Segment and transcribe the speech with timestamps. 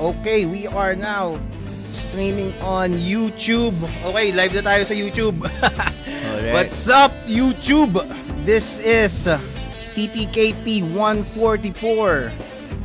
[0.00, 1.36] Okay, we are now
[1.92, 3.76] streaming on YouTube.
[4.00, 5.44] Okay, live na tayo sa YouTube.
[5.44, 6.52] Alright.
[6.56, 8.00] What's up, YouTube?
[8.48, 9.28] This is
[9.92, 12.32] TPKP 144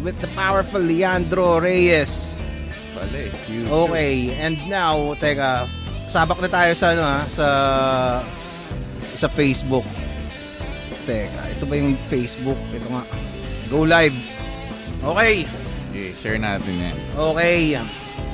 [0.04, 2.36] with the powerful Leandro Reyes.
[2.68, 3.32] Yes, pala eh.
[3.64, 5.72] Okay, and now, teka,
[6.12, 7.48] sabak na tayo sa ano ha, sa
[9.16, 9.88] sa Facebook.
[11.08, 12.60] Teka, ito ba yung Facebook?
[12.76, 13.08] Ito nga.
[13.72, 14.20] Go live.
[15.00, 15.65] Okay.
[15.96, 16.96] Okay, share natin yan.
[17.16, 17.80] Okay.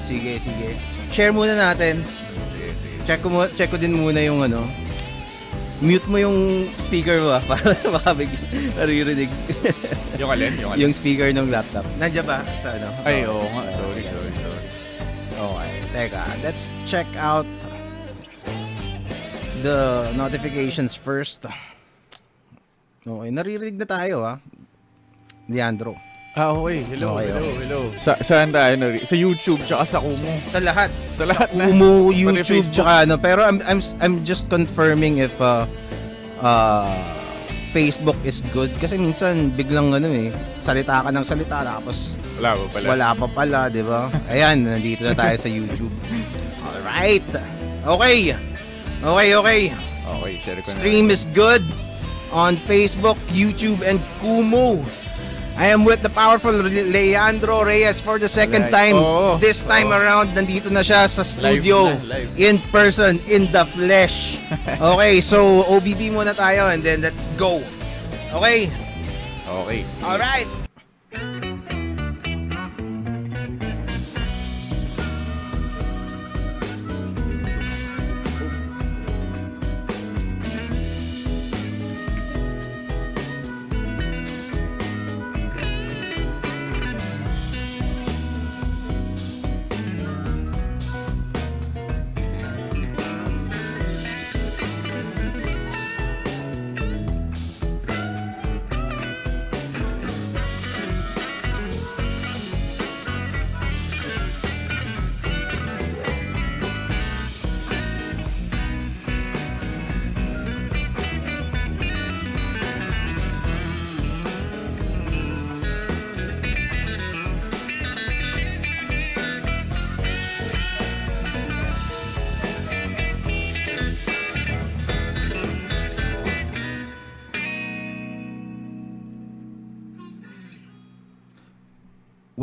[0.01, 0.73] Sige, sige.
[1.13, 2.01] Share muna natin.
[2.49, 2.97] Sige, sige.
[3.05, 4.65] Check ko, mu- check ko din muna yung ano.
[5.77, 8.34] Mute mo yung speaker mo ah, para baka big
[8.73, 9.29] naririnig
[10.21, 10.57] Yung alin?
[10.57, 10.81] Yung alin?
[10.81, 11.85] yung speaker ng laptop.
[12.01, 12.89] Nandiyan ba sa ano?
[13.05, 13.63] Ay, oo nga.
[13.77, 14.62] Sorry, sorry, sorry.
[15.37, 16.23] Okay, teka.
[16.41, 17.45] Let's check out
[19.62, 21.45] the notifications first.
[23.05, 24.41] Okay, naririnig na tayo ah.
[25.45, 25.93] Leandro.
[26.31, 26.80] Ah, okay.
[26.88, 27.59] Hello, Okay, hello, okay.
[27.59, 27.81] hello.
[27.99, 28.80] Sa, saan tayo?
[28.80, 30.40] nari- Sa YouTube, tsaka sa Kumu.
[30.48, 30.87] Sa lahat.
[31.20, 31.68] Sa lahat na.
[31.68, 32.71] Kumu, Pati YouTube, Facebook.
[32.71, 33.15] tsaka ano.
[33.20, 35.68] Pero I'm, I'm, I'm just confirming if uh,
[36.40, 36.87] uh,
[37.76, 38.71] Facebook is good.
[38.79, 40.32] Kasi minsan biglang ano eh,
[40.63, 42.85] salita ka ng salita tapos Wala ba pala?
[42.87, 44.07] wala pa pala, di ba?
[44.32, 45.91] Ayan, nandito na tayo sa YouTube.
[46.63, 47.27] Alright.
[47.84, 48.40] Okay.
[49.04, 49.62] Okay, okay.
[50.07, 50.71] Okay, share ko na.
[50.71, 51.63] Stream is good
[52.32, 54.79] on Facebook, YouTube, and Kumu.
[55.62, 58.73] I am with the powerful Leandro Reyes for the second Alright.
[58.73, 58.98] time.
[58.98, 59.37] Oo.
[59.37, 60.01] This time Oo.
[60.01, 61.85] around, nandito na siya sa studio.
[61.85, 62.34] na, live.
[62.34, 64.41] In person, in the flesh.
[64.81, 67.62] Okay, so OBB muna tayo and then let's go.
[68.34, 68.73] Okay?
[69.45, 69.85] Okay.
[70.01, 70.60] Alright.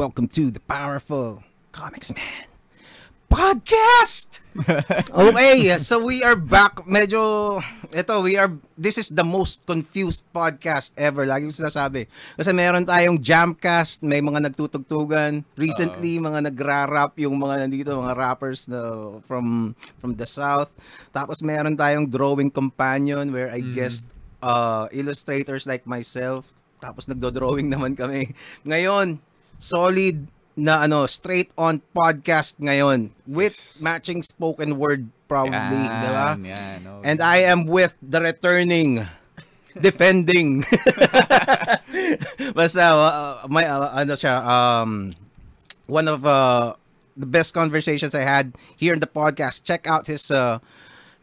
[0.08, 2.48] Welcome to the powerful Comics Man
[3.28, 4.41] podcast.
[5.12, 6.80] okay, so we are back.
[6.88, 7.60] Medyo
[7.92, 11.28] ito, we are this is the most confused podcast ever.
[11.28, 12.08] Lagi ko sinasabi.
[12.41, 15.44] Kasi meron tayong jamcast, may mga nagtutugtugan.
[15.60, 20.72] Recently, mga nagra-rap yung mga nandito, mga rappers na from from the south.
[21.12, 24.08] Tapos meron tayong drawing companion where I guessed
[24.40, 26.56] uh, illustrators like myself.
[26.80, 28.32] Tapos nagdo-drawing naman kami.
[28.64, 29.20] Ngayon,
[29.58, 30.26] solid
[30.58, 36.28] na ano, straight on podcast ngayon with matching spoken word probably, Yan, di ba?
[36.34, 37.04] Yan, okay.
[37.06, 39.06] And I am with the returning
[39.78, 40.66] defending.
[42.58, 45.14] Basta uh, may uh, ano siya um
[45.86, 46.75] one of uh,
[47.14, 49.62] the best conversations I had here in the podcast.
[49.62, 50.58] Check out his uh,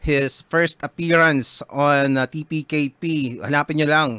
[0.00, 3.38] his first appearance on uh, TPKP.
[3.44, 4.10] Hanapin niyo lang.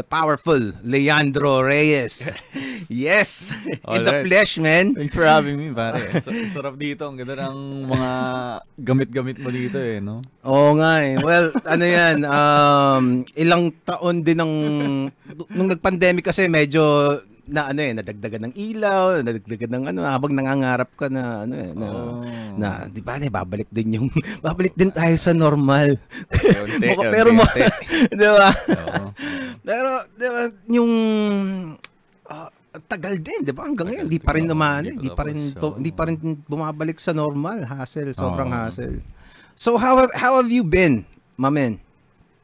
[0.00, 2.32] The powerful Leandro Reyes.
[2.88, 3.52] yes.
[3.52, 4.24] In the Alright.
[4.24, 4.96] flesh, man.
[4.96, 6.08] Thanks for having me, pare.
[6.24, 7.04] Sa- Sarap dito.
[7.04, 8.10] Ang ganda ng mga
[8.80, 10.24] gamit-gamit mo dito eh, no?
[10.40, 11.20] Oo nga eh.
[11.20, 14.54] Well, ano yan, um, ilang taon din ng,
[15.52, 20.90] nung nag-pandemic kasi medyo na ano eh, nadagdagan ng ilaw, nadagdagan ng ano, habang nangangarap
[20.94, 22.22] ka na ano eh, na, Oh.
[22.54, 24.08] na di ba, eh, babalik din yung,
[24.46, 25.98] babalik din tayo sa normal.
[26.30, 27.42] Unti, pero mo,
[28.14, 28.50] di ba?
[28.54, 29.04] Oo.
[29.60, 30.40] Pero, di ba,
[30.70, 30.92] yung,
[32.26, 32.48] ah,
[32.86, 33.66] tagal din, di ba?
[33.66, 36.16] Hanggang ngayon, hindi pa rin naman, hindi pa rin, hindi pa rin
[36.46, 38.56] bumabalik sa normal, hassle, sobrang Oo.
[38.56, 39.02] hassle.
[39.58, 41.02] So, how, have- how have you been,
[41.34, 41.82] mamen?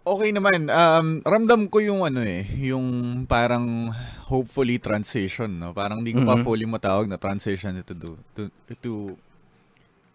[0.07, 0.71] Okay naman.
[0.71, 2.87] Um, ramdam ko yung ano eh, yung
[3.27, 3.91] parang
[4.31, 5.75] hopefully transition, no?
[5.75, 6.47] Parang di ko pa Mhm.
[6.47, 8.47] fully matawag na transition to do to
[8.79, 9.19] to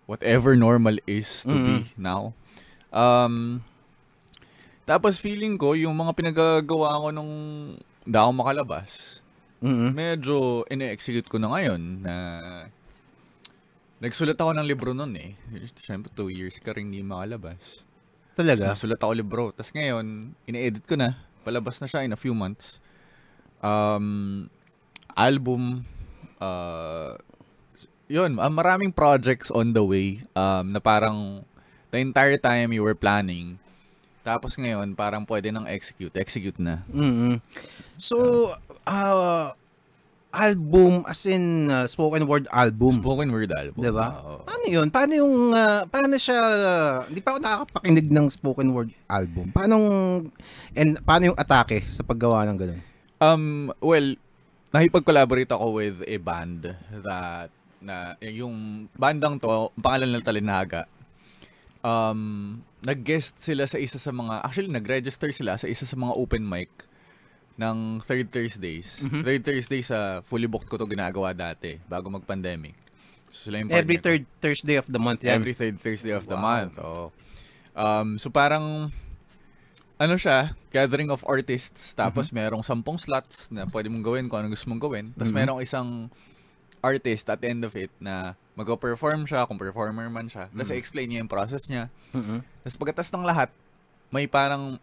[0.08, 2.32] whatever normal is to be now.
[2.88, 3.60] Um,
[4.88, 7.34] tapos feeling ko yung mga pinagagawa ko nung
[8.08, 9.20] hindi ako makalabas,
[9.60, 12.16] mm medyo ine-execute ko na ngayon na
[14.00, 15.36] nagsulat ako ng libro nun eh.
[15.76, 17.84] Siyempre, two years ka rin hindi makalabas.
[18.36, 18.72] Talaga?
[18.72, 19.44] Nasulat ako libro.
[19.52, 21.20] Tapos ngayon, ine-edit ko na.
[21.44, 22.80] Palabas na siya in a few months.
[23.62, 24.48] Um,
[25.14, 25.86] album,
[26.40, 27.20] uh,
[28.12, 31.48] yun, ah, maraming projects on the way um, na parang
[31.92, 33.56] the entire time you were planning.
[34.22, 36.14] Tapos ngayon, parang pwede nang execute.
[36.14, 36.86] Execute na.
[36.92, 37.42] mm
[37.98, 38.52] So,
[38.86, 39.54] uh,
[40.32, 43.04] album, as in uh, spoken word album.
[43.04, 43.80] Spoken word album.
[43.84, 44.08] Diba?
[44.16, 44.44] Oo.
[44.48, 44.88] Paano yun?
[44.88, 46.40] Paano yung, uh, paano siya,
[47.08, 49.52] hindi pa ako nakakapakinig ng spoken word album.
[49.52, 49.76] Paano,
[50.76, 52.82] and paano yung atake sa paggawa ng ganun?
[53.22, 53.46] Um,
[53.84, 54.16] well,
[54.72, 56.74] nakipag-collaborate ako with a band
[57.04, 57.52] that
[57.82, 60.86] na yung bandang to, ang pangalan ng Talinaga.
[61.82, 66.46] Um, nag-guest sila sa isa sa mga actually nag-register sila sa isa sa mga open
[66.46, 66.70] mic
[67.56, 69.02] ng Third Thursdays.
[69.02, 69.22] Mhm.
[69.24, 72.76] Third Thursdays sa fully booked ko to ginagawa dati bago mag-pandemic.
[73.32, 74.06] So, sila yung Every partner ko.
[74.08, 75.40] third Thursday of the month yan.
[75.40, 76.44] Every third Thursday of the Wow.
[76.44, 76.72] month.
[76.76, 77.16] So,
[77.74, 78.92] um, so parang,
[79.96, 84.50] ano siya, gathering of artists, tapos merong sampung slots na pwede mong gawin kung ano
[84.50, 85.06] gusto mong gawin.
[85.14, 85.38] Tapos Mhm.
[85.38, 85.90] merong isang
[86.82, 90.50] artist at the end of it na mag-perform siya, kung performer man siya.
[90.50, 90.76] Tapos Mhm.
[90.76, 91.88] explain niya yung process niya.
[92.12, 92.42] Mhm.
[92.66, 93.48] Tapos pagkatas ng lahat,
[94.10, 94.76] may parang,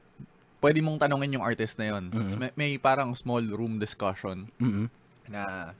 [0.58, 2.10] pwede mong tanongin yung artist na yun.
[2.10, 2.36] Mhm.
[2.36, 4.90] may, may parang small room discussion Mhm.
[5.28, 5.72] na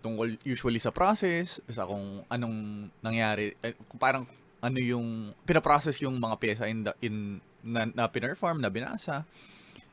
[0.00, 2.56] tungkol usually sa process, sa kung anong
[3.00, 4.28] nangyari, eh, parang
[4.60, 7.14] ano yung pinaprocess yung mga pyesa in, the, in
[7.60, 9.24] na, na pinerform, na binasa.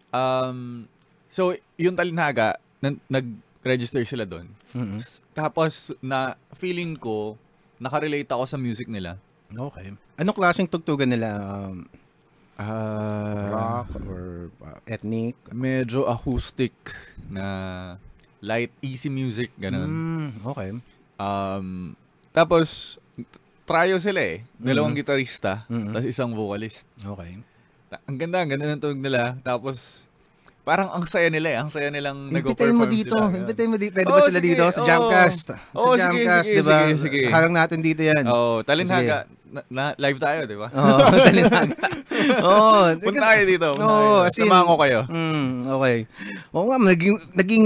[0.10, 0.88] Um,
[1.28, 4.52] so, yung talinhaga, na, nag-register sila doon.
[4.72, 5.00] Mhm.
[5.00, 7.40] S- Tapos, na feeling ko,
[7.80, 9.16] nakarelate ako sa music nila.
[9.50, 9.92] Okay.
[10.16, 11.40] Anong klaseng tugtugan nila?
[11.40, 11.88] Um,
[12.62, 14.24] Ah, rock or
[14.62, 15.34] uh, ethnic?
[15.50, 16.74] medyo acoustic
[17.26, 17.46] na
[18.40, 19.86] light, easy music, ganun.
[19.86, 20.70] Mm, okay.
[21.16, 21.94] Um,
[22.30, 22.98] tapos,
[23.64, 24.38] trio sila eh.
[24.56, 25.00] Dalawang Mhm.
[25.00, 25.92] gitarista, Mhm.
[25.92, 26.86] tapos isang vocalist.
[26.98, 27.42] Okay.
[27.88, 29.36] Ta- Ang ganda, ang ganda ng tunog nila.
[29.40, 30.06] Tapos,
[30.62, 31.58] parang ang saya nila eh.
[31.58, 33.14] Ang saya nilang nag-perform mo dito.
[33.14, 33.36] sila.
[33.36, 33.94] Invitayin mo dito.
[33.94, 34.48] Pwede Oo, ba sila sige.
[34.48, 34.88] dito sa Oo.
[34.88, 35.44] Jamcast?
[35.44, 36.78] Sa sige, Jamcast, sige, di ba?
[36.80, 37.22] sige, sige.
[37.28, 38.24] Harang natin dito yan.
[38.26, 39.26] Oo, Talinhaga.
[39.52, 40.72] Na, na- live tayo, di ba?
[40.72, 41.76] Oo, talinaga.
[42.48, 42.80] Oo.
[43.04, 43.68] Punta kayo dito.
[43.76, 45.00] Oo, in- Samahan ko kayo.
[45.12, 45.98] Mm, okay.
[46.56, 47.66] Oo nga, naging, naging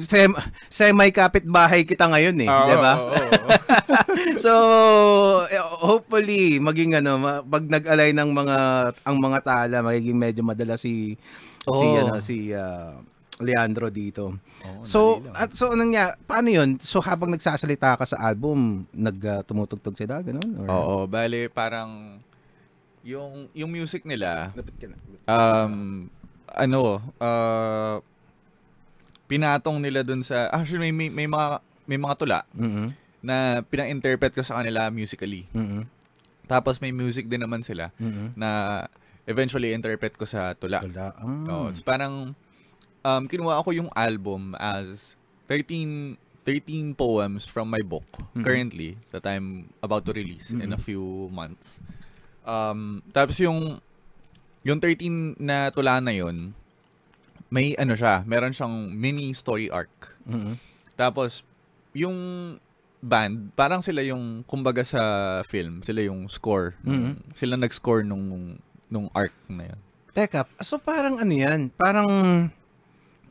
[0.00, 0.32] sem,
[0.72, 2.48] semi-kapit-bahay kita ngayon eh.
[2.48, 2.92] Oo, di ba?
[2.96, 3.48] oo, oo.
[4.44, 4.52] so,
[5.52, 8.56] eh, hopefully, maging ano, pag nag-alay ng mga,
[9.04, 11.20] ang mga tala, magiging medyo madala si,
[11.62, 12.00] si, Oo.
[12.00, 12.96] ano, si ah,
[13.38, 14.32] Leandro dito.
[14.64, 14.98] Oo, So,
[15.32, 16.80] at so anong nga, paano yun?
[16.80, 20.56] So, habang nagsasalita ka sa album, nag-tumutugtog sila, ganun?
[20.64, 22.16] Or, Oo, bale, parang,
[23.04, 24.50] yung, yung music nila,
[25.28, 26.08] um,
[26.48, 26.80] ano,
[27.20, 28.00] uh,
[29.26, 31.46] pinatong nila dun sa, actually may, may, may mga,
[31.84, 32.94] may mga tula Mhm.
[33.20, 35.44] na pinang-interpret ko sa kanila musically.
[35.50, 35.82] Mhm.
[36.46, 38.38] Tapos may music din naman sila Mhm.
[38.38, 38.82] na
[39.26, 40.78] eventually interpret ko sa tula.
[40.78, 41.10] Wala.
[41.10, 41.26] Ah.
[41.50, 42.30] Oo, so parang
[43.06, 45.14] um, kinuha ko yung album as
[45.46, 48.42] 13 13 poems from my book Mhm.
[48.42, 50.82] currently that I'm about to release in a Mhm.
[50.82, 51.78] few months.
[52.42, 53.78] Um, tapos yung
[54.62, 56.50] yung 13 na tula na yun,
[57.46, 59.90] may ano siya, meron siyang mini story arc.
[60.22, 60.54] Mhm.
[60.94, 61.42] Tapos
[61.94, 62.14] yung
[62.98, 65.02] band, parang sila yung kumbaga sa
[65.46, 66.74] film, sila yung score.
[66.82, 67.34] Mhm.
[67.34, 69.80] Sila nag-score nung nung arc na yun.
[70.14, 71.74] Teka, so parang ano yan?
[71.74, 72.06] Parang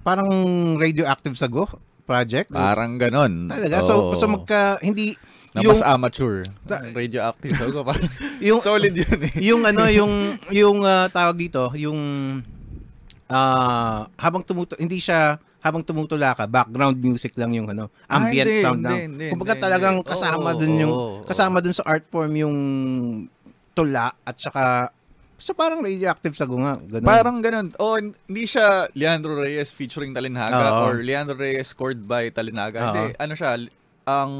[0.05, 0.29] parang
[0.77, 1.65] radioactive sago
[2.05, 2.53] project?
[2.53, 3.49] Parang ganon.
[3.49, 3.81] Talaga?
[3.81, 4.15] So, Oo.
[4.15, 5.17] so magka, hindi,
[5.57, 6.45] na yung, mas amateur.
[6.69, 7.57] Ta- Radioactive.
[7.57, 8.05] So, parang
[8.53, 9.33] yung, solid yun eh.
[9.41, 11.97] yung ano, yung, yung ah, tawag dito, yung,
[13.25, 18.53] ah, habang tumuto, hindi siya, habang tumutula ka, background music lang yung ano, ambient Ah,
[18.53, 18.97] hindi, sound lang.
[19.33, 22.55] Kumbaga talagang kasama Oo, dun yung, oo, kasama dun sa art form yung
[23.73, 24.93] tula at saka,
[25.37, 26.75] so parang radioactive sago nga.
[26.75, 27.03] Ganun.
[27.03, 27.67] Parang ganun.
[27.75, 30.81] O, hindi siya Leandro Reyes featuring Talinaga Oo.
[30.87, 32.79] or Leandro Reyes scored by Talinaga.
[32.79, 32.87] Oo.
[32.87, 33.51] Hindi, ano siya,
[34.03, 34.31] ang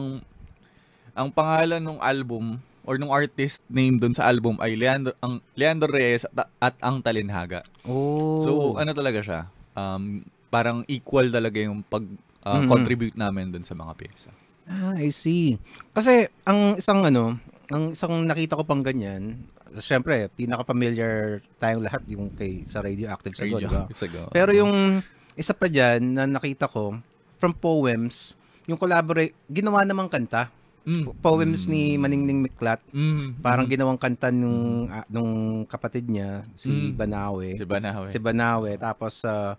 [1.11, 5.89] ang pangalan ng album or nung artist name dun sa album ay Leandro, ang Leandro
[5.89, 7.65] Reyes at, at ang Talinhaga.
[7.83, 8.39] oh.
[8.39, 9.41] So, ano talaga siya?
[9.73, 12.05] Um, parang equal talaga yung pag
[12.45, 12.67] uh, Mhm.
[12.67, 14.31] contribute namin dun sa mga pyesa.
[14.65, 15.57] Ah, I see.
[15.91, 17.37] Kasi ang isang ano,
[17.67, 23.57] ang isang nakita ko pang ganyan, syempre, pinaka-familiar tayong lahat yung kay sa Radioactive Sago,
[23.57, 23.87] di ba?
[23.91, 24.29] Sago.
[24.29, 24.99] Pero yung
[25.33, 26.95] isa pa dyan na nakita ko,
[27.37, 30.47] from poems, yung collaborate, ginawa namang kanta.
[30.85, 31.17] Mm.
[31.17, 31.71] Poems Mm.
[31.73, 33.41] ni Maningning Miklat, Mm.
[33.41, 33.73] parang Mm.
[33.73, 36.93] ginawang kanta nung, ah, nung kapatid niya, si Mm.
[36.93, 37.49] Banawe.
[37.57, 38.07] Si Banawe.
[38.13, 38.71] Si Banawe.
[38.77, 39.57] Tapos, ah,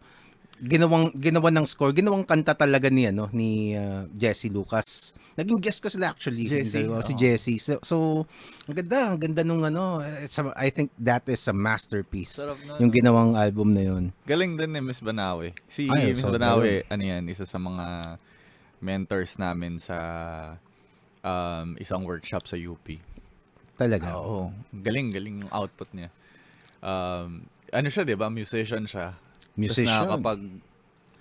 [0.63, 5.13] ginawang, ginawa ng score, ginawang kanta talaga ni, ano, ni ah, Jesse Lucas.
[5.37, 6.49] Naging guest ko sila actually.
[6.49, 7.13] Jesse, dalawa, si.
[7.13, 7.61] Jesse.
[7.61, 7.97] So, so,
[8.65, 12.41] ang ganda, ang ganda nung ano, it's a- I think that is a masterpiece.
[12.41, 12.81] Sarap na.
[12.81, 14.17] Yung ginawang album na yun.
[14.25, 15.53] Galing din ni Miss Banawe.
[15.69, 18.17] Si Ay, Miss sobra Banawe, ano yan, isa sa mga
[18.81, 19.99] mentors namin sa
[21.21, 22.97] um, isang workshop sa UP.
[23.77, 24.17] Talaga.
[24.17, 24.57] Oo.
[24.73, 26.09] Galing, galing yung output niya.
[26.81, 27.45] Um,
[27.77, 28.33] ano siya, di ba?
[28.33, 29.13] Musician siya.
[29.57, 29.89] Musician.
[29.89, 30.41] Tapos nakakapag...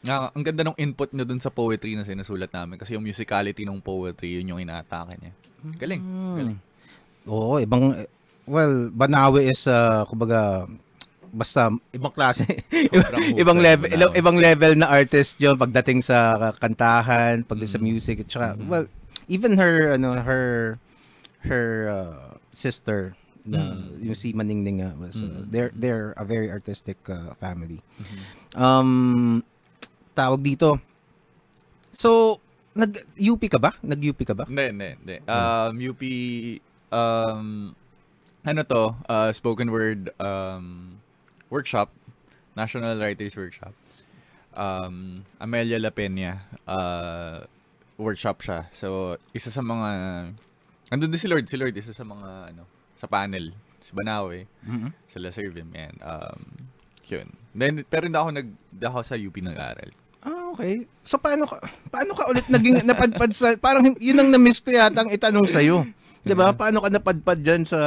[0.06, 2.78] Nga, ang ganda ng input niya dun sa poetry na sinusulat namin.
[2.78, 5.34] Kasi yung musicality ng poetry, yun yung inaatake niya.
[5.82, 6.02] Galing.
[6.04, 6.36] Hmm.
[6.38, 6.58] Galing.
[7.26, 7.90] Oo, ibang
[8.46, 10.70] well, Banawe is uh, kumbaga
[11.34, 12.46] basta ibang klase.
[13.42, 14.14] Ibang level Banawe.
[14.16, 17.88] ibang level na artist 'yon pagdating sa kantahan, pagdating sa Mm.
[17.90, 18.70] music, at saka, Mm.
[18.72, 18.86] well,
[19.28, 20.78] even her ano her
[21.44, 24.02] her uh, sister na Mm.
[24.02, 25.54] yung si Maningning nga was uh, Mm.
[25.54, 27.78] they're they're a very artistic uh, family.
[28.02, 28.20] Mhm.
[28.58, 28.92] Um
[30.18, 30.82] tawag dito.
[31.92, 32.40] So,
[32.74, 33.72] nag UP ka ba?
[33.80, 34.44] Nag UP ka ba?
[34.48, 35.16] Hindi, hindi, hindi.
[35.28, 36.02] Um, UP,
[36.92, 37.72] um,
[38.44, 41.00] ano to, uh, spoken word um,
[41.48, 41.92] workshop,
[42.56, 43.72] National Writers Workshop.
[44.56, 47.44] Um, Amelia La Peña, uh,
[47.96, 48.68] workshop siya.
[48.72, 49.90] So, isa sa mga,
[50.92, 52.64] andun din si Lord, si Lord, isa sa mga, ano,
[52.96, 54.90] sa panel, si Banawe, Mhm.
[55.06, 55.96] sila Sir Vim, yan.
[56.00, 56.42] Um,
[57.06, 57.28] yun.
[57.52, 59.92] Then, pero hindi ako nag, hindi ako sa UP nag-aral.
[60.20, 60.90] Ah, okay.
[61.00, 65.06] So paano ka paano ka ulit naging napadpad sa parang yun ang na-miss ko yata
[65.06, 65.86] ang itanong sa iyo.
[66.26, 66.50] 'Di ba?
[66.52, 67.80] Paano ka napadpad diyan sa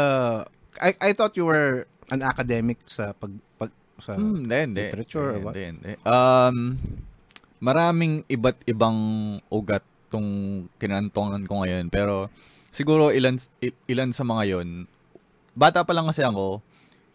[0.79, 4.81] I I thought you were an academic sa pag, pag sa Hmm, hindi, hindi.
[4.87, 5.53] literature or what?
[5.53, 5.93] Hindi, hindi.
[6.07, 6.79] Um,
[7.59, 8.97] maraming iba't ibang
[9.49, 10.31] ugat tong
[10.79, 11.91] kinantongan ko ngayon.
[11.91, 12.31] Pero
[12.71, 13.35] siguro ilan,
[13.85, 14.87] ilan sa mga yon
[15.59, 16.63] bata pa lang kasi ako,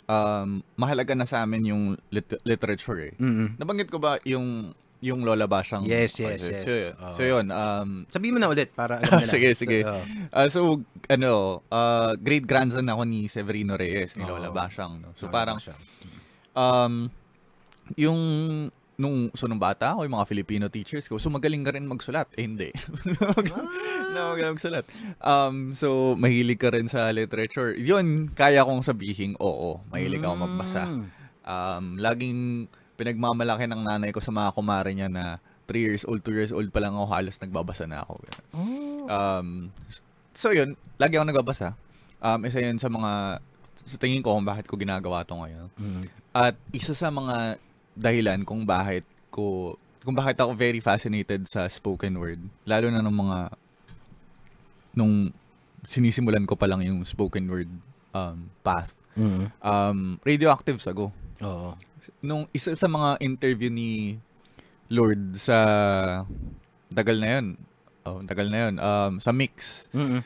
[0.06, 3.14] um, mahalaga na sa amin yung lit- literature eh.
[3.16, 3.56] Mm.
[3.56, 5.84] Nabanggit ko ba yung yung Lola Basyang?
[5.84, 6.64] Yes, yes, yes.
[6.64, 6.92] So, yun.
[6.96, 7.12] Oo.
[7.12, 7.46] So, yun.
[7.50, 9.28] Um, Sabihin mo na ulit para alam nila.
[9.30, 9.84] Sige, sige.
[9.84, 9.92] So,
[10.32, 10.60] Ah, so,
[11.08, 11.32] ano,
[11.68, 14.24] uh, great grandson ako ni Severino Reyes, ni.
[14.24, 15.00] Lola Basyang.
[15.00, 15.12] No?
[15.14, 15.80] So, Lola parang, Basyang.
[16.56, 16.94] um,
[18.00, 18.20] yung
[18.98, 22.30] nung so nung bata ako, yung mga Filipino teachers ko, so magaling ka rin magsulat.
[22.38, 22.70] Eh, hindi.
[24.14, 24.86] na magaling magsulat.
[25.18, 27.74] Um, so, mahilig ka rin sa literature.
[27.74, 30.86] Yun, kaya kong sabihin, oo, mahilig ako magbasa.
[30.86, 31.06] Mm.
[31.44, 32.40] Um, laging
[32.96, 36.70] pinagmamalaki ng nanay ko sa mga kumare niya na 3 years old, 2 years old
[36.70, 38.14] pa lang ako, halos nagbabasa na ako.
[38.54, 39.10] Oh.
[39.10, 39.48] Um,
[40.38, 41.74] so yun, lagi ako nagbabasa.
[42.22, 43.42] Um, isa yun sa mga,
[43.74, 45.68] sa tingin ko kung bakit ko ginagawa to ngayon.
[45.76, 46.04] Mm.
[46.32, 47.58] At isa sa mga
[47.94, 53.14] dahilan kung bakit ko, kung bakit ako very fascinated sa spoken word, lalo na ng
[53.14, 53.38] mga,
[54.94, 55.34] nung
[55.84, 57.72] sinisimulan ko pa lang yung spoken word
[58.14, 59.02] um, path.
[59.18, 59.52] Mm.
[59.60, 61.12] Um, radioactive sago.
[61.42, 61.76] Oo.
[62.24, 64.18] Nung isa sa mga interview ni
[64.92, 65.58] Lord sa
[66.94, 67.58] tagal na yun,
[68.06, 70.20] oh, tagal na yun, um, sa Mix, Mm.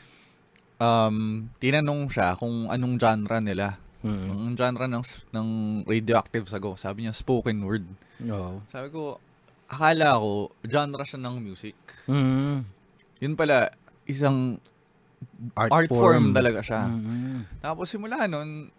[0.78, 1.16] um,
[1.58, 3.80] tinanong siya kung anong genre nila.
[3.98, 4.26] Mm.
[4.28, 5.48] Ang genre ng, ng
[5.82, 7.86] radioactive sago, sabi niya spoken word.
[8.22, 8.62] Oo.
[8.68, 9.18] Sabi ko,
[9.66, 11.74] akala ko, genre siya ng music.
[12.06, 12.62] Mm.
[13.18, 13.74] Yun pala,
[14.04, 14.62] isang
[15.52, 16.30] Art, art, form.
[16.30, 16.86] talaga siya.
[16.86, 17.58] Mm.
[17.58, 18.70] Tapos simula nun,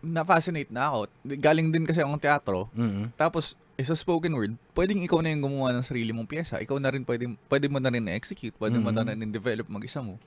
[0.00, 0.98] na-fascinate na ako.
[1.36, 2.68] Galing din kasi akong teatro.
[2.72, 3.12] Mm.
[3.14, 6.60] Tapos, isa spoken word, pwedeng ikaw na yung gumawa ng sarili mong pyesa.
[6.60, 8.52] Ikaw na rin pwede, pwede mo na rin na-execute.
[8.54, 9.16] Pwede mo na Mhm.
[9.16, 10.20] rin develop mag-isa mo.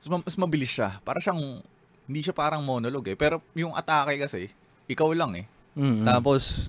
[0.00, 0.96] Mas, ma- mas mabilis siya.
[1.00, 1.60] Para siyang,
[2.04, 3.16] hindi siya parang monologue eh.
[3.16, 4.52] Pero yung atake kasi,
[4.84, 5.46] ikaw lang eh.
[5.74, 6.04] Mm.
[6.04, 6.68] Tapos,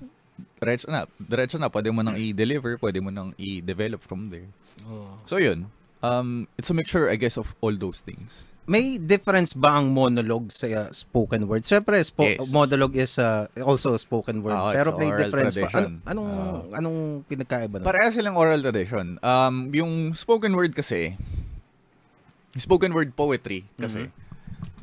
[0.56, 1.04] diretso na.
[1.16, 1.68] Diretso na.
[1.68, 2.80] Pwede mo nang i-deliver.
[2.80, 4.48] Pwede mo nang i-develop from there.
[4.88, 5.20] Oo.
[5.28, 5.68] So, yun.
[6.04, 8.52] Um, it's a mixture, I guess, of all those things.
[8.66, 11.62] May difference ba ang monologue sa uh, spoken word?
[11.62, 12.50] Siyempre, spo- Yes.
[12.50, 14.58] monologue is uh, also a spoken word.
[14.58, 15.70] Oo, pero may difference ba?
[15.70, 16.02] tradition.
[16.02, 16.30] An- anong,
[16.74, 16.98] anong
[17.30, 17.86] pinagkaiba nun?
[17.86, 19.22] Pareha silang oral tradition.
[19.22, 21.14] Um, yung spoken word kasi,
[22.58, 24.10] spoken word poetry kasi,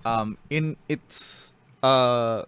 [0.06, 2.44] um, in its, uh,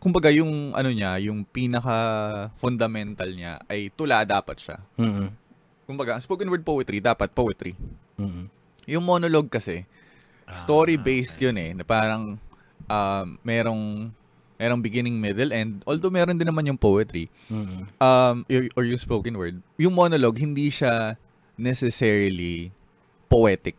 [0.00, 1.96] kumbaga yung ano niya, yung pinaka
[2.56, 4.76] fundamental niya ay tula dapat siya.
[4.96, 5.28] Mm-mm.
[5.84, 7.76] Kumbaga, ang spoken word poetry dapat poetry.
[8.16, 8.48] Mm-mm.
[8.88, 9.84] Yung monologue kasi,
[10.52, 12.36] story based yun eh, na parang
[12.88, 14.12] um, merong
[14.54, 15.82] merong beginning, middle, end.
[15.84, 17.84] Although meron din naman yung poetry Mm-mm.
[18.00, 18.44] um,
[18.76, 21.18] or yung spoken word, yung monologue, hindi siya
[21.58, 22.70] necessarily
[23.28, 23.76] poetic.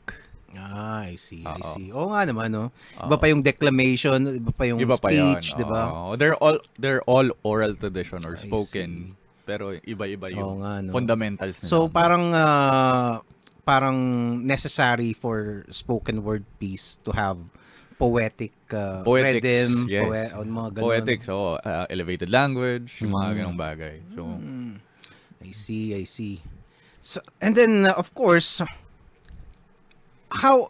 [0.57, 1.73] Ah, I see, I Oo.
[1.75, 1.87] see.
[1.91, 2.65] Oo nga naman, no?
[2.71, 3.07] Oo.
[3.07, 5.91] Iba pa yung declamation, iba pa yung Iba speech, di ba?
[5.91, 6.15] Oo.
[6.15, 9.13] They're all they're all oral tradition or I spoken.
[9.45, 10.89] Pero iba-iba Oo yung nga, no?
[10.89, 11.69] fundamentals nila.
[11.69, 13.21] So, parang, ah,
[13.61, 13.97] parang
[14.41, 17.37] necessary for spoken word piece to have
[17.95, 20.03] poetic uh, Poetics, rhythm, yes.
[20.03, 20.83] poe- o mga ganun.
[20.83, 21.55] Poetics, so
[21.87, 23.37] elevated language, yung mga Mm.
[23.39, 23.95] ganong bagay.
[24.13, 24.73] So, Mm.
[25.45, 26.41] I see, I see.
[26.99, 28.65] So, and then, uh, of course,
[30.31, 30.69] how,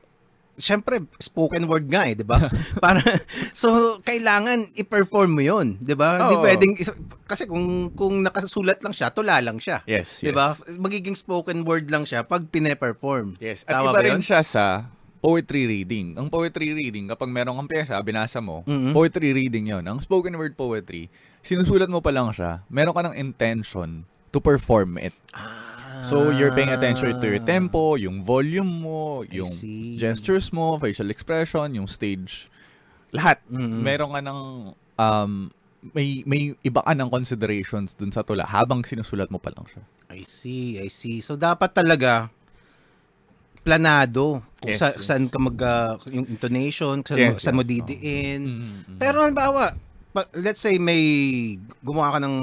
[0.56, 2.40] syempre spoken word nga eh, 'di ba?
[2.84, 3.04] Para
[3.52, 6.16] so kailangan i-perform mo 'yon, 'di ba?
[6.26, 6.72] Hindi pwedeng
[7.28, 9.84] kasi kung kung nakasulat lang siya, tula lang siya.
[9.84, 10.56] Yes, 'Di ba?
[10.80, 13.36] Magiging spoken word lang siya pag pine-perform.
[13.44, 13.68] Yes.
[13.68, 14.88] At Tama iba ba rin siya sa
[15.20, 16.14] poetry reading.
[16.22, 18.94] Ang poetry reading, kapag meron kang pyesa, binasa mo, Mhm.
[18.94, 19.82] poetry reading yon.
[19.82, 21.10] Ang spoken word poetry,
[21.42, 25.18] sinusulat mo pa lang siya, meron ka ng intention to perform it.
[26.06, 29.50] So, you're paying attention to your tempo, yung volume mo, yung
[29.98, 32.46] gestures mo, facial expression, yung stage.
[33.10, 33.42] Lahat.
[33.50, 33.82] Mhm.
[33.82, 34.40] Meron ka ng,
[35.02, 35.32] um,
[35.94, 39.82] may, may iba ka ng considerations dun sa tula habang sinusulat mo pa lang siya.
[40.10, 41.22] I see, I see.
[41.22, 42.30] So dapat talaga
[43.66, 45.10] planado kung Yes, sa, yes.
[45.10, 47.70] saan ka mag ah, yung intonation, saan, Yes, mo, saan mo yes.
[47.82, 48.42] didiin.
[48.46, 48.98] Mhm.
[49.02, 49.74] Pero halimbawa,
[50.38, 51.02] let's say may
[51.82, 52.36] gumawa ka ng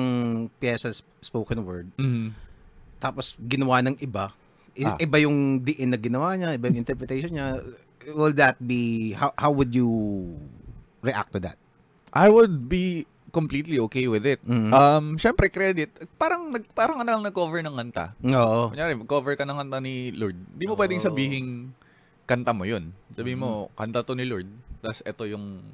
[0.59, 0.91] pyesa
[1.23, 2.35] spoken word, Mhm.
[3.03, 4.31] Tapos ginawa ng iba,
[4.73, 4.95] i- Ah.
[4.97, 7.59] iba yung diin na ginawa niya, iba yung interpretation niya,
[8.09, 9.91] will that be, how, how would you
[11.01, 11.59] react to that?
[12.15, 14.39] I would be completely okay with it.
[14.45, 14.71] Mhm.
[14.71, 18.13] Um, syempre credit, parang nag parang ka lang nag-cover ng kanta.
[18.23, 18.69] Oo.
[18.69, 20.37] Kunyari, mag-cover ka ng kanta ni Lord.
[20.53, 21.73] Di mo pwedeng sabihin
[22.23, 22.93] kanta mo 'yun.
[23.11, 24.45] Sabihin mo, kanta to ni Lord.
[24.79, 25.65] Tapos ito yung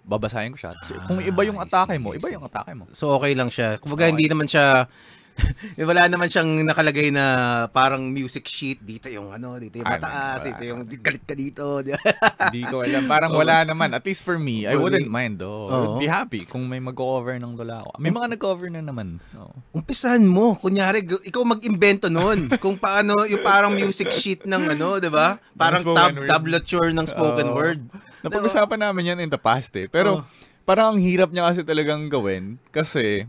[0.00, 0.72] babasahin ko siya.
[0.74, 2.88] Kasi kung iba yung Ah, atake mo, iba yung atake mo.
[2.90, 3.76] So okay lang siya.
[3.76, 4.12] Kumbaga Okay.
[4.16, 4.88] hindi naman siya
[5.90, 7.24] wala naman siyang nakalagay na
[7.70, 11.82] parang music sheet dito yung ano, dito yung mataas, dito yung galit ka dito.
[11.82, 13.04] Hindi ko alam.
[13.10, 13.92] Parang wala naman.
[13.94, 15.42] At least for me, I wouldn't mind.
[15.42, 15.66] Oh.
[15.70, 16.02] I would Oo.
[16.02, 17.98] be happy kung may mag-cover ng dula ko.
[17.98, 19.18] May mga nag-cover na naman.
[19.34, 19.50] Oh.
[19.74, 20.54] Umpisahan mo.
[20.58, 22.46] Kunyari, ikaw mag-invento nun.
[22.62, 25.36] kung paano, yung parang music sheet ng ano, di ba?
[25.58, 27.56] Parang tab tablature ng spoken Oo.
[27.58, 27.80] word.
[28.24, 29.90] Napag-usapan namin yan in the past eh.
[29.90, 30.24] Pero Oh.
[30.64, 33.28] parang ang hirap niya kasi talagang gawin kasi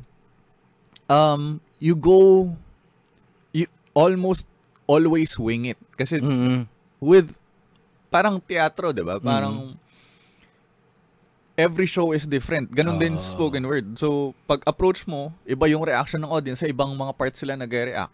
[1.11, 2.49] um you go
[3.53, 4.49] you almost
[4.89, 6.65] always wing it kasi Mm-mm.
[6.97, 7.37] with
[8.09, 9.21] parang teatro, 'di ba?
[9.21, 9.25] Mm.
[9.25, 9.55] Parang
[11.55, 12.67] every show is different.
[12.73, 13.33] Ganon din sa Oo.
[13.39, 13.87] spoken word.
[13.95, 18.11] So, pag approach mo, iba yung reaction ng audience sa ibang mga parts sila nag-react.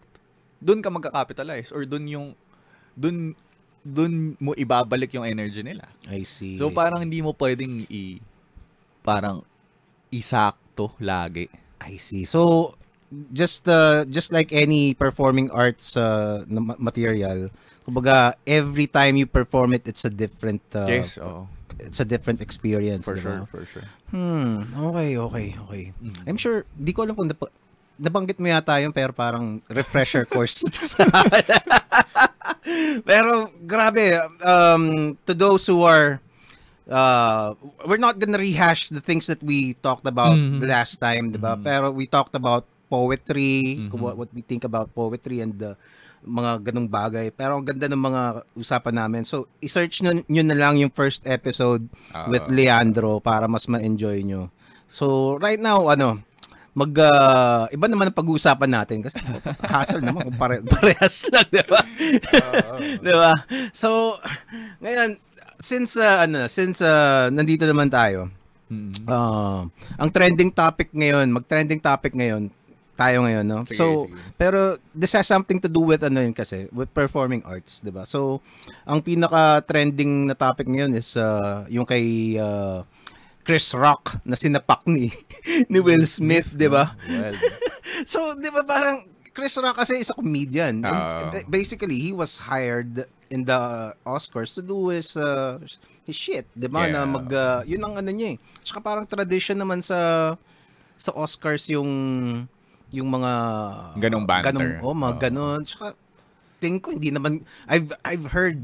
[0.62, 2.26] Doon ka magka-capitalize or doon yung
[2.94, 3.34] doon
[3.82, 5.90] doon mo ibabalik yung energy nila.
[6.06, 6.54] I see.
[6.54, 8.22] So parang hindi mo pwedeng i
[9.02, 9.42] parang
[10.06, 11.50] isakto lagi.
[11.82, 12.22] I see.
[12.22, 12.74] So
[13.32, 16.44] just uh, just like any performing arts uh,
[16.78, 17.50] material,
[17.84, 21.48] kumbaga every time you perform it it's a different uh, yes, oh,
[21.78, 23.84] it's a different experience, for di sure, for sure.
[24.12, 25.84] Hmm, okay, okay, okay.
[25.98, 26.16] Mm.
[26.28, 27.52] I'm sure, di ko alam kung nap-
[28.00, 30.64] nabanggit mo yata yun, pero parang refresher course.
[33.08, 36.20] pero grabe, um, to those who are,
[36.90, 37.54] uh,
[37.86, 40.60] we're not gonna rehash the things that we talked about Mhm.
[40.60, 41.56] the last time, di ba?
[41.56, 41.64] Mhm.
[41.64, 43.96] Pero we talked about poetry, Mhm.
[43.96, 45.72] what, what we think about poetry and the
[46.22, 47.32] mga ganong bagay.
[47.32, 48.22] Pero ang ganda ng mga
[48.54, 49.24] usapan namin.
[49.24, 54.22] So, i-search nyo, nyo na lang yung first episode Ah, with Leandro para mas ma-enjoy
[54.22, 54.46] nyo.
[54.86, 56.22] So, right now, ano,
[56.72, 59.18] mag, uh, iba naman ang pag-uusapan natin kasi
[59.66, 61.80] hassle naman kung pare, parehas lang, di ba?
[63.02, 63.32] di ba?
[63.74, 64.14] So,
[64.78, 65.18] ngayon,
[65.58, 68.30] since, uh, ano, since uh, nandito naman tayo,
[68.72, 69.04] Mm.
[69.04, 69.68] uh,
[70.00, 72.48] ang trending topic ngayon, mag-trending topic ngayon,
[72.92, 73.64] tayo ngayon, no?
[73.64, 74.14] Sige, so, sige.
[74.36, 74.58] pero
[74.92, 78.04] this has something to do with ano yun kasi, with performing arts, 'di ba?
[78.04, 78.44] So,
[78.84, 82.84] ang pinaka-trending na topic ngayon is uh, yung kay uh,
[83.42, 85.10] Chris Rock na sinapak ni
[85.72, 86.94] ni Will Smith, 'di ba?
[87.02, 87.34] Well,
[88.04, 89.02] So, 'di ba parang
[89.32, 90.84] Chris Rock kasi is a comedian.
[90.84, 91.32] And Oo.
[91.32, 93.56] ba- basically, he was hired in the
[94.04, 95.56] Oscars to do his uh,
[96.04, 96.84] his shit, 'di ba?
[96.86, 97.08] Na Yeah.
[97.08, 98.38] mag uh, yun ang ano niya eh.
[98.60, 100.36] Tsaka parang tradition naman sa
[100.94, 101.88] sa Oscars yung
[102.92, 103.32] yung mga
[103.98, 104.52] Ganong banter.
[104.52, 105.22] ganong oh, mga Oo.
[105.22, 105.60] ganon.
[105.64, 105.96] Tsaka
[106.62, 108.62] tingin ko hindi naman I've I've heard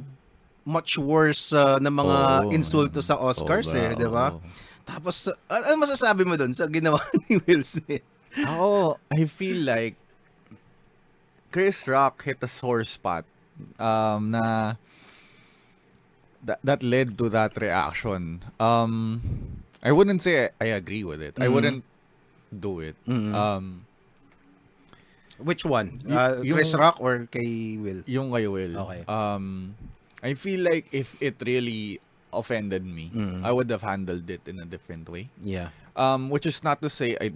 [0.68, 2.52] much worse uh, na mga Oo.
[2.52, 4.36] insulto sa Oscars sobra, eh, 'di ba?
[4.36, 4.40] oo.
[4.84, 8.04] Tapos uh, ano masasabi mo doon sa ginawa ni Will Smith?
[8.38, 9.96] Ako, I feel like
[11.50, 13.24] Chris Rock hit a sore spot
[13.80, 14.76] um, na
[16.44, 18.44] that, that led to that reaction.
[18.60, 19.20] Um,
[19.82, 21.40] I wouldn't say I, I agree with it.
[21.40, 21.52] I Mhm.
[21.52, 21.84] wouldn't
[22.52, 22.96] do it.
[23.08, 23.32] Mhm.
[23.34, 23.64] Um,
[25.38, 26.02] Which one?
[26.02, 28.02] Y- Uh, yung- Chris Rock or kay Will?
[28.04, 28.74] yung kay Will.
[28.76, 29.02] Okay.
[29.06, 29.74] Um,
[30.18, 33.40] I feel like if it really offended me, Mhm.
[33.40, 35.30] I would have handled it in a different way.
[35.38, 35.70] Yeah.
[35.94, 37.32] Um, which is not to say I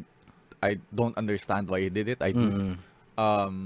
[0.60, 2.18] I don't understand why he did it.
[2.20, 2.46] I do.
[2.46, 2.74] Mm.
[3.16, 3.56] Um,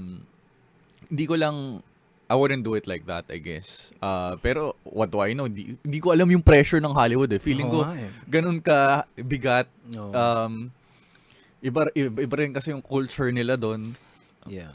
[1.07, 1.85] hindi ko lang
[2.25, 3.87] I wouldn't do it like that, I guess.
[3.97, 5.47] Uh, pero what do I know?
[5.47, 7.39] Di, di ko alam yung pressure ng Hollywood eh.
[7.39, 8.11] Feeling Oo ko eh.
[8.27, 9.69] ganun ka bigat.
[9.89, 10.11] Oo.
[10.11, 10.67] Um,
[11.59, 13.95] iba, iba, iba rin kasi yung culture nila doon.
[14.49, 14.73] Yeah.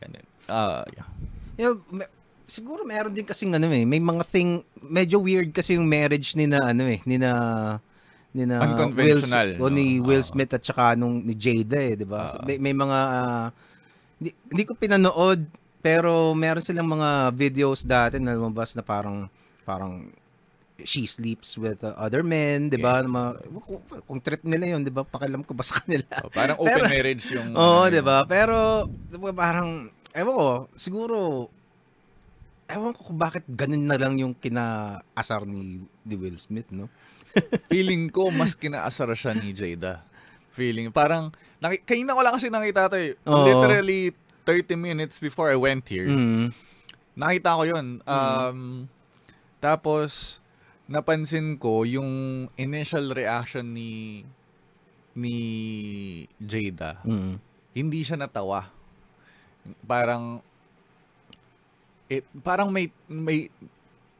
[0.00, 0.24] Ganun.
[0.48, 1.08] Ah, yeah.
[1.56, 2.12] You know, me-
[2.48, 6.48] siguro meron din kasing ano eh, may mga thing, medyo weird kasi yung marriage ni
[6.48, 7.32] na ano eh, ni na
[8.32, 10.08] ni na Unconventional, Will, o ni no?
[10.08, 10.30] Will Oo.
[10.32, 12.28] Smith at saka nung ni Jada eh, 'di ba?
[12.28, 12.44] Oo.
[12.44, 13.48] may, may mga ah,
[14.16, 15.44] hindi, hindi ko pinanood
[15.84, 19.28] pero meron silang mga videos dati na lumabas na parang
[19.62, 20.08] parang
[20.86, 23.02] she sleeps with uh, other men, 'di ba?
[23.02, 25.02] Mga- Kung, kung trip nila 'yon, 'di ba?
[25.02, 26.06] Pakialam ko ba sa kanila?
[26.22, 27.50] Oh, parang open Pero- marriage yung...
[27.54, 28.22] Oo, ano, 'di ba?
[28.26, 31.16] Pero 'di ba, parang ewan ko, siguro
[32.68, 36.86] ewan ko kung bakit ganun na lang yung kinaasar ni, ni Will Smith, no?
[37.72, 40.04] feeling ko mas kinaasar siya ni Jada.
[40.52, 41.30] Feeling, parang,
[41.62, 43.14] naki, kanina ko lang kasi nakita to eh.
[43.30, 43.46] Oo.
[43.46, 44.10] Literally,
[44.42, 46.10] 30 minutes before I went here.
[46.10, 46.50] Mm.
[47.14, 48.02] Nakita ko yun.
[48.02, 48.90] Um,
[49.62, 50.42] Tapos,
[50.88, 52.10] napansin ko yung
[52.56, 54.24] initial reaction ni
[55.12, 55.36] ni
[56.40, 56.98] Jada.
[57.04, 57.36] Mm.
[57.76, 58.64] Hindi siya natawa.
[59.84, 60.40] Parang
[62.08, 63.52] it, parang may may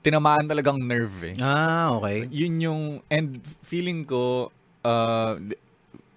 [0.05, 1.35] tinamaan talagang nerve eh.
[1.41, 2.29] Ah, okay.
[2.29, 4.53] Yun yung and feeling ko
[4.85, 5.35] uh,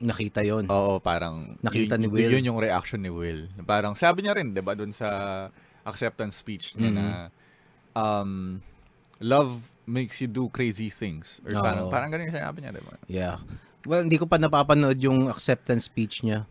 [0.02, 0.66] Nakita 'yon.
[0.66, 2.32] Oo, parang Nakita yun, ni Will.
[2.34, 3.46] Yun yung reaction ni Will.
[3.70, 5.10] Parang sabi niya rin, 'di ba, doon sa
[5.86, 6.98] acceptance speech niya Mhm.
[6.98, 7.08] na
[7.94, 8.58] um
[9.22, 11.64] love makes you do crazy things or Oo.
[11.64, 12.94] parang parang ganun yung sinabi niya, 'di ba?
[13.10, 13.38] Yeah.
[13.84, 16.46] Well, hindi ko pa napapanood yung acceptance speech niya.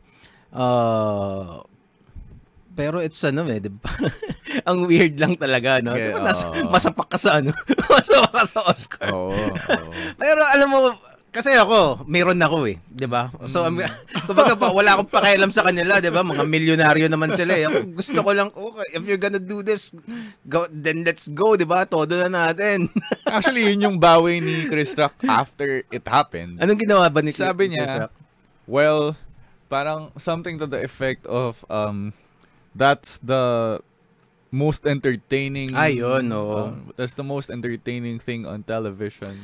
[0.51, 1.63] Uh,
[2.75, 3.87] pero it's ano eh, di ba?
[4.69, 5.95] Ang weird lang talaga, no?
[5.95, 6.71] Yeah, Di ba, nas- oo.
[6.71, 7.55] masapak ka sa ano?
[7.93, 9.11] masapak ka sa Oscar.
[9.15, 9.31] Oo.
[9.37, 9.91] oo.
[10.23, 10.79] Pero alam mo,
[11.31, 13.31] kasi ako, meron ako eh, 'di ba?
[13.47, 13.79] So, Mm.
[13.79, 13.87] um,
[14.27, 16.21] kumbaga pa, wala akong pakialam sa kanila, 'di ba?
[16.21, 17.65] Mga milyonaryo naman sila eh.
[17.65, 19.95] Ako, gusto ko lang, okay, if you're gonna do this,
[20.45, 21.83] go, then let's go, 'di ba?
[21.85, 22.91] Todo na natin.
[23.31, 26.59] Actually, yun yung bawi ni Chris Rock after it happened.
[26.59, 28.13] Anong ginawa ba ni Sabi Chris niya, Rock?
[28.67, 29.15] well,
[29.67, 32.11] parang something to the effect of um
[32.75, 33.79] that's the
[34.51, 36.75] most entertaining Ay, yun, oo.
[36.75, 39.39] um, that's the most entertaining thing on television.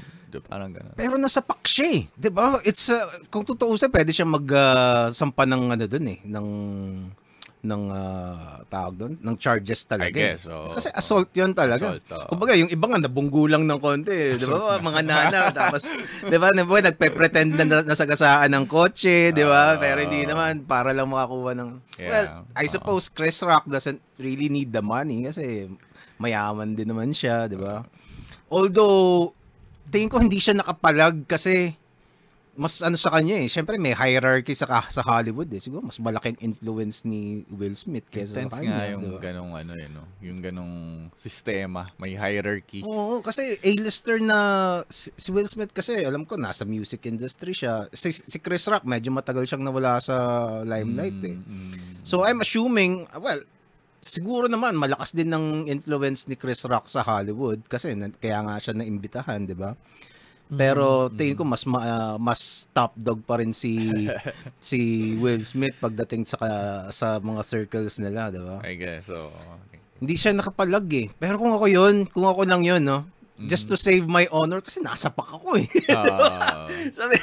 [0.46, 0.94] Parang ganun.
[0.96, 2.02] Pero nasa siya eh.
[2.14, 2.58] 'Di ba?
[2.62, 6.48] It's uh, kung tutuusin pwede siya mag uh, ng ano doon eh, ng
[7.66, 10.14] ng uh, tawag doon, ng charges talaga.
[10.14, 10.54] I guess, eh.
[10.54, 10.70] oo.
[10.70, 11.98] Kasi assault 'yun talaga.
[11.98, 12.26] Assault, oo.
[12.30, 14.78] Kumbaga yung iba nga nabunggo lang ng konti, eh, 'di ba?
[14.78, 15.90] Mga nana tapos
[16.22, 19.74] 'di ba, diba, nagpe-pretend na nasagasaan ng kotse, 'di ba?
[19.74, 19.82] Oo.
[19.82, 24.52] Pero hindi naman para lang makakuha ng Yeah, Well, I suppose Chris Rock doesn't really
[24.52, 25.66] need the money kasi
[26.20, 27.82] mayaman din naman siya, 'di ba?
[28.46, 29.34] Although
[29.90, 31.74] tingin ko hindi siya nakapalag kasi
[32.56, 33.48] mas ano sa kanya eh.
[33.52, 35.60] Siyempre may hierarchy sa sa Hollywood eh.
[35.60, 38.92] Siguro mas malaking influence ni Will Smith kaysa Intense sa nga kanya.
[38.96, 39.20] yung diba?
[39.20, 40.04] ganong ano yun, no?
[40.24, 40.74] yung ganong
[41.20, 42.80] sistema, may hierarchy.
[42.82, 44.38] Oo, kasi A-lister na
[44.88, 47.92] si, si Will Smith kasi alam ko nasa music industry siya.
[47.92, 50.16] Si, si Chris Rock medyo matagal siyang nawala sa
[50.64, 51.36] limelight eh.
[51.36, 51.72] Mm, mm.
[52.08, 53.44] So I'm assuming, well,
[54.06, 58.62] siguro naman malakas din ng influence ni Chris Rock sa Hollywood kasi na, kaya nga
[58.62, 59.74] siya naimbitahan, 'di ba?
[60.46, 64.06] Pero tingin ko mas ma- ah, mas top dog pa rin si
[64.62, 64.78] si
[65.18, 66.38] Will Smith pagdating sa
[66.94, 68.62] sa mga circles nila, 'di ba?
[68.62, 69.82] I guess, so, okay.
[69.98, 71.10] Hindi siya nakapalag eh.
[71.18, 73.02] Pero kung ako 'yun, kung ako lang 'yun, no.
[73.36, 75.68] Just to save my honor kasi nasapak ako eh.
[75.92, 76.64] Ah,
[76.96, 77.20] Sabi,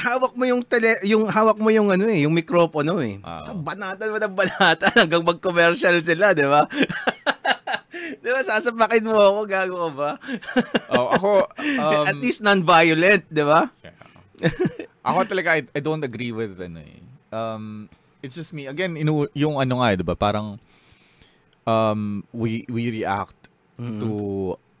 [0.00, 3.20] hawak mo yung tele, yung hawak mo yung ano eh, yung mikropono eh.
[3.20, 3.52] Ah.
[3.52, 6.64] Banatan mo ng banatan hanggang mag-commercial sila, di ba?
[8.24, 10.10] di ba, sasapakin mo ako, gago ka ba?
[10.96, 13.68] oh, ako, um, At least non-violent, di ba?
[13.84, 14.00] Yeah.
[15.04, 17.04] Ako talaga, I, I don't agree with ano eh.
[17.28, 17.92] Um,
[18.24, 18.68] it's just me.
[18.72, 20.16] Again, inu yung ano nga, eh, 'di ba?
[20.16, 20.56] Parang
[21.68, 23.36] um we we react
[23.80, 23.96] Mm-hmm.
[23.96, 24.10] to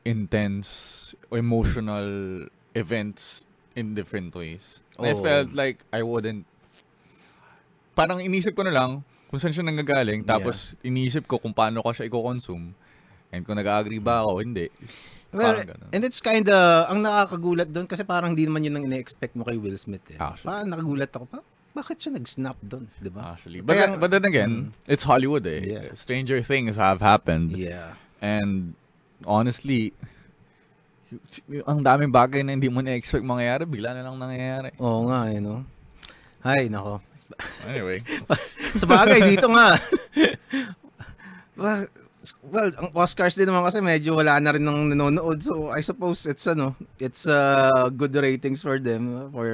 [0.04, 3.44] intense emotional events
[3.76, 4.80] in different ways.
[4.98, 6.44] And I felt like I wouldn't
[7.94, 11.92] parang inisip ko na lang kung saan siya nanggagaling tapos inisip ko kung paano ko
[11.92, 12.72] siya i-consume
[13.30, 14.66] and kung nag-agree ba ako hindi.
[15.30, 15.62] Well,
[15.94, 19.54] and it's kinda, ang nakakagulat doon, kasi parang hindi naman yun ang ine-expect mo kay
[19.54, 20.18] Will Smith eh.
[20.18, 20.50] Actually.
[20.50, 21.38] Parang nakagulat ako, pa,
[21.70, 23.38] bakit siya nag-snap doon, di ba?
[23.38, 23.62] Actually.
[23.62, 24.52] But, Kaya- then, but then again,
[24.90, 25.62] it's Hollywood eh.
[25.62, 25.94] Yeah.
[25.94, 27.54] Stranger things have happened.
[27.54, 27.94] Yeah.
[28.18, 28.74] And
[29.24, 29.92] honestly,
[31.66, 34.70] ang daming bagay na hindi mo na-expect mangyayari, bigla na lang nangyayari.
[34.78, 35.66] Oo nga, eh, no?
[36.40, 37.02] Ay, nako.
[37.66, 38.00] Anyway.
[38.80, 39.74] Sa bagay, dito nga.
[42.46, 45.40] well, ang Oscars din naman kasi medyo wala na rin ng nanonood.
[45.42, 49.48] So, I suppose it's ano, it's uh, good ratings for them for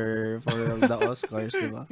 [0.45, 1.89] for the Oscars, di ba?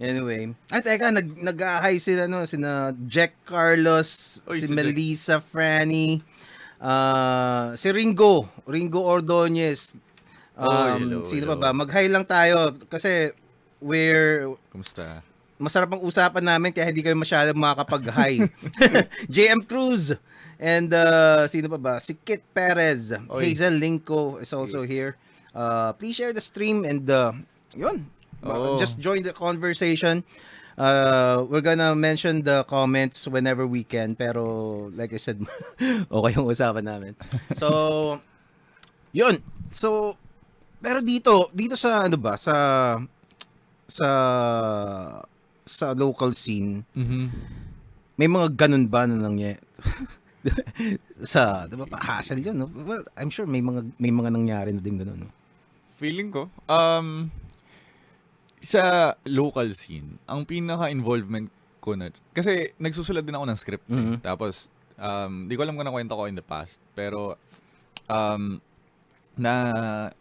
[0.00, 0.56] Anyway.
[0.72, 2.40] Ay, teka, nag, nag-hi sila, no?
[2.48, 4.76] Sina Jack Carlos, Oy, si si Jack.
[4.80, 6.24] Melissa Franny,
[6.80, 9.94] ah, si Ringo, Ringo Ordonez.
[10.60, 11.56] Oh, hello, sino hello.
[11.56, 11.76] pa ba?
[11.76, 13.32] Mag-hi lang tayo kasi
[13.80, 15.24] we're Kumusta?
[15.60, 18.48] masarap ang usapan namin kaya hindi kayo masyadong makakapag-hi.
[19.32, 20.16] JM Cruz
[20.60, 21.94] and uh, sino pa ba?
[22.00, 23.16] Si Kit Perez.
[23.28, 23.52] Oy.
[23.52, 25.16] Hazel Linko is also here.
[25.52, 27.32] Uh, please share the stream and uh,
[27.76, 28.08] yun.
[28.44, 28.80] Oo.
[28.80, 30.24] Just join the conversation.
[30.80, 35.36] Uh, we're gonna mention the comments whenever we can pero like I said
[36.08, 37.12] okay yung usapan namin.
[37.52, 38.16] So
[39.12, 39.44] yun.
[39.68, 40.16] So
[40.80, 42.96] pero dito, dito sa ano ba, sa
[43.84, 44.08] sa
[45.68, 47.28] sa local scene, Mhm.
[48.16, 49.60] may mga ganun ba na nangyari?
[51.20, 52.72] sa, 'di ba, pa hassle 'yun, no?
[52.72, 55.30] Well, I'm sure may mga may mga nangyari na din ganun, no.
[56.00, 57.28] Feeling ko, um,
[58.60, 61.48] sa local scene, ang pinaka-involvement
[61.80, 63.86] ko na, kasi nagsusulat din ako ng script.
[63.88, 63.96] eh.
[63.96, 64.14] Mhm.
[64.20, 64.68] Tapos,
[65.00, 67.40] um, di ko alam kung nakwento ko in the past, pero,
[68.04, 68.60] um,
[69.40, 69.52] na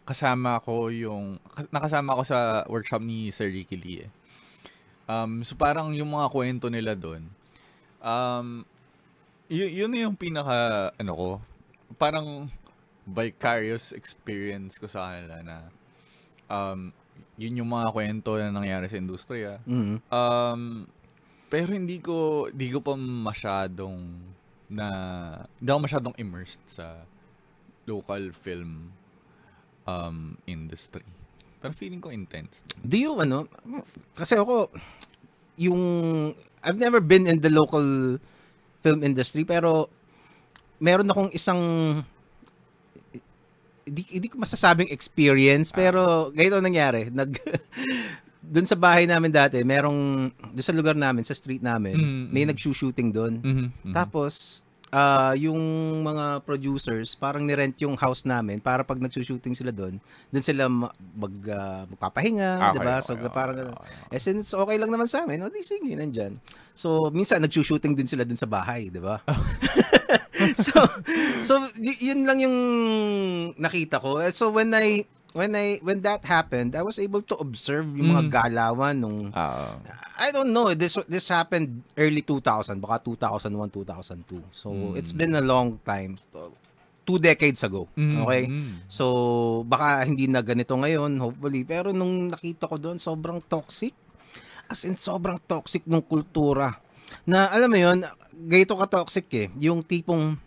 [0.07, 1.35] kasama ko yung,
[1.69, 4.11] nakasama ko sa workshop ni Sir Ricky Lee eh.
[5.09, 7.27] Um, so parang yung mga kwento nila doon,
[7.99, 8.63] um,
[9.49, 11.29] y- yun yung pinaka, ano ko,
[11.97, 12.47] parang
[13.03, 15.57] vicarious experience ko sa kanila na
[16.45, 16.93] um,
[17.39, 19.63] yun yung mga kwento na nangyari sa industriya.
[19.63, 20.03] Mhm.
[20.11, 20.61] Um,
[21.47, 23.97] pero hindi ko, hindi ko pa masyadong
[24.69, 24.87] na,
[25.57, 27.07] hindi ako masyadong immersed sa
[27.89, 28.93] local film
[29.87, 31.07] um, industry.
[31.63, 32.61] Pero feeling ko intense.
[32.83, 33.49] Do you ano,
[34.13, 34.69] kasi ako
[35.59, 35.81] yung
[36.63, 38.19] I've never been in the local
[38.79, 39.91] film industry pero
[40.79, 41.59] meron akong isang
[43.89, 47.33] hindi, hindi ko masasabing experience pero ganito ang nangyari nag
[48.53, 52.45] doon sa bahay namin dati merong doon sa lugar namin sa street namin Mm, may
[52.45, 52.49] mm.
[52.53, 53.93] nagshooting doon Mhm, mhm.
[53.93, 55.61] tapos ah yung
[56.01, 60.01] mga producers parang nirent yung house namin para pag nagsushooting sila doon
[60.33, 64.17] doon sila ma- mag ah, magpapahinga Okay, 'di ba okay, so okay, parang okay, okay.
[64.17, 66.41] Eh since okay lang naman sa amin, o di sige, nandyan.
[66.73, 69.21] So, minsan nagsushooting din sila dun sa bahay, di ba?
[70.61, 70.75] so,
[71.41, 72.57] so y- yun lang yung
[73.55, 74.19] nakita ko.
[74.19, 78.11] Eh, So, when I, when I, when that happened, I was able to observe yung
[78.11, 78.31] mga Mm.
[78.31, 79.77] galawan nung, Ah,
[80.17, 82.41] I don't know, this this happened early 2000,
[82.77, 84.41] baka 2001, 2002.
[84.51, 84.93] So, Mm.
[84.95, 86.17] it's been a long time.
[86.27, 86.53] So,
[87.03, 87.89] two decades ago.
[87.91, 88.45] mm, Okay?
[88.45, 88.85] mm.
[88.85, 89.05] So,
[89.63, 91.63] baka hindi na ganito ngayon, hopefully.
[91.63, 93.97] Pero nung nakita ko doon, sobrang toxic.
[94.65, 96.77] As in, sobrang toxic ng kultura.
[97.25, 98.05] Na, alam mo yun,
[98.39, 99.47] ganito ka-toxic eh.
[99.57, 100.37] Yung tipong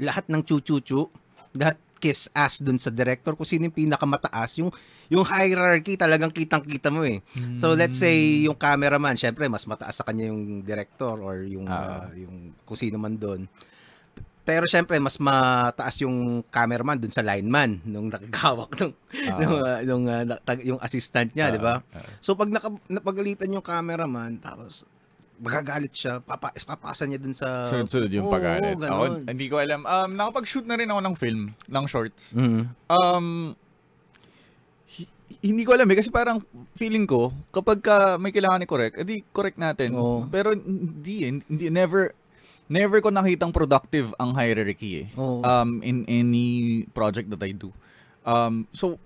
[0.00, 1.06] lahat ng chuchuchu,
[1.52, 4.56] lahat kiss ass doon sa director kung sino yung pinakamataas.
[4.56, 4.72] Yung,
[5.06, 7.20] yung hierarchy talagang kitang-kita mo eh.
[7.52, 12.08] So, let's say, yung cameraman, syempre, mas mataas sa kanya yung director or yung, Ah.
[12.08, 13.44] ah, yung kung sino man doon.
[14.40, 18.96] Pero syempre mas mataas yung cameraman dun sa lineman nung nakikawak nung
[19.28, 19.38] Ah.
[19.38, 20.04] nung, ah, nung,
[20.42, 21.74] tag- yung assistant niya, Ah, 'di ba?
[21.84, 22.02] ah.
[22.18, 24.88] So pag naka, napagalitan yung cameraman tapos
[25.40, 28.76] magagalit siya, papa, papasa niya dun sa Sunod-sunod yung Oo, pagalit.
[28.76, 29.82] oo, Ako, hindi ko alam.
[29.82, 32.36] Um, nakapag-shoot na rin ako ng film, ng shorts.
[32.36, 32.62] Mhm.
[32.86, 33.56] Um,
[34.90, 35.08] hi-
[35.40, 39.56] hindi ko alam eh, kasi parang feeling ko, kapag ka may kailangan i-correct, edi correct
[39.56, 39.96] natin.
[39.96, 40.28] Oo.
[40.28, 42.12] Pero hindi eh, hindi, never,
[42.66, 45.06] never ko nakitang productive ang hierarchy eh.
[45.16, 45.40] Oo.
[45.40, 46.48] Um, in any
[46.92, 47.72] project that I do.
[48.20, 49.00] Um, so,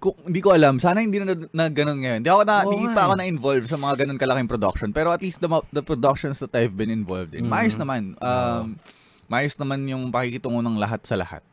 [0.00, 0.80] kung, hindi ko alam.
[0.80, 2.18] Sana hindi na, na ganun ngayon.
[2.24, 3.18] Hindi ako na, Oo hindi pa ako eh.
[3.20, 4.88] na-involve sa mga ganun kalaking production.
[4.90, 7.52] Pero at least the, the productions that I've been involved in, Mhm.
[7.52, 8.16] maayos naman.
[8.18, 8.80] Um,
[9.28, 11.44] maayos naman yung pakikitungo ng lahat sa lahat.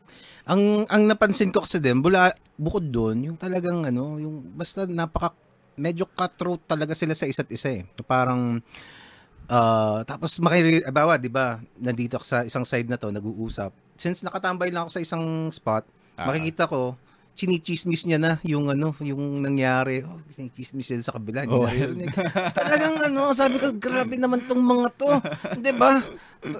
[0.42, 5.36] Ang ang napansin ko kasi din, bula bukod doon, yung talagang ano, yung basta napaka
[5.76, 7.82] medyo cutthroat talaga sila sa isa't isa eh.
[8.02, 8.64] Parang
[9.46, 11.60] ah, tapos makiri bawa, 'di ba?
[11.76, 13.70] Nandito ako sa isang side na to, nag-uusap.
[13.94, 15.84] Since nakatambay lang ako sa isang spot,
[16.16, 16.26] Ah.
[16.26, 16.96] makikita ko
[17.38, 20.02] chinichismis niya na yung ano, yung nangyari.
[20.02, 21.46] Oh, chinichismis niya sa kabila.
[21.46, 21.70] Hindi Oh.
[22.58, 25.10] Talagang ano, sabi ko, grabe naman tong mga to.
[25.62, 26.02] 'Di ba?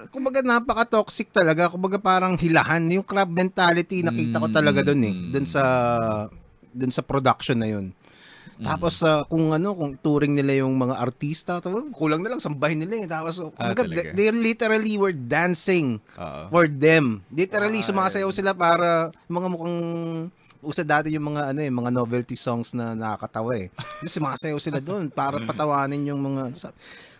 [0.07, 1.67] Kumbaga napaka-toxic talaga.
[1.67, 2.87] Kumbaga parang hilahan.
[2.95, 5.13] Yung crab mentality nakita ko talaga doon eh.
[5.13, 5.29] Mm.
[5.35, 5.63] Doon sa
[6.71, 7.91] doon sa production na yun.
[8.59, 11.63] Tapos ah, kung ano, kung touring nila yung mga artista,
[11.95, 13.07] kulang na lang sambahin nila eh.
[13.07, 16.41] Tapos Ah, they, they literally were dancing Oo.
[16.51, 17.23] for them.
[17.31, 17.87] Literally Ay.
[17.87, 19.79] sumasayaw sila para mga mukhang
[20.59, 23.67] usa dati yung mga ano eh, mga novelty songs na nakakatawa eh.
[24.03, 26.51] Yung sumasayaw sila doon para patawanin yung mga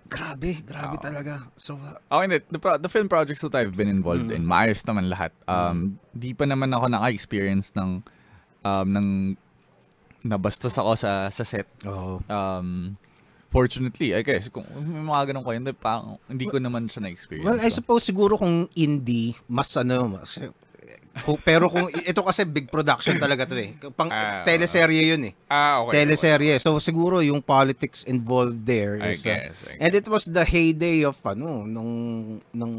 [0.10, 1.04] grabe, grabe Oo.
[1.04, 1.48] talaga.
[1.56, 2.38] So uh, Ako hindi.
[2.50, 4.36] The, pro- the film projects that I've been involved Mm.
[4.36, 5.32] in, maayos naman lahat.
[5.46, 8.02] Um, Di pa naman ako naka-experience ng,
[8.66, 9.08] um, ng
[10.26, 11.70] nabastos ako sa, sa set.
[11.88, 12.20] oh.
[12.28, 12.98] Um,
[13.48, 17.48] fortunately, I guess, kung may mga ganun ko, hindi, pa, hindi ko naman siya na-experience.
[17.48, 20.36] Well, I suppose siguro kung indie, mas ano, mas,
[21.22, 23.74] Kung, pero kung ito kasi big production talaga to eh.
[23.94, 25.34] Pang Ah, teleserye yun eh.
[25.46, 26.04] Ah, okay.
[26.04, 26.56] teleserye.
[26.58, 29.56] So siguro yung politics involved there I is uh, guess.
[29.66, 31.92] I and it was the heyday of ano nung
[32.52, 32.76] nung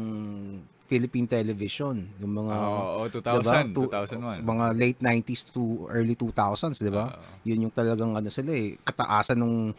[0.91, 3.63] Philippine television, yung mga oh, diba?
[3.71, 4.43] 2000, Tu- 2001.
[4.43, 7.15] mga late 90s to early 2000s, 'di ba?
[7.15, 7.47] Oo.
[7.47, 9.71] Yun yung talagang ano sila eh, kataasan nung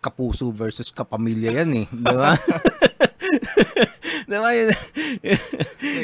[0.00, 2.32] kapuso versus kapamilya yan eh, 'di ba?
[4.24, 4.68] 'Di ba yun?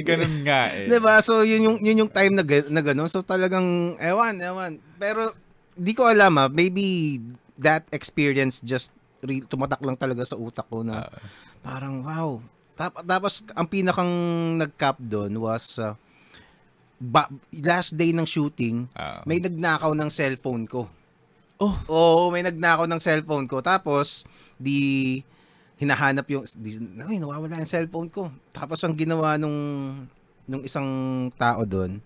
[0.08, 0.86] Ganun nga eh.
[0.88, 1.20] 'Di ba?
[1.20, 3.08] So yun yung yun yung time na, na gano'n.
[3.10, 4.72] So talagang ewan, ewan.
[4.96, 5.32] Pero
[5.72, 7.18] di ko alam ah, maybe
[7.56, 11.12] that experience just re- tumatak lang talaga sa utak ko na Ah.
[11.60, 12.40] parang wow.
[12.72, 14.08] Tap- tapos ang pinakang
[14.56, 15.92] nag-cap doon was uh,
[16.96, 19.20] ba- last day ng shooting, Ah.
[19.24, 20.88] may nagnakaw ng cellphone ko.
[21.60, 21.76] Oh.
[21.92, 23.60] Oo, may nagnakaw ng cellphone ko.
[23.60, 24.24] Tapos,
[24.56, 25.20] di
[25.80, 26.44] hinahanap yung,
[27.08, 28.28] ay, nawawala yung cellphone ko.
[28.52, 29.56] Tapos, ang ginawa nung,
[30.44, 30.84] nung isang
[31.40, 32.04] tao doon,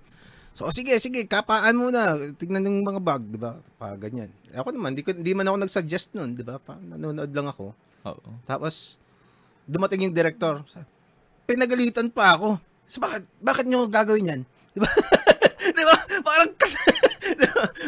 [0.54, 2.14] so, oh, sige, sige, kapaan muna.
[2.38, 3.58] Tignan yung mga bag, di ba?
[3.74, 4.30] Para ganyan.
[4.54, 6.62] Ako naman, di, ko, di man ako nag-suggest nun, di ba?
[6.62, 7.74] Pa, nanonood lang ako.
[8.06, 8.30] Oo.
[8.46, 8.94] Tapos,
[9.66, 10.62] dumating yung director.
[11.50, 12.62] Pinagalitan pa ako.
[12.86, 14.40] So, bakit, bakit nyo gagawin yan?
[14.70, 14.90] Di ba?
[15.76, 15.96] Di ba?
[16.22, 16.78] Parang kas...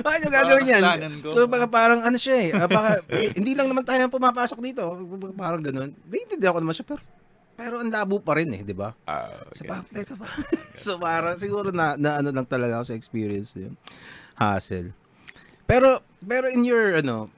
[0.06, 0.82] Bakit nyo gagawin yan?
[1.22, 2.50] So, baka parang ano siya eh.
[2.54, 4.82] ah, baka, eh, hindi lang naman tayo pumapasok dito.
[5.36, 5.92] Parang ganun.
[6.08, 7.02] Naiintindihan ko naman siya, pero
[7.56, 8.92] pero ang labo pa rin eh, di ba?
[9.56, 9.68] So, okay.
[9.72, 10.28] parang, teka ba?
[10.76, 13.72] so, parang siguro na, na ano lang talaga ako sa experience yun.
[14.36, 14.92] Hassle.
[15.64, 17.32] Pero, pero in your, ano,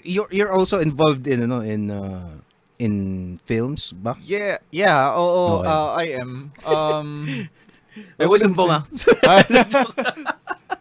[0.00, 2.40] you're, you're also involved in, ano, in, uh,
[2.80, 4.16] in films ba?
[4.24, 5.68] Yeah, yeah, oo, Okay.
[5.68, 6.32] uh, I am.
[6.64, 7.08] Um,
[7.90, 8.82] I Huwag wouldn't sumbong ah.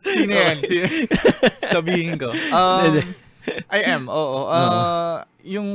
[0.10, 0.58] Sino yan?
[0.64, 0.86] Sino?
[1.70, 2.30] Sabihin ko.
[2.54, 2.94] Um,
[3.72, 4.46] I am, oo.
[4.46, 5.70] Uh, yung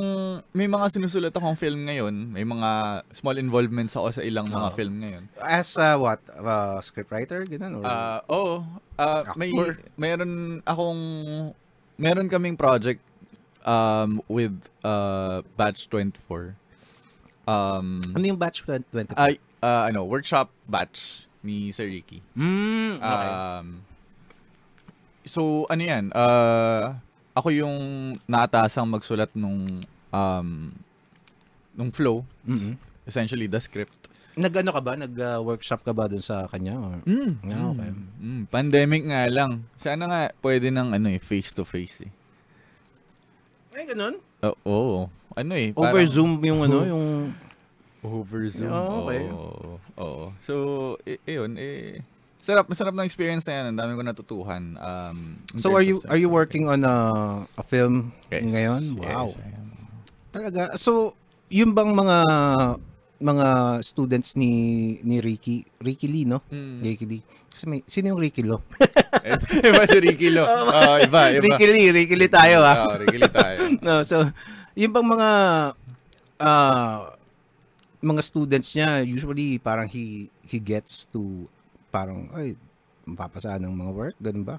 [0.54, 4.76] may mga sinusulat akong film ngayon, may mga small involvements ako sa ilang mga Oo.
[4.76, 5.24] film ngayon.
[5.42, 6.22] As uh, what?
[6.30, 7.42] Uh, scriptwriter?
[7.48, 7.80] Ganun?
[7.80, 7.82] Or?
[7.82, 8.54] Uh, oo.
[8.94, 9.82] Uh, may Actor.
[9.98, 11.00] mayroon akong
[11.98, 13.02] meron kaming project
[13.64, 16.54] um with uh Batch 24.
[17.48, 19.16] Um ano yung batch 20?
[19.16, 22.20] ay uh, ano, workshop batch ni Sir Ricky.
[22.36, 23.28] mm, okay.
[23.32, 23.66] Um,
[25.24, 26.12] so, ano yan?
[26.12, 26.92] Uh,
[27.32, 27.76] ako yung
[28.28, 29.80] naatasang magsulat nung
[30.12, 30.48] um,
[31.74, 32.22] nung flow.
[32.44, 32.76] Mhm.
[33.04, 34.12] Essentially, the script.
[34.34, 34.92] Nag-ano ka ba?
[34.98, 36.74] Nag-workshop ka ba dun sa kanya?
[36.74, 36.98] Or?
[37.06, 37.32] Mm.
[37.54, 37.90] Ah, okay.
[38.18, 39.62] Mm, pandemic nga lang.
[39.78, 42.12] Sana nga pwede ng ano eh, face-to-face eh.
[43.74, 44.18] Ay, ganun?
[44.42, 44.58] Oo.
[44.66, 45.00] oo.
[45.34, 45.70] Ano eh.
[45.74, 47.06] Over parang- Zoom yung ano, yung...
[48.04, 48.68] Over Zoom.
[48.68, 49.22] Oh, okay.
[49.26, 49.80] Oo.
[49.96, 50.24] oo.
[50.44, 50.54] So,
[51.02, 52.04] i- yun, eh,
[52.38, 53.64] sarap, masarap ng experience na yan.
[53.72, 54.76] Ang dami ko natutuhan.
[54.76, 56.96] Um, So are you are you working on a
[57.56, 58.44] a film Yes.
[58.44, 59.00] ngayon?
[59.00, 59.28] Yes, Wow.
[59.32, 59.68] Am.
[60.28, 60.62] Talaga.
[60.76, 61.16] So
[61.48, 62.18] yung bang mga
[63.16, 63.48] mga
[63.80, 64.52] students ni
[65.00, 66.44] ni Ricky Ricky Lee no?
[66.52, 66.84] Mm.
[66.84, 67.24] Ricky Lee.
[67.48, 68.60] Kasi may sino yung Ricky Lo?
[69.64, 70.42] iba si Ricky Lo.
[70.44, 71.40] Oo, iba, iba.
[71.40, 72.90] Ricky Lee, Ricky Lee tayo ah.
[72.90, 73.56] Oo, Ricky Lee tayo.
[73.86, 74.26] no, so
[74.74, 75.30] yung bang mga
[76.42, 77.14] ah
[78.04, 81.48] mga students niya usually parang he he gets to
[81.88, 82.54] parang ay
[83.04, 84.56] mapapasaan ng mga work ganun ba?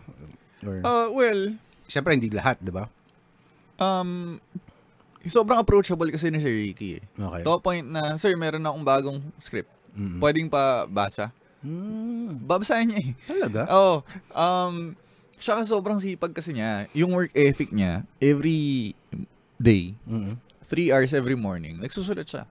[0.61, 1.41] Or Uh, well,
[1.85, 2.89] syempre hindi lahat, 'di ba?
[3.75, 4.39] um,
[5.25, 7.03] sobrang approachable kasi ni Sir Ricky eh.
[7.11, 7.41] Okay.
[7.43, 9.69] To point na, sir, meron akong bagong script.
[9.91, 10.19] Mm.
[10.21, 11.33] Pwedeng pa basa.
[11.59, 12.45] Mm.
[12.45, 13.11] Babasahin niya eh.
[13.25, 13.61] Talaga?
[13.67, 13.95] Oo.
[14.31, 14.93] um,
[15.35, 16.85] siya sobrang sipag kasi niya.
[16.93, 18.93] Yung work ethic niya, every
[19.57, 20.37] day, Mm.
[20.61, 22.43] three hours every morning, nagsusulat siya.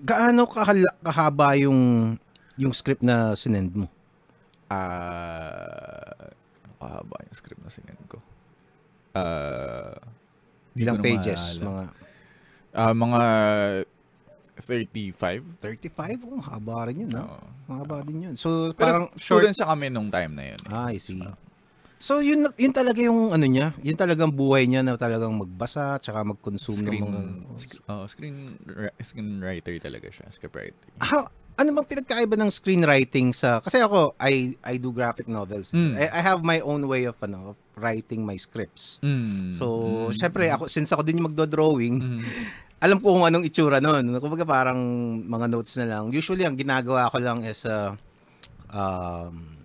[0.00, 2.14] Gaano kahala- kahaba yung
[2.54, 3.86] yung script na sinend mo?
[4.68, 6.28] Ah,
[6.76, 8.18] kahaba yung script na sinend ko?
[9.12, 9.96] Ah,
[10.74, 11.42] Ilang ko na pages?
[11.58, 11.64] maalala.
[11.64, 11.84] Mga
[12.70, 13.20] Ah, mga
[14.56, 15.42] 35.
[15.56, 16.18] 35?
[16.22, 17.24] Oh, haba rin yun, ha?
[17.24, 17.46] Oo.
[17.66, 18.34] Mahaba din yun.
[18.34, 19.42] So, Pero parang short.
[19.42, 20.60] students siya kami nung time na yun.
[20.66, 21.18] Ah, I see.
[21.98, 26.22] So, yun, yun talaga yung ano niya, yun talagang buhay niya na talagang magbasa, tsaka
[26.22, 27.20] mag-consume Screen, ng mga...
[27.58, 30.78] sc- oh, screen, ri- screenwriter talaga siya, scriptwriter.
[31.02, 31.26] How,
[31.58, 33.58] ano bang pinagkaiba ng screenwriting sa...
[33.58, 35.74] Kasi ako, I, I do graphic novels.
[35.74, 35.98] Mm.
[35.98, 39.02] I, I have my own way of, ano, of writing my scripts.
[39.02, 39.50] Mm.
[39.50, 39.66] So,
[40.06, 40.14] Mm.
[40.14, 42.22] syempre, ako, since ako din yung magdo-drawing, Mm.
[42.78, 44.22] alam ko kung anong itsura nun.
[44.22, 44.78] Kumbaga parang
[45.18, 46.14] mga notes na lang.
[46.14, 47.98] Usually, ang ginagawa ko lang is a,
[48.70, 49.57] um,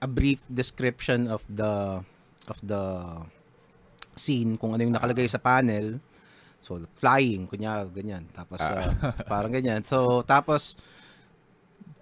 [0.00, 2.00] a brief description of the
[2.48, 2.82] of the
[4.16, 6.00] scene, kung ano yung nakalagay sa panel.
[6.60, 8.28] So, flying, kunya ganyan.
[8.36, 8.92] Tapos, uh,
[9.32, 9.80] parang ganyan.
[9.80, 10.76] So, tapos,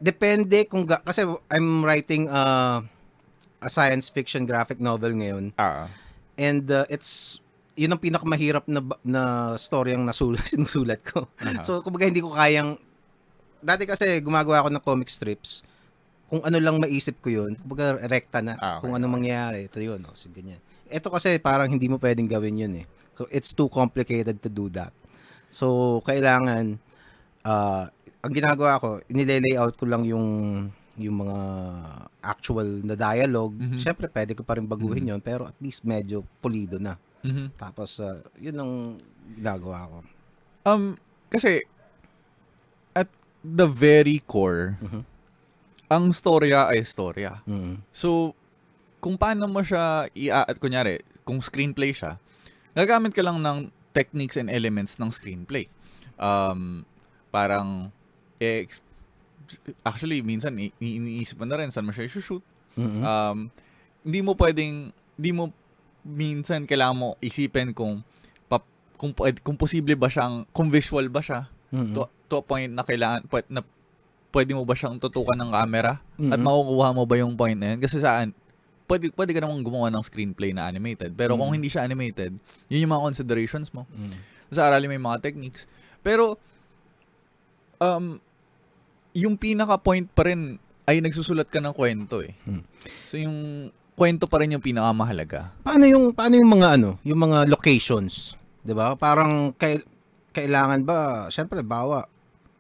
[0.03, 2.83] depende kung, ga- kasi I'm writing uh,
[3.63, 5.55] a science fiction graphic novel ngayon.
[5.59, 5.87] Ah.
[6.35, 7.39] And uh, it's
[7.79, 9.23] yun ang pinakamahirap na na
[9.55, 11.31] story ang nasulat sinusulat ko.
[11.39, 11.63] Aha.
[11.63, 12.75] So kumbaga hindi ko kayang
[13.63, 15.63] dati kasi gumagawa ako ng comic strips.
[16.29, 18.55] Kung ano lang maisip ko yun, kumbaga rekta na.
[18.61, 20.05] Ah, okay, kung ano mangyayari, ito yun.
[20.05, 20.61] O, sige, ganyan.
[20.89, 22.87] Ito kasi parang hindi mo pwedeng gawin yun eh.
[23.17, 24.93] So, It's too complicated to do that.
[25.49, 26.77] So, kailangan,
[27.43, 27.89] ah,
[28.21, 30.27] ang ginagawa ko, inilay-layout ko lang yung
[30.99, 31.39] yung mga
[32.27, 33.55] actual na dialogue.
[33.55, 33.79] Mhm.
[33.79, 36.99] Siyempre, pwede ko pa rin baguhin yun, pero at least medyo pulido na.
[37.23, 37.55] Mhm.
[37.55, 38.73] Tapos, ah, yun ang
[39.39, 39.99] ginagawa ko.
[40.67, 40.99] Um,
[41.31, 41.63] kasi,
[42.93, 43.07] at
[43.41, 45.03] the very core, Mhm.
[45.89, 47.41] Ang storya ay storya.
[47.49, 47.81] Mm.
[47.91, 48.37] So,
[49.01, 52.21] kung paano mo siya i at kunyari, kung screenplay siya,
[52.77, 55.67] gagamit ka lang ng techniques and elements ng screenplay.
[56.21, 56.85] Um,
[57.33, 57.89] parang,
[58.39, 58.85] eh, ex-
[59.83, 62.45] actually, minsan, i- iniisip mo na rin saan mo siya i-shoot.
[62.77, 63.01] Mhm.
[63.03, 63.39] Um,
[64.05, 65.51] hindi mo pwedeng, hindi mo
[66.05, 68.01] minsan kailangan mo isipin kung
[68.47, 68.65] pap,
[68.97, 69.13] kung
[69.43, 71.93] kung posible ba siyang kung visual ba siya Mhm.
[71.93, 73.61] to, to a point na kailangan na
[74.29, 75.99] pwede mo ba siyang tutukan ng camera
[76.29, 76.45] at Mhm.
[76.45, 78.37] makukuha mo ba yung point na yun kasi saan
[78.85, 81.57] pwede pwede ka namang gumawa ng screenplay na animated pero kung Mhm.
[81.57, 84.17] hindi siya animated yun yung mga considerations mo Mm.
[84.51, 85.65] sa aralin mo yung mga techniques
[86.01, 86.37] pero
[87.79, 88.19] um
[89.13, 92.65] yung pinaka point pa rin ay nagsusulat ka ng kwento eh Hmm.
[93.05, 97.45] so yung kwento pa rin yung pinakamahalaga Paano yung paano yung mga ano, yung mga
[97.47, 98.95] locations, 'di ba?
[98.95, 99.83] Parang kay,
[100.31, 100.99] kailangan ba,
[101.29, 102.07] syempre bawa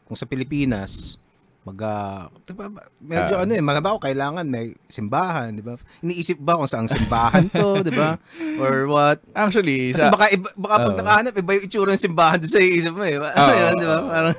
[0.02, 1.14] kung sa Pilipinas
[1.62, 3.42] mag ah, 'di ba, medyo Ah.
[3.44, 5.74] ano eh, mga bawa kailangan may simbahan, 'di ba?
[6.00, 8.16] Iniisip ba kung saang simbahan 'to, 'di ba?
[8.62, 9.20] Or what?
[9.34, 10.98] actually Kasi sa, baka iba, baka pag Oo.
[11.02, 13.18] nakahanap iba yung itsura ng simbahan doon sa iisip mo eh.
[13.18, 13.52] Oo.
[13.52, 13.98] yun, 'di ba?
[14.06, 14.36] Parang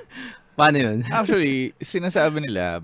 [0.56, 0.98] paano yun?
[1.08, 2.84] actually sinasabi nila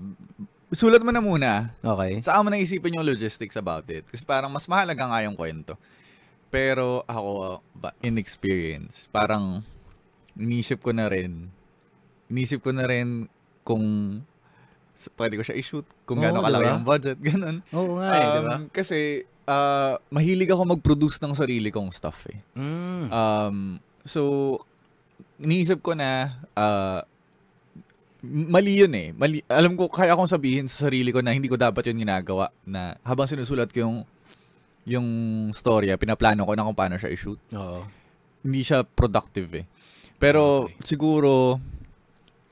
[0.72, 2.18] sulat mo na muna Okay.
[2.20, 4.02] Saka mo na isipin yung logistics about it.
[4.06, 5.78] Kasi parang mas mahalaga nga yung kwento.
[6.46, 9.62] Pero ako, ba, in experience, parang
[10.34, 11.50] inisip ko na rin,
[12.26, 13.26] inisip ko na rin
[13.66, 13.82] kung
[15.18, 16.74] pwede ko siya i-shoot, kung gaano kalaki diba?
[16.78, 17.56] yung budget, ganun.
[17.74, 18.56] Oo nga eh, 'di ba?
[18.56, 18.98] Um, kasi,
[19.44, 22.38] ah, mahilig ako mag-produce ng sarili kong stuff eh.
[22.56, 23.06] Mm.
[23.10, 23.56] Um,
[24.06, 24.20] so,
[25.42, 27.04] iniisip ko na, ah,
[28.26, 29.12] mali yun eh.
[29.12, 32.50] Mali, alam ko, kaya akong sabihin sa sarili ko na hindi ko dapat yun ginagawa.
[32.64, 33.96] Na habang sinusulat ko yung,
[34.86, 35.08] yung
[35.52, 37.38] storya, pinaplano ko na kung paano siya i-shoot.
[37.54, 37.84] Oo.
[38.42, 39.64] Hindi siya productive eh.
[40.16, 41.60] Pero siguro,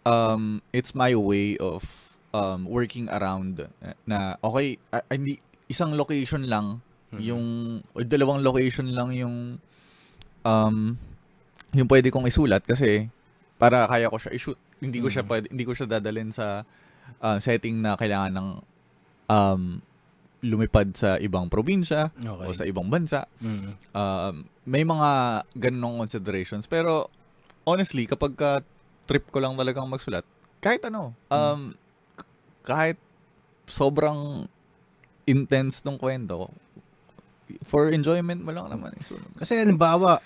[0.04, 1.84] um, it's my way of
[2.30, 3.64] um, working around
[4.04, 4.76] na, okay,
[5.08, 7.20] hindi, isang location lang Mhm.
[7.22, 7.44] yung
[7.94, 9.54] o dalawang location lang yung
[10.42, 10.76] um
[11.70, 13.06] yung pwede kong isulat kasi
[13.54, 14.58] para kaya ko siya i-shoot.
[14.82, 15.30] Hindi ko siya Mm.
[15.30, 16.66] pwede, hindi ko siya dadalhin sa
[17.22, 18.48] uh, setting na kailangan ng
[19.30, 19.62] um
[20.42, 22.44] lumipad sa ibang probinsya Okay.
[22.44, 23.24] o sa ibang bansa.
[23.38, 23.78] Mm.
[23.94, 24.34] Um,
[24.66, 25.10] may mga
[25.54, 27.08] ganong considerations pero
[27.62, 28.60] honestly kapag ka
[29.04, 30.24] trip ko lang talagang magsulat
[30.58, 31.72] kahit ano um
[32.14, 32.28] k-
[32.62, 32.98] kahit
[33.64, 34.44] sobrang
[35.24, 36.48] intense ng kwento
[37.62, 39.24] for enjoyment mo lang naman isulat.
[39.36, 40.16] Kasi halimbawa,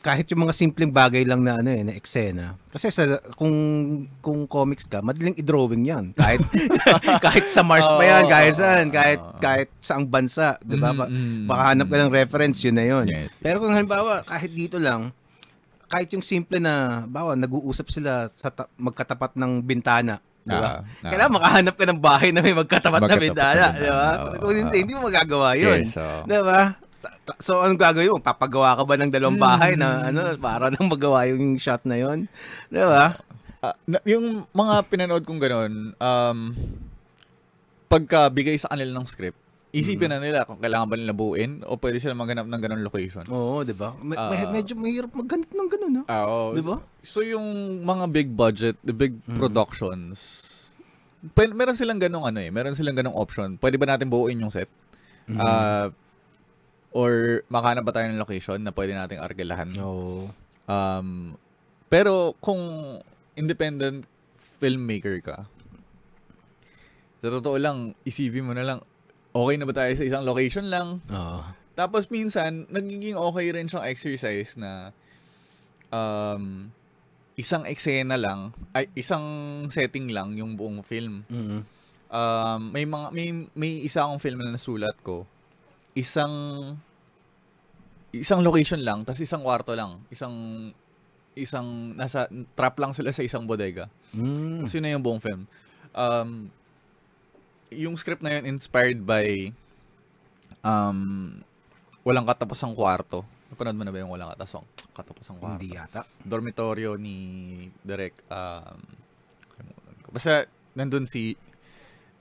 [0.00, 2.56] kahit yung mga simpleng bagay lang na ano eh, na eksena.
[2.68, 3.52] Kasi sa kung
[4.20, 6.12] kung comics ka, madaling i-drawing 'yan.
[6.12, 6.40] Kahit
[7.24, 9.36] kahit sa Mars pa 'yan, kahit saan, kahit oo.
[9.38, 10.92] kahit saang bansa, 'di ba?
[10.94, 13.06] Ba- Mm, Baka hanap ka ng reference, yun na yun.
[13.06, 15.12] Yes, Pero kung halimbawa, kahit dito lang,
[15.94, 16.74] kahit yung simple na,
[17.06, 20.82] bawa, nag-uusap sila sa ta- magkatapat ng bintana, di ba?
[20.82, 21.06] Ah, ah.
[21.06, 24.08] Kailangan makahanap ka ng bahay na may magkatapat, na Magkatapat bintana, na di ba?
[24.10, 24.82] bintana, Kung hindi, oo.
[24.82, 25.80] hindi mo magagawa yun.
[25.80, 25.94] Yes.
[26.26, 26.60] Di ba?
[27.38, 28.18] So, anong gagawin mo?
[28.18, 30.08] Papagawa ka ba ng dalawang bahay na Mm.
[30.08, 32.26] ano para nang magawa yung shot na yun?
[32.66, 33.14] Di ba?
[33.60, 36.38] Ah, na- yung mga pinanood kong ganun, um,
[37.86, 39.38] pagka bigay sa kanila ng script,
[39.74, 43.26] isipin na nila kung kailangan ba nila buuin o pwede sila maghanap ng ganun location.
[43.26, 43.90] Oo, di ba?
[43.98, 44.30] Me- Ah.
[44.30, 46.02] me- medyo mahirap maghanap ng ganun, ha?
[46.06, 46.54] Ah, oo.
[46.54, 46.78] Di ba?
[47.02, 47.42] So yung
[47.82, 49.34] mga big budget, the big Mm.
[49.34, 50.18] productions,
[51.34, 53.58] pwede, meron silang ganong ano eh, meron silang ganong option.
[53.58, 54.70] Pwede ba natin buuin yung set?
[55.26, 55.38] Mhm.
[55.38, 55.90] Ah,
[56.94, 59.74] or makahanap ba tayo ng location na pwede nating arkilahan?
[59.82, 60.30] Oo.
[60.64, 61.34] Um,
[61.90, 62.62] pero kung
[63.34, 64.06] independent
[64.56, 65.50] filmmaker ka,
[67.18, 68.78] sa totoo lang, isipin mo na lang,
[69.34, 71.02] okay na ba tayo sa isang location lang?
[71.10, 71.42] Oo.
[71.74, 74.94] Tapos minsan, nagiging okay rin siyang exercise na
[75.90, 76.70] um,
[77.34, 79.26] isang eksena lang, ay isang
[79.74, 81.26] setting lang yung buong film.
[81.26, 81.60] Mhm.
[82.14, 83.26] Um, may mga may
[83.58, 85.26] may isa akong film na nasulat ko.
[85.98, 86.30] Isang
[88.14, 90.70] isang location lang, tapos isang kwarto lang, isang
[91.34, 93.90] isang nasa trap lang sila sa isang bodega.
[94.14, 94.62] Mm.
[94.62, 95.50] Tapos yun na yung buong film.
[95.90, 96.46] Um,
[97.74, 99.50] yung script na yun inspired by
[100.64, 101.40] um,
[102.06, 103.22] walang katapusang kwarto.
[103.50, 104.66] Napanood mo na ba yung walang katapusang,
[104.96, 105.60] katapusang kwarto?
[105.60, 106.08] Hindi yata.
[106.22, 107.16] Dormitorio ni
[107.84, 108.80] Direk um.
[110.14, 110.46] Basta
[110.78, 111.34] nandun si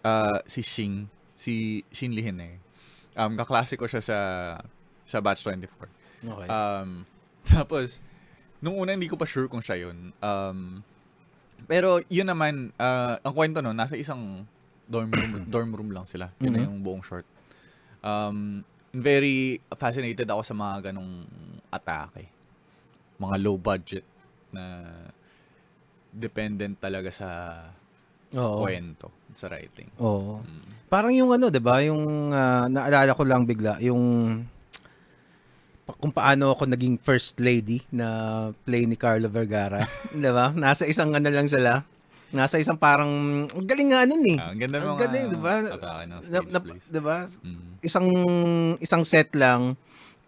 [0.01, 1.06] uh, si Shing,
[1.38, 2.58] si Shin Lihin eh.
[3.14, 4.18] Um, kaklase ko siya sa
[5.06, 5.70] sa batch 24.
[6.24, 6.47] Okay.
[6.49, 7.06] Um,
[7.54, 8.01] tapos,
[8.64, 10.16] nung una hindi ko pa sure kung siya yun.
[10.24, 10.82] Um,
[11.70, 14.47] pero yun naman, uh, ang kwento no, nasa isang
[14.86, 16.30] dorm room, dorm room lang sila.
[16.40, 16.68] Yun na Mhm.
[16.68, 17.26] yung buong short.
[18.04, 18.62] Um,
[18.94, 21.26] very fascinated ako sa mga ganong
[21.72, 22.30] atake.
[23.18, 24.06] Mga low budget
[24.54, 24.86] na
[26.14, 27.30] dependent talaga sa
[28.34, 28.62] Oo.
[28.62, 29.90] kwento, sa writing.
[29.98, 30.46] Oo.
[30.46, 30.70] Mm.
[30.90, 31.82] Parang yung ano, 'di ba?
[31.82, 34.02] Yung ah, naalala ko lang bigla yung
[35.84, 38.08] kung paano ako naging first lady na
[38.64, 40.54] play ni Carlo Vergara, 'di ba?
[40.54, 41.82] Nasa isang ano lang sila.
[42.34, 43.10] Nasa isang parang
[43.46, 44.38] ang galing nga nun eh.
[44.42, 45.54] Ah, ang ganda ng Ang mga galing, di ba?
[45.62, 46.60] atake ng Na, stage na.
[46.90, 47.18] 'di ba?
[47.46, 47.66] Mm.
[47.86, 48.08] Isang
[48.82, 49.78] isang set lang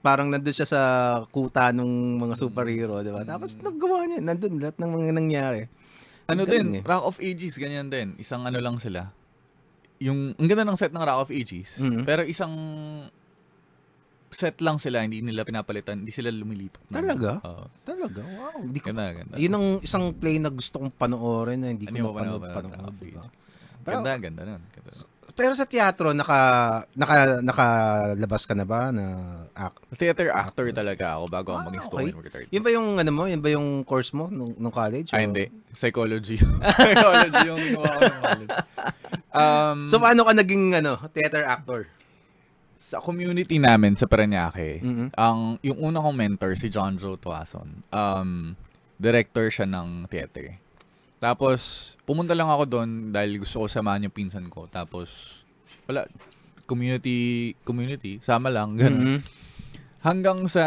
[0.05, 0.81] parang nandun siya sa
[1.33, 1.89] kuta ng
[2.21, 3.25] mga superhero, 'di ba?
[3.25, 5.61] Tapos naggawa niya, nandun lahat ng mga nangyari.
[6.29, 6.83] Ano galing din, eh.
[6.85, 8.13] Rock of Ages, ganyan din.
[8.17, 9.09] Isang ano lang sila.
[9.97, 11.81] Yung, ang ganda ng set ng Rock of Ages.
[11.81, 12.05] Mhm.
[12.05, 12.53] Pero isang
[14.35, 16.83] set lang sila, hindi nila pinapalitan, hindi sila lumilipat.
[16.85, 17.31] na- Talaga?
[17.41, 17.65] Oo.
[17.81, 18.59] Talaga, wow.
[18.59, 19.35] Hindi ko ganda, ganda.
[19.35, 22.99] Yun ang isang play na gusto kong panoorin na hindi ko Ano napanood panood, panood-
[22.99, 23.23] di ba?
[23.81, 24.61] Ganda, ganda nun.
[24.69, 24.91] Ganda.
[25.31, 26.39] Pero sa teatro naka
[26.93, 29.03] naka nakalabas ka na ba na
[29.51, 29.83] act?
[29.91, 31.91] Theater actor talaga ako bago ako Ah, maging okay.
[31.91, 32.51] spoken word artist.
[32.51, 33.23] Yun ba yung ano mo?
[33.25, 35.11] Yun ba yung course mo nung, nung college?
[35.11, 35.51] Ah, O- hindi.
[35.71, 36.39] Psychology.
[36.79, 38.51] Psychology yung ginawa ko ng college.
[39.35, 41.83] Um, So paano ka naging ano, theater actor?
[42.85, 45.17] Sa community namin sa Paranaque, Mhm.
[45.17, 47.81] ang yung una kong mentor si John Joe Tuason.
[47.89, 48.53] Um,
[49.01, 50.61] director siya ng theater.
[51.17, 54.69] Tapos pumunta lang ako doon dahil gusto ko samahan yung pinsan ko.
[54.69, 55.41] Tapos
[55.89, 56.05] wala
[56.69, 59.17] community community sama lang ganun.
[59.17, 59.19] Mhm.
[60.05, 60.63] Hanggang sa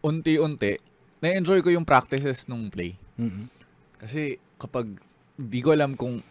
[0.00, 0.80] unti-unti
[1.20, 2.96] na-enjoy ko yung practices nung play.
[3.20, 3.52] Mhm.
[4.00, 4.88] Kasi kapag
[5.36, 6.24] di ko alam kung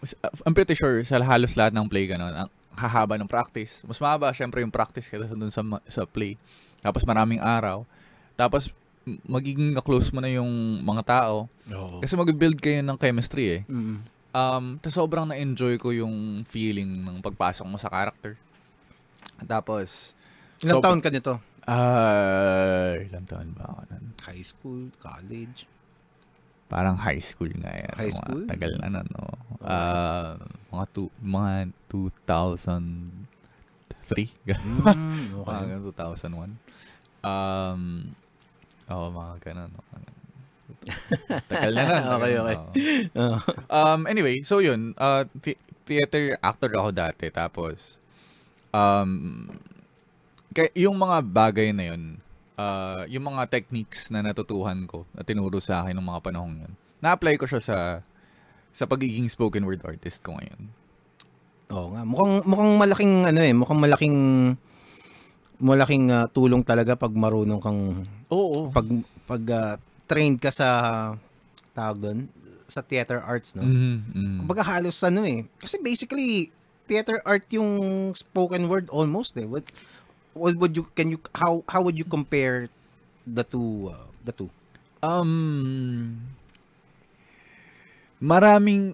[0.43, 3.83] I'm pretty sure sa halos lahat ng play ganun, ang hahaba ng practice.
[3.83, 6.35] Mas mahaba syempre yung practice kaysa dun sa sa play.
[6.79, 7.83] Tapos maraming araw.
[8.35, 8.71] Tapos
[9.25, 10.49] magiging close mo na yung
[10.85, 11.97] mga tao Oo.
[11.99, 13.61] kasi mag-build kayo ng chemistry eh.
[13.65, 13.97] Mhm.
[14.31, 18.39] Um, tas sobrang na-enjoy ko yung feeling ng pagpasok mo sa character.
[19.43, 20.15] Tapos
[20.63, 21.35] Ilang sob- taon ka nito?
[21.67, 24.05] Ah, ilang taon ba ako nun?
[24.23, 25.65] High school, college.
[26.71, 27.93] Parang high school nga yan.
[27.99, 28.41] High Mga school?
[28.47, 29.27] Tagal na na, no?
[29.59, 30.39] Ah,
[30.71, 33.11] mga, two, mga 2003.
[34.51, 35.51] Mm, okay.
[35.51, 36.51] Mga ganun, 2001.
[37.27, 37.81] Um,
[38.87, 39.69] oh, mga ganun.
[39.71, 39.83] no?
[41.51, 41.99] Tagal na na.
[42.01, 42.57] tagal Okay, okay.
[43.19, 43.37] Oo.
[43.67, 47.27] Um, anyway, so yun, uh, the- theater actor ako dati.
[47.27, 47.99] Tapos,
[48.71, 49.47] um,
[50.55, 52.19] kay, yung mga bagay na yun,
[52.57, 56.73] uh, yung mga techniques na natutuhan ko, na tinuro sa akin ng mga panahong yun,
[57.01, 57.77] na-apply ko siya sa
[58.71, 60.71] sa pagiging spoken word artist ko ngayon.
[61.71, 62.01] Oo nga.
[62.07, 64.17] Mukhang, mukhang malaking ano eh, mukhang malaking
[65.61, 67.81] malaking ah, tulong talaga pag marunong kang
[68.33, 68.73] Oo.
[68.73, 68.87] pag
[69.29, 69.75] pag ah,
[70.09, 70.67] trained ka sa
[71.71, 72.19] tawag doon
[72.71, 73.63] sa theater arts no.
[73.63, 74.37] Mm, mm.
[74.43, 75.43] Kumbaga halos ano eh.
[75.59, 76.51] Kasi basically
[76.87, 79.47] theater art yung spoken word almost eh.
[79.47, 79.67] What
[80.33, 82.69] what would you can you how how would you compare
[83.27, 84.49] the two uh, the two?
[85.01, 86.35] Um,
[88.21, 88.93] maraming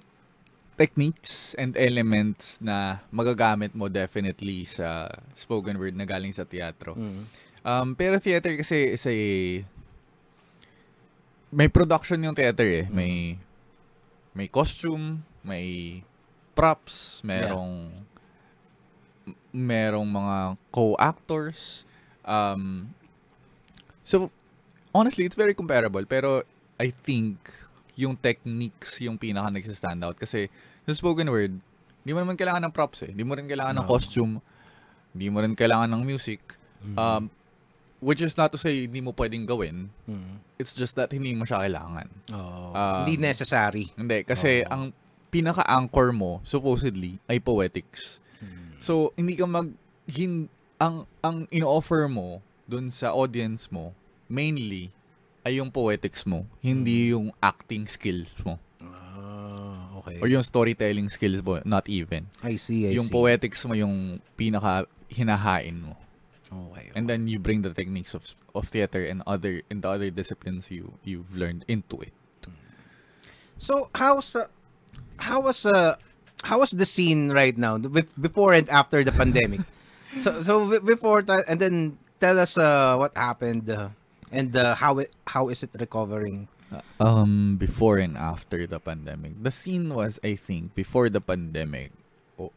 [0.78, 6.94] techniques and elements na magagamit mo definitely sa spoken word na galing sa teatro.
[6.96, 7.24] Mm.
[7.68, 9.18] Um, pero theater kasi is a
[11.52, 12.86] may production yung theater eh.
[12.88, 13.42] May
[14.38, 16.00] may costume, may
[16.54, 18.17] props, merong m-
[19.58, 20.38] merong mga
[20.70, 21.82] co-actors.
[22.22, 22.94] Um,
[24.06, 24.30] so
[24.94, 26.46] honestly, it's very comparable pero
[26.78, 27.42] I think
[27.98, 30.54] yung techniques yung pinaka nagsa-stand out kasi
[30.86, 31.58] sa spoken word,
[32.06, 33.12] hindi mo naman kailangan ng props eh.
[33.12, 33.90] Hindi mo rin kailangan ng No.
[33.90, 34.40] costume.
[35.12, 36.40] Hindi mo rin kailangan ng music.
[36.86, 36.96] Mm.
[36.96, 37.24] Um,
[38.00, 39.90] which is not to say hindi mo pwedeng gawin.
[40.06, 40.40] Mm.
[40.62, 42.08] It's just that hindi mo siya kailangan.
[42.34, 42.64] Oo.
[42.74, 43.90] Um, Hindi necessary.
[43.98, 44.70] Hindi, kasi Oo.
[44.70, 44.84] ang
[45.34, 48.22] pinaka-anchor mo, supposedly, ay poetics.
[48.78, 48.82] Mm.
[48.82, 49.74] So, hindi ka mag...
[50.08, 50.48] Hin,
[50.80, 53.92] ang, ang ino-offer mo dun sa audience mo,
[54.30, 54.94] mainly,
[55.44, 56.44] ay yung poetics mo.
[56.60, 58.60] Hindi yung acting skills mo.
[58.84, 60.20] Ah, okay.
[60.20, 62.28] Or yung storytelling skills mo, not even.
[62.44, 63.16] I see, I yung see.
[63.16, 65.96] poetics mo yung pinaka hinahain mo.
[66.48, 66.92] Okay.
[66.96, 68.24] And then you bring the techniques of
[68.56, 72.16] of theater and other in the other disciplines you you've learned into it.
[73.60, 74.48] So how's uh,
[75.20, 76.00] how was uh,
[76.44, 77.78] how was the scene right now
[78.20, 79.62] before and after the pandemic?
[80.22, 83.90] so so before that and then tell us uh, what happened uh,
[84.32, 86.48] and uh, how it how is it recovering?
[87.00, 89.40] Um before and after the pandemic.
[89.40, 91.96] The scene was I think before the pandemic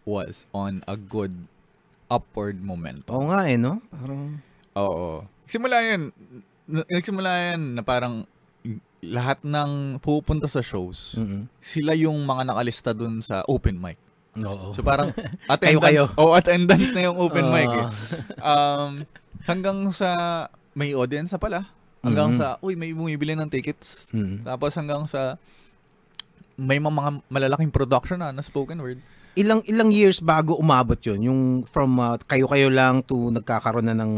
[0.02, 1.46] was on a good
[2.10, 3.14] upward momentum.
[3.14, 3.78] Oo nga eh, no?
[3.88, 4.42] Parang,
[4.74, 5.24] Oo.
[5.46, 6.10] Simula yun,
[6.66, 8.26] nagsimula yan na parang
[9.03, 13.96] lahat ng pupunta sa shows, mm sila yung mga nakalista dun sa open mic.
[14.36, 14.70] Oo.
[14.70, 15.11] So parang
[15.48, 16.05] attendance, Kayo-kayo.
[16.14, 17.53] oh, attendance na yung open Oo.
[17.53, 17.88] mic eh.
[18.38, 18.90] Um,
[19.42, 20.11] hanggang sa
[20.72, 21.61] may audience na pala.
[22.01, 22.38] Hanggang Mhm.
[22.38, 24.09] sa, uy, may bumibili ng tickets.
[24.11, 24.40] Mm.
[24.40, 25.36] Tapos hanggang sa
[26.57, 29.01] may mga, mga malalaking production na na spoken word.
[29.32, 34.14] Ilang ilang years bago umabot 'yun, yung from uh, kayo-kayo lang to nagkakaroon na ng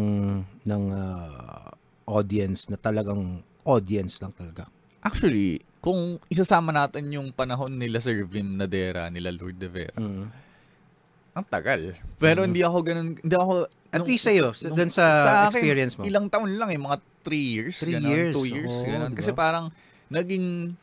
[0.62, 1.68] ng uh,
[2.04, 4.66] audience na talagang audience lang talaga.
[5.00, 10.26] Actually, kung isasama natin yung panahon nila Sir Vim Nadera, nila Lord De Vera, Mm.
[11.32, 11.96] ang tagal.
[12.16, 12.46] Pero Mhm.
[12.46, 13.52] hindi ako ganun, hindi ako...
[13.88, 15.04] At nung- least sa'yo, sa, nung- dun sa,
[15.48, 16.04] akin, experience mo.
[16.04, 17.76] Ilang taon lang eh, mga 3 years.
[17.80, 19.10] Three ganun, years, 2 years, oo, ganun.
[19.10, 19.18] diba?
[19.18, 19.66] Kasi parang
[20.06, 20.76] naging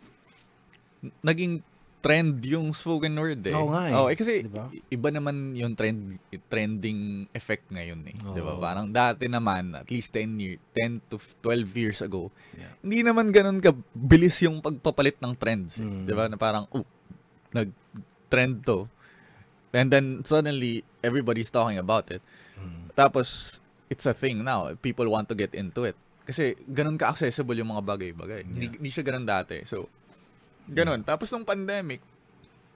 [1.22, 1.64] naging
[2.00, 3.52] trend yung spoken word eh.
[3.52, 3.94] Oo nga eh.
[3.94, 4.72] Oo, eh kasi Diba?
[4.72, 6.16] iba naman yung trend
[6.48, 8.16] trending effect ngayon eh.
[8.24, 8.32] Oo.
[8.32, 8.56] 'Di ba?
[8.56, 12.72] Parang dati naman at least 10 year 10 to 12 years ago, Yeah.
[12.80, 15.86] hindi naman ganun ka bilis yung pagpapalit ng trends, eh.
[15.86, 16.08] Mm.
[16.08, 16.26] 'di ba?
[16.32, 16.88] Na parang oh,
[17.52, 18.88] nag-trend to.
[19.70, 22.24] And then suddenly everybody's talking about it.
[22.56, 22.90] Mm.
[22.96, 23.60] Tapos
[23.92, 24.72] it's a thing now.
[24.80, 26.00] People want to get into it.
[26.24, 28.46] Kasi ganun ka-accessible yung mga bagay-bagay.
[28.46, 28.76] Hindi, Yeah.
[28.78, 29.66] hindi siya ganun dati.
[29.66, 29.90] So,
[30.70, 31.02] ganun.
[31.02, 32.00] Tapos nung pandemic,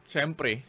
[0.05, 0.65] syempre,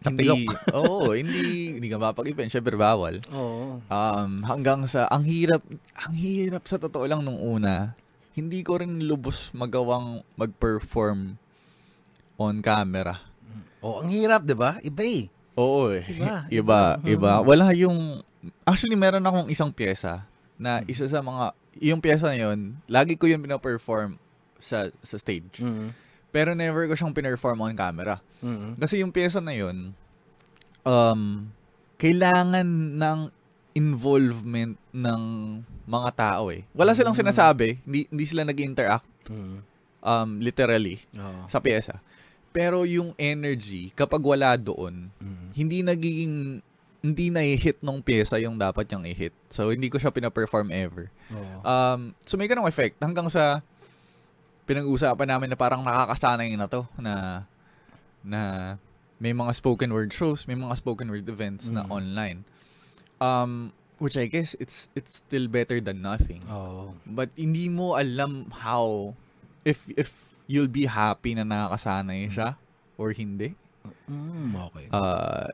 [0.00, 2.48] hindi, oo, hindi, hindi ka mapag-event.
[2.48, 3.20] Syempre, bawal.
[3.30, 3.84] Oo.
[3.84, 5.60] Um, hanggang sa, ang hirap,
[5.94, 7.92] ang hirap sa totoo lang nung una,
[8.32, 11.36] hindi ko rin lubos magawang mag-perform
[12.40, 13.20] on camera.
[13.80, 14.76] Oh, ang hirap, 'di ba?
[14.80, 15.24] Iba eh.
[15.56, 16.04] Oo eh.
[16.08, 17.04] Iba, Iba, iba.
[17.04, 17.32] iba.
[17.40, 18.24] Wala yung...
[18.64, 20.24] Actually, meron akong isang pyesa
[20.56, 20.88] na Hmm.
[20.88, 21.52] isa sa mga...
[21.80, 24.16] Yung pyesa na yun, lagi ko yun pinaperform
[24.56, 25.60] sa, sa stage.
[25.60, 25.92] Mm.
[26.30, 28.22] Pero never ko siyang pinerform on camera.
[28.38, 28.78] Mm.
[28.78, 29.92] Kasi yung pyesa na yun,
[30.86, 31.50] um,
[31.98, 32.66] kailangan
[32.96, 33.18] ng
[33.74, 35.22] involvement ng
[35.86, 36.66] mga tao eh.
[36.74, 37.22] Wala silang Mm.
[37.26, 39.58] sinasabi, hindi, hindi sila nag-interact Mm.
[40.02, 41.46] um, literally Oo.
[41.46, 41.98] sa pyesa.
[42.50, 45.46] Pero yung energy, kapag wala doon, Mm.
[45.54, 46.34] hindi nagiging
[47.00, 49.32] hindi na hit nung pyesa yung dapat niyang i-hit.
[49.48, 51.08] So, hindi ko siya pina-perform ever.
[51.32, 51.56] Oo.
[51.64, 53.00] Um, so, may ganong effect.
[53.00, 53.64] Hanggang sa
[54.70, 57.42] pinag-uusapan namin na parang nakakasanay na to na
[58.22, 58.40] na
[59.18, 61.90] may mga spoken word shows, may mga spoken word events na Mm.
[61.90, 62.38] online.
[63.18, 66.40] Um, which I guess it's it's still better than nothing.
[66.48, 66.94] Oo.
[67.04, 69.12] But hindi mo alam how
[69.66, 72.56] if if you'll be happy na nakakasanay siya
[72.96, 73.52] or hindi.
[74.08, 74.86] Mm, okay.
[74.88, 75.50] Uh,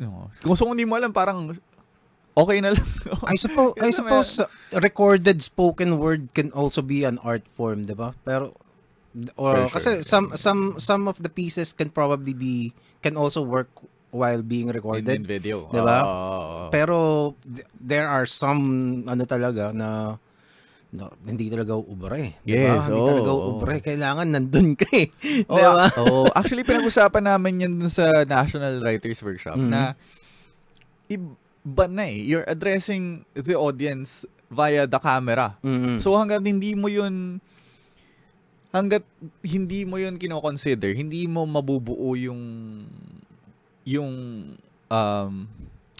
[0.00, 0.32] no.
[0.40, 1.52] kung so hindi mo alam, parang
[2.36, 2.86] okay na lang.
[3.26, 4.46] I suppose I suppose uh,
[4.78, 8.14] recorded spoken word can also be an art form, 'di ba?
[8.22, 8.54] Pero
[9.34, 10.06] or For kasi sure.
[10.06, 12.70] some some some of the pieces can probably be
[13.02, 13.66] can also work
[14.10, 15.10] while being in, recorded.
[15.10, 15.66] in video.
[15.70, 16.02] Diba?
[16.02, 16.70] Oo.
[16.70, 16.96] Pero
[17.46, 18.62] th- there are some
[19.06, 20.18] ano talaga na
[20.90, 22.34] no, hindi talaga ubre.
[22.42, 22.74] Diba?
[22.74, 23.46] Yes, hindi oo, talaga oo.
[23.54, 23.78] ubre.
[23.78, 25.10] Kailangan nandun ka eh.
[25.46, 25.86] Oh, diba?
[26.02, 29.70] oh, actually pinag-usapan namin yun dun sa National Writers Workshop Mhm.
[29.70, 29.94] na
[31.60, 32.18] iba na eh.
[32.18, 35.54] You're addressing the audience via the camera.
[35.60, 36.00] Mm.
[36.00, 37.38] So hanggat hindi mo yun
[38.70, 39.02] hanggat
[39.42, 42.40] hindi mo yun kino-consider, hindi mo mabubuo yung
[43.82, 44.12] yung
[44.86, 45.34] um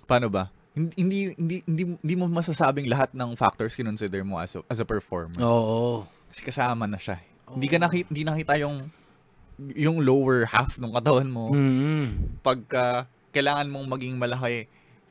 [0.06, 0.50] paano ba?
[0.70, 4.86] Hindi hindi hindi hindi, mo masasabing lahat ng factors kinonsider mo as a, as a
[4.86, 5.42] performer.
[5.42, 6.06] Oo.
[6.30, 7.18] Kasi kasama na siya.
[7.18, 7.26] eh.
[7.50, 8.76] Hindi ka nakita hindi nakita yung
[9.74, 12.38] yung lower half ng katawan mo Mm.
[12.40, 14.70] pagka kailangan mong maging malaki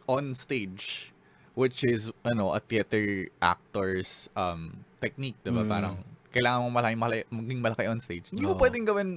[0.09, 1.13] on stage
[1.53, 5.69] which is ano a theater actor's um technique 'di ba Mm.
[5.69, 5.95] parang
[6.29, 8.61] kailangan mong malaki, malaki maging malaki on stage hindi mo Oo.
[8.61, 9.09] pwedeng gawin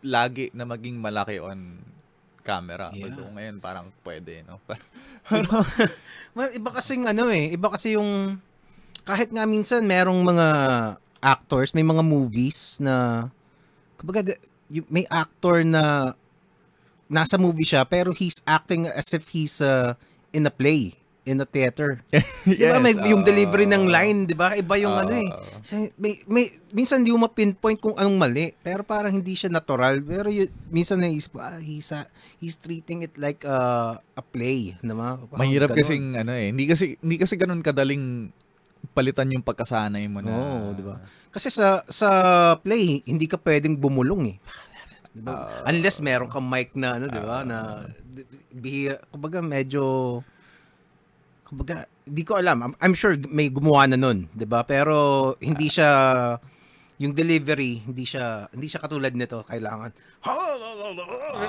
[0.00, 1.82] lagi na maging malaki on
[2.42, 3.10] camera Yeah.
[3.10, 4.62] although ngayon parang pwede no
[6.36, 8.38] Well, iba kasing ano eh, iba kasi yung
[9.02, 10.48] kahit nga minsan merong mga
[11.18, 13.26] actors, may mga movies na
[13.98, 14.38] kumbaga
[14.86, 16.14] may actor na
[17.08, 19.96] nasa movie siya pero he's acting as if he's uh,
[20.32, 20.94] in a play,
[21.28, 22.00] in a theater.
[22.48, 22.80] Di ba?
[22.80, 24.56] May, yung delivery ng line, di ba?
[24.56, 25.28] Iba yung ano eh.
[25.60, 30.00] Kasi may, may, minsan di mo ma-pinpoint kung anong mali, pero parang hindi siya natural.
[30.00, 32.08] Pero yun, minsan naisip ah, he's, a,
[32.40, 34.72] he's treating it like a, a play.
[34.80, 35.28] Naman.
[35.36, 38.32] mahirap kasing ano eh hindi kasi hindi kasi ganun kadaling
[38.94, 41.02] palitan yung pagkasanay mo na Oo, di ba?
[41.28, 42.08] Kasi sa sa
[42.64, 44.36] play, hindi ka pwedeng bumulong eh.
[45.12, 45.32] Di ba?
[45.64, 45.70] Ah.
[45.70, 47.42] Unless meron kang mic na ano, di ba?
[47.42, 47.86] na
[48.52, 50.20] bihira, kumbaga medyo
[51.48, 52.60] kumbaga, di ko alam.
[52.60, 54.62] I'm, I'm sure may gumawa na nun, di ba?
[54.68, 55.90] Pero hindi siya
[56.98, 59.94] yung delivery hindi siya hindi siya katulad nito kailangan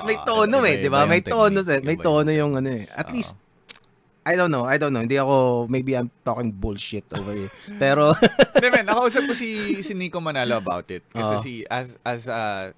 [0.06, 1.82] may tono eh di ba may tono eh.
[1.82, 3.34] may tono yung ano eh at least
[4.22, 7.50] I don't know I don't know hindi ako maybe I'm talking bullshit over here
[7.82, 8.14] pero
[8.60, 11.00] Hindi, men, nakausap ko si, si Nico Manalo about it.
[11.08, 11.40] Kasi Oo.
[11.40, 12.76] si, as, as, a,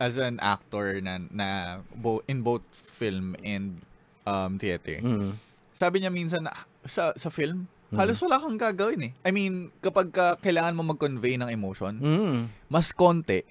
[0.00, 1.48] as an actor na, na
[1.92, 3.84] bo, in both film and
[4.24, 5.36] um, theater, mm,
[5.70, 9.12] sabi niya minsan, na, sa, sa film, halos wala kang gagawin eh.
[9.20, 12.38] I mean, kapag ka, kailangan mo mag-convey ng emotion, mm.
[12.66, 13.42] mas konti,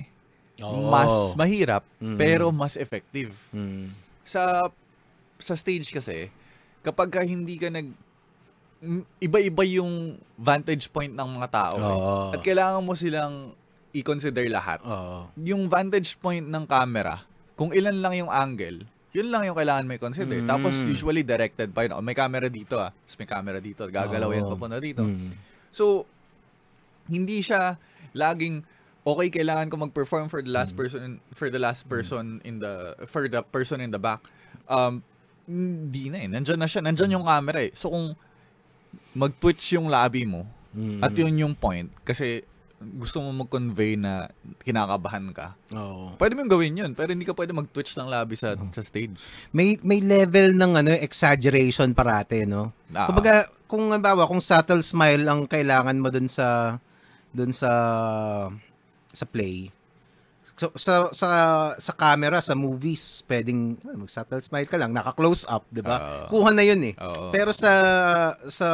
[0.59, 0.89] Oo.
[0.89, 2.17] mas mahirap, Mm.
[2.17, 3.35] pero mas effective.
[3.51, 3.91] Mm.
[4.25, 4.67] Sa
[5.37, 6.27] sa stage kasi,
[6.81, 7.91] kapag ka hindi ka nag
[9.19, 11.75] iba-iba yung vantage point ng mga tao.
[11.75, 11.83] eh.
[11.85, 12.15] Oo.
[12.31, 13.51] At kailangan mo silang
[13.91, 14.79] i-consider lahat.
[14.85, 15.29] Oo.
[15.41, 17.25] Yung vantage point ng camera,
[17.57, 20.45] kung ilan lang yung angle, yun lang yung kailangan mo i-consider.
[20.45, 20.47] Mm.
[20.47, 21.97] Tapos usually directed pa yun.
[21.97, 22.93] Oh, may camera dito ah.
[22.93, 23.89] Tapos may camera dito.
[23.89, 24.53] Gagalaw yan Oo.
[24.53, 25.01] papunta dito.
[25.01, 25.33] Mm.
[25.73, 26.05] So,
[27.09, 27.81] hindi siya
[28.13, 28.61] laging
[29.01, 33.25] okay kailangan ko mag-perform for the last person for the last person in the for
[33.25, 34.21] the person in the back.
[34.69, 35.01] Um
[35.49, 36.27] hindi na eh.
[36.29, 36.85] Nandyan na siya.
[36.85, 37.73] Nandyan yung camera eh.
[37.73, 38.13] So kung
[39.17, 41.01] mag-twitch yung labi mo Mm.
[41.01, 42.45] at yun yung point kasi
[42.79, 44.31] gusto mo mag-convey na
[44.63, 45.51] kinakabahan ka.
[45.75, 46.15] Oo.
[46.15, 49.19] Pwede mo gawin yun pero hindi ka pwede mag-twitch ng labi sa sa stage.
[49.51, 52.71] May may level ng ano exaggeration parate, no?
[52.95, 56.79] Ah, Kumbaga, kung halimbawa, kung subtle smile ang kailangan mo dun sa
[57.29, 57.71] dun sa
[59.11, 59.69] sa play.
[60.57, 61.29] So, sa sa
[61.77, 65.95] sa camera sa movies, pwedeng mag subtle smile ka lang, naka-close up, 'di ba?
[65.95, 66.27] Ah.
[66.27, 66.95] Kuha na 'yun eh.
[66.99, 67.29] Oo.
[67.29, 67.71] Pero sa
[68.43, 68.67] sa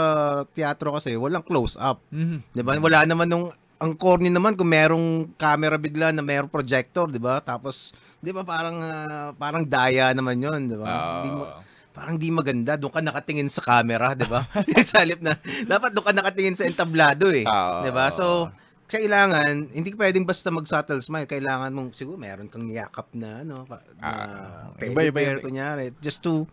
[0.50, 2.42] teatro kasi walang close up, Mhm.
[2.54, 2.78] 'di ba?
[2.80, 3.50] Wala naman nung
[3.86, 7.38] ang corny naman kung merong camera bigla na merong projector, 'di ba?
[7.40, 11.22] Tapos 'di ba parang ah, parang daya naman 'yon, 'di ba?
[11.22, 11.54] Hindi mo-
[11.96, 12.76] parang di maganda.
[12.76, 14.44] Doon ka nakatingin sa camera, di ba?
[14.84, 17.48] sa halip na, dapat doon ka nakatingin sa entablado eh.
[17.48, 17.88] Ah.
[17.88, 18.12] di ba?
[18.12, 18.52] So,
[18.86, 21.24] kailangan, hindi ka pwedeng basta mag-subtle smile.
[21.24, 24.68] Kailangan mong, siguro, meron kang yakap na, ano, pa, na Ah.
[24.76, 25.44] teddy Iba-iba bear, yun.
[25.48, 25.86] kunyari.
[26.04, 26.44] Just to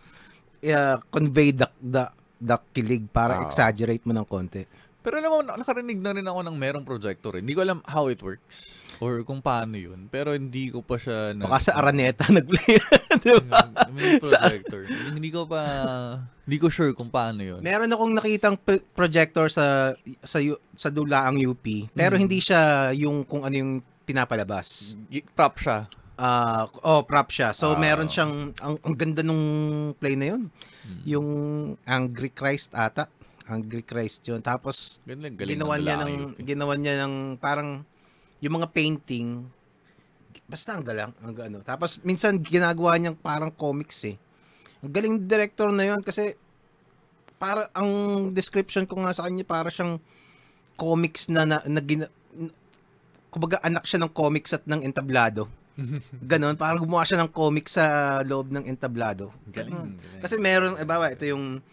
[0.62, 2.06] uh, convey the, the,
[2.38, 3.44] the kilig para Ah.
[3.44, 4.62] exaggerate mo ng konti.
[5.02, 7.34] Pero alam mo, nakarinig na rin ako ng merong projector.
[7.34, 7.42] eh.
[7.42, 8.62] Hindi ko alam how it works
[8.98, 10.06] or kung paano yun.
[10.06, 11.34] Pero hindi ko pa siya...
[11.34, 12.78] nag- Baka sa Araneta nag-play.
[13.18, 13.66] di ba?
[13.88, 14.86] May projector.
[14.86, 15.60] hindi ko pa...
[16.42, 17.58] Hindi ko sure kung paano yun.
[17.60, 20.38] Meron akong nakitang pro- projector sa sa
[20.74, 22.20] sa Dulaang UP, pero Mm.
[22.20, 23.72] hindi siya yung kung ano yung
[24.02, 24.94] pinapalabas.
[25.34, 25.86] Prop siya.
[26.14, 27.50] Ah, oh, prop siya.
[27.50, 27.78] So Ah.
[27.80, 29.42] meron siyang ang, ang ganda nung
[29.96, 30.42] play na yun.
[30.82, 31.00] Hmm.
[31.04, 31.26] Yung
[31.84, 33.06] Angry Christ ata.
[33.48, 34.38] Angry Christ 'yun.
[34.38, 36.32] Tapos Galing, galing ginawa ng niya ng UP.
[36.42, 37.82] ginawa niya ng parang
[38.42, 39.46] yung mga painting
[40.46, 41.58] basta ang galang ang ano.
[41.64, 44.16] Tapos minsan ginagawa niyang parang comics eh.
[44.82, 46.34] Ang galing ng director na 'yon kasi
[47.42, 47.90] para ang
[48.30, 49.98] description ko nga sa kanya para siyang
[50.78, 52.54] comics na na, na gina, n-
[53.30, 55.50] kumbaga anak siya ng comics at ng entablado.
[56.30, 59.32] Ganon, parang gumawa siya ng comics sa loob ng entablado.
[59.48, 60.20] Galing, Ganon.
[60.20, 61.64] Kasi meron, eh, bawa, ito yung,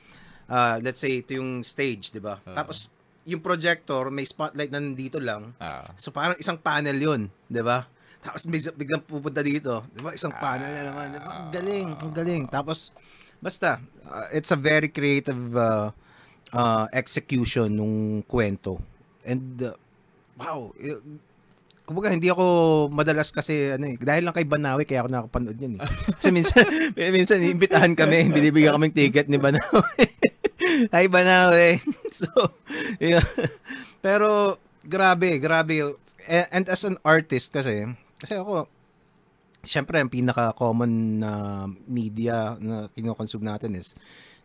[0.49, 2.41] ah, let's say, ito yung stage, di ba?
[2.43, 2.57] Oo.
[2.57, 2.89] Tapos,
[3.29, 5.53] yung projector, may spotlight na nandito lang.
[5.61, 5.85] Ah.
[5.95, 7.85] So, parang isang panel yun, di ba?
[8.19, 9.85] Tapos, bigla- biglang pupunta dito.
[9.93, 10.11] Di ba?
[10.11, 11.05] Isang panel na naman.
[11.13, 11.31] Di ba?
[11.31, 12.43] Ang galing, ang galing.
[12.49, 12.91] Tapos,
[13.39, 13.79] basta,
[14.09, 15.93] ah, it's a very creative ah,
[16.51, 18.81] ah, execution nung kwento.
[19.23, 19.77] And, uh,
[20.39, 20.97] wow, eh,
[21.89, 22.45] kumbaga hindi ako
[22.93, 25.81] madalas kasi ano eh, dahil lang kay Banawi kaya ako nakapanood niyan eh.
[26.21, 26.61] Kasi minsan
[27.17, 30.05] minsan iimbitahan kami, binibigyan kaming ticket ni Banawi.
[30.95, 31.81] Hi Banawi.
[32.19, 32.27] so,
[32.99, 33.23] yeah.
[33.99, 35.95] Pero grabe, grabe.
[36.25, 37.85] Eh, And as an artist kasi,
[38.17, 38.69] kasi ako
[39.59, 41.31] Siyempre, ang pinaka-common na
[41.83, 43.91] media na kinokonsume natin is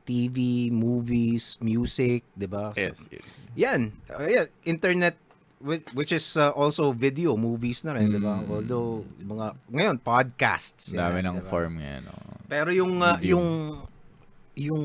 [0.02, 2.74] TV, movies, music, 'di ba?
[2.74, 2.98] So, Yes.
[3.14, 3.24] yes.
[3.54, 3.80] yan.
[4.10, 4.46] Uh, yan.
[4.66, 5.14] Internet
[5.62, 8.42] whi- which is uh, also video, movies na rin, di ba?
[8.42, 8.50] Mm.
[8.50, 10.90] Although, mga, ngayon, podcasts.
[10.90, 11.48] Dami yan, ng di ba?
[11.48, 12.02] form ngayon.
[12.10, 12.34] oh.
[12.50, 13.46] Pero yung, uh, yung,
[14.58, 14.82] yung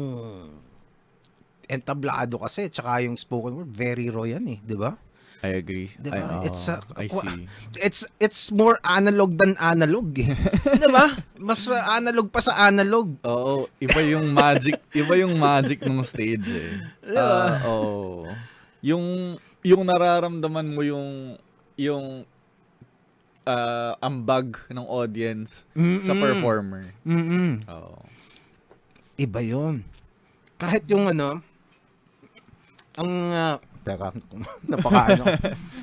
[1.70, 4.98] entablado kasi, tsaka yung spoken word, very raw yan eh, di ba?
[5.40, 5.88] I agree.
[5.96, 6.20] Diba?
[6.20, 7.48] I, oh, It's a- I see.
[7.80, 10.36] It's, it's more analog than analog eh.
[10.84, 11.16] di ba?
[11.40, 13.16] Mas uh, analog pa sa analog.
[13.24, 16.72] Oo, iba yung magic, iba yung magic ng stage eh.
[17.00, 17.24] Diba?
[17.24, 18.28] Ah, oo.
[18.84, 21.40] Yung yung nararamdaman mo yung
[21.80, 22.28] yung
[23.48, 25.64] ah, ambag ng audience
[26.04, 26.20] sa Mm-mm.
[26.20, 26.92] performer.
[27.08, 27.64] Mm-mm.
[27.72, 27.96] Oo.
[29.16, 29.88] Iba yon.
[30.60, 31.40] Kahit yung ano,
[33.00, 34.12] ang, uh, teka,
[34.70, 35.24] napaka ano,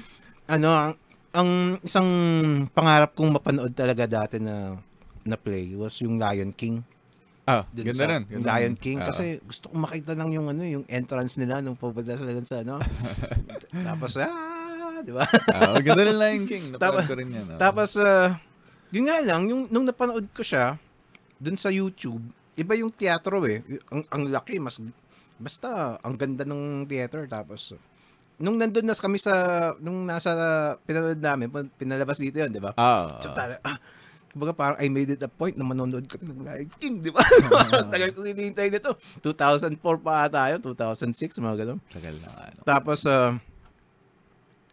[0.54, 0.92] ano, ang,
[1.32, 1.50] ang
[1.80, 2.08] isang
[2.70, 4.76] pangarap kong mapanood talaga dati na
[5.24, 6.84] na play was yung Lion King.
[7.42, 8.22] Ah, Dun ganda sa, rin.
[8.28, 8.78] yung ganda Lion rin.
[8.78, 9.06] King Ah.
[9.10, 12.62] kasi gusto kong makita lang yung ano yung entrance nila nung pupunta sila dun sa
[12.62, 12.78] ano
[13.86, 15.22] tapos ah di ba?
[15.50, 16.64] Ah, ganda ng Lion King.
[16.72, 17.46] Napanood Tapos- ko rin yan.
[17.48, 17.58] ah.
[17.58, 18.28] Tapos, uh,
[18.90, 20.74] yun nga lang, yung, nung napanood ko siya,
[21.36, 22.22] dun sa YouTube,
[22.56, 23.60] iba yung teatro eh.
[23.92, 24.80] Ang, ang laki, mas,
[25.36, 27.24] basta, ang ganda ng theater.
[27.26, 27.76] Tapos,
[28.36, 29.32] nung nandun na kami sa,
[29.78, 30.32] nung nasa,
[30.84, 32.72] pinanood namin, pinalabas dito yun, di ba?
[32.76, 33.08] Ah.
[33.20, 33.76] So, tala, ah,
[34.32, 37.24] kumbaga parang I made it a point na manonood kami ng Lion King, di ba?
[37.92, 38.92] Tagal kong hinihintay nito.
[39.24, 41.80] 2004 pa ata yun, 2006, mga ganun.
[41.88, 42.60] Tagal na ano.
[42.60, 43.32] Tapos, uh,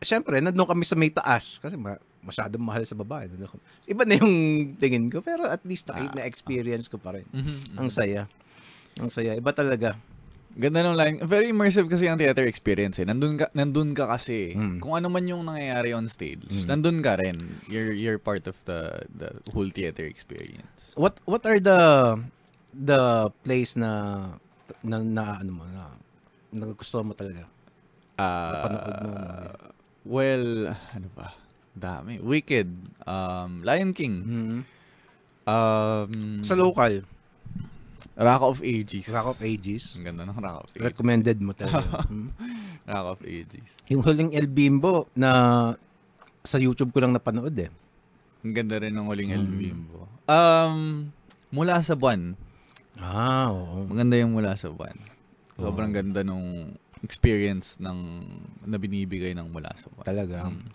[0.03, 1.63] syempre, nandun kami sa may taas.
[1.63, 3.23] Kasi ma- masyadong mahal sa baba.
[3.23, 3.63] Nandun kami.
[3.87, 4.35] Iba na yung
[4.75, 5.23] tingin ko.
[5.23, 7.27] Pero at least Ah, nakita na experience ko pa rin.
[7.31, 7.79] Mhm.
[7.79, 8.27] Ang saya.
[8.99, 9.31] Ang saya.
[9.35, 9.95] Iba talaga.
[10.53, 11.17] Ganda ng line.
[11.25, 13.05] Very immersive kasi ang theater experience eh.
[13.05, 14.53] Nandun ka, nandun ka kasi.
[14.53, 14.77] Mm.
[14.77, 16.67] Kung ano man yung nangyayari on stage, Mm.
[16.69, 17.37] nandun ka rin.
[17.65, 20.93] You're, you're part of the, the whole theater experience.
[20.93, 21.81] What what are the
[22.69, 24.29] the place na
[24.85, 25.89] na, na ano mo na
[26.53, 27.49] nagustuhan mo talaga?
[28.21, 29.09] Ah, Napanood mo,
[30.05, 30.45] well,
[30.93, 31.33] ano ba?
[31.73, 32.21] Dami.
[32.21, 32.69] Wicked.
[33.09, 34.15] Um, Lion King.
[34.21, 34.59] Mhm.
[35.43, 36.11] Um,
[36.45, 37.01] Sa local,
[38.13, 39.09] Rock of Ages.
[39.09, 39.97] Rock of Ages.
[39.97, 40.83] Ang ganda ng Rock of Ages.
[40.83, 42.05] Recommended mo talaga.
[42.05, 42.29] Mhm.
[42.91, 43.69] Rock of Ages.
[43.87, 45.29] Yung huling El Bimbo na
[46.41, 47.71] sa YouTube ko lang napanood eh.
[48.43, 49.57] Ang ganda rin ng huling El Mm.
[49.57, 49.99] Bimbo.
[50.25, 51.09] Um,
[51.49, 52.35] mula sa buwan.
[52.95, 53.87] Ah, oo.
[53.87, 54.93] Maganda yung mula sa buwan.
[55.55, 55.95] Sobrang Oo.
[55.95, 57.97] ganda nung experience ng
[58.63, 60.05] na binibigay ng mula sa buwan.
[60.05, 60.47] Talaga.
[60.47, 60.69] Mm.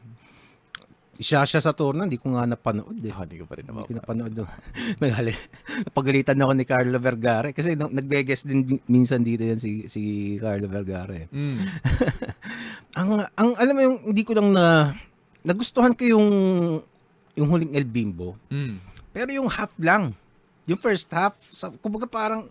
[1.19, 3.11] Isa siya sa tour na, hindi ko nga napanood eh.
[3.11, 4.39] Ah, di ko pa rin Hindi ko napanood.
[5.03, 5.35] Naghali.
[5.83, 10.03] Napagalitan ako ni Carlo Vergara kasi nung nagbe-guest din minsan dito yan si si
[10.39, 11.27] Carlo Vergara eh.
[11.35, 11.59] Mm.
[13.03, 14.95] Ang ang alam mo yung hindi ko lang na
[15.43, 16.27] nagustuhan ko yung
[17.35, 18.39] yung huling El Bimbo.
[18.51, 18.79] Mm.
[19.11, 20.15] Pero yung half lang.
[20.71, 22.47] Yung first half, sa, kumbaga parang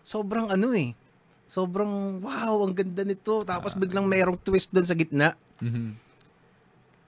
[0.00, 0.96] sobrang ano eh.
[1.44, 3.44] Sobrang wow, ang ganda nito.
[3.44, 5.36] Tapos biglang mayroong twist doon sa gitna.
[5.60, 6.05] Mhm.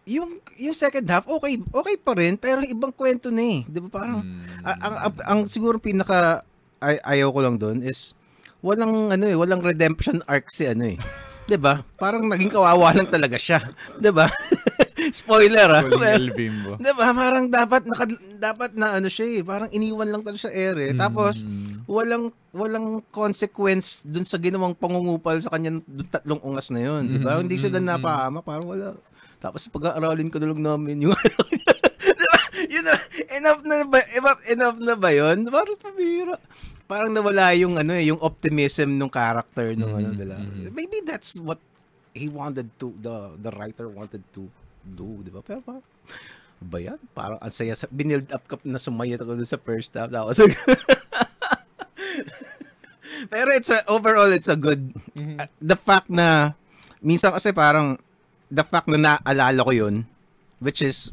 [0.09, 3.61] Yung yung second half, okay, okay pa rin, pero ibang kwento na eh.
[3.69, 4.37] 'Di ba parang Mm.
[4.65, 6.43] Ang, ang, ang siguro pinaka
[6.81, 8.17] ay, ayaw ko lang doon is
[8.61, 10.97] walang ano eh, walang redemption arc si ano eh.
[11.45, 11.85] 'Di ba?
[12.01, 13.61] Parang naging kawawa lang talaga siya.
[14.01, 14.27] 'Di ba?
[15.21, 15.85] Spoiler ah.
[16.33, 16.81] Bimbo.
[16.81, 17.13] 'Di ba?
[17.13, 18.05] Parang dapat naka,
[18.41, 20.97] dapat na ano siya eh, parang iniwan lang talaga siya ere.
[20.97, 21.85] Tapos Mm.
[21.89, 27.21] walang walang consequence dun sa ginawang pangungupal sa kanyang dun tatlong ungas na yun, 'di
[27.21, 27.37] ba?
[27.37, 28.97] Mhm, Hindi sila mhm, napahama, parang wala.
[29.39, 31.39] Tapos pag-aaralin ko na lang namin yung ano.
[32.19, 32.39] Di ba?
[32.69, 32.95] Yun na,
[33.33, 35.47] enough na ba, enough, enough na ba yun?
[35.47, 36.37] Parang pabira.
[36.85, 40.37] Parang nawala yung ano eh, yung optimism ng character nung ano Mhm, nila.
[40.37, 40.73] mhm.
[40.73, 41.61] Maybe that's what
[42.11, 44.49] he wanted to, the the writer wanted to
[44.85, 45.39] do, di ba?
[45.39, 45.85] Pero parang,
[46.59, 46.99] ba yan?
[47.13, 50.09] Parang ang saya, sa- binild up ka na sumayat ako sa first half.
[50.09, 50.41] Tapos,
[53.29, 55.39] pero it's a, overall, it's a good, Mhm.
[55.39, 56.55] uh, the fact na,
[56.99, 58.01] minsan kasi parang,
[58.49, 60.05] the fact na naalala ko yun,
[60.59, 61.13] which is,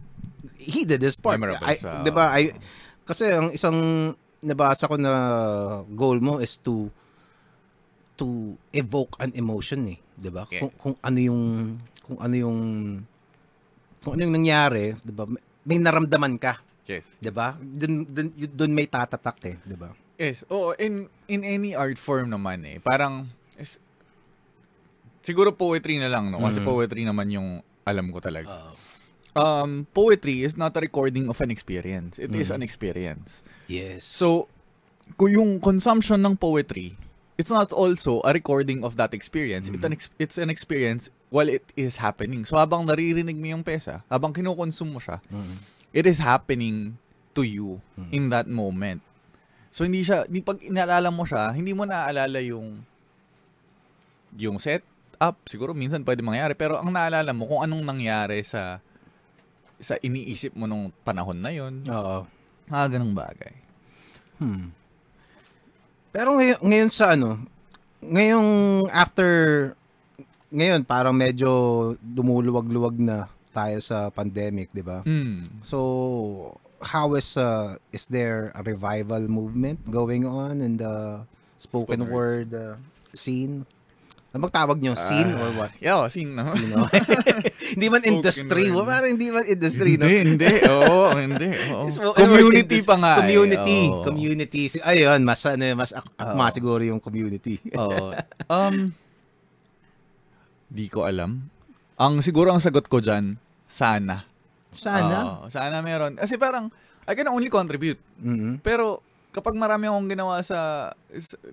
[0.56, 1.36] he did his part.
[1.38, 2.02] Memorable I, siya.
[2.02, 2.56] di ba, I,
[3.04, 3.78] kasi ang isang
[4.40, 5.14] nabasa ko na
[5.90, 6.90] goal mo is to,
[8.16, 10.48] to evoke an emotion eh, 'di ba?
[10.48, 10.64] Yeah.
[10.64, 11.42] Kung kung ano yung
[12.00, 12.60] kung ano yung
[14.00, 15.28] kung ano yung nangyari, 'di ba?
[15.28, 17.04] May- May naramdaman ka, Yes.
[17.20, 17.58] 'di ba?
[17.60, 19.92] Doon doon doon may tatatak eh, 'di ba?
[20.16, 20.46] Yes.
[20.48, 22.78] Oo, in in any art form naman eh.
[22.80, 23.28] Parang
[23.60, 23.82] is,
[25.26, 26.67] siguro poetry na lang no kasi Mhm.
[26.67, 27.49] poetry naman yung
[27.82, 28.69] alam ko talaga.
[29.34, 32.15] Um poetry is not a recording of an experience.
[32.15, 32.55] It is Mhm.
[32.55, 33.41] an experience.
[33.65, 34.05] yes.
[34.05, 34.45] So
[35.17, 36.93] kung yung consumption ng poetry
[37.36, 39.67] it's not also a recording of that experience.
[39.67, 42.47] It's an ex- it's an experience while it is happening.
[42.47, 45.59] So habang naririnig mo yung pesa, habang kinukonsume mo siya, Mm.
[45.91, 46.95] it is happening
[47.36, 48.09] to you Mm.
[48.13, 49.03] in that moment.
[49.67, 52.88] So hindi siya, hindi pag inaalala mo siya, hindi mo naaalala yung
[54.32, 54.80] yung set
[55.20, 58.80] up, siguro minsan pwede mangyari, pero ang naalala mo kung anong nangyari sa
[59.80, 61.84] sa iniisip mo nung panahon na yon.
[61.91, 62.24] Oo.
[62.72, 63.53] Mga ganong bagay.
[64.39, 64.72] Hmm.
[66.16, 67.43] Pero ngayon, ngayon sa ano,
[67.99, 68.51] ngayong
[68.88, 69.32] after,
[70.47, 71.49] ngayon parang medyo
[71.99, 75.03] dumuluwag-luwag na tayo sa pandemic, di ba?
[75.07, 75.63] Mm.
[75.63, 81.24] So, how is, uh, is there a revival movement going on in the
[81.59, 82.76] spoken Spoken word uh,
[83.16, 83.68] scene?
[84.36, 85.00] Ano bang tawag nyo?
[85.00, 85.72] Scene or what?
[85.80, 86.36] Yeah, scene.
[86.36, 86.44] No?
[86.46, 86.76] Scene,
[87.72, 88.68] hindi man industry.
[88.68, 88.84] word.
[88.84, 90.04] Parang hindi man industry, no?
[90.04, 90.52] Hindi, hindi.
[90.68, 91.48] Oo, hindi.
[91.72, 91.88] Oo.
[92.12, 93.12] Community pa nga.
[93.16, 93.32] eh.
[93.32, 93.80] Community.
[93.88, 94.04] Oo.
[94.04, 94.62] Community.
[94.68, 96.52] Si- Ayun, mas, ano, mas ak- akma Oo.
[96.52, 97.64] siguro yung community.
[97.74, 98.12] Oo.
[98.52, 98.92] Um,
[100.68, 101.48] di ko alam.
[101.96, 104.28] Ang siguro ang sagot ko dyan, sana.
[104.68, 105.18] Sana.
[105.40, 106.20] Oo, sana meron.
[106.20, 106.68] Kasi parang,
[107.08, 108.04] I can only contribute.
[108.20, 108.60] Mhm.
[108.60, 109.00] Pero,
[109.36, 110.90] kapag marami akong ginawa sa,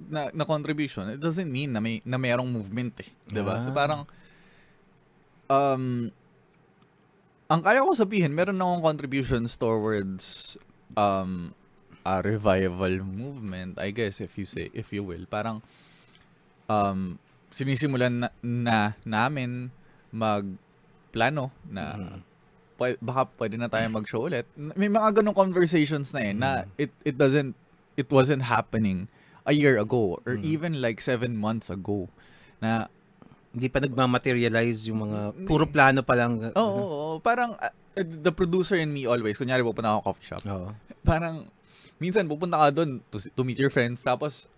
[0.07, 3.11] na, na contribution, it doesn't mean na may na mayroong movement eh.
[3.27, 3.59] 'Di ba?
[3.61, 3.77] So Ah.
[3.77, 4.01] parang
[5.51, 6.09] um
[7.51, 10.57] ang kaya ko sabihin, meron na akong contributions towards
[10.97, 11.53] um,
[12.01, 15.29] a revival movement, I guess, if you say, if you will.
[15.29, 15.61] Parang,
[16.67, 17.21] um,
[17.53, 19.69] sinisimulan na, na namin
[20.09, 22.19] magplano na Mhm.
[22.81, 24.49] pwe- baka pwede na tayo mag-show ulit.
[24.57, 26.49] May mga ganong conversations na eh, na
[26.81, 27.53] it, it doesn't,
[27.95, 29.07] it wasn't happening
[29.43, 30.45] a year ago or Mm.
[30.45, 32.07] even like seven months ago
[32.59, 32.87] na
[33.53, 36.41] Hindi pa nagmamaterialize yung mga puro plano pa lang.
[36.41, 37.15] Oo, oo, oo.
[37.21, 37.69] parang uh,
[38.01, 40.73] the producer and me always, kunyari pupunta ako coffee shop, Oo.
[41.05, 41.45] parang
[42.01, 44.49] minsan pupunta ka doon to, to meet your friends, tapos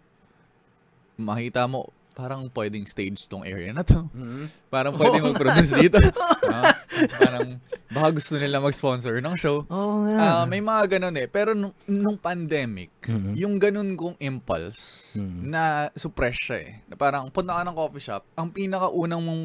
[1.16, 4.06] makita mo, parang pwedeng stage tong area na to.
[4.08, 4.46] Mhm.
[4.70, 5.98] Parang pwedeng mag-produce dito.
[6.44, 6.70] Ah,
[7.18, 7.58] parang
[7.90, 9.66] baka gusto nila mag-sponsor ng show.
[9.66, 10.46] Oo Ah, nga.
[10.46, 11.26] may mga ganun eh.
[11.26, 13.34] Pero nung, nung pandemic, Mhm.
[13.34, 15.50] yung ganun kong impulse Mhm.
[15.50, 15.62] na
[15.92, 16.72] suppress siya eh.
[16.86, 19.44] Na parang punta ka ng coffee shop, ang pinakaunang mong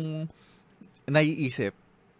[1.08, 1.74] naiisip,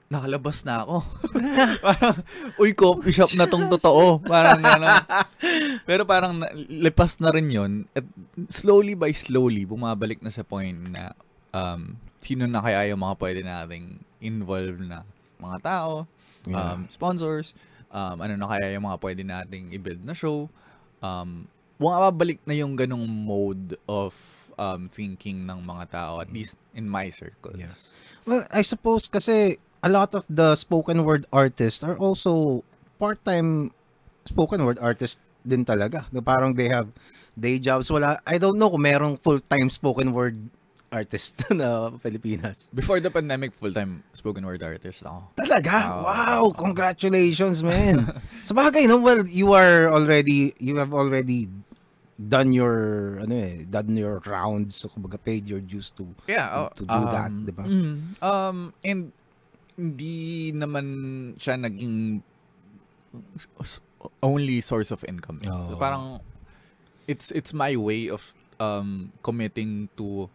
[0.10, 1.06] nakalabas na ako.
[1.86, 2.18] parang,
[2.58, 4.18] uy, coffee shop na tong totoo.
[4.26, 5.06] Parang gano'n.
[5.86, 8.04] Pero parang lipas na rin yon At
[8.50, 11.14] slowly by slowly, bumabalik na sa point na
[11.54, 15.06] um, sino na kaya yung mga pwede nating involve na
[15.40, 15.94] mga tao,
[16.48, 16.56] Yeah.
[16.56, 17.52] um, sponsors,
[17.92, 20.48] um, ano na kaya yung mga pwede nating i-build na show.
[21.04, 24.16] Um, bumabalik na yung ganong mode of
[24.56, 27.60] um, thinking ng mga tao, at least in my circles.
[27.60, 27.76] Yeah.
[28.24, 32.64] Well, I suppose kasi a lot of the spoken word artists are also
[32.98, 33.72] part-time
[34.26, 36.06] spoken word artists din talaga.
[36.12, 36.88] Na Parang they have
[37.40, 37.88] day jobs.
[37.90, 40.36] Wala, I don't know kung merong full-time spoken word
[40.92, 42.68] artist na Pilipinas.
[42.74, 45.32] Before the pandemic, full-time spoken word artist ako.
[45.38, 45.74] Talaga?
[45.96, 46.04] Oo.
[46.04, 46.42] wow!
[46.52, 48.10] Congratulations, man!
[48.48, 49.00] Sa bagay, no?
[49.00, 51.48] Well, you are already, you have already
[52.20, 54.76] done your, ano eh, done your rounds.
[54.76, 57.64] So, kumbaga, paid your dues to, Yeah, to, to do that, di ba?
[57.64, 59.14] mm, um, and
[59.80, 60.86] hindi naman
[61.40, 62.20] siya naging
[64.22, 65.40] only source of income.
[65.44, 65.76] Oo.
[65.76, 66.20] Parang
[67.08, 68.22] it's it's my way of
[68.60, 70.28] um committing to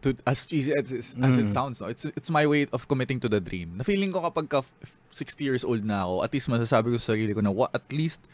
[0.00, 1.52] to as cheesy as, as it Mm.
[1.52, 4.48] sounds no it's it's my way of committing to the dream na feeling ko kapag
[4.48, 7.52] ka f- 60 years old na ako at least masasabi ko sa sarili ko na
[7.52, 8.24] wa- at least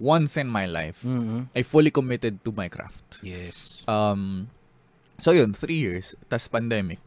[0.00, 1.52] once in my life Mhm.
[1.52, 3.84] I fully committed to my craft Yes.
[3.84, 4.48] Um,
[5.20, 6.98] so yun, three years, tas pandemic.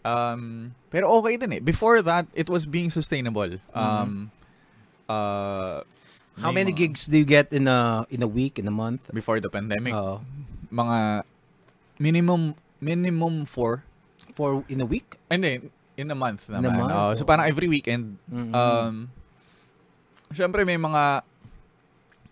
[0.00, 1.60] Um, pero okay din eh.
[1.60, 3.60] Before that, it was being sustainable.
[3.72, 4.32] Um,
[5.06, 5.84] uh,
[6.40, 9.04] How many mga- gigs do you get in a in a week, in a month?
[9.12, 9.92] Before the pandemic?
[9.92, 10.24] Oo.
[10.70, 11.26] mga
[11.98, 13.82] minimum, minimum four.
[14.30, 15.18] for in a week?
[15.26, 16.78] Hindi, in a month In a naman.
[16.80, 17.28] month, Oo, so oh.
[17.28, 18.54] parang every weekend, Mhm.
[18.54, 18.94] um,
[20.30, 21.26] syempre may mga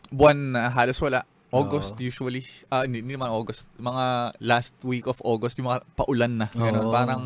[0.09, 1.27] buwan na halos wala.
[1.51, 2.01] August Oo.
[2.01, 2.45] usually.
[2.69, 3.67] Ah, hindi, hindi naman August.
[3.77, 4.05] Mga
[4.39, 6.47] last week of August, yung mga paulan na.
[6.49, 6.87] Ganun.
[6.87, 6.93] Oo.
[6.93, 7.23] Parang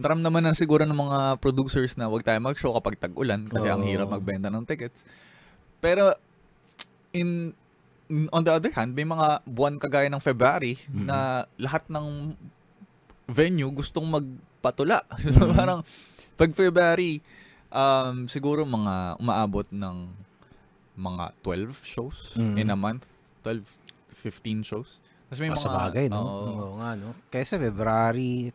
[0.00, 3.88] naramdaman na siguro ng mga producers na wag tayo mag-show kapag tag-ulan kasi ang Oo.
[3.88, 5.04] hirap magbenta ng tickets.
[5.78, 6.16] Pero
[7.12, 7.52] in
[8.28, 11.06] on the other hand, may mga buwan kagaya ng February Mhm.
[11.06, 11.18] na
[11.54, 12.34] lahat ng
[13.28, 15.06] venue gustong magpatula.
[15.22, 15.54] So, Mhm.
[15.54, 15.80] parang
[16.34, 17.22] pag February,
[17.70, 20.10] um, siguro mga umaabot ng
[20.98, 22.56] mga 12 shows Mhm.
[22.58, 23.06] in a month.
[23.40, 23.62] 12,
[24.10, 24.98] 15 shows.
[25.30, 25.62] Tapos may Ah, mga...
[25.62, 26.18] sa bagay, no?
[26.18, 26.50] Oo.
[26.50, 27.14] Oo nga, no?
[27.30, 28.50] Kaysa February.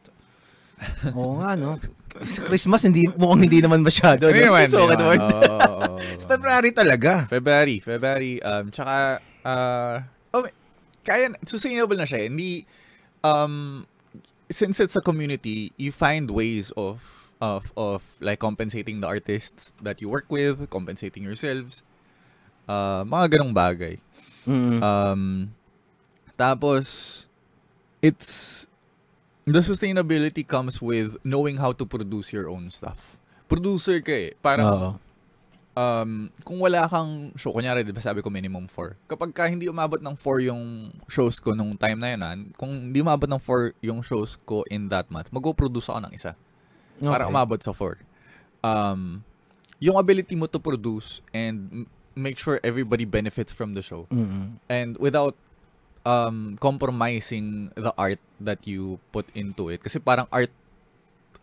[1.17, 1.79] Oo nga, no?
[2.23, 4.31] Sa Christmas, hindi, mukhang hindi naman masyado.
[4.31, 4.55] Hindi no?
[4.55, 5.19] naman, So, Edward.
[5.19, 5.97] Oo, oo, oo.
[6.31, 7.27] February talaga.
[7.27, 8.39] February, February.
[8.39, 9.95] Um, tsaka, uh,
[10.31, 10.47] oh,
[11.03, 12.27] kaya, sustainable na siya.
[12.27, 12.63] Hindi,
[13.23, 13.83] um,
[14.47, 19.99] since it's a community, you find ways of, of, of, like, compensating the artists that
[19.99, 21.83] you work with, compensating yourselves.
[22.65, 23.95] Uh, mga ganong bagay.
[24.47, 24.79] Mm.
[24.81, 25.23] Um,
[26.37, 27.25] tapos,
[28.01, 28.65] it's,
[29.45, 33.17] the sustainability comes with knowing how to produce your own stuff.
[33.45, 34.29] Producer ka eh.
[34.41, 34.89] Parang, Oo.
[35.77, 38.97] um, kung wala kang show, kunyari, di ba sabi ko minimum 4.
[39.05, 42.89] Kapag ka hindi umabot ng 4 yung shows ko nung time na yun, ah, kung
[42.89, 46.33] hindi umabot ng 4 yung shows ko in that month, mag-produce ako ng isa.
[46.97, 47.31] Para Okay.
[47.31, 48.01] umabot sa 4.
[48.65, 49.21] Um,
[49.77, 51.85] yung ability mo to produce and
[52.15, 54.07] make sure everybody benefits from the show.
[54.09, 54.57] Mm.
[54.71, 55.35] And without
[56.05, 59.81] um, compromising the art that you put into it.
[59.81, 60.53] Kasi parang art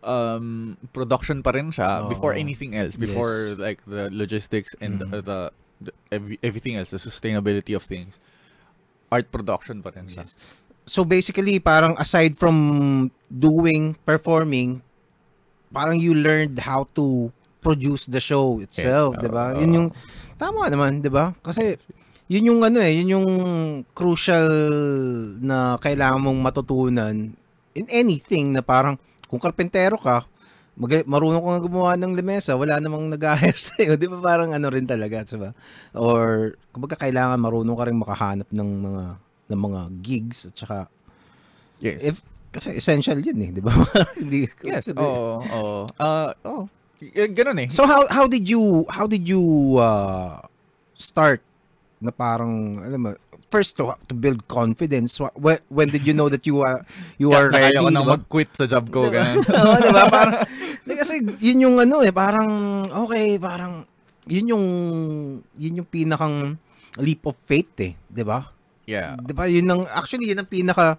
[0.01, 2.09] um, production pa rin siya Oo.
[2.09, 2.95] before anything else.
[2.95, 3.59] Before Yes.
[3.59, 5.11] like the logistics and Mhm.
[5.11, 5.39] the, the,
[5.83, 8.19] the every, everything else, the sustainability of things.
[9.11, 10.25] Art production pa rin siya.
[10.25, 10.35] Yes.
[10.83, 14.83] So basically, parang aside from doing, performing,
[15.71, 17.31] parang you learned how to
[17.63, 19.21] produce the show itself, Yeah.
[19.23, 19.45] 'di ba?
[19.55, 19.89] Yun yung
[20.35, 21.31] tama naman, 'di ba?
[21.39, 21.79] Kasi
[22.33, 23.27] yun yung ano eh, yun yung
[23.93, 24.49] crucial
[25.37, 27.15] na kailangan mong matutunan
[27.77, 28.97] in anything na parang
[29.29, 30.25] kung karpentero ka,
[30.73, 33.93] mag- marunong ka nga gumawa ng lemesa, wala namang nag-hire sa'yo.
[33.97, 35.53] Di ba parang ano rin talaga, di ba?
[35.93, 39.03] Or, kumbaga kailangan marunong ka rin makahanap ng mga
[39.53, 40.77] ng mga gigs at saka
[41.83, 41.99] Yes.
[41.99, 42.15] if
[42.53, 43.73] kasi essential yun eh, di ba?
[44.21, 44.93] Hindi yes.
[44.95, 45.41] Oo.
[45.43, 45.77] Oo.
[45.99, 46.63] Uh, oh.
[47.03, 47.67] Eh, Ganun eh.
[47.67, 49.41] So how how did you how did you
[49.75, 50.39] uh,
[50.95, 51.43] start
[52.03, 53.11] na parang alam mo
[53.47, 56.81] first to to build confidence Wh- when, when did you know that you are
[57.21, 59.07] you are Kaya ready ko di nang mag-quit sa job ko.
[59.07, 59.23] Diba?
[59.23, 59.45] Ganun.
[59.61, 60.03] Oo, di ba?
[60.09, 60.35] Parang,
[60.83, 62.49] kasi yun yung ano eh, parang,
[63.07, 63.85] okay, parang,
[64.25, 64.65] yun yung,
[65.55, 66.57] yun yung pinakang
[66.97, 68.41] leap of faith eh, di ba?
[68.89, 69.15] Yeah.
[69.21, 69.45] Di ba?
[69.47, 70.97] Yun ang, actually, yun ang pinaka,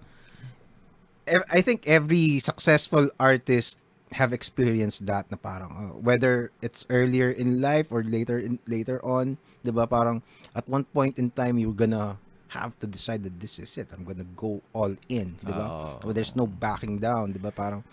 [1.27, 3.77] ev- I think every successful artist
[4.15, 9.03] have experienced that na parang, uh, whether it's earlier in life or later in later
[9.03, 9.83] on, di ba?
[9.85, 10.23] Parang,
[10.55, 12.15] at one point in time, you're gonna
[12.55, 13.91] have to decide that this is it.
[13.91, 15.67] I'm gonna go all in, di ba?
[15.67, 15.91] Oo.
[15.99, 17.51] So, there's no backing down, 'di ba?
[17.51, 17.83] Parang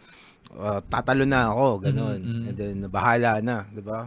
[0.55, 2.21] uh, tatalo na ako, ganun.
[2.23, 2.45] Mhm, mhm.
[2.47, 4.07] And then bahala na, 'di ba?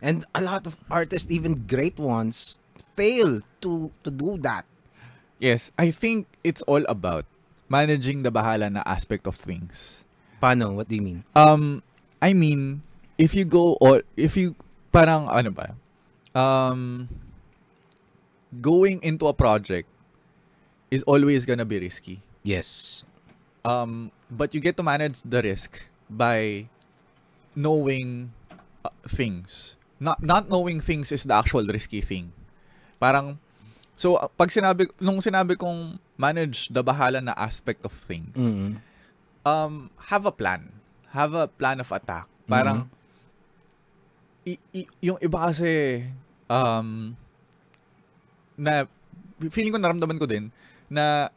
[0.00, 2.56] And a lot of artists, even great ones,
[2.96, 4.64] fail to to do that.
[5.40, 5.72] Yes.
[5.80, 7.24] I think it's all about
[7.68, 10.04] managing the bahala na aspect of things.
[10.40, 10.74] Paano?
[10.74, 11.22] What do you mean?
[11.36, 11.84] Um,
[12.20, 12.82] I mean,
[13.20, 14.56] if you go all, if you,
[14.90, 15.76] parang, ano ba,
[16.34, 17.08] um,
[18.60, 19.88] going into a project
[20.90, 22.24] is always gonna be risky.
[22.42, 23.04] Yes.
[23.64, 26.66] Um, but you get to manage the risk by
[27.54, 28.32] knowing
[28.84, 29.76] uh, things.
[30.00, 32.32] Not not knowing things is the actual risky thing.
[32.96, 33.36] Parang
[33.92, 38.80] so uh, pag sinabi nung sinabi kong manage the bahala na aspect of things, mm
[39.44, 40.72] um have a plan.
[41.12, 42.26] Have a plan of attack.
[42.46, 42.88] Parang
[44.46, 46.04] i- i- yung iba kasi
[46.50, 47.14] um
[48.56, 48.84] na
[49.48, 50.52] feeling ko naramdaman ko din
[50.90, 51.30] na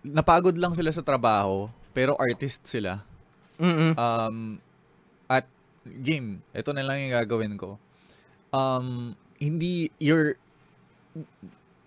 [0.00, 3.02] napagod lang sila sa trabaho pero artist sila.
[3.60, 4.56] mm Um
[5.30, 5.46] at
[5.84, 7.76] game, ito na lang yung gagawin ko.
[8.52, 10.36] Um hindi your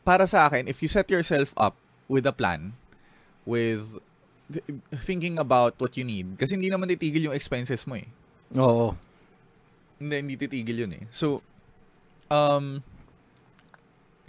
[0.03, 1.75] para sa akin if you set yourself up
[2.11, 2.75] with a plan
[3.47, 4.03] with th-
[5.07, 8.07] thinking about what you need kasi hindi naman titigil yung expenses mo eh.
[8.57, 8.93] Oo.
[9.97, 11.03] Hindi, hindi titigil yun eh.
[11.09, 11.41] So,
[12.27, 12.83] um,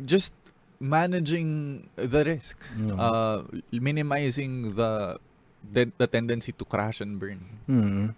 [0.00, 0.32] just
[0.80, 2.60] managing the risk.
[2.76, 2.94] No.
[2.96, 3.38] Uh,
[3.72, 5.18] minimizing the,
[5.64, 7.40] the the tendency to crash and burn.
[7.68, 8.12] mm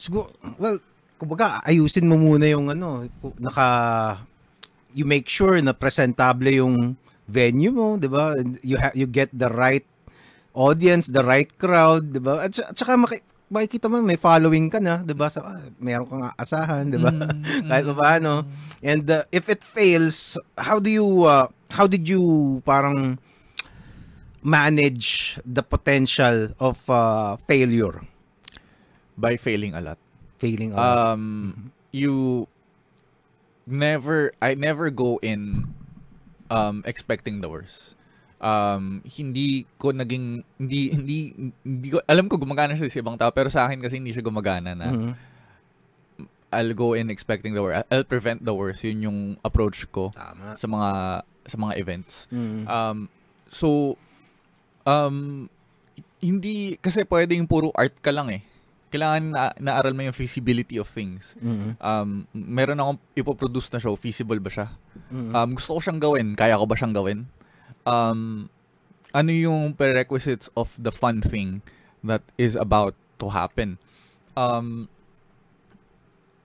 [0.00, 0.80] Siguro, well,
[1.20, 3.04] kumbaga, ayusin mo muna yung ano,
[3.36, 3.68] naka,
[4.96, 6.96] you make sure na presentable yung
[7.28, 8.32] venue mo, di ba?
[8.64, 9.84] You, ha- you get the right
[10.54, 12.46] audience, the right crowd, di ba?
[12.46, 15.30] At, at saka maki- makikita mo may following ka na, di ba?
[15.30, 17.10] So, ah, meron kang aasahan, di ba?
[17.70, 18.46] Kahit pa paano.
[18.82, 23.18] And uh, if it fails, how do you, uh, how did you parang
[24.42, 28.02] manage the potential of uh, failure?
[29.18, 29.98] By failing a lot.
[30.40, 31.14] Failing out.
[31.14, 32.48] Um, you
[33.66, 35.74] never, I never go in
[36.50, 37.94] um, expecting the worst.
[38.40, 41.18] Um, hindi ko naging, hindi, hindi,
[41.60, 44.24] hindi ko, alam ko gumagana siya sa ibang tao, pero sa akin kasi hindi siya
[44.24, 45.12] gumagana na Mhm.
[46.50, 47.86] I'll go in expecting the worst.
[47.94, 48.82] I'll prevent the worst.
[48.82, 50.58] Yun yung approach ko Tama.
[50.58, 50.90] sa mga
[51.46, 52.26] sa mga events.
[52.26, 52.66] Mhm.
[52.66, 52.98] Um
[53.46, 53.94] so
[54.82, 55.46] um
[56.18, 58.42] hindi kasi pwedeng puro art ka lang eh.
[58.90, 61.38] Kailangan na, naaral mo yung feasibility of things.
[61.38, 61.78] Mhm.
[61.78, 64.66] Um meron akong ipoproduce na show, feasible ba siya?
[65.06, 65.30] Mhm.
[65.30, 67.30] Um gusto ko siyang gawin, kaya ko ba siyang gawin?
[67.86, 68.50] Um
[69.10, 71.62] ano yung prerequisites of the fun thing
[72.04, 73.78] that is about to happen?
[74.36, 74.88] Um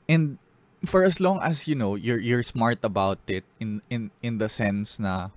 [0.09, 0.37] and
[0.85, 4.45] for as long as you know you're you're smart about it in in in the
[4.45, 5.33] sense na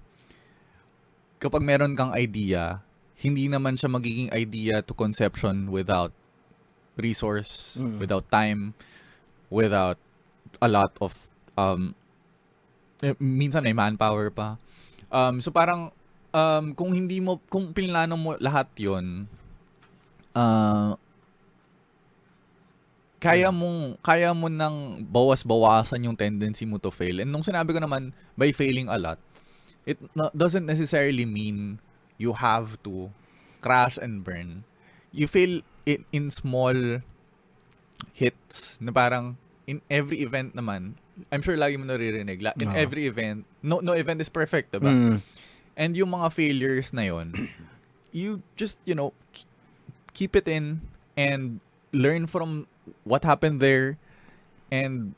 [1.41, 2.85] kapag meron kang idea
[3.17, 6.13] hindi naman siya magiging idea to conception without
[7.01, 7.97] resource Mm.
[8.03, 8.75] without time
[9.49, 9.97] without
[10.61, 11.95] a lot of um
[13.01, 14.61] eh, minsan may manpower pa
[15.09, 15.93] um so parang
[16.33, 19.27] um kung hindi mo kung pinlano mo lahat 'yon
[20.39, 20.95] uh,
[23.19, 27.19] kaya mong kaya mo nang bawas-bawasan yung tendency mo to fail.
[27.19, 29.19] And nung sinabi ko naman by failing a lot,
[29.83, 31.83] it doesn't necessarily mean
[32.15, 33.11] you have to
[33.59, 34.63] crash and burn.
[35.11, 37.03] You fail in, in small
[38.15, 39.35] hits na parang
[39.67, 40.95] in every event naman,
[41.31, 42.75] I'm sure lagi mo naririnig, la- in Oo.
[42.75, 44.91] every event, no no event is perfect, diba?
[44.91, 45.17] Mhm.
[45.79, 47.35] And yung mga failures na yon,
[48.11, 49.15] you just, you know,
[50.15, 50.83] keep it in
[51.15, 51.63] and
[51.93, 52.67] learn from
[53.05, 53.95] what happened there
[54.71, 55.15] and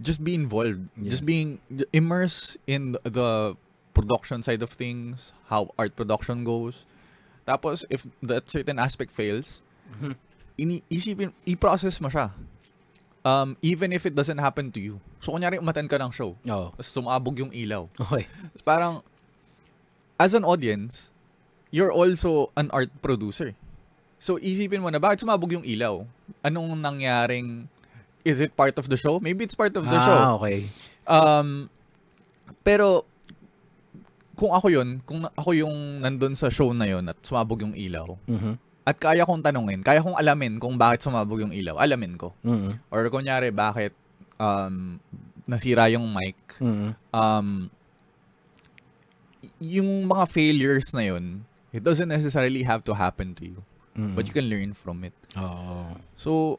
[0.00, 0.88] just be involved.
[1.00, 1.60] Just being
[1.92, 3.56] immersed in the
[3.92, 6.84] production side of things, how art production goes.
[7.44, 9.60] Tapos, if that certain aspect fails,
[9.96, 10.16] Mhm.
[10.56, 12.32] ini isipin, i-process mo siya.
[13.22, 14.98] Um, even if it doesn't happen to you.
[15.22, 16.74] So, kunyari, umatan ka ng show, Oo.
[16.74, 17.86] tapos sumabog yung ilaw.
[17.98, 18.26] Okay.
[18.26, 18.94] Tapos parang,
[20.18, 21.10] as an audience,
[21.70, 23.54] you're also an art producer.
[24.18, 26.06] So, isipin mo na, bakit sumabog yung ilaw?
[26.42, 27.66] Anong nangyaring,
[28.22, 29.18] is it part of the show?
[29.18, 30.18] Maybe it's part of the show.
[30.18, 30.70] Ah, okay.
[31.06, 31.66] Um,
[32.62, 33.02] pero,
[34.38, 38.14] kung ako yun, kung ako yung nandun sa show na yun at sumabog yung ilaw,
[38.26, 38.58] Mhm.
[38.82, 42.34] At kaya kong tanungin, kaya kong alamin kung bakit sumabog yung ilaw, alamin ko.
[42.42, 42.82] Mhm.
[42.90, 43.94] Or kunyari, bakit
[44.42, 44.98] um,
[45.46, 46.90] nasira yung mic, Mhm.
[47.14, 47.48] um,
[49.62, 53.58] yung mga failures na yun, it doesn't necessarily have to happen to you.
[53.94, 54.14] Mhm.
[54.18, 55.14] But you can learn from it.
[55.38, 55.94] Oo.
[56.18, 56.58] So,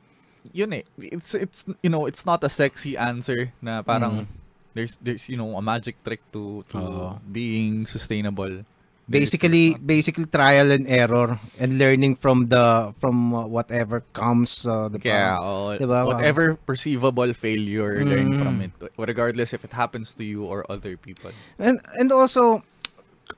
[0.56, 0.84] yun eh.
[1.00, 4.28] It's, it's, you know, it's not a sexy answer na parang
[4.74, 7.08] there's, there's, you know, a magic trick to, to Oo.
[7.28, 8.64] being sustainable.
[9.04, 15.00] Basically basically trial and error and learning from the from uh, whatever comes uh, the
[15.04, 16.08] Yeah, oh, Diba?
[16.08, 18.40] whatever perceivable failure, learn Mm.
[18.40, 18.72] from it.
[18.96, 21.32] Regardless if it happens to you or other people.
[21.60, 22.64] and and also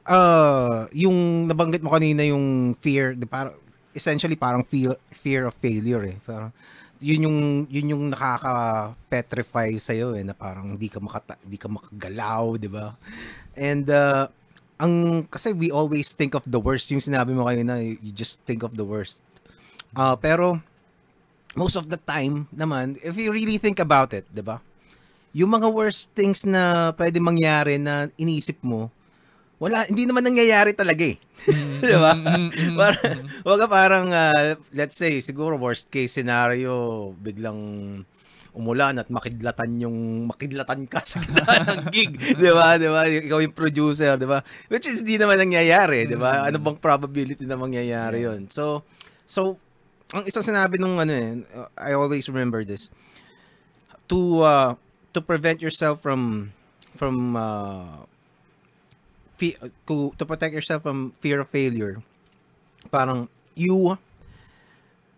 [0.05, 3.53] uh yung nabanggit mo kanina yung fear di parang
[3.97, 6.53] essentially parang fear fear of failure eh parang
[7.01, 7.39] yun yung
[7.69, 12.69] yun yung nakaka petrify sa eh na parang hindi ka makata hindi ka makagalaw di
[12.69, 12.93] ba
[13.57, 14.25] and uh,
[14.75, 16.91] ang kasi we always think of the worst.
[16.91, 19.23] Yung sinabi mo kanina you just think of the worst.
[19.95, 20.59] Uh, pero
[21.55, 24.59] most of the time naman if you really think about it di ba?
[25.35, 28.91] Yung mga worst things na pwede mangyari na inisip mo
[29.55, 31.17] wala hindi naman nangyayari talaga eh.
[31.83, 32.11] Di ba?
[32.11, 32.99] Mm, Para,
[33.47, 38.03] wag ka parang, ah, let's say, siguro worst case scenario, biglang
[38.55, 41.43] umulan at makidlatan yung makidlatan ka sa gitna
[41.75, 42.79] ng gig, 'di ba?
[42.79, 43.03] 'Di ba?
[43.03, 44.39] Ikaw yung producer, 'di ba?
[44.71, 46.47] Which is di naman nangyayari, 'di ba?
[46.47, 48.47] Ano bang probability na mangyayari 'yon?
[48.47, 48.87] So
[49.27, 49.59] so
[50.15, 51.43] ang isang sinabi nung ano eh,
[51.75, 52.87] I always remember this.
[54.07, 54.71] To uh,
[55.11, 56.53] to prevent yourself from
[56.95, 58.07] from uh,
[59.35, 59.59] fe-
[59.89, 61.99] to, to protect yourself from fear of failure.
[62.93, 63.27] Parang
[63.57, 63.99] you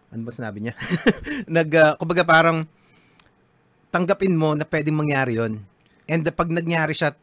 [0.07, 0.73] ano ba sinabi niya?
[1.51, 2.63] Nag uh, kumbaga parang
[3.93, 5.63] tanggapin mo na pwedeng mangyari 'yon.
[6.07, 7.15] And the, pag nangyari siya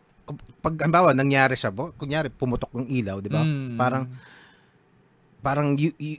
[0.64, 3.44] pag halimbawa nangyari siya, bo, kunyari pumutok yung ilaw, 'di ba?
[3.44, 3.76] Mm.
[3.76, 4.04] Parang
[5.44, 6.16] parang you, you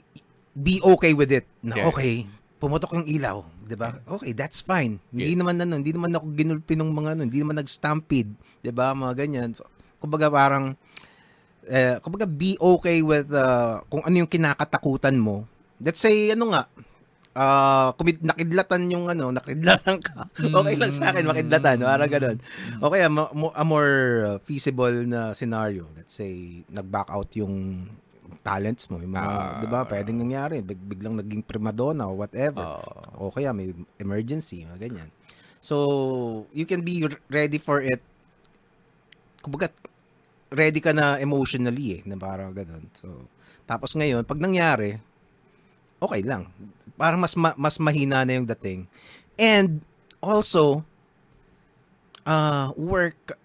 [0.54, 1.46] be okay with it.
[1.60, 1.90] Na Yeah.
[1.90, 2.30] okay,
[2.62, 3.98] pumutok yung ilaw, 'di ba?
[4.06, 5.02] Okay, that's fine.
[5.10, 8.30] Hindi naman ano, hindi naman ako ginulpi ng mga ano, hindi naman nag-stampede,
[8.62, 8.94] 'di ba?
[8.94, 9.50] Mga ganyan.
[9.58, 9.66] So,
[9.98, 10.78] kumbaga parang
[11.66, 15.50] eh, kumbaga be okay with uh, kung ano yung kinakatakutan mo.
[15.82, 16.70] Let's say ano nga,
[17.36, 20.32] ah kumid nakidlatan yung ano, nakidlatan ka.
[20.58, 22.38] okay lang sa akin makidlatan, parang ganun.
[22.80, 23.92] Okay, a, mo- mo- a more
[24.24, 25.84] uh, feasible na scenario.
[25.92, 27.86] Let's say nag-back out yung
[28.40, 29.58] talents mo, yung mga, Ah.
[29.60, 29.80] 'di ba?
[29.84, 32.64] Pwedeng nangyari, big, biglang naging primadonna or whatever.
[32.64, 33.28] Oh.
[33.28, 35.10] o kaya may emergency, mga ganyan.
[35.60, 37.98] So, you can be ready for it.
[39.42, 39.70] Kumbaga,
[40.50, 42.86] ready ka na emotionally eh, na parang ganun.
[42.94, 43.26] So,
[43.66, 44.94] tapos ngayon, pag nangyari,
[45.98, 46.46] okay lang.
[46.96, 48.88] Parang mas ma- mas mahina na yung dating.
[49.36, 49.84] And
[50.18, 50.80] also,
[52.24, 53.36] uh, work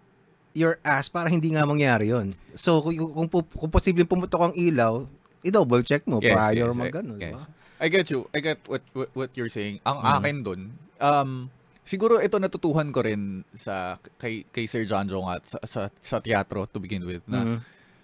[0.51, 2.35] your ass para hindi nga mangyari yon.
[2.53, 2.95] So, kung,
[3.27, 5.07] kung, kung, posibleng pumutok ang ilaw,
[5.41, 7.23] i-double check mo Yes, prior yes, mag I- ano, yes.
[7.33, 7.43] diba?
[7.81, 8.29] I get you.
[8.29, 9.81] I get what what, what you're saying.
[9.81, 10.13] Ang Mm.
[10.13, 10.61] akin dun,
[11.01, 11.49] um,
[11.81, 16.17] siguro ito natutuhan ko rin sa kay kay Sir John Jong at sa, sa sa
[16.21, 17.57] teatro to begin with na Mhm.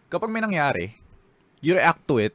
[0.09, 0.97] kapag may nangyari,
[1.61, 2.33] you react to it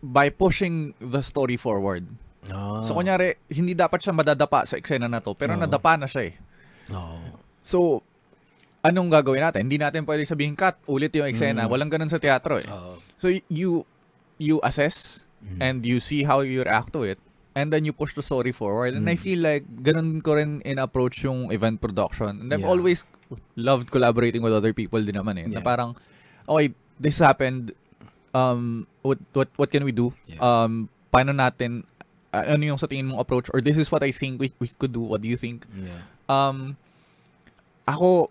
[0.00, 2.08] by pushing the story forward.
[2.48, 2.80] Ah.
[2.80, 5.60] So kunyari, hindi dapat siya madadapa sa eksena na to, pero Oo.
[5.60, 6.34] nadapa na siya eh.
[6.90, 7.16] Oo.
[7.60, 7.78] So,
[8.80, 9.68] anong gagawin natin?
[9.68, 11.68] Hindi natin pwede sabihin, cut, ulit yung eksena.
[11.68, 11.70] Mm.
[11.70, 12.66] Walang ganun sa teatro eh.
[12.66, 12.96] Oo.
[13.20, 13.84] So, you
[14.40, 15.58] you assess Mm.
[15.60, 17.20] and you see how you react to it
[17.52, 18.96] and then you push the story forward.
[18.96, 19.20] And I Mm.
[19.20, 22.40] feel like ganun ko rin in-approach yung event production.
[22.40, 22.72] And I've Yeah.
[22.72, 23.04] always
[23.56, 25.46] loved collaborating with other people din naman eh.
[25.48, 25.64] Na Yeah.
[25.64, 25.92] parang,
[26.48, 27.76] okay, this happened.
[28.34, 30.12] Um, what, what, what can we do?
[30.26, 30.38] Yeah.
[30.38, 31.84] Um, paano natin,
[32.32, 33.50] uh, ano yung sa tingin mong approach?
[33.52, 35.00] Or this is what I think we, we could do.
[35.00, 35.66] What do you think?
[35.74, 36.02] Yeah.
[36.28, 36.76] Um,
[37.86, 38.30] ako,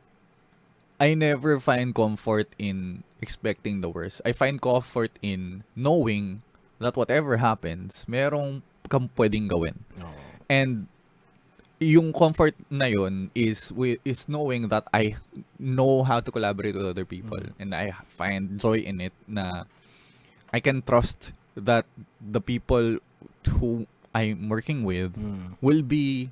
[1.00, 4.22] I never find comfort in expecting the worst.
[4.26, 6.44] I find comfort in knowing
[6.80, 9.80] that whatever happens, merong kang pwedeng gawin.
[10.00, 10.20] Oo.
[10.50, 10.88] And
[11.80, 13.72] yung comfort na yun is
[14.04, 15.16] is knowing that I
[15.56, 19.64] know how to collaborate with other people and I find joy in it na
[20.54, 21.86] I can trust that
[22.20, 22.98] the people
[23.60, 25.56] who I'm working with Mm.
[25.62, 26.32] will be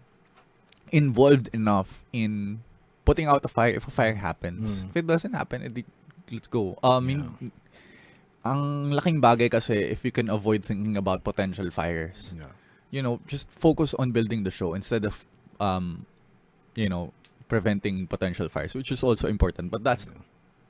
[0.92, 2.62] involved enough in
[3.06, 4.84] putting out a fire if a fire happens.
[4.84, 4.90] Mm.
[4.90, 5.86] If it doesn't happen, edi,
[6.32, 6.78] let's go.
[6.84, 7.52] I Um, in-
[8.44, 12.34] ang laking bagay kasi if you can avoid thinking about potential fires.
[12.36, 12.54] Yeah.
[12.88, 15.28] you know, just focus on building the show instead of,
[15.60, 16.08] um,
[16.72, 17.12] you know,
[17.52, 19.68] preventing potential fires, which is also important.
[19.70, 20.08] But that's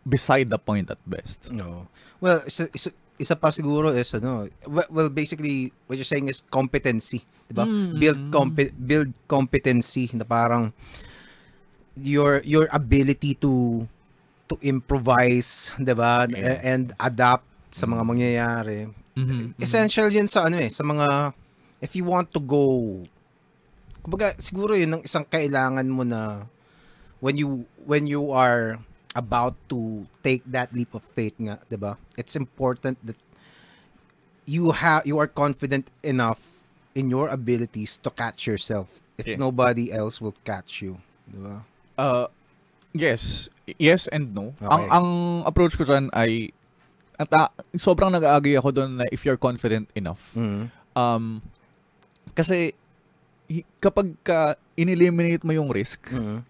[0.01, 1.53] beside the point at best.
[1.53, 1.85] No.
[2.17, 7.25] Well, isa, isa, isa pa siguro is ano, well, basically what you're saying is competency,
[7.49, 7.65] 'di ba?
[7.65, 7.97] Mm.
[7.97, 10.69] Build compe- build competency na parang
[11.97, 13.85] your your ability to
[14.47, 16.29] to improvise, 'di ba?
[16.29, 16.61] Yeah.
[16.61, 18.79] And adapt sa mga mangyayari.
[19.17, 19.61] Mhm, mhm.
[19.61, 21.33] Essential 'yun sa ano eh, sa mga
[21.81, 23.01] if you want to go
[24.07, 26.47] kumbaga siguro 'yun ang isang kailangan mo na
[27.19, 28.79] when you when you are
[29.17, 31.97] about to take that leap of faith nga, 'di ba?
[32.13, 33.17] It's important that
[34.45, 36.61] you have you are confident enough
[36.93, 39.41] in your abilities to catch yourself if Yeah.
[39.41, 41.55] nobody else will catch you, 'di ba?
[41.97, 42.29] Uh,
[42.93, 43.49] yes.
[43.81, 44.53] Yes and no.
[44.55, 44.69] Okay.
[44.69, 45.07] Ang ang
[45.43, 46.53] approach ko dyan ay
[47.17, 50.37] at ah, sobrang nag-agree ako doon na if you're confident enough.
[50.37, 50.69] Mm.
[50.93, 51.41] Um,
[52.37, 52.77] kasi
[53.81, 56.45] kapag ka ineliminate mo yung risk, Mm.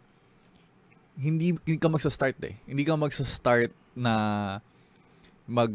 [1.18, 2.56] Hindi, hindi ka magsa-start eh.
[2.70, 4.14] Hindi ka magsa-start na
[5.50, 5.74] mag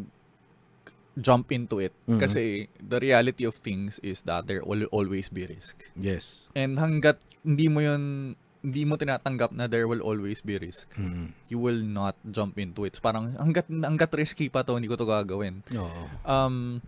[1.13, 1.93] jump into it.
[2.09, 2.17] Mhm.
[2.17, 5.85] Kasi the reality of things is that there will always be risk.
[5.93, 6.49] Yes.
[6.57, 8.33] And hanggat hindi mo yun,
[8.63, 11.35] hindi mo tinatanggap na there will always be risk, Mm.
[11.51, 12.95] you will not jump into it.
[13.03, 15.67] Parang hanggat, hanggat risky pa to, hindi ko to gagawin.
[15.75, 16.03] Oo.
[16.23, 16.79] Um,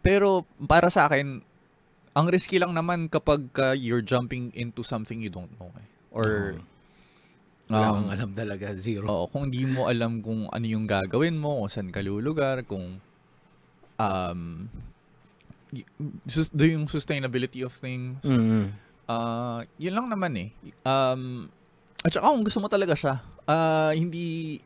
[0.00, 1.42] pero para sa akin,
[2.14, 5.74] ang risky lang naman kapag ka you're jumping into something you don't know.
[5.74, 5.86] Eh.
[6.14, 6.56] Or,
[7.68, 9.04] Wala um, kang alam talaga, zero.
[9.08, 12.96] Oo, kung hindi mo alam kung ano yung gagawin mo, kung saan ka lulugar, kung
[13.98, 14.40] um
[16.24, 18.16] sus- do yung sustainability of things.
[18.24, 18.72] Mm.
[19.08, 20.48] Ah, yun lang naman eh.
[20.84, 21.52] Um
[22.00, 24.58] at saka kung gusto mo talaga siya, ah hindi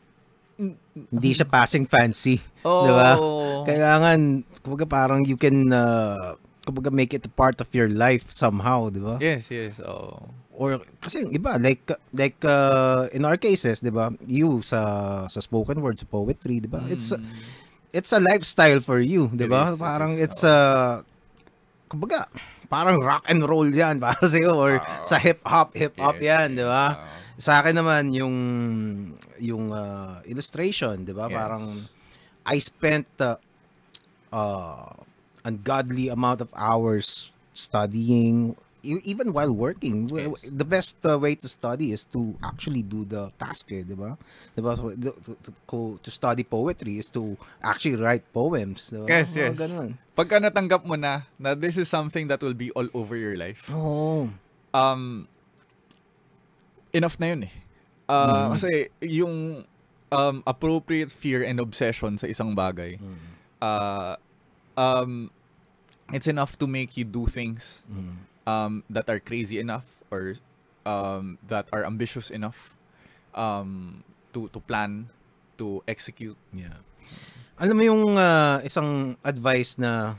[0.94, 2.38] Hindi siya passing fancy.
[2.62, 3.10] oh, Di ba?
[3.66, 8.86] Kailangan, kumbaga parang you can, uh, kumbaga make it a part of your life somehow,
[8.86, 9.18] di ba?
[9.18, 9.82] Yes, yes.
[9.82, 10.22] Oh.
[10.52, 11.80] Or, kasi yung iba, like,
[12.12, 14.12] like uh, in our cases, di ba?
[14.28, 14.80] You, sa,
[15.26, 16.84] sa spoken word, sa poetry, di ba?
[16.92, 17.24] It's, Mm.
[17.90, 19.72] it's a lifestyle for you, di ba?
[19.72, 20.56] is, it Parang is, it's a,
[21.88, 22.28] kumbaga,
[22.68, 25.00] parang rock and roll yan para sa'yo or Ah.
[25.04, 26.58] sa hip-hop, hip-hop Yes, yan, yes.
[26.60, 26.84] di ba?
[26.84, 26.96] Ah.
[27.40, 28.36] Sa akin naman, yung,
[29.40, 31.32] yung uh, illustration, di ba?
[31.32, 31.36] Yes.
[31.36, 31.64] Parang,
[32.44, 33.40] I spent uh,
[34.30, 34.92] uh,
[35.44, 38.52] ungodly amount of hours studying,
[38.82, 40.10] even while working.
[40.10, 40.42] Yes.
[40.42, 44.18] The best uh, way to study is to actually do the task, eh, di ba?
[44.52, 49.06] Di To, to, to- study poetry is to actually write poems, di ba?
[49.06, 49.52] Yes, Mga yes.
[49.54, 49.88] Ganun.
[50.12, 53.70] Pagka natanggap mo na na this is something that will be all over your life.
[53.70, 54.28] Oo.
[54.72, 55.28] um
[56.92, 57.54] enough na yun eh.
[58.08, 58.48] Uh, Mm.
[58.52, 59.34] Kasi yung
[60.10, 63.16] um, appropriate fear and obsession sa isang bagay, Mm.
[63.60, 64.14] uh,
[64.76, 65.30] um,
[66.12, 68.16] it's enough to make you do things Mm.
[68.46, 70.36] Um, that are crazy enough or
[70.86, 72.76] um, that are ambitious enough
[73.34, 74.02] um,
[74.32, 75.08] to to plan,
[75.58, 76.36] to execute.
[76.52, 76.80] Yeah.
[77.60, 80.16] Alam mo yung ah, isang advice na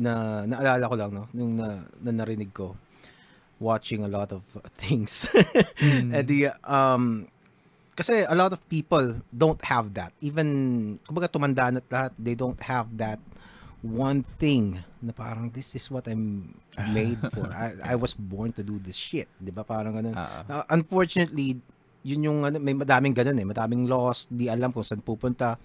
[0.00, 2.72] na naalala ko lang no, nung na, na narinig ko
[3.60, 4.40] watching a lot of
[4.80, 5.28] things.
[6.16, 7.28] Eh di, um
[7.92, 10.16] kasi a lot of people don't have that.
[10.24, 10.48] Even
[11.04, 13.20] kumbaga tumanda na't lahat, they don't have that
[13.80, 16.52] one thing na parang this is what I'm
[16.96, 17.48] made for.
[17.52, 19.64] I I was born to do this shit, 'di ba?
[19.64, 20.16] Parang ganun.
[20.16, 21.56] Uh, unfortunately,
[22.04, 25.56] yun yung ano, may madaming ganun eh, madaming lost, di alam kung saan pupunta.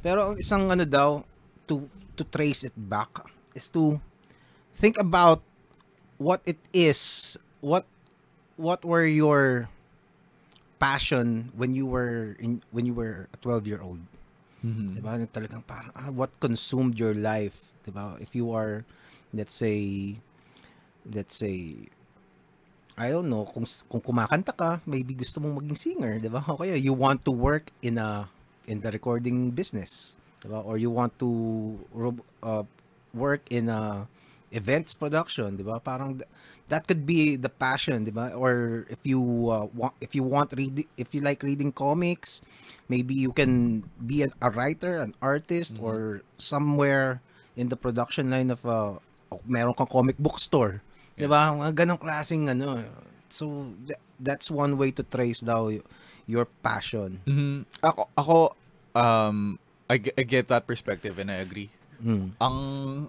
[0.00, 1.20] Pero ang isang ano daw
[1.68, 1.84] to
[2.16, 3.10] to trace it back
[3.52, 4.00] is to
[4.76, 5.44] think about
[6.16, 7.84] what it is, what
[8.58, 9.68] what were your
[10.78, 14.00] passion when you were in when you were a 12 year old.
[14.62, 14.98] Mhm.
[14.98, 15.14] 'Di ba?
[15.30, 18.18] Talagang parang ah, what consumed your life, 'di ba?
[18.18, 18.82] If you are
[19.30, 20.16] let's say
[21.06, 21.86] let's say
[22.98, 26.42] I don't know kung kung kumakanta ka, maybe gusto mong maging singer, 'di ba?
[26.50, 28.26] O kaya you want to work in a
[28.66, 30.66] in the recording business, 'di ba?
[30.66, 31.30] Or you want to
[32.42, 32.66] uh,
[33.14, 34.10] work in a
[34.50, 35.78] events production, 'di ba?
[35.78, 36.18] Parang
[36.68, 38.32] that could be the passion, 'di ba?
[38.36, 42.40] Or if you uh, want if you want read if you like reading comics,
[42.88, 47.20] maybe you can be a, a writer, an artist or somewhere
[47.56, 49.00] in the production line of a
[49.44, 50.84] meron kang comic book store.
[51.16, 51.52] 'Di ba?
[51.56, 52.84] Mga ganong klaseng ano.
[53.28, 55.68] So th- that's one way to trace daw
[56.28, 57.20] your passion.
[57.24, 57.64] Mhm.
[57.80, 58.36] Ako, ako
[58.92, 59.58] um,
[59.88, 61.72] I, I get that perspective and I agree.
[62.04, 62.36] Mm.
[62.38, 62.56] Ang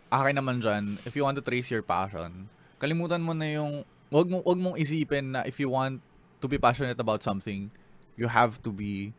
[0.10, 2.50] akin naman dyan, if you want to trace your passion,
[2.80, 6.02] kalimutan mo na yung, wag, mo, wag mong isipin na if you want
[6.42, 7.70] to be passionate about something,
[8.16, 9.12] you have to be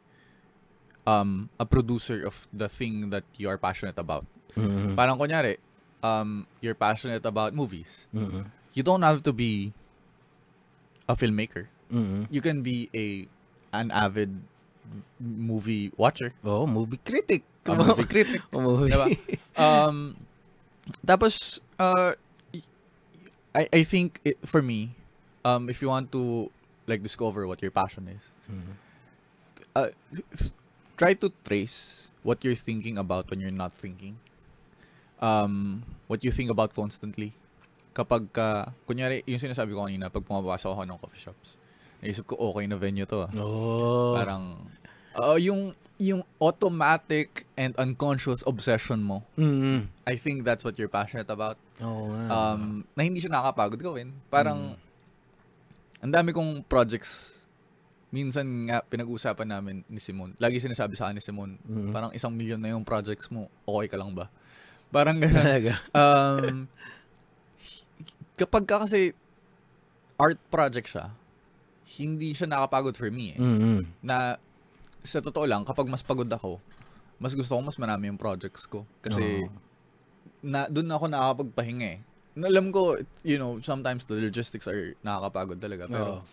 [1.07, 4.24] um, a producer of the thing that you are passionate about.
[4.57, 4.97] Mm.
[4.97, 5.61] Parang kunyari,
[6.03, 8.09] um, you're passionate about movies.
[8.16, 8.49] Mm.
[8.73, 9.73] you don't have to be
[11.09, 11.66] a filmmaker.
[11.93, 12.31] Mm-hmm.
[12.31, 13.27] You can be a
[13.74, 14.31] an avid
[15.19, 17.43] movie watcher, Oh, movie critic.
[17.66, 18.43] a movie critic.
[18.53, 18.91] Movie.
[18.91, 19.07] Diba?
[19.59, 20.16] Um,
[21.07, 22.15] tapos, uh,
[23.55, 24.94] I, I think it, for me,
[25.44, 26.51] um, if you want to
[26.86, 28.74] like discover what your passion is, Mhm.
[29.74, 29.90] uh,
[30.97, 34.18] try to trace what you're thinking about when you're not thinking.
[35.20, 37.32] Um, what you think about constantly.
[37.93, 41.60] Kapag ka, kunyari, yung sinasabi ko kanina, pag pumapasok ako ng coffee shops,
[42.01, 43.31] naisip ko, okay na venue to ah.
[43.36, 44.16] Oh.
[44.16, 44.64] Parang,
[45.15, 49.89] uh, yung, yung automatic and unconscious obsession mo, Mm-hmm.
[50.05, 51.61] I think that's what you're passionate about.
[51.78, 52.24] Oo nga.
[52.28, 52.62] Um,
[52.93, 54.12] na hindi siya nakakapagod gawin.
[54.27, 54.74] Parang,
[56.01, 57.37] ang dami kong projects.
[58.11, 60.35] Minsan nga, pinag-usapan namin ni Simon.
[60.37, 61.93] Lagi sinasabi sa akin ni Simon, Mhm.
[61.93, 63.47] parang isang milyon na yung projects mo.
[63.62, 64.27] Okay ka lang ba?
[64.91, 65.37] Parang ganun.
[65.37, 65.78] Talaga.
[65.95, 66.66] um,
[68.35, 69.12] kapag ka kasi
[70.16, 71.07] art project siya,
[71.97, 73.39] hindi siya nakapagod for me eh.
[73.39, 73.78] Mm-hmm.
[74.03, 74.41] Na,
[75.05, 76.60] sa totoo lang, kapag mas pagod ako,
[77.20, 78.85] mas gusto ko mas marami yung projects ko.
[79.01, 79.52] Kasi, Oo.
[80.44, 82.01] na doon ako nakakapagpahinga eh.
[82.40, 82.97] Alam ko,
[83.27, 85.85] you know, sometimes the logistics are nakakapagod talaga.
[85.90, 86.24] Pero, Oo.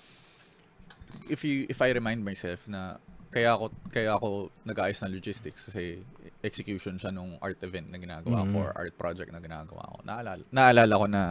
[1.28, 2.96] if you if I remind myself na
[3.28, 6.00] kaya ako kaya ako nag-aayos ng logistics kasi
[6.40, 8.56] execution siya nung art event na ginagawa ko Mhm.
[8.56, 9.98] or art project na ginagawa ko.
[10.08, 11.22] Naalala naalala ko na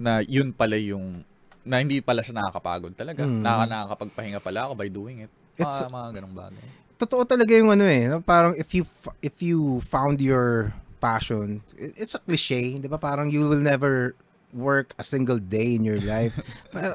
[0.00, 1.20] na yun pala yung
[1.64, 3.28] na hindi pala siya nakakapagod talaga.
[3.28, 3.44] Mhm.
[3.44, 5.32] Nakaka nakakapagpahinga pala ako by doing it.
[5.56, 6.64] It's- mga ganong bagay.
[6.94, 8.06] Totoo talaga yung ano eh.
[8.06, 8.22] no?
[8.22, 8.86] Parang if you
[9.20, 12.96] if you found your passion, it- it's a cliche, 'di ba?
[12.96, 14.14] Parang you will never
[14.54, 16.32] work a single day in your life.
[16.74, 16.94] Pero,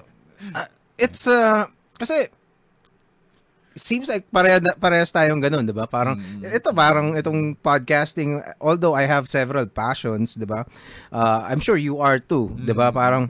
[0.56, 1.68] uh, it's uh,
[2.00, 2.32] kasi
[3.76, 5.88] seems like pareha parehas tayong ganun, 'di ba?
[5.88, 6.48] Parang Mm.
[6.48, 10.64] ito parang itong podcasting although I have several passions, 'di ba?
[11.12, 12.92] Uh, I'm sure you are too, 'di ba?
[12.92, 12.96] Mm.
[12.96, 13.24] Parang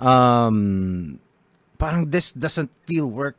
[0.00, 0.56] um
[1.76, 3.34] parang this doesn't feel work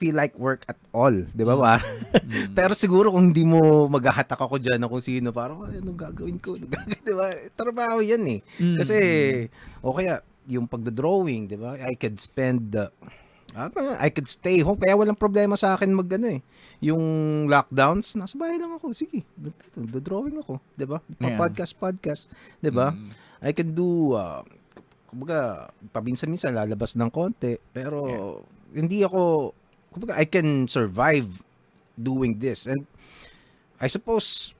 [0.00, 1.54] feel like work at all, 'di ba?
[1.60, 2.54] Parang Mm.
[2.58, 6.40] pero siguro kung hindi mo maghahatak ako diyan na kung sino, parang "Ay, anong gagawin
[6.40, 6.56] ko?
[7.04, 7.36] 'di ba?
[7.52, 8.40] Trabaho 'yan eh.
[8.56, 8.76] Mm.
[8.80, 8.96] Kasi
[9.84, 11.76] o kaya yung pagdo-drawing, 'di ba?
[11.76, 12.88] I could spend uh,
[13.52, 16.40] ano, I could stay home kaya walang problema sa akin mag ano eh.
[16.80, 17.02] Yung
[17.50, 18.96] lockdowns, nasa bahay lang ako.
[18.96, 19.20] Sige,
[19.76, 21.04] do-drawing ako, 'di ba?
[21.20, 21.36] Yeah.
[21.36, 21.76] Podcast
[22.72, 22.96] ba?
[22.96, 23.10] Mm.
[23.40, 24.40] I can do uh,
[25.10, 28.06] kumbaga paminsan-minsan lalabas ng konti pero
[28.70, 29.50] hindi ako
[29.90, 31.26] kumbaga I can survive
[31.94, 32.86] doing this and
[33.76, 34.54] I suppose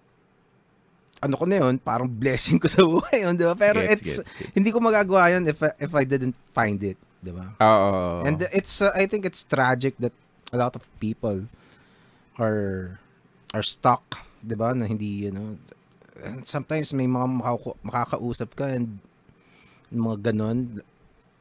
[1.20, 3.52] ano ko na yun, parang blessing ko sa buhay yun, di ba?
[3.52, 4.52] Pero Gets, it's, gets, gets.
[4.56, 7.52] hindi ko magagawa yun if, I- if I didn't find it, di ba?
[7.60, 8.24] Oo.
[8.24, 10.16] And it's, uh, I think it's tragic that
[10.48, 11.44] a lot of people
[12.40, 12.96] are,
[13.52, 14.72] are stuck, di ba?
[14.72, 15.60] Na hindi, you know,
[16.24, 18.96] and sometimes may mga makaka- makakausap ka and
[19.92, 20.80] mga ganon.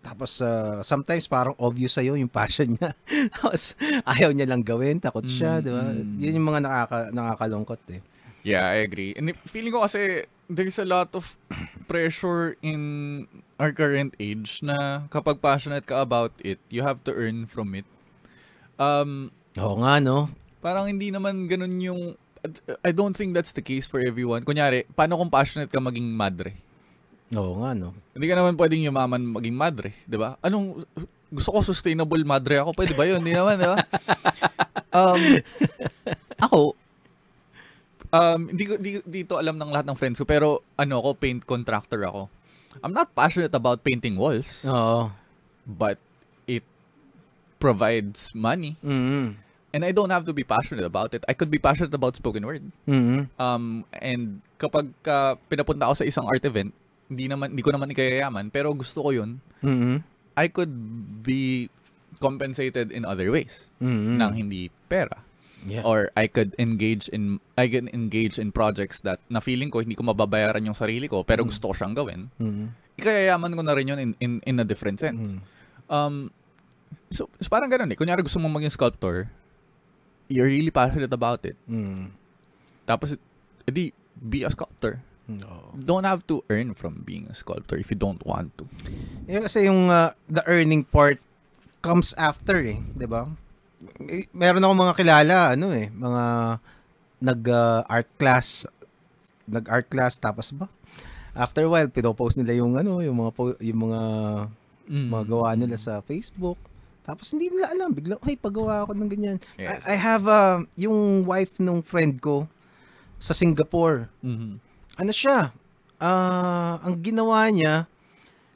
[0.10, 2.98] Tapos, uh, sometimes parang obvious sa'yo yung passion niya.
[3.38, 3.78] Tapos,
[4.10, 5.84] ayaw niya lang gawin, takot siya, Mm, di ba?
[5.86, 6.18] mm.
[6.18, 8.02] Yun yung mga nakaka, nakakalungkot eh.
[8.42, 9.14] Yeah, I agree.
[9.14, 11.38] And feeling ko kasi there's a lot of
[11.92, 12.82] pressure in
[13.60, 17.86] our current age na kapag passionate ka about it, you have to earn from it.
[18.80, 19.30] Um,
[19.60, 20.32] Oo nga, no?
[20.60, 22.02] parang hindi naman ganun yung
[22.84, 24.44] I don't think that's the case for everyone.
[24.44, 26.56] Kunyari, paano kung passionate ka maging madre?
[27.38, 27.94] Oo nga, no?
[28.18, 30.40] Hindi ka naman pwedeng yumaman maging madre, 'di ba?
[30.42, 30.82] Anong
[31.30, 33.22] gusto ko sustainable madre ako, pwede ba 'yun?
[33.22, 33.78] Hindi naman, 'di ba?
[34.90, 35.22] Um,
[36.46, 36.74] ako
[38.10, 41.42] um hindi ko di, dito alam ng lahat ng friends ko pero ano ako paint
[41.46, 42.26] contractor ako.
[42.82, 45.12] I'm not passionate about painting walls, Oo.
[45.68, 46.02] but
[46.50, 46.64] it
[47.60, 49.36] provides money Mm-hmm.
[49.76, 51.22] and I don't have to be passionate about it.
[51.30, 52.66] I could be passionate about spoken word.
[52.88, 53.30] Mm-hmm.
[53.38, 56.74] Um, and kapag ka pinapunta ako sa isang art event,
[57.10, 59.42] hindi naman hindi ko naman ikayayaman, pero gusto ko 'yun.
[59.60, 59.96] Mm-hmm.
[60.38, 60.72] I could
[61.20, 61.68] be
[62.18, 64.16] compensated in other ways Mm-hmm.
[64.16, 65.26] nang hindi pera.
[65.68, 65.84] Yeah.
[65.84, 69.96] Or I could engage in I can engage in projects that na feeling ko hindi
[69.96, 71.52] ko mababayaran yung sarili ko pero Mm.
[71.52, 72.32] gusto ko siyang gawin.
[72.40, 72.68] mm-hmm.
[72.96, 75.36] Ikayayaman ko na rin yun in in, in a different sense.
[75.36, 75.42] Mm.
[75.92, 76.16] Um
[77.12, 77.98] so, so parang ganun eh.
[78.00, 79.28] Kunyari gusto mong maging sculptor,
[80.32, 81.60] you're really passionate about it.
[81.68, 82.16] Mm.
[82.86, 83.20] Tapos
[83.64, 85.04] edi be a sculptor.
[85.30, 85.70] Oo.
[85.78, 88.66] don't have to earn from being a sculptor if you don't want to.
[89.26, 91.22] Eh, kasi yung uh, the earning part
[91.80, 93.30] comes after eh, 'di ba?
[94.34, 96.24] Meron ako mga kilala, ano eh, mga
[97.20, 98.66] nag uh, art class,
[99.46, 100.68] nag art class tapos ba?
[101.32, 104.02] After a while, pinopost nila yung ano, yung mga po, yung mga
[104.90, 105.14] Mm.
[105.14, 106.58] mga gawa nila sa Facebook.
[107.06, 109.38] Tapos hindi nila alam, bigla, ay, pagawa ako ng ganyan.
[109.54, 109.86] Yes.
[109.86, 112.50] I, I have uh, yung wife nung friend ko
[113.22, 114.10] sa Singapore.
[114.26, 114.58] Mhm.
[115.00, 115.56] Ano siya,
[115.98, 117.88] ah, ang ginawa niya,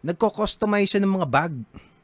[0.03, 1.53] nagko-customize siya ng mga bag.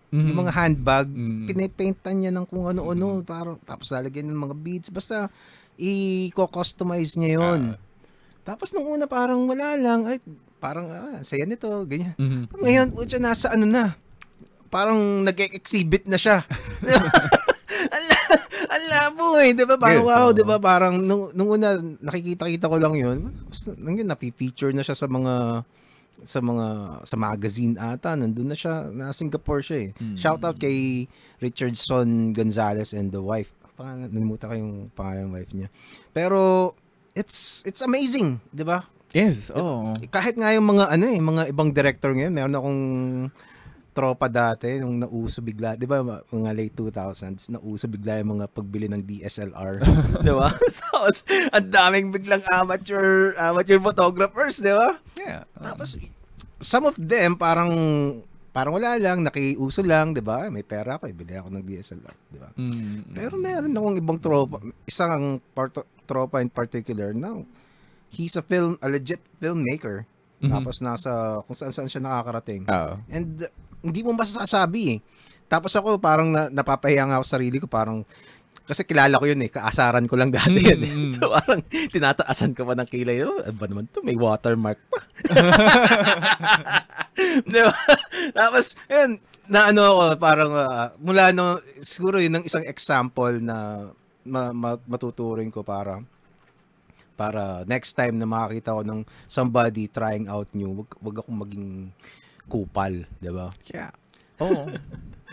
[0.10, 1.45] Yung mga handbag, Mm.
[1.45, 4.90] pinipaintan niya ng kung ano-ano, parang, tapos lalagyan ng mga beads.
[4.90, 5.30] Basta,
[5.78, 7.76] i-customize niya yun.
[8.41, 10.18] tapos nung una parang wala lang, ay,
[10.57, 12.18] parang, ah, saya nito, ganyan.
[12.18, 12.49] Mhm.
[12.57, 13.94] Ngayon, putya, nasa ano na,
[14.74, 16.41] parang nag-exhibit na siya.
[18.70, 19.76] ang, la- ang labo eh, di ba?
[19.82, 20.58] Parang Yes, wow, di ba?
[20.62, 23.34] Parang nung, nung una, nakikita-kita ko lang yun.
[23.82, 25.66] Nung yun, napi-feature na siya sa mga
[26.20, 26.68] sa mga
[27.08, 29.90] sa magazine ata nandun na siya na Singapore siya eh.
[29.96, 30.18] Mm.
[30.20, 31.08] Shout out kay
[31.40, 33.56] Richardson Gonzalez and the wife.
[33.80, 35.72] Pangalan nalimutan ko yung pangalan ng wife niya.
[36.12, 36.74] Pero
[37.16, 38.84] it's it's amazing, 'di ba?
[39.10, 39.98] Yes, oo.
[40.14, 42.82] Kahit nga yung mga ano eh, mga ibang director ngayon, meron akong
[44.00, 46.00] tropa dati nung nauso bigla, 'di ba,
[46.32, 49.84] mga late 2000s, nauso bigla yung mga pagbili ng DSLR,
[50.24, 50.48] 'di ba?
[50.80, 54.96] Tapos ang daming biglang amateur amateur photographers, 'di ba?
[55.20, 55.44] Yeah.
[55.60, 56.00] Tapos
[56.64, 57.76] some of them parang
[58.56, 60.48] parang wala lang, nakiuso lang, 'di ba?
[60.48, 62.50] May pera ako, ibili ako ng DSLR, 'di ba?
[62.56, 63.20] Mm.
[63.20, 65.76] Pero meron akong ibang tropa, isang part,
[66.08, 67.44] tropa in particular now.
[68.10, 70.08] He's a film, a legit filmmaker.
[70.40, 70.56] Mhm.
[70.56, 72.64] Tapos nasa kung saan saan siya nakakarating.
[72.64, 72.96] Oo.
[73.12, 73.44] And
[73.84, 74.99] hindi mo masasabi eh.
[75.49, 78.06] Tapos ako parang na, napapahiya nga ako sa sarili ko parang
[78.69, 80.93] kasi kilala ko yun eh, kaasaran ko lang dati yan eh.
[80.93, 81.10] Mm.
[81.18, 83.26] So parang tinataasan ka pa ng kilay.
[83.26, 84.06] Oh, ano ba naman to?
[84.06, 85.01] May watermark pa.
[87.49, 87.73] Di ba?
[88.38, 89.18] Tapos, yun,
[89.49, 93.89] na ano ako, parang ah, mula no, siguro yun ang isang example na
[94.22, 96.06] ma, ma- matuturing ko para
[97.18, 101.68] para next time na makakita ko ng somebody trying out new, wag, wag akong maging
[102.50, 103.54] kupal, di ba?
[103.70, 103.94] Yeah.
[104.42, 104.68] Oh.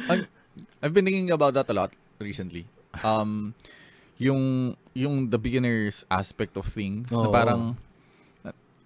[0.84, 1.90] I've been thinking about that a lot
[2.20, 2.68] recently.
[3.00, 3.56] Um,
[4.16, 7.76] yung yung the beginner's aspect of things na parang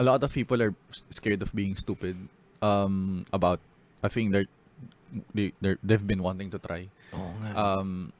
[0.00, 0.74] a lot of people are
[1.10, 2.16] scared of being stupid
[2.62, 3.62] um about
[4.02, 4.50] a thing that
[5.34, 6.90] they they're, they've been wanting to try.
[7.14, 7.50] Oo nga.
[7.54, 8.10] Um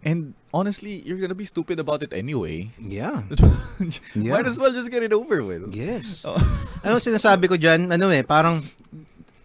[0.00, 2.72] and honestly, you're gonna be stupid about it anyway.
[2.80, 3.24] yeah.
[4.16, 4.40] Yeah.
[4.40, 5.72] Might as well just get it over with.
[5.76, 6.24] Yes.
[6.24, 6.40] Oh.
[6.84, 7.92] ano sinasabi ko dyan?
[7.92, 8.64] Ano eh, parang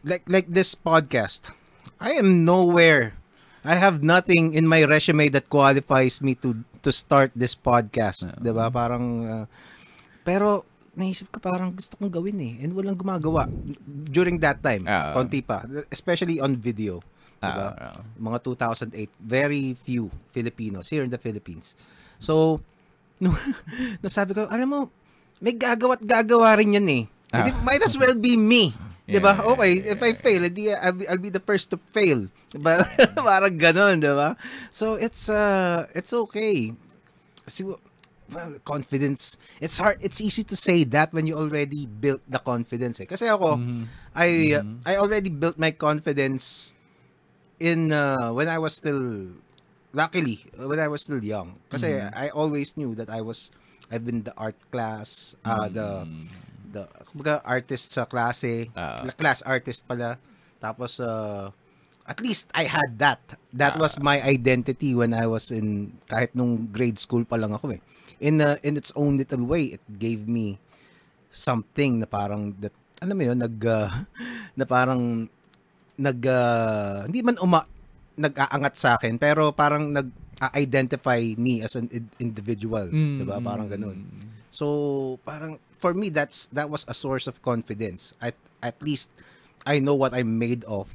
[0.06, 1.49] like like this podcast.
[1.98, 3.18] I am nowhere.
[3.65, 8.38] I have nothing in my resume that qualifies me to to start this podcast, Yeah.
[8.38, 8.69] 'di ba?
[8.69, 9.45] Parang uh,
[10.22, 10.61] pero
[10.95, 13.49] naisip ko parang gusto kong gawin eh and walang gumagawa
[14.14, 14.86] during that time.
[14.86, 15.11] Ah.
[15.18, 17.02] konti pa, especially on video,
[17.41, 17.68] 'di ba?
[17.73, 18.02] Ah, ah.
[18.22, 21.73] mga 2008, very few Filipinos here in the Philippines.
[22.22, 22.61] So,
[23.18, 23.34] no,
[24.06, 24.80] nasabi ko, alam mo,
[25.41, 27.03] may gagawa't gagawa rin yan eh.
[27.34, 27.44] Ah.
[27.44, 28.72] Hindi, might as well be me.
[29.07, 29.34] Yeah, 'Di ba?
[29.56, 32.27] Okay, yeah, if I fail, edi I'll, be- I'll be the first to fail.
[32.52, 32.82] 'Di ba?
[33.15, 34.34] Parang gano'n, 'di ba?
[34.73, 36.73] So it's uh it's okay.
[37.48, 37.80] Siguro
[38.34, 39.38] well, confidence.
[39.61, 43.07] It's hard it's easy to say that when you already built the confidence eh.
[43.10, 43.84] Kasi ako Mhm.
[44.15, 44.86] I Mhm.
[44.86, 46.73] I already built my confidence
[47.60, 49.32] in uh, when I was still
[49.94, 52.11] luckily when I was still young kasi Mhm.
[52.14, 53.49] I always knew that I was
[53.91, 56.27] I've been the art class uh, the Mm.
[56.76, 59.07] The kumbaga artist sa klase Ah.
[59.15, 60.19] class artist pala
[60.60, 61.47] tapos uh,
[62.03, 63.81] at least I had that that Ah.
[63.81, 67.81] was my identity when I was in kahit nung grade school pa lang ako eh
[68.19, 70.60] in uh, in its own little way it gave me
[71.31, 73.91] something na parang that ano mo yun nag uh,
[74.60, 75.27] na parang
[75.95, 77.64] nag uh, hindi man uma
[78.15, 80.07] nag-aangat sa akin pero parang nag
[80.53, 83.39] identify me as an id- individual, Mm, 'di ba?
[83.39, 83.97] mm, Parang ganun.
[83.97, 84.52] mm.
[84.52, 84.65] So,
[85.23, 88.14] parang for me that's that was a source of confidence.
[88.22, 89.11] At at least
[89.65, 90.89] I know what I'm made of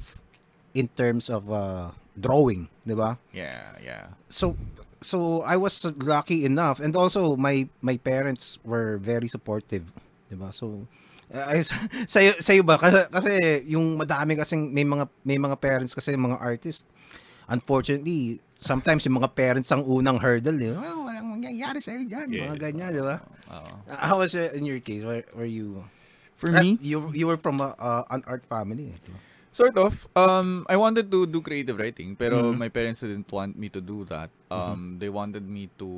[0.73, 3.19] in terms of uh, drawing, 'di ba?
[3.35, 4.15] Yeah, yeah.
[4.31, 4.55] So
[5.01, 9.91] so I was lucky enough and also my my parents were very supportive,
[10.29, 10.53] 'di ba?
[10.55, 10.87] So
[11.31, 11.63] uh, ay
[12.11, 13.33] sayo sayo ba kasi, kasi
[13.71, 16.87] yung madami kasing may mga may mga parents kasi mga artist
[17.51, 20.77] unfortunately sometimes yung mga parents ang unang hurdle eh.
[20.77, 23.17] Oh, walang mangyayari sa iyo diyan, mga ganyan, 'di ba?
[23.49, 23.73] Oo.
[23.89, 25.01] Uh, How was it in your case?
[25.01, 25.81] Were, were you
[26.37, 29.19] For Ah, me, you you were from a, uh, an art family, eh, 'di ba?
[29.51, 30.07] Sort of.
[30.15, 32.57] Um, I wanted to do creative writing, pero Mhm.
[32.57, 34.31] my parents didn't want me to do that.
[34.49, 35.89] Um, They wanted me to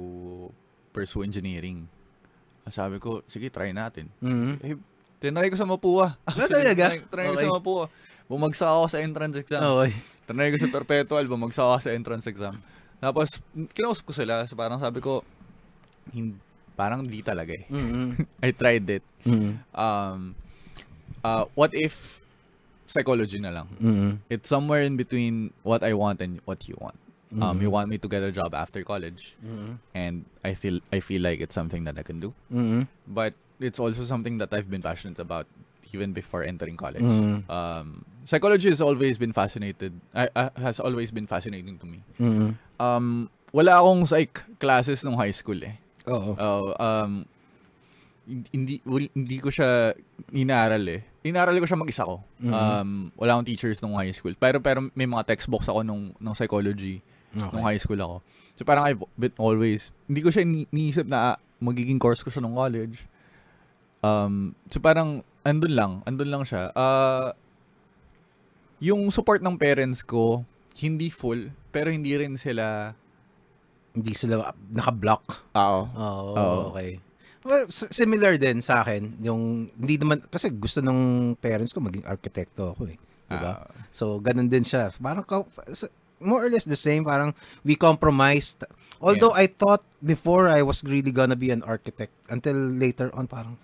[0.89, 1.85] pursue engineering.
[2.67, 4.09] Sabi ko, sige, try natin.
[4.19, 4.53] Mhm.
[4.65, 4.75] Eh,
[5.21, 6.17] tinry ko sa Mapua.
[6.25, 6.91] Ah, talaga?
[6.91, 7.45] Try, try ko Okay.
[7.45, 7.83] sa Mapua.
[8.29, 9.61] Bumagsak ako sa entrance exam.
[9.61, 9.93] Okay.
[10.25, 12.55] Tinry ko sa perpetual, bumagsak ako sa entrance exam.
[12.97, 13.43] Tapos,
[13.75, 14.47] kinausap ko sila.
[14.47, 15.21] So, parang sabi ko,
[16.15, 16.39] hin-
[16.73, 17.67] parang di talaga eh.
[17.67, 18.15] Mhm.
[18.47, 19.03] I tried it.
[19.27, 19.59] Mhm.
[19.75, 20.19] Um,
[21.21, 22.23] uh, what if
[22.87, 23.67] psychology na lang?
[23.77, 24.11] Mhm.
[24.31, 26.97] It's somewhere in between what I want and what you want.
[27.33, 27.65] Um, Mhm.
[27.65, 29.81] you want me to get a job after college, Mhm.
[29.97, 32.29] and I feel I feel like it's something that I can do.
[32.53, 32.85] Mhm.
[33.09, 35.49] But it's also something that I've been passionate about
[35.91, 37.03] even before entering college.
[37.03, 37.43] Mhm.
[37.49, 39.91] Um, psychology has always been fascinated.
[40.15, 41.99] I, I- has always been fascinating to me.
[42.15, 42.55] Mm.
[42.79, 43.07] Um,
[43.51, 45.75] wala akong psych classes nung high school eh.
[46.07, 46.33] Oo.
[46.39, 47.27] Oh, um,
[48.55, 48.79] hindi
[49.11, 49.91] hindi ko siya
[50.31, 51.03] inaaral eh.
[51.27, 52.23] Inaral ko siya mag-isa ko.
[52.39, 52.53] Mhm.
[52.55, 52.89] Um,
[53.19, 54.31] wala akong teachers nung high school.
[54.39, 57.03] Pero pero may mga textbooks ako nung nung psychology
[57.35, 58.15] nung high school ako.
[58.55, 62.31] So parang I've been always hindi ko siya ni- niisip na ah, magiging course ko
[62.31, 63.03] siya nung college.
[64.03, 66.69] Um, so parang andun lang, andun lang siya.
[66.75, 67.31] Ah
[68.83, 70.43] yung support ng parents ko
[70.83, 72.91] hindi full pero hindi rin sila
[73.93, 75.53] Hindi sila naka-block.
[75.53, 75.81] Oo.
[75.85, 76.59] Oo, Oo.
[76.73, 76.97] okay.
[77.45, 82.73] Well, similar din sa akin, yung hindi naman kasi gusto ng parents ko maging arkitekto
[82.73, 82.97] ako eh.
[83.29, 83.61] Diba?
[83.61, 84.89] Ah, So, ganun din siya.
[84.97, 85.21] Parang
[86.17, 87.05] more or less the same.
[87.05, 88.65] Parang we compromised.
[88.97, 93.61] Although I thought before I was really gonna be an architect until later on parang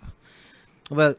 [0.90, 1.16] well,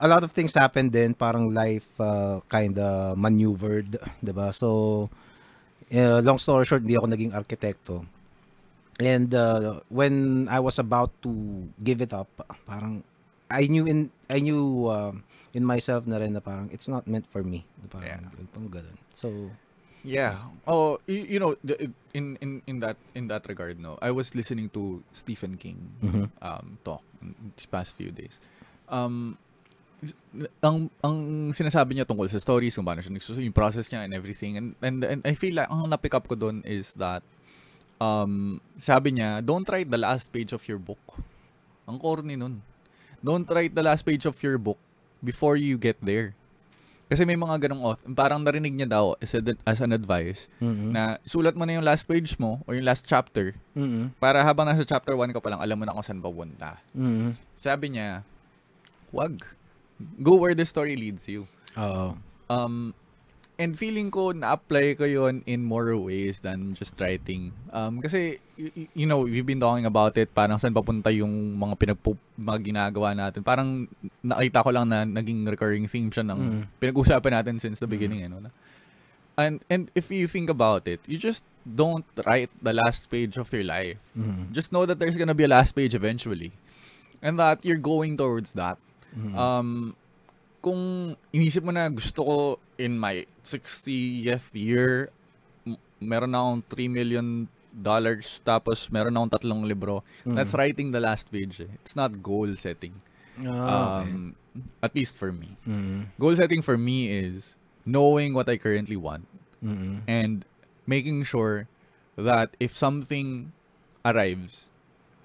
[0.00, 4.52] a lot of things happened then parang life uh, kind of maneuvered, 'di ba?
[4.54, 5.10] So
[5.92, 8.06] uh, long story short, hindi ako naging arkitekto.
[9.00, 11.32] And uh, when I was about to
[11.80, 12.28] give it up,
[12.68, 13.00] parang
[13.48, 15.24] I knew in I knew um,
[15.56, 17.64] in myself na rin na parang it's not meant for me.
[17.88, 18.96] Parang, parang ganun.
[19.10, 19.50] So,
[20.00, 20.40] Yeah.
[20.64, 21.56] Oh, you, you know,
[22.16, 24.00] in in in that in that regard, no.
[24.00, 26.32] I was listening to Stephen King Mhm.
[26.40, 27.04] um talk
[27.56, 28.40] these past few days.
[28.90, 29.38] Um
[30.64, 31.16] ang ang
[31.52, 34.56] sinasabi niya tungkol sa stories, kung paano siya nagsusunod, yung process niya and everything.
[34.56, 37.20] And, and and I feel like ang na-pick up ko doon is that
[38.00, 41.20] um sabi niya, don't write the last page of your book.
[41.84, 42.64] Ang corny nun.
[43.20, 44.80] Don't write the last page of your book
[45.20, 46.32] before you get there.
[47.10, 50.94] Kasi may mga ganong author, parang narinig niya daw as, a, as an advice mhm.
[50.94, 54.14] na sulat mo na yung last page mo or yung last chapter Mhm.
[54.22, 56.78] para habang nasa chapter 1 ka pa lang, alam mo na kung saan papunta.
[56.94, 57.34] Mhm.
[57.58, 58.22] Sabi niya,
[59.12, 59.42] wag.
[60.22, 61.44] Go where the story leads you.
[61.76, 62.16] Oo.
[62.48, 62.94] Um,
[63.60, 67.52] and feeling ko na-apply ko yon in more ways than just writing.
[67.68, 71.28] Um, kasi, y- y- you know, we've been talking about it, parang saan papunta yung
[71.60, 73.44] mga pinagpo, mga ginagawa natin.
[73.44, 73.84] Parang
[74.24, 76.62] nakita ko lang na naging recurring theme siya ng Mm.
[76.80, 78.24] pinag-usapan natin since the beginning.
[78.24, 78.50] Ano, na.
[79.36, 83.52] And, and if you think about it, you just don't write the last page of
[83.52, 84.00] your life.
[84.16, 84.52] Mhm.
[84.52, 86.52] Just know that there's gonna be a last page eventually.
[87.20, 88.80] And that you're going towards that.
[89.10, 89.34] Mhm.
[89.34, 89.68] Um,
[90.60, 90.80] kung
[91.32, 92.36] inisip mo na gusto ko
[92.76, 95.08] in my 60th year,
[95.98, 97.26] meron na akong 3 million
[97.70, 100.02] dollars tapos meron na akong tatlong libro.
[100.26, 100.34] Mhm.
[100.36, 101.60] That's writing the last page.
[101.62, 101.70] Eh.
[101.80, 102.94] It's not goal setting.
[103.40, 103.48] Okay.
[103.48, 104.34] Um,
[104.82, 105.56] at least for me.
[105.64, 106.12] Mhm.
[106.18, 107.54] Goal setting for me is
[107.86, 109.24] knowing what I currently want
[109.64, 110.04] Mhm.
[110.04, 110.44] and
[110.84, 111.70] making sure
[112.18, 113.54] that if something
[114.04, 114.68] arrives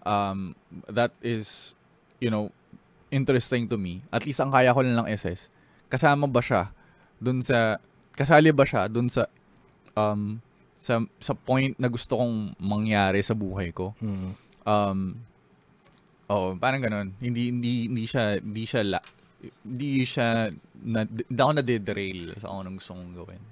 [0.05, 0.53] um,
[0.85, 1.73] that is,
[2.21, 2.53] you know,
[3.09, 5.49] interesting to me, at least ang kaya ko lang ng SS,
[5.89, 6.69] kasama ba siya
[7.21, 7.79] dun sa,
[8.17, 9.29] kasali ba siya dun sa,
[9.95, 10.41] um,
[10.77, 13.95] sa, sa point na gusto kong mangyari sa buhay ko.
[14.01, 14.29] Mhm.
[14.65, 14.99] Um,
[16.29, 17.13] oh, parang ganun.
[17.21, 18.99] Hindi, hindi, hindi siya, hindi siya, la,
[19.61, 20.49] hindi siya,
[20.85, 23.43] na, hindi ako na-derail sa anong gusto kong gawin.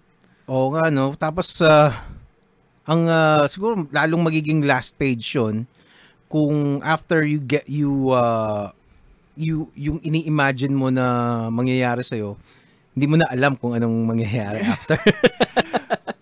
[0.49, 1.15] Oo nga, no?
[1.15, 1.93] Tapos, ah,
[2.83, 5.63] ang ah, siguro lalong magiging last page yun
[6.27, 8.75] kung after you get you ah,
[9.33, 12.37] you yung ini-imagine mo na mangyayari sa'yo,
[12.93, 14.99] hindi mo na alam kung anong mangyayari after.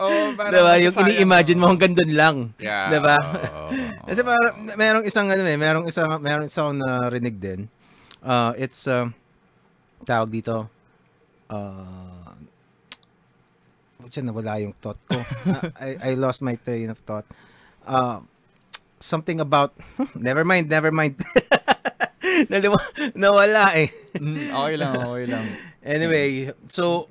[0.01, 0.81] Oh, diba?
[0.81, 2.35] Yung ini-imagine mo hanggang doon lang.
[2.57, 2.89] Yeah.
[2.89, 3.21] Diba?
[3.21, 3.69] oo, oo,
[4.09, 7.69] Kasi parang merong isang ano eh, merong isang merong isang narinig din.
[8.25, 9.13] Uh, it's uh,
[10.01, 10.65] tawag dito
[11.53, 12.33] uh,
[14.11, 15.15] Diyan nawala yung thought ko.
[15.85, 17.23] I, I lost my train of thought.
[17.87, 18.19] Uh,
[18.99, 19.71] something about
[20.17, 21.15] never mind, never mind.
[22.49, 23.89] Naliwa- nawala eh.
[24.17, 25.45] Mm, okay lang, okay lang.
[25.81, 27.09] Anyway, so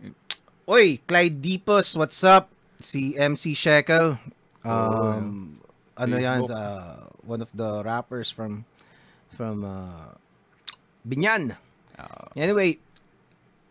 [0.71, 2.51] Oy, Clyde Deepos, what's up?
[2.79, 4.17] Si MC Shekel.
[4.63, 5.59] Um,
[5.99, 8.63] ano yan, uh, one of the rappers from
[9.35, 10.15] from uh,
[11.03, 11.59] Binyan.
[11.99, 12.79] Ah, Anyway,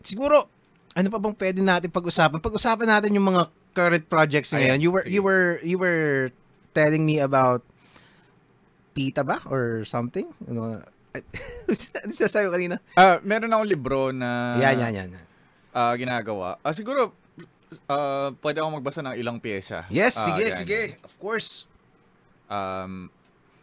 [0.03, 0.51] siguro
[0.91, 2.43] ano pa bang pwede natin pag-usapan?
[2.43, 4.79] Pag-usapan natin yung mga current projects Ayan, ngayon.
[4.83, 6.33] You were you were you were
[6.75, 7.63] telling me about
[8.91, 10.27] Pita ba or something?
[10.49, 10.83] Ano?
[12.03, 12.75] ano sasabi ko kanina?
[12.93, 15.09] Ah, meron akong libro na yan, yan, yan.
[15.71, 16.57] ah, ginagawa.
[16.61, 17.13] Ah, siguro
[17.85, 19.85] ah, pwede akong magbasa ng ilang pyesa.
[19.87, 20.81] Yes, Ah, sige, yan, sige.
[21.01, 21.65] Of course.
[22.49, 23.13] Um,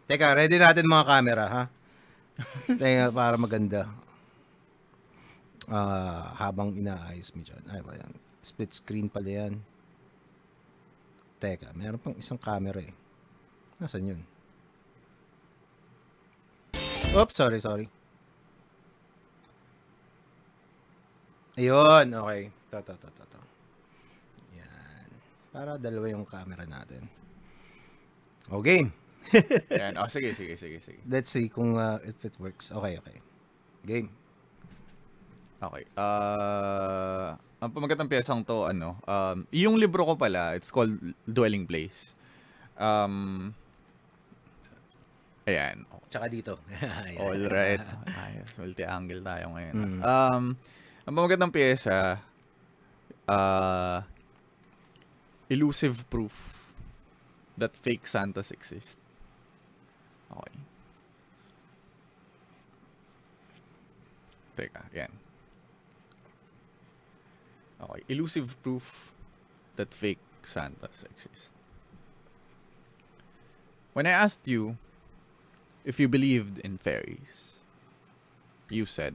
[0.06, 1.62] Teka, ready natin mga camera, ha?
[2.70, 3.90] Teka, para maganda.
[5.66, 7.58] Ah, habang inaayos mo dyan.
[7.66, 8.12] Ay, ba yan?
[8.38, 9.54] Split screen pala yan.
[11.42, 12.94] Teka, meron pang isang camera eh.
[13.76, 14.20] Nasaan yun?
[17.16, 17.88] Oops, sorry, sorry.
[21.56, 22.52] Ayun, okay.
[22.68, 23.40] To, to, to, to, to.
[24.52, 25.08] Yan.
[25.48, 27.08] Para dalawa yung camera natin.
[28.52, 28.92] O, game.
[29.80, 29.96] Yan.
[29.96, 31.00] Oh, sige, sige, sige, sige.
[31.08, 32.68] Let's see kung uh, if it works.
[32.68, 33.18] Okay, okay.
[33.88, 34.12] Game.
[35.56, 35.88] Okay.
[35.96, 37.32] Uh,
[37.64, 40.92] ang pamagat ng piyesang to, ano, um, yung libro ko pala, it's called
[41.24, 42.12] Dwelling Place.
[42.76, 43.56] Um,
[45.48, 45.88] ayan.
[46.06, 46.62] Tsaka dito.
[47.20, 47.82] All right.
[48.06, 48.50] Ayos.
[48.58, 49.74] Multi-angle tayo ngayon.
[49.74, 50.00] Mm.
[50.06, 50.44] Um,
[51.06, 52.18] ang pamagat ng pyesa,
[53.26, 53.98] uh,
[55.50, 56.34] elusive proof
[57.58, 58.98] that fake Santas exist.
[60.30, 60.56] Okay.
[64.56, 65.12] Teka, yan.
[67.82, 68.00] Okay.
[68.08, 69.12] Elusive proof
[69.76, 71.52] that fake Santas exist.
[73.92, 74.76] When I asked you
[75.86, 77.62] if you believed in fairies,
[78.68, 79.14] you said,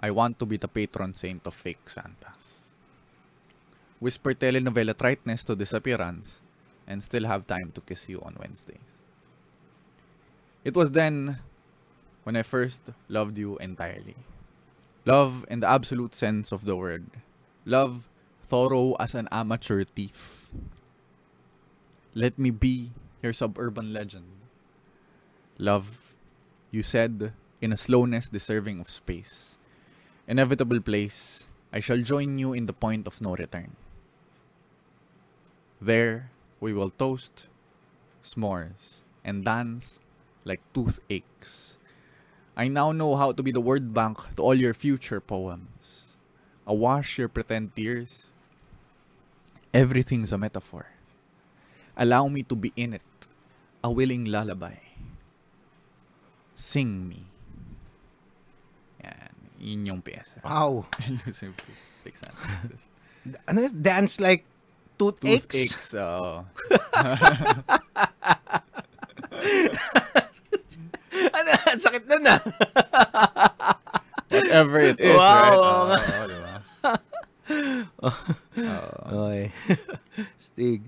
[0.00, 2.66] I want to be the patron saint of fake Santas.
[4.00, 6.40] Whisper telenovela triteness to disappearance
[6.86, 8.98] and still have time to kiss you on Wednesdays.
[10.64, 11.38] It was then
[12.24, 14.16] when I first loved you entirely.
[15.06, 17.06] Love in the absolute sense of the word.
[17.64, 18.02] Love
[18.42, 20.50] thorough as an amateur thief.
[22.14, 22.90] Let me be
[23.22, 24.37] your suburban legend.
[25.58, 26.14] Love,
[26.70, 29.58] you said, in a slowness deserving of space.
[30.28, 33.74] Inevitable place, I shall join you in the point of no return.
[35.80, 36.30] There,
[36.60, 37.48] we will toast
[38.22, 39.98] s'mores and dance
[40.44, 41.76] like toothaches.
[42.56, 46.14] I now know how to be the word bank to all your future poems.
[46.66, 48.26] Awash your pretend tears.
[49.74, 50.86] Everything's a metaphor.
[51.96, 53.02] Allow me to be in it,
[53.82, 54.87] a willing lullaby.
[56.58, 57.22] Sing me.
[59.06, 59.30] Yan.
[59.62, 60.42] Yun yung pyesa.
[60.42, 60.90] Wow.
[61.06, 61.54] Elusive
[62.02, 62.82] fake Santas.
[63.46, 63.70] Ano yun?
[63.78, 64.42] Dance like
[64.98, 65.46] toothaches?
[65.46, 65.94] Toothaches.
[65.94, 66.42] oo.
[71.38, 71.50] ano?
[71.78, 72.42] Sakit nun ah.
[74.34, 75.56] Whatever it is, Wow, right?
[75.56, 75.98] oo nga.
[75.98, 76.54] Oo, diba?
[78.68, 79.24] Oo.
[79.24, 79.44] Okay.
[80.36, 80.84] Stig.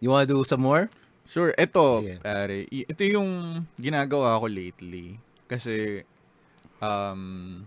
[0.00, 0.90] You wanna do some more?
[1.26, 2.22] Sure, ito, Sige.
[2.22, 5.18] pare, ito yung ginagawa ko lately.
[5.50, 6.06] Kasi,
[6.82, 7.62] um,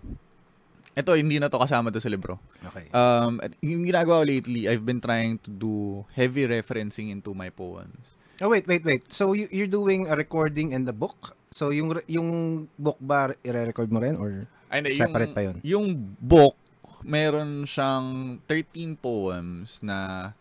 [0.95, 2.39] ito, hindi na to kasama to sa libro.
[2.59, 2.91] Okay.
[2.91, 7.47] Um, at yung ginagawa ko lately, I've been trying to do heavy referencing into my
[7.51, 8.19] poems.
[8.41, 9.03] oh, wait, wait, wait.
[9.11, 11.35] So, you, you're doing a recording and the book?
[11.51, 14.15] So, yung yung book ba, i-record mo rin?
[14.15, 15.57] Or Ay, hindi, Separate yung, pa yun?
[15.65, 15.87] Yung
[16.21, 16.55] book,
[17.03, 20.31] meron siyang 13 poems na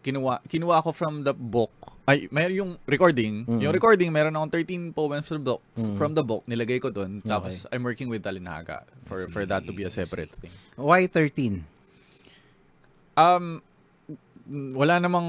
[0.00, 1.70] kinuha, kinuha ko from the book.
[2.02, 3.46] Ay, meron yung recording.
[3.46, 3.62] Mm.
[3.62, 5.62] Yung recording, meron akong 13 poems from the book.
[5.78, 5.94] Mm.
[5.94, 7.22] From the book, nilagay ko doon.
[7.22, 7.74] Tapos, Okay.
[7.74, 10.50] I'm working with Talinaga for, I for that to be a see, I separate thing.
[10.74, 11.62] why 13?
[13.14, 13.62] Um,
[14.74, 15.26] wala namang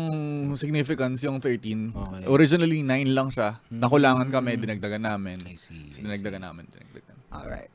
[0.58, 1.94] significance yung 13.
[1.94, 2.24] Okay.
[2.26, 3.62] Originally, 9 lang siya.
[3.70, 5.38] Nakulangan kami, dinagdagan namin.
[5.46, 5.94] I see.
[5.94, 7.16] Tapos dinagdagan namin, dinagdagan.
[7.30, 7.72] Alright.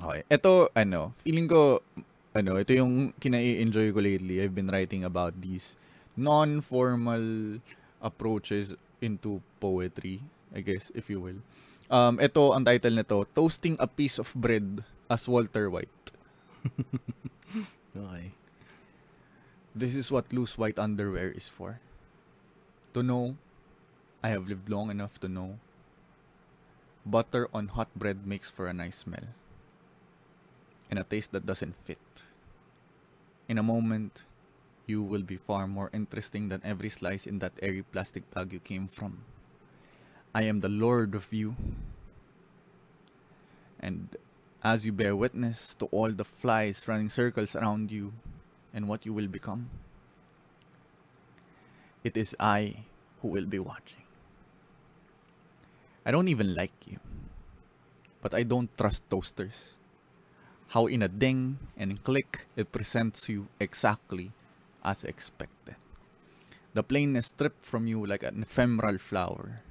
[0.00, 0.22] Okay.
[0.32, 1.84] Ito, ano, feeling ko,
[2.32, 4.40] ano, ito yung kina-enjoy ko lately.
[4.40, 5.76] I've been writing about these
[6.20, 7.58] non-formal
[8.04, 10.20] approaches into poetry,
[10.52, 11.40] I guess, if you will.
[11.88, 15.90] Um, ito, ang title nito, Toasting a Piece of Bread as Walter White.
[17.90, 18.30] Okay.
[19.74, 21.78] This is what loose white underwear is for.
[22.94, 23.36] To know,
[24.22, 25.58] I have lived long enough to know,
[27.06, 29.34] butter on hot bread makes for a nice smell.
[30.90, 32.22] And a taste that doesn't fit.
[33.48, 34.22] In a moment,
[34.90, 38.58] you will be far more interesting than every slice in that airy plastic bag you
[38.58, 39.22] came from.
[40.34, 41.54] I am the lord of you.
[43.78, 44.16] And
[44.62, 48.12] as you bear witness to all the flies running circles around you,
[48.72, 49.70] and what you will become.
[52.04, 52.86] It is I
[53.20, 54.04] who will be watching.
[56.06, 56.98] I don't even like you,
[58.22, 59.74] but I don't trust toasters.
[60.68, 64.32] How in a ding and click it presents you exactly
[64.84, 65.76] as expected.
[66.72, 69.62] The plainness stripped from you like an ephemeral flower.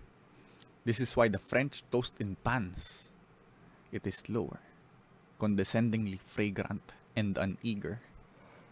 [0.83, 3.09] This is why the French toast in pans.
[3.91, 4.59] It is slower,
[5.39, 8.01] condescendingly fragrant and uneager.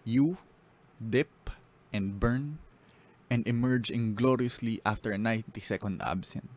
[0.03, 0.38] You
[0.97, 1.49] dip
[1.93, 2.59] and burn
[3.30, 6.51] and emerge ingloriously after a 90 second absence.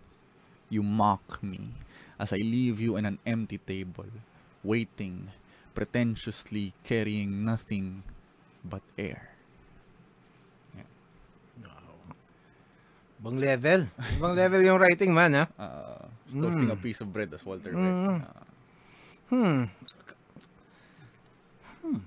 [0.69, 1.75] You mock me
[2.19, 4.07] as I leave you in an empty table,
[4.63, 5.31] waiting,
[5.75, 8.03] pretentiously carrying nothing
[8.65, 9.31] but air.
[13.21, 13.85] Bang level.
[14.17, 15.45] Bang level yung writing man, ha?
[15.55, 16.81] Uh, toasting a Mm.
[16.81, 17.77] piece of bread as Walter Mm.
[17.77, 18.25] White.
[18.25, 18.49] Uh,
[19.31, 19.63] Hmm.
[21.81, 22.01] Hmm.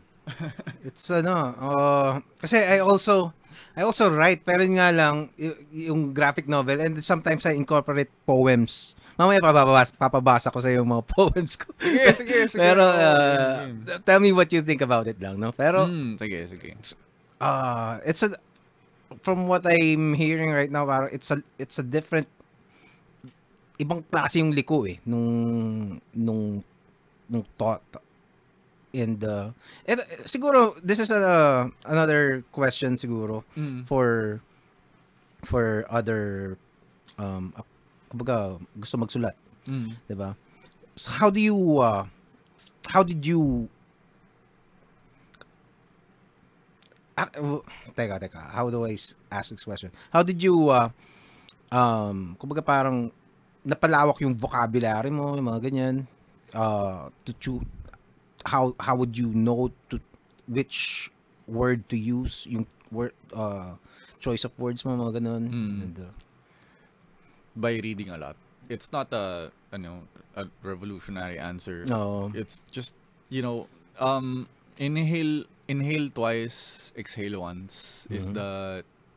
[0.84, 3.31] It's ano, uh, kasi I also
[3.76, 5.56] I also write pero yun nga lang y-
[5.88, 8.95] yung graphic novel and sometimes I incorporate poems.
[9.14, 11.69] Mamaya papabasa, papabasa ko sa yung mga poems ko.
[11.77, 12.60] Sige, sige, sige.
[12.60, 13.69] pero uh,
[14.02, 15.52] tell me what you think about it lang, no?
[15.52, 16.76] Pero Mm, sige, sige.
[17.40, 18.34] uh, it's a
[19.22, 22.26] from what I'm hearing right now, parang it's a it's a different
[23.77, 26.61] ibang klase yung liko eh nung nung
[27.26, 27.81] nung thought
[28.94, 29.49] and uh,
[29.90, 33.90] and, uh, siguro this is a another question siguro Mm.
[33.90, 34.38] for
[35.41, 36.56] for other
[37.18, 37.65] um uh,
[38.14, 39.34] kumbaga gusto magsulat
[39.65, 39.98] Mm.
[40.06, 40.38] 'di ba
[40.94, 42.06] so how do you uh,
[42.94, 43.65] how did you
[47.14, 47.61] Ah, w-
[47.94, 48.41] teka, teka.
[48.49, 48.98] How do I
[49.30, 49.94] ask this question?
[50.10, 50.90] How did you, uh,
[51.69, 53.14] um, kumbaga parang
[53.61, 55.95] napalawak yung vocabulary mo, yung mga ganyan,
[56.53, 57.61] uh, to choose,
[58.45, 60.02] how, how would you know to,
[60.49, 61.10] which
[61.48, 63.77] word to use, yung word, uh,
[64.19, 65.44] choice of words mo, mga ganun.
[65.48, 65.77] Mm.
[65.85, 66.14] And, uh,
[67.56, 68.35] By reading a lot.
[68.69, 71.85] It's not a, ano, a revolutionary answer.
[71.85, 72.31] no.
[72.34, 72.95] It's just,
[73.30, 73.68] you know,
[73.99, 74.49] um,
[74.81, 78.34] inhale, inhale twice, exhale once is Mhm.
[78.35, 78.49] the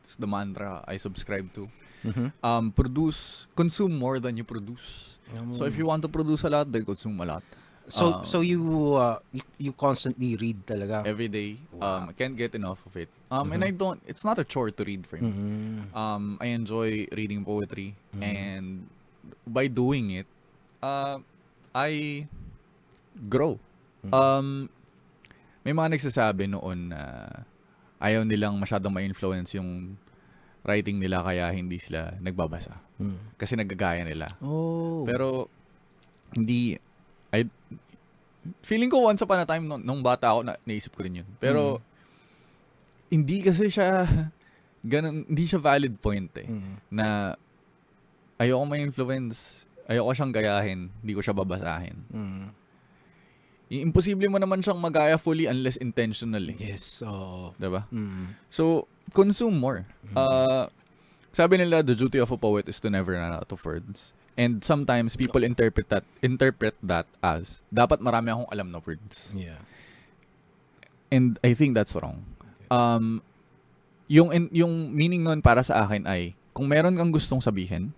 [0.07, 1.67] is the mantra I subscribe to.
[2.07, 2.31] Mhm.
[2.43, 5.17] Um, produce, consume more than you produce.
[5.51, 7.43] So if you want to produce a lot, then consume a lot.
[7.87, 11.03] So, um, so you, uh, you, you constantly read talaga?
[11.05, 11.57] Every day.
[11.71, 12.03] Wow.
[12.03, 13.09] Um, I can't get enough of it.
[13.31, 13.67] Um, and Mhm.
[13.67, 15.31] I don't, it's not a chore to read for me.
[15.31, 15.95] Mhm.
[15.95, 18.23] Um, I enjoy reading poetry, Mhm.
[18.23, 18.65] and
[19.47, 20.27] by doing it,
[20.83, 21.19] uh,
[21.75, 22.27] I
[23.27, 23.59] grow.
[24.03, 24.13] Mhm.
[24.15, 24.47] Um,
[25.67, 27.27] may mga nagsasabi noon na
[27.99, 29.99] ayaw nilang masyadong ma-influence yung
[30.63, 32.79] writing nila kaya hindi sila nagbabasa.
[32.95, 33.35] Mhm.
[33.35, 34.31] Kasi nagagaya nila.
[34.39, 35.03] Oh.
[35.03, 35.51] Pero,
[36.31, 36.79] hindi,
[37.35, 37.43] I,
[38.63, 41.29] feeling ko once upon a time, nung, nung bata ako, na, naisip ko rin yun.
[41.35, 41.83] Pero,
[43.11, 44.07] hindi kasi siya,
[44.87, 46.47] ganun, hindi siya valid point eh.
[46.47, 46.95] Mhm.
[46.95, 47.35] Na,
[48.39, 51.97] ayoko ma-influence, ayoko siyang gayahin, hindi ko siya babasahin.
[52.07, 52.66] Mhm.
[53.67, 56.55] Imposible mo naman siyang magaya fully unless intentional eh.
[56.55, 57.03] Yes.
[57.03, 57.51] Oo.
[57.59, 57.83] Diba?
[57.91, 58.31] Mhm.
[58.47, 59.83] So, consume more.
[60.07, 60.15] Mhm.
[60.15, 60.65] Uh,
[61.31, 64.15] sabi nila, the duty of a poet is to never run out of words.
[64.37, 69.33] And sometimes people interpret that interpret that as dapat marami akong alam na words.
[69.33, 69.57] Yeah.
[71.09, 72.21] And I think that's wrong.
[72.69, 73.25] Um
[74.05, 77.91] yung yung meaning nun para sa akin ay kung meron kang gustong sabihin,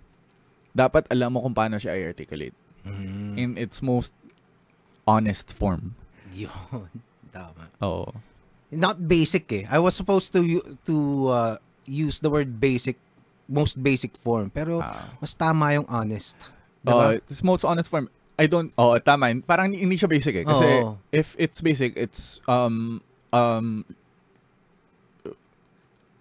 [0.72, 2.56] dapat alam mo kung paano siya i-articulate
[2.88, 3.36] Mhm.
[3.36, 4.16] in its most
[5.10, 5.98] honest form.
[6.32, 6.54] Yun.
[7.34, 7.74] Tama.
[7.82, 8.14] Oo.
[8.70, 9.66] Not basic eh.
[9.66, 10.42] I was supposed to
[10.86, 10.96] to
[11.28, 13.02] uh, use the word basic
[13.50, 15.10] most basic form pero Ah.
[15.18, 16.38] mas tama yung honest.
[16.80, 17.18] Diba?
[17.18, 18.06] it's most honest form.
[18.38, 19.34] I don't, oh, tama.
[19.44, 20.46] Parang hindi siya basic eh.
[20.46, 20.96] Kasi Oo.
[21.12, 23.02] if it's basic, it's, um,
[23.34, 23.84] um,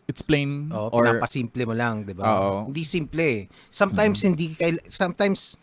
[0.09, 2.65] it's plain Oh, or, pinapasimple mo lang, 'di ba?
[2.65, 3.41] Hindi simple eh.
[3.69, 4.31] Sometimes Mm-hmm.
[4.35, 4.47] hindi
[4.89, 5.55] sometimes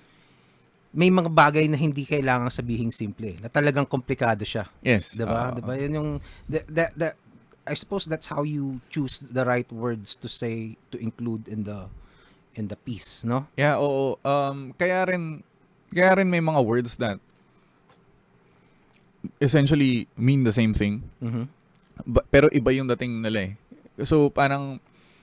[0.95, 5.11] may mga bagay na hindi kailangan sabihing simple, eh, na talagang komplikado siya, yes.
[5.11, 5.51] 'di ba?
[5.51, 5.59] oo.
[5.59, 5.73] 'Di ba?
[5.76, 6.09] 'Yun yung
[6.47, 7.13] that, that, that
[7.67, 11.91] I suppose that's how you choose the right words to say to include in the
[12.55, 13.51] in the piece, no?
[13.59, 14.15] Yeah, oo.
[14.23, 15.43] Um, kaya rin,
[15.91, 17.19] kaya rin may mga words that
[19.43, 21.03] essentially mean the same thing.
[21.19, 21.51] Mhm.
[22.07, 23.53] Ba- pero iba yung dating nila eh.
[24.03, 24.80] So, parang,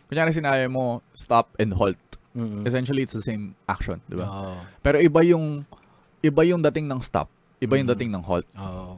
[0.08, 2.00] kunyari sinabi mo, stop and halt.
[2.32, 2.64] Mhm.
[2.64, 4.24] Essentially, it's the same action, di ba?
[4.24, 4.54] Oo.
[4.80, 5.68] Pero iba yung
[6.20, 7.28] iba yung dating ng stop,
[7.58, 7.92] iba yung Mm.
[7.96, 8.48] dating ng halt.
[8.56, 8.96] Oo.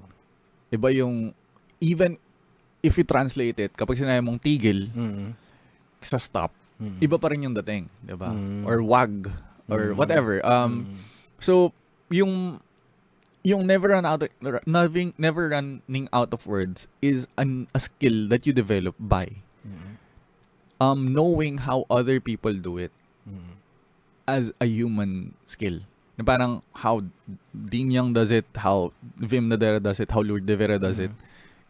[0.70, 1.34] Iba yung
[1.80, 2.16] even
[2.80, 5.34] if you translate it, kapag sinabi mong tigil Mhm.
[5.98, 7.00] sa stop, Mhm.
[7.00, 8.30] iba pa rin yung dating, 'di ba?
[8.30, 8.64] Mm.
[8.64, 9.30] Or wag
[9.66, 9.98] or Mm.
[9.98, 10.38] whatever.
[10.44, 10.96] Um Mhm.
[11.40, 11.52] so
[12.12, 12.60] yung
[13.44, 14.56] yung never run out of, never,
[15.20, 20.00] never running out of words is an, a skill that you develop by Mhm.
[20.80, 22.88] um knowing how other people do it
[23.24, 23.52] Mhm.
[24.24, 25.84] as a human skill.
[26.16, 27.04] Na parang how
[27.52, 31.10] Dean Young does it, how Vim Nadera does it, how Lord De Vera does it.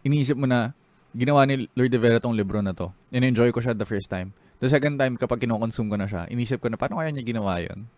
[0.05, 0.70] Iniisip mo na,
[1.16, 2.93] ginawa ni Lord De Vera tong libro na to.
[3.10, 4.31] In-enjoy ko siya the first time.
[4.62, 7.59] The second time, kapag kinokonsume ko na siya, inisip ko na, paano kaya niya ginawa
[7.59, 7.90] yun?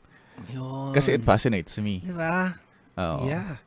[0.53, 0.93] Yun.
[0.97, 2.01] Kasi it fascinates me.
[2.01, 2.57] Di ba?
[2.97, 3.29] Oo.
[3.29, 3.61] Yeah.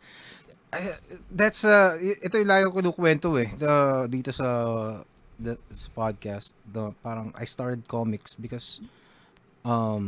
[0.69, 1.01] I-
[1.33, 4.45] that's uh ito yung lagi ko kinukwento eh the, dito sa
[5.41, 8.77] the, sa podcast the parang I started comics because
[9.69, 10.05] um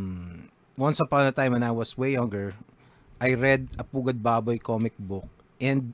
[0.75, 2.57] once upon a time when I was way younger
[3.21, 5.29] I read a Pugad Baboy comic book
[5.61, 5.93] and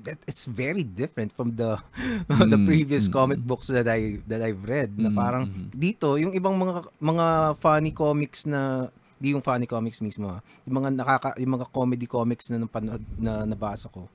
[0.00, 1.76] that it's very different from the
[2.52, 3.46] the Mm, previous mm, comic mm.
[3.50, 5.66] books that I that I've read na Mm, parang mhm.
[5.74, 7.26] dito yung ibang mga mga
[7.58, 8.88] funny comics na
[9.20, 10.40] di yung funny comics mismo ah.
[10.64, 14.08] yung mga nakaka yung mga comedy comics na napanood na nabasa ko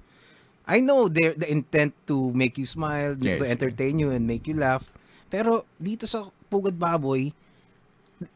[0.65, 3.37] I know they're the intent to make you smile, Yes.
[3.37, 4.89] to entertain you and make you laugh.
[5.29, 7.29] Pero dito sa Pugad Baboy,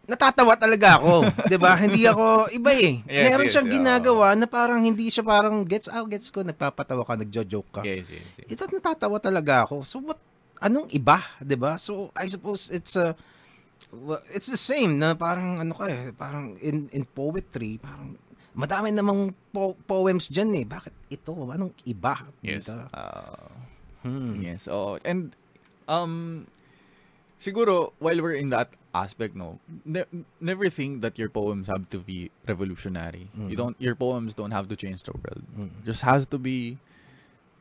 [0.05, 1.73] natatawa talaga ako, 'di ba?
[1.73, 2.99] Hindi ako iba eh.
[3.05, 3.75] Yes, Meron yes, siyang oo.
[3.75, 7.81] ginagawa na parang hindi siya parang gets out, gets ko, nagpapatawa ka, nagjo-joke ka.
[7.83, 8.47] Yes, yes, yes.
[8.49, 9.83] Ito natatawa talaga ako.
[9.83, 10.19] So what
[10.59, 11.79] anong iba, 'di ba?
[11.79, 13.15] So I suppose it's a
[13.89, 18.19] well, it's the same na parang ano ka eh, parang in in poetry, parang
[18.51, 20.65] madami namang po- poems diyan eh.
[20.67, 21.31] Bakit ito?
[21.31, 22.19] Anong iba?
[22.43, 22.67] Yes.
[22.67, 22.75] dito?
[22.91, 23.47] Uh,
[23.99, 24.39] Hmm.
[24.39, 24.71] Yes.
[24.71, 24.95] Oo.
[25.03, 25.35] And
[25.83, 26.47] um
[27.39, 30.09] siguro while we're in that aspect no, ne-
[30.39, 33.29] never think that your poems have to be revolutionary.
[33.33, 33.57] You Mhm.
[33.57, 35.45] don't your poems don't have to change the world.
[35.55, 35.71] Mm.
[35.83, 36.75] Just has to be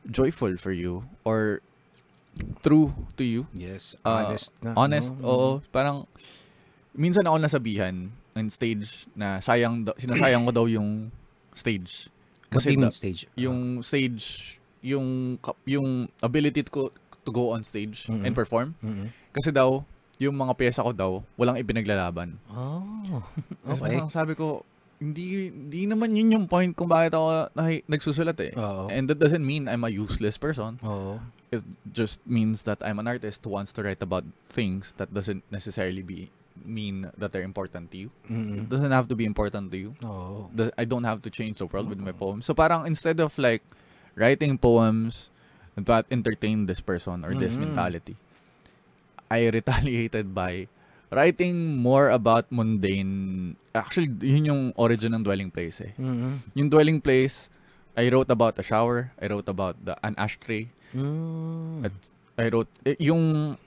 [0.03, 1.61] joyful for you or
[2.61, 3.45] true to you.
[3.51, 4.71] Yes, Uh, honest nga.
[4.75, 5.25] Honest, no?
[5.25, 5.49] oo.
[5.69, 6.07] Parang
[6.91, 11.11] minsan ako nasabihan on stage na sayang daw- sinasayang ko daw yung
[11.53, 12.07] stage.
[12.49, 13.29] Kasi da- stage?
[13.37, 15.35] yung stage yung
[15.67, 15.87] yung
[16.19, 16.89] ability ko
[17.23, 18.23] to go on stage Mhm.
[18.23, 19.11] and perform Mhm.
[19.31, 19.83] kasi daw
[20.17, 22.35] yung mga pyesa ko daw walang ipinaglalaban.
[22.51, 23.23] Oh.
[23.63, 23.95] Kasi Okay.
[23.95, 24.67] parang sabi ko
[24.99, 28.51] hindi hindi naman yun yung point kung bakit ako nahi- nagsusulat eh.
[28.51, 28.91] Oo.
[28.91, 30.75] And that doesn't mean I'm a useless person.
[30.83, 31.23] Oo.
[31.49, 35.47] It just means that I'm an artist who wants to write about things that doesn't
[35.47, 36.27] necessarily be
[36.59, 38.09] mean that they're important to you.
[38.27, 38.67] Mhm.
[38.67, 39.95] It doesn't have to be important to you.
[40.51, 42.43] The- I don't have to change the world with my poems.
[42.43, 43.63] So parang instead of like
[44.19, 45.31] writing poems
[45.85, 47.71] that entertain this person or this Mhm.
[47.71, 48.15] mentality,
[49.29, 50.67] I retaliated by
[51.09, 53.55] writing more about mundane.
[53.73, 55.93] Actually, yun yung origin ng dwelling place eh.
[55.97, 56.53] Mhm.
[56.55, 57.49] Yung dwelling place,
[57.97, 59.11] I wrote about a shower.
[59.21, 60.69] I wrote about the an ashtray.
[60.95, 61.85] Mm.
[61.85, 61.93] At
[62.39, 63.57] I wrote eh, yung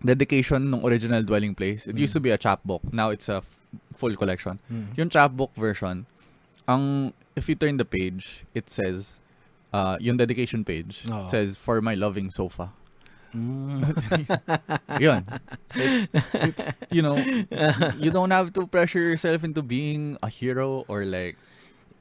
[0.00, 1.86] dedication ng original dwelling place.
[1.86, 2.80] It used to be a chapbook.
[2.88, 3.60] Now it's a f-
[3.92, 4.58] full collection.
[4.70, 4.96] Mhm.
[4.96, 6.06] Yung chapbook version,
[6.64, 9.14] ang if you turn the page, it says
[9.72, 11.28] uh yung dedication page Oo.
[11.28, 12.70] says for my loving sofa.
[13.30, 13.86] Mm.
[15.06, 15.22] Yun.
[15.78, 17.14] It- it's you know,
[17.94, 21.38] you don't have to pressure yourself into being a hero or like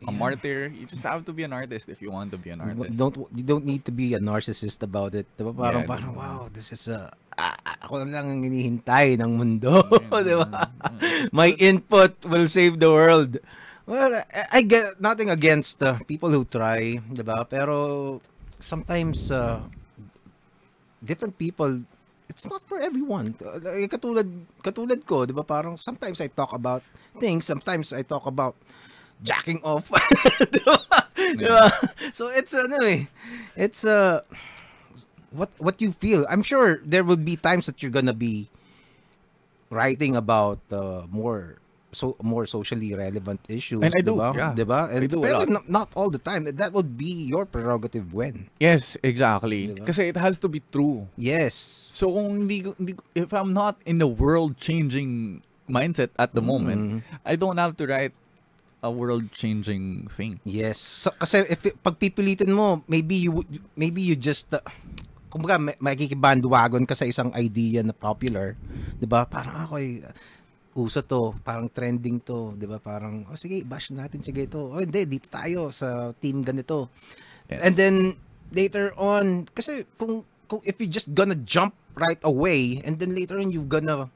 [0.01, 0.17] a Yeah.
[0.17, 0.71] martyr.
[0.73, 2.97] You just have to be an artist if you want to be an artist.
[2.97, 5.27] Don't you don't need to be a narcissist about it.
[5.37, 5.51] 'Di ba?
[5.53, 6.23] Parang Yeah, parang diba?
[6.23, 7.53] wow, this is a ah,
[7.85, 9.85] ako lang ang hinihintay ng mundo,
[10.25, 10.71] 'di ba?
[11.29, 13.37] My input will save the world.
[13.89, 17.41] Well, I, I get nothing against uh, people who try, 'di ba?
[17.49, 18.21] Pero
[18.61, 19.65] sometimes uh,
[21.01, 21.81] different people
[22.29, 23.33] it's not for everyone.
[23.41, 24.29] Like, katulad
[24.61, 25.41] katulad ko, 'di ba?
[25.41, 26.85] Parang sometimes I talk about
[27.17, 28.53] things, sometimes I talk about
[29.25, 29.89] jacking off.
[30.53, 30.77] 'Di ba?
[31.17, 31.65] 'Di ba?
[32.13, 33.09] So it's ano eh.
[33.57, 34.21] It's uh
[35.33, 36.29] what what you feel.
[36.29, 38.53] I'm sure there will be times that you're gonna be
[39.69, 41.57] writing about uh, more
[41.91, 44.29] so more socially relevant issues, And I do, diba?
[44.35, 44.53] yeah.
[44.53, 44.81] Diba?
[44.93, 46.45] And I do pero not, not all the time.
[46.45, 48.49] That would be your prerogative when.
[48.59, 49.73] Yes, exactly.
[49.73, 49.85] Diba?
[49.89, 51.09] Kasi it has to be true.
[51.17, 51.53] Yes.
[51.93, 56.99] So kung hindi, hindi if I'm not in a world-changing mindset at the moment, Mm.
[57.25, 58.13] I don't have to write
[58.81, 60.39] a world-changing thing.
[60.47, 60.79] Yes.
[60.79, 64.63] So, kasi if pag pipilitin mo, maybe you would maybe you just uh,
[65.27, 68.55] kumbaga may, makikibandwagon ka sa isang idea na popular,
[68.97, 69.27] 'di ba?
[69.27, 70.13] Parang ako ay uh,
[70.77, 72.77] uso to, parang trending to, 'di ba?
[72.77, 74.69] Parang oh sige, bash natin sige ito.
[74.69, 76.89] Oh hindi, dito tayo sa team ganito.
[77.49, 77.59] Yes.
[77.65, 77.95] And then
[78.53, 83.41] later on, kasi kung, kung if you just gonna jump right away and then later
[83.41, 84.07] on you gonna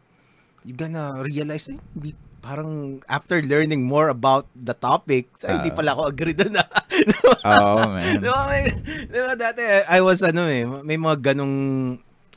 [0.62, 2.14] you gonna realize eh, hindi
[2.44, 5.76] parang after learning more about the topic, so, hindi Ah.
[5.80, 6.66] pala ako agree doon na.
[7.48, 8.20] Oh, man.
[8.20, 8.68] Di ba, may,
[9.08, 11.56] di ba dati, I was ano eh, may mga ganong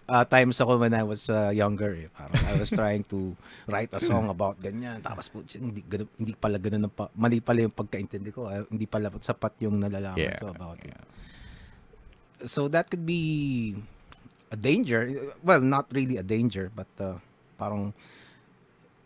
[0.08, 2.08] uh, times ako when I was uh, younger eh.
[2.10, 3.34] Parang I was trying to
[3.66, 5.02] write a song about ganyan.
[5.02, 8.46] Tapos po, hindi, ganun, hindi pala ganun, ang pa, mali pala yung pagkaintindi ko.
[8.48, 8.62] eh.
[8.66, 10.94] Hindi pala sapat yung nalalaman Yeah, ko about it.
[12.44, 13.74] So that could be
[14.52, 15.08] a danger.
[15.42, 17.16] Well, not really a danger, but uh,
[17.58, 17.94] parang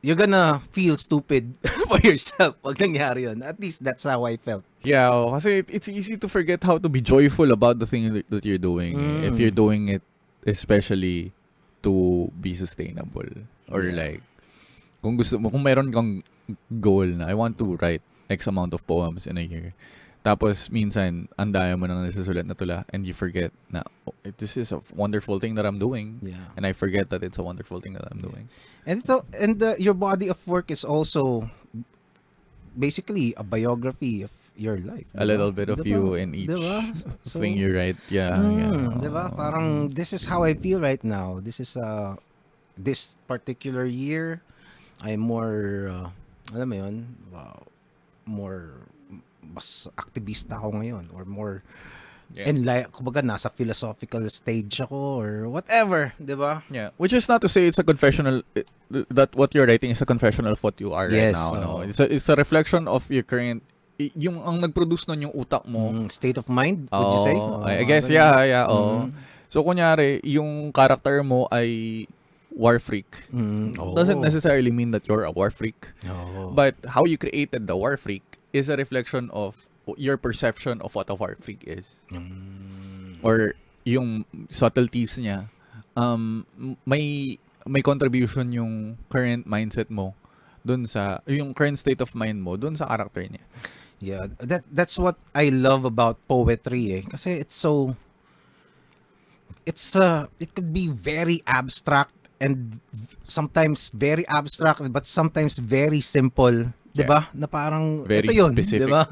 [0.02, 1.52] you're gonna feel stupid
[1.88, 3.42] for yourself pag nangyari yun.
[3.44, 4.64] At least that's how I felt.
[4.82, 8.08] Yeah, oh, kasi it- it's easy to forget how to be joyful about the thing
[8.12, 8.96] that- that you're doing.
[8.96, 9.28] Mm.
[9.28, 10.02] If you're doing it
[10.46, 11.32] especially
[11.82, 13.28] to be sustainable.
[13.70, 13.96] Or Yeah.
[13.96, 14.20] like,
[15.00, 16.20] kung gusto mo, kung meron kang
[16.80, 19.72] goal na, I want to write X amount of poems in a year.
[20.20, 24.60] Tapos, minsan, ang daya mo nang nasusulat na tula and you forget na, oh, this
[24.60, 26.20] is a wonderful thing that I'm doing.
[26.20, 26.52] Yeah.
[26.60, 28.52] And I forget that it's a wonderful thing that I'm doing.
[28.84, 31.48] And so and the, your body of work is also
[32.76, 34.30] basically a biography of
[34.60, 35.08] your life.
[35.16, 35.88] A little bit of Diba?
[35.88, 36.84] you in each Diba?
[37.24, 37.96] So- thing you write.
[38.12, 38.76] Yeah, Mm, yeah.
[39.00, 39.24] diba?
[39.32, 41.40] Parang this is how I feel right now.
[41.40, 42.20] This is uh
[42.76, 44.44] this particular year
[45.00, 46.08] I'm more uh,
[46.52, 46.96] alam mo yun,
[47.32, 47.64] wow,
[48.28, 48.84] more
[49.40, 51.64] mas aktivista ako ngayon or more
[52.30, 52.46] Yeah.
[52.46, 56.62] And like, kumbaga, nasa philosophical stage ako or whatever, di ba?
[56.70, 58.46] Yeah, which is not to say it's a confessional
[59.10, 61.58] that what you're writing is a confessional of what you are Yes, right now.
[61.58, 63.66] No, it's a it's a reflection of your current
[64.16, 65.92] yung ang nag-produce nun yung utak mo.
[65.92, 67.36] Mm, state of mind, would you say?
[67.36, 69.08] Oo, I guess yeah, yeah, oo.
[69.08, 69.12] Mm.
[69.52, 72.06] So kunyari, yung character mo ay
[72.54, 73.08] war freak.
[73.34, 73.92] Mm, oo.
[73.94, 75.92] Doesn't necessarily mean that you're a war freak.
[76.08, 76.54] Oo.
[76.54, 78.24] But how you created the war freak
[78.56, 79.68] is a reflection of
[79.98, 81.98] your perception of what a war freak is.
[82.14, 83.18] Mm.
[83.22, 83.54] Or
[83.84, 85.50] yung subtleties niya.
[85.98, 86.46] Um,
[86.86, 87.36] may
[87.66, 90.14] may contribution yung current mindset mo
[90.64, 93.44] dun sa yung current state of mind mo dun sa character niya.
[94.00, 97.02] Yeah, that that's what I love about poetry eh.
[97.04, 97.92] Kasi it's so
[99.68, 102.80] it's uh it could be very abstract and
[103.28, 107.28] sometimes very abstract but sometimes very simple, 'di ba?
[107.36, 108.88] Na parang Very ito 'yun, specific.
[108.88, 109.04] 'di ba?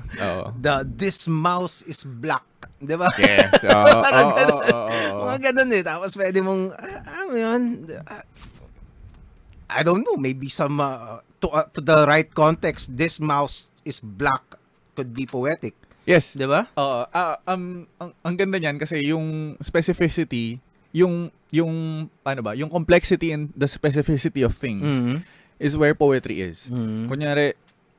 [0.56, 2.48] The this mouse is black,
[2.80, 3.12] 'di ba?
[3.20, 3.60] Yes.
[3.68, 4.56] Oo, Parang oo, ganun.
[4.56, 5.24] oo, oo, oo.
[5.28, 5.82] Mga ganun eh.
[5.84, 7.62] Tapos pwede mong, ah, ano yun?
[9.68, 14.00] I don't know, maybe some, uh, to, uh, to the right context, this mouse is
[14.00, 14.56] black
[14.98, 15.78] could be poetic.
[16.02, 16.34] Yes.
[16.34, 16.66] Di ba?
[16.74, 20.58] Oo, ah, um, ang, ang ganda niyan kasi yung specificity,
[20.90, 21.72] yung yung
[22.24, 25.22] ano ba, yung complexity and the specificity of things Mm-hmm.
[25.56, 26.66] is where poetry is.
[26.66, 27.06] Mm-hmm.
[27.06, 27.54] Kunyari,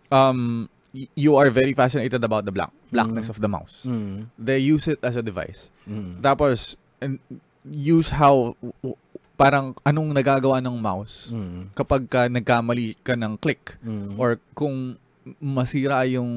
[0.10, 0.68] um,
[1.14, 3.86] you are very fascinated about the black blackness of the mouse.
[3.86, 4.26] Mm-hmm.
[4.36, 5.70] They use it as a device.
[5.86, 6.20] Mm-hmm.
[6.20, 7.22] Tapos, and
[7.64, 8.98] use how, w-
[9.38, 11.64] parang anong nagagawa ng mouse Mm-hmm.
[11.74, 14.18] kapag ka nagkamali ka ng click Mm-hmm.
[14.18, 14.98] or kung
[15.38, 16.30] masira yung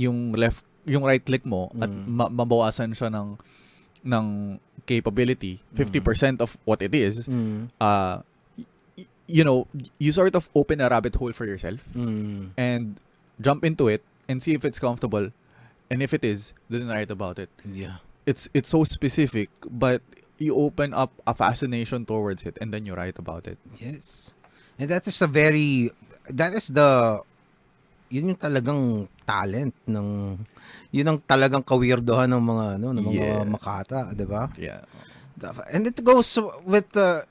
[0.00, 2.08] yung left yung right click mo at Mm.
[2.08, 3.36] ma- mabawasan siya ng
[4.02, 4.26] ng
[4.88, 7.68] capability 50% of what it is Mm-hmm.
[7.78, 8.24] uh
[8.96, 9.68] y- you know
[10.00, 12.56] you sort of open a rabbit hole for yourself Mm-hmm.
[12.56, 12.96] and
[13.38, 15.28] jump into it and see if it's comfortable
[15.86, 18.00] and if it is then write about it Yeah.
[18.24, 20.00] it's it's so specific but
[20.40, 24.32] you open up a fascination towards it and then you write about it Yes.
[24.80, 25.92] And that is a very,
[26.24, 27.20] that is the,
[28.08, 30.34] yun yung talagang talent ng,
[30.90, 33.46] yun ang talagang kawirdohan ng mga, ano, ng mga Yeah.
[33.46, 34.50] makata, di ba?
[34.58, 34.82] yeah
[35.72, 36.36] And it goes
[36.66, 37.24] with uh,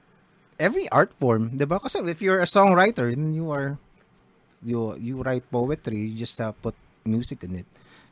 [0.57, 1.77] every art form, 'di ba?
[1.79, 3.77] Kasi if you're a songwriter, then you are
[4.65, 6.73] you you write poetry, you just uh, put
[7.05, 7.69] music in it.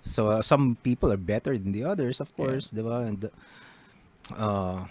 [0.07, 3.09] So uh, some people are better than the others, of course, 'di ba?
[3.09, 3.21] And
[4.37, 4.85] uh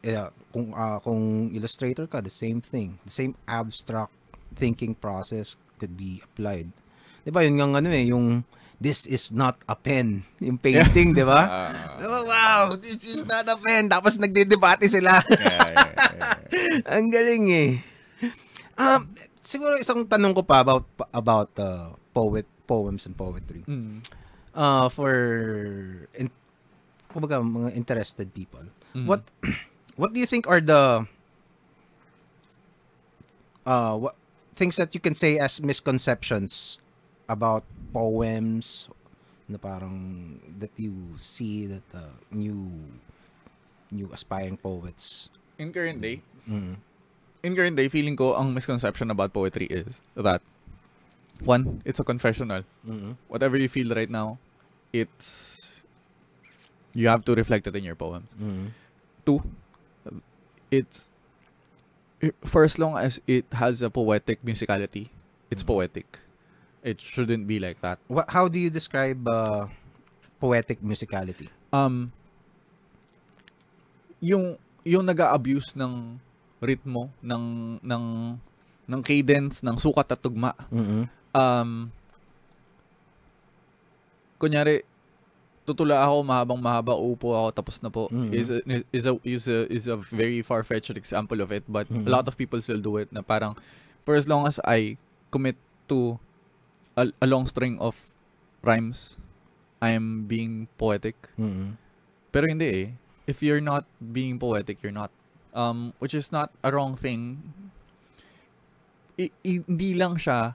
[0.00, 2.98] yeah, kung uh, kung illustrator ka, the same thing.
[3.06, 4.12] The same abstract
[4.56, 6.72] thinking process could be applied.
[7.24, 7.44] 'Di ba?
[7.44, 8.42] Yun nga ano eh, yung
[8.80, 11.40] this is not a pen, yung painting, 'di ba?
[11.50, 12.00] Ah.
[12.00, 13.92] Oh, wow, this is not a pen.
[13.92, 15.20] Tapos nagdedebate sila.
[15.28, 16.92] Yeah, yeah, yeah, yeah.
[16.96, 17.70] Ang galing eh.
[18.80, 19.12] Um,
[19.44, 23.68] siguro isang tanong ko pa about about uh, poet poems and poetry.
[23.68, 24.00] Mm.
[24.56, 25.12] Uh, for
[26.16, 26.32] in,
[27.12, 28.64] kumbaga, mga interested people.
[28.96, 29.04] Mm.
[29.04, 29.28] What
[30.00, 31.04] what do you think are the
[33.68, 34.16] uh what
[34.56, 36.80] things that you can say as misconceptions
[37.30, 37.62] about
[37.94, 38.90] poems
[39.46, 39.94] na parang
[40.58, 42.58] that you see that uh, new
[43.90, 46.74] new aspiring poets in current day mm.
[47.42, 50.42] in current day feeling ko ang misconception about poetry is that
[51.46, 53.14] one it's a confessional Mm-hmm.
[53.26, 54.38] whatever you feel right now
[54.90, 55.82] it's
[56.94, 58.74] you have to reflect it in your poems Mm-hmm.
[59.26, 59.38] two
[60.70, 61.10] it's
[62.44, 65.08] for as long as it has a poetic musicality
[65.50, 65.70] it's Mhm.
[65.74, 66.06] poetic
[66.82, 69.68] it shouldn't be like that What, how do you describe uh,
[70.38, 71.48] poetic musicality?
[71.70, 72.10] um
[74.20, 76.16] yung yung nag-abuse ng
[76.60, 77.44] ritmo ng
[77.80, 78.04] ng
[78.84, 81.04] ng cadence ng sukat at tugma Mm-hmm.
[81.32, 81.88] um
[84.36, 84.82] kunyari
[85.64, 88.32] tutula ako mahabang mahaba upo ako tapos na po Mhm.
[88.32, 88.58] is a,
[88.90, 92.08] is a is a is a very far-fetched example of it but Mhm.
[92.08, 93.54] a lot of people still do it na parang
[94.02, 94.96] for as long as I
[95.30, 95.54] commit
[95.86, 96.16] to
[96.96, 97.94] a, a long string of
[98.62, 99.16] rhymes
[99.80, 101.76] I am being poetic Mm-hmm.
[102.30, 102.86] pero hindi eh.
[103.26, 105.10] If you're not being poetic, you're not.
[105.50, 107.38] Um, which is not a wrong thing.
[109.18, 110.54] I- i- hindi lang siya,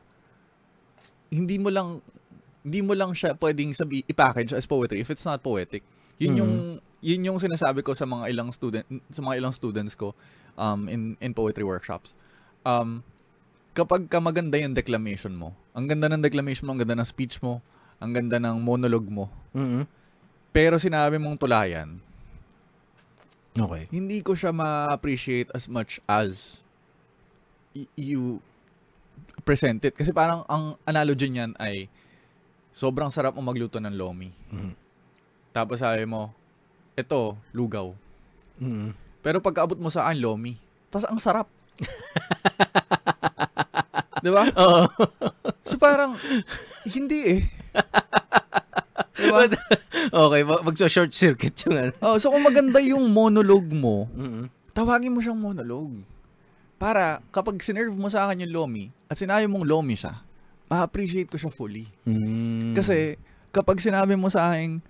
[1.30, 2.02] hindi mo lang,
[2.64, 5.84] hindi mo lang siya pwedeng sabi, i-package as poetry if it's not poetic.
[6.18, 6.40] Yun Mhm.
[6.40, 6.54] yung,
[7.02, 10.16] yun yung sinasabi ko sa mga ilang student, sa mga ilang students ko,
[10.58, 12.16] um, in, in poetry workshops.
[12.66, 13.04] Um,
[13.76, 17.44] kapag ka maganda yung declamation mo, ang ganda ng declamation mo, ang ganda ng speech
[17.44, 17.60] mo,
[18.00, 19.84] ang ganda ng monologue mo, Mm-hmm.
[20.50, 22.00] pero sinabi mong tulayan,
[23.56, 23.88] Okay.
[23.88, 26.60] hindi ko siya ma-appreciate as much as
[27.72, 28.44] y- you
[29.44, 29.96] present it.
[29.96, 31.88] Kasi parang ang analogy niyan ay
[32.72, 34.36] sobrang sarap mo magluto ng lomi.
[34.52, 34.76] Mhm.
[35.56, 36.36] Tapos sabi mo,
[36.96, 37.96] ito, lugaw.
[38.60, 38.92] Mm.
[39.20, 40.60] Pero pagkaabot mo sa akin, lomi.
[40.92, 41.48] Tapos ang sarap.
[44.26, 44.50] Di ba?
[44.50, 44.90] Oo.
[45.62, 46.18] So parang,
[46.84, 47.42] hindi eh.
[49.16, 49.46] Di ba?
[50.10, 51.92] okay, mag- magso-short circuit yung ano.
[52.02, 54.50] Oh, so kung maganda yung monologue mo, Mm.
[54.74, 56.02] tawagin mo siyang monologue.
[56.76, 60.20] Para kapag sinerve mo sa akin yung lomi at sinabi mong lomi siya,
[60.68, 61.86] ma-appreciate ko siya fully.
[62.04, 62.74] Mm.
[62.74, 63.16] Kasi
[63.54, 64.82] kapag sinabi mo sa akin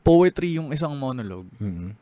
[0.00, 1.92] poetry yung isang monologue, Mm.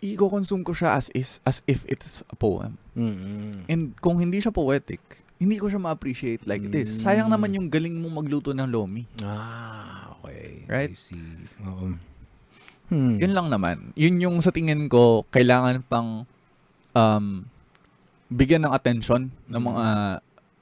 [0.00, 2.76] I-consume ko siya as is as if it's a poem.
[2.96, 3.68] Mm.
[3.68, 5.00] And kung hindi siya poetic,
[5.40, 7.00] hindi ko siya ma-appreciate like this.
[7.00, 7.02] Mm.
[7.04, 9.04] Sayang naman yung galing mong magluto ng lomi.
[9.24, 10.64] Ah, okay.
[10.68, 10.92] Right?
[10.92, 11.48] I see.
[11.64, 11.96] Oo.
[12.90, 13.16] Hmm.
[13.22, 13.94] Yun lang naman.
[13.94, 16.26] Yun yung sa tingin ko, kailangan pang
[16.90, 17.46] um,
[18.26, 19.86] bigyan ng attention ng mga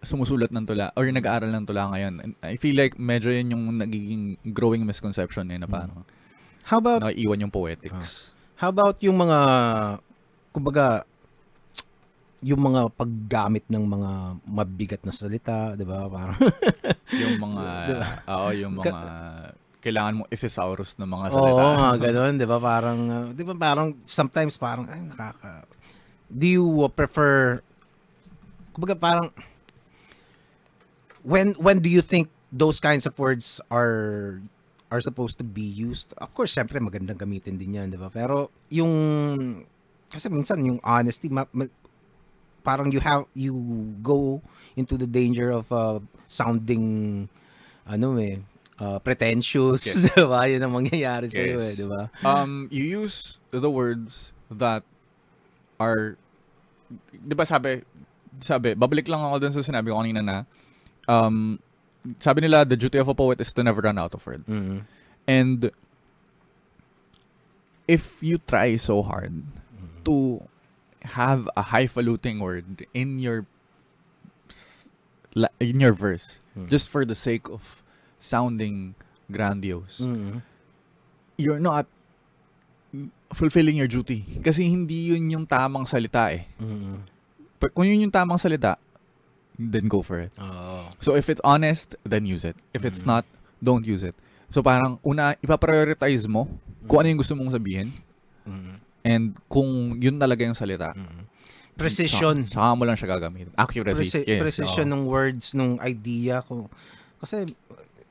[0.04, 2.14] sumusulat ng tula or nag-aaral ng tula ngayon.
[2.22, 6.04] And I feel like medyo yun yung nagiging growing misconception eh na parang
[6.68, 8.36] How about naiiwan yung poetics.
[8.58, 9.38] How about yung mga
[10.50, 11.06] kumbaga
[12.38, 14.10] yung mga paggamit ng mga
[14.46, 16.06] mabigat na salita, 'di ba?
[16.06, 16.38] Parang
[17.22, 18.08] Yung mga, Diba?
[18.28, 19.00] oo, yung mga
[19.78, 21.62] kailangan mong isasaurus ng mga salita.
[21.62, 22.58] Oo, mga ganun, 'di ba?
[22.58, 25.64] Parang uh, 'di ba parang sometimes parang ay nakaka
[26.28, 27.64] Do you uh, prefer
[28.76, 29.26] kumbaga parang
[31.24, 34.38] when when do you think those kinds of words are
[34.88, 36.12] are supposed to be used?
[36.16, 38.08] Of course, syempre magandang gamitin din 'yan, 'di ba?
[38.08, 38.92] Pero yung
[40.08, 41.68] kasi minsan yung honesty ma, ma-
[42.64, 43.52] parang you have you
[44.00, 44.40] go
[44.74, 47.26] into the danger of uh, sounding
[47.84, 48.40] ano eh
[48.80, 49.96] uh, pretentious, Yes.
[50.08, 50.48] 'di ba?
[50.48, 51.76] Yun ang mangyayari sa iyo, eh, Yes.
[51.76, 52.08] 'di ba?
[52.24, 54.80] um, you use the words that
[55.76, 56.16] are,
[57.12, 57.84] di ba sabi,
[58.40, 60.36] sabi, babalik lang ako dun sa sinabi ko kanina na,
[61.06, 61.60] um,
[62.16, 64.48] sabi nila, the duty of a poet is to never run out of words.
[64.48, 64.88] Mm.
[65.28, 65.70] And,
[67.88, 69.32] if you try so hard
[70.04, 70.44] to
[71.08, 73.48] have a highfalutin word in your
[75.60, 76.68] in your verse Mm.
[76.68, 77.80] just for the sake of
[78.18, 78.92] sounding
[79.30, 80.42] grandiose Mm.
[81.38, 81.86] you're not
[83.32, 84.24] fulfilling your duty.
[84.42, 86.48] Kasi hindi yun yung tamang salita eh.
[86.58, 87.04] Mm.
[87.60, 88.80] But kung yun yung tamang salita,
[89.58, 90.30] then go for it.
[90.38, 90.86] Oo.
[91.02, 92.54] So if it's honest, then use it.
[92.70, 93.10] If it's Mm.
[93.10, 93.24] not,
[93.58, 94.14] don't use it.
[94.48, 96.46] So parang una, ipaprioritize mo
[96.86, 97.90] kung ano yung gusto mong sabihin
[98.46, 98.74] Mm.
[99.04, 100.94] and kung yun talaga yung salita.
[100.94, 101.26] Mm.
[101.78, 102.42] Precision.
[102.42, 103.54] Saka, saka mo lang siya gagamitin.
[103.54, 104.02] Accuracy.
[104.02, 104.94] Preci- yes, precision oo.
[104.98, 106.66] ng words, nung idea ko.
[107.22, 107.46] Kasi,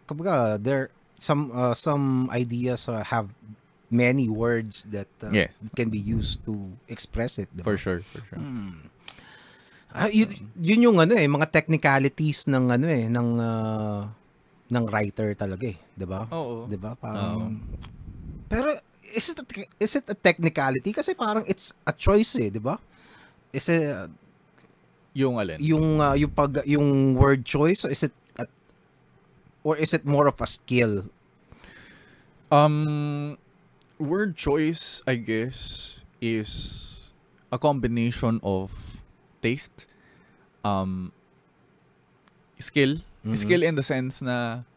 [0.08, 0.88] kumbaga, there,
[1.20, 3.28] some, uh, some ideas uh, have
[3.92, 5.52] many words that uh, Yes.
[5.76, 6.56] can be used to
[6.88, 7.48] express it.
[7.52, 7.68] di ba?
[7.68, 8.40] For sure, for sure.
[8.40, 8.88] Hmm.
[9.98, 10.30] Ah, yun,
[10.62, 14.06] yun yung ano eh, mga technicalities ng ano eh, ng uh,
[14.70, 16.30] ng writer talaga eh, 'di ba?
[16.30, 16.70] Oo.
[16.70, 16.94] 'Di ba?
[16.94, 17.58] Parang
[18.46, 18.70] Pero
[19.10, 19.46] is it a,
[19.82, 22.78] is it a technicality kasi parang it's a choice eh, 'di ba?
[23.50, 24.06] Is it uh,
[25.18, 25.58] Yung alin?
[25.58, 28.46] yung uh, yung pag yung word choice or is it a,
[29.66, 31.10] or is it more of a skill?
[32.54, 33.36] Um,
[33.98, 37.12] word choice, I guess, is
[37.52, 38.72] a combination of
[39.48, 39.88] taste,
[40.62, 41.16] um,
[42.60, 43.38] skill, Mhm.
[43.38, 44.68] skill in the sense na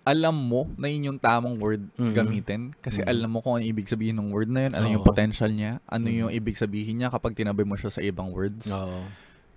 [0.00, 2.12] alam mo na yun yung tamang word Mhm.
[2.12, 3.08] gamitin kasi Mhm.
[3.08, 5.08] alam mo kung ano ibig sabihin ng word na yun, ano yung Oo.
[5.08, 6.16] potential niya, ano Mhm.
[6.16, 8.68] yung ibig sabihin niya kapag tinabay mo siya sa ibang words.
[8.68, 9.00] Oo.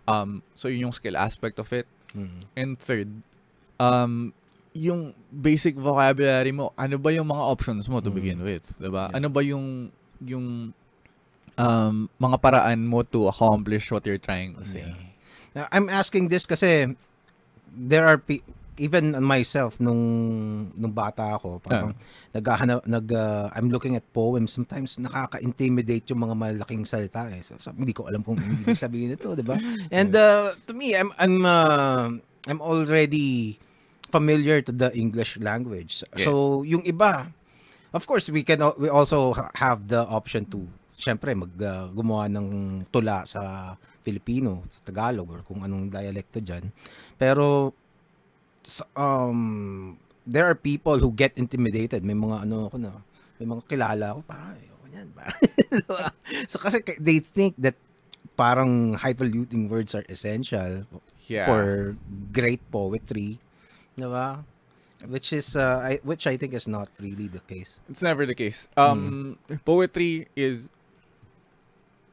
[0.03, 1.87] Um, so yun yung skill aspect of it.
[2.11, 2.39] Mm.
[2.53, 3.09] And third,
[3.79, 4.35] um,
[4.75, 8.17] yung basic vocabulary mo, ano ba yung mga options mo to Mm.
[8.19, 9.09] begin with, 'di ba?
[9.09, 9.17] Yeah.
[9.17, 10.75] Ano ba yung yung
[11.57, 14.85] um, mga paraan mo to accomplish what you're trying to say?
[14.85, 15.11] Yeah.
[15.53, 16.97] Now, I'm asking this kasi
[17.69, 18.45] there are pe-
[18.77, 20.01] even myself nung
[20.73, 21.93] nung bata ako parang
[22.33, 27.45] naghahanap nag uh, I'm looking at poems sometimes nakaka-intimidate yung mga malaking salita eh.
[27.45, 29.57] So, sabi, hindi ko alam kung ibig sabihin nito, 'di ba?
[29.93, 32.17] And uh, to me I'm I'm uh,
[32.49, 33.61] I'm already
[34.09, 36.01] familiar to the English language.
[36.17, 36.25] Yes.
[36.25, 37.29] So yung iba
[37.93, 40.65] of course we can we also ha- have the option to
[41.03, 42.47] syempre mag uh, gumawa ng
[42.87, 46.71] tula sa Filipino, sa Tagalog or kung anong dialekto diyan.
[47.19, 47.75] Pero
[48.95, 49.39] um
[50.23, 52.07] there are people who get intimidated.
[52.07, 52.95] May mga ano ako na,
[53.35, 55.07] may mga kilala ako parang ayoko niyan.
[55.11, 55.39] Parang,
[56.51, 57.75] so kasi they think that
[58.39, 60.87] parang highfalutin words are essential
[61.23, 61.47] Yeah.
[61.47, 61.95] for
[62.35, 63.39] great poetry,
[63.95, 64.43] 'di ba?
[65.07, 67.79] Which is uh, I, which I think is not really the case.
[67.87, 68.67] It's never the case.
[68.75, 70.67] Um, poetry is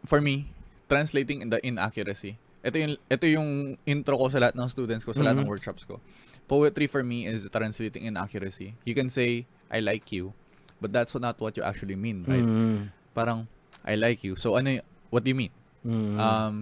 [0.04, 0.48] for me
[0.88, 2.36] translating the inaccuracy.
[2.60, 3.48] Ito yung ito yung
[3.88, 5.52] intro ko sa lahat ng students ko sa lahat ng Mhm.
[5.54, 5.96] workshops ko.
[6.50, 8.74] Poetry for me is translating inaccuracy.
[8.84, 10.34] You can say I like you,
[10.82, 12.42] but that's not what you actually mean, right?
[12.42, 12.90] Mm.
[13.14, 13.46] Parang,
[13.86, 14.34] I like you.
[14.34, 14.82] So, ano,
[15.14, 15.54] what do you mean?
[15.86, 16.18] Mm.
[16.18, 16.54] Um,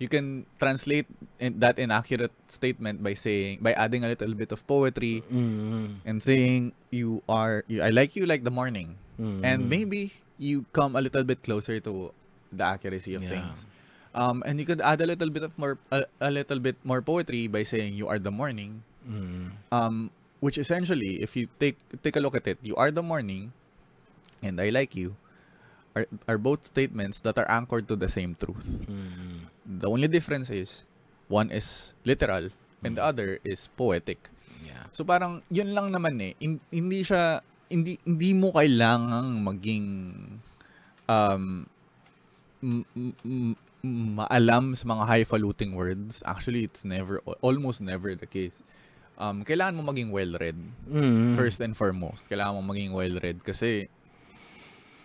[0.00, 1.04] you can translate
[1.36, 6.00] in, that inaccurate statement by saying, by adding a little bit of poetry Mm.
[6.08, 8.96] and saying, you are, you, I like you like the morning.
[9.20, 9.44] Mm.
[9.44, 12.16] And maybe you come a little bit closer to
[12.52, 13.30] the accuracy of Yeah.
[13.38, 13.66] things.
[14.10, 16.98] Um, and you could add a little bit of more, a, a little bit more
[17.00, 18.82] poetry by saying, you are the morning.
[19.06, 19.54] Mm.
[19.70, 20.10] Um,
[20.40, 23.52] which essentially, if you take take a look at it, you are the morning,
[24.42, 25.14] and I like you,
[25.94, 28.82] are are both statements that are anchored to the same truth.
[28.88, 29.46] Mm.
[29.84, 30.82] The only difference is
[31.28, 32.50] one is literal
[32.82, 34.32] and the other is poetic.
[34.64, 34.88] Yeah.
[34.90, 36.32] So parang yun lang naman eh.
[36.40, 39.86] Hin- hindi siya hindi hindi mo kailangang maging
[41.06, 41.68] um
[42.62, 46.20] m- maalam sa mga highfalutin words.
[46.28, 48.60] Actually, it's never almost never the case.
[49.16, 50.56] Um kailangan mo maging well-read
[50.88, 51.36] Mm.
[51.36, 52.28] first and foremost.
[52.28, 53.88] Kailangan mo maging well-read kasi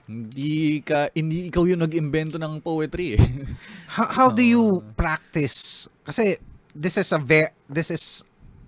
[0.05, 3.23] hindi ka hindi ikaw yung nag-imbento ng poetry eh.
[3.95, 5.87] How, how do you practice?
[6.05, 6.37] Kasi
[6.75, 8.21] this is a ve- this is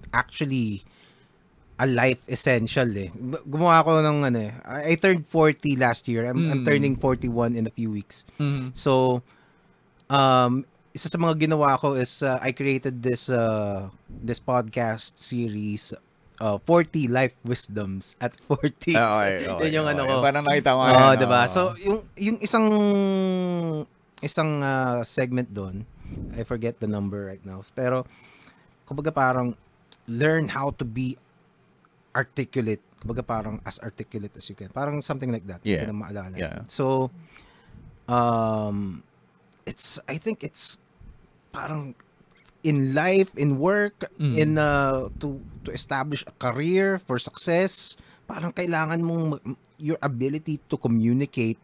[0.10, 0.82] actually
[1.78, 3.14] a life essential eh.
[3.46, 4.52] Gumawa ako ng ano eh.
[4.66, 6.26] I turned 40 last year.
[6.26, 6.66] I'm, I'm Mm.
[6.66, 8.26] turning 41 in a few weeks.
[8.42, 8.74] Mhm.
[8.74, 9.22] So
[10.10, 15.94] um isa sa mga ginawa ko is uh, I created this uh this podcast series
[16.42, 18.98] uh 40 life wisdoms at 40.
[18.98, 20.18] Ah, okay, okay, yun yung ano okay.
[20.18, 20.24] ko.
[20.26, 20.80] Parang nakita ko.
[20.82, 21.42] Oo, yan, 'di ba?
[21.46, 21.54] oo.
[21.54, 22.66] So, yung yung isang
[24.20, 25.86] isang ah, segment doon,
[26.34, 27.62] I forget the number right now.
[27.78, 28.10] Pero
[28.90, 29.54] kumbaga parang
[30.08, 31.20] learn how to be
[32.18, 32.82] articulate.
[32.98, 34.74] Kumbaga parang as articulate as you can.
[34.74, 35.62] Parang something like that.
[35.62, 35.86] Hindi Yeah.
[35.86, 36.34] ko na maalala.
[36.34, 36.66] Yeah.
[36.66, 37.14] So
[38.10, 39.06] um
[39.70, 40.82] it's I think it's
[41.54, 41.94] parang
[42.66, 44.34] in life, in work, Mm.
[44.34, 47.94] in uh, to to establish a career for success,
[48.26, 49.38] parang kailangan mong
[49.78, 51.62] your ability to communicate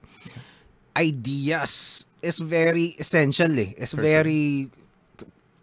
[0.94, 3.74] ideas is very essential eh.
[3.74, 4.06] It's For sure.
[4.22, 4.70] very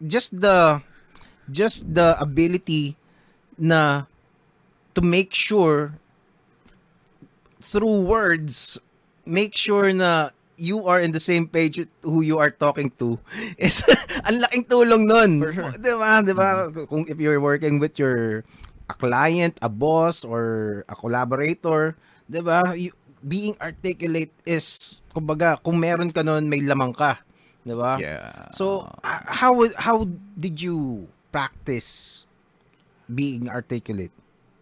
[0.03, 0.83] just the
[1.47, 2.99] just the ability
[3.55, 4.10] na
[4.95, 5.95] to make sure
[7.61, 8.79] through words
[9.27, 13.17] make sure na you are in the same page who you are talking to
[13.61, 13.81] is
[14.29, 15.41] ang laking tulong nun.
[15.41, 15.73] For sure.
[15.77, 16.21] 'Di ba?
[16.21, 16.49] 'Di ba?
[16.89, 18.45] Kung if you're working with your
[18.91, 21.97] a client, a boss or a collaborator,
[22.29, 22.77] 'di ba?
[22.77, 27.21] You- Being articulate is kumbaga kung meron ka nun may lamang ka,
[27.69, 28.01] 'di ba?
[28.01, 28.49] Yeah.
[28.49, 30.09] So, uh, how how
[30.41, 32.25] did you practice
[33.13, 34.09] being articulate?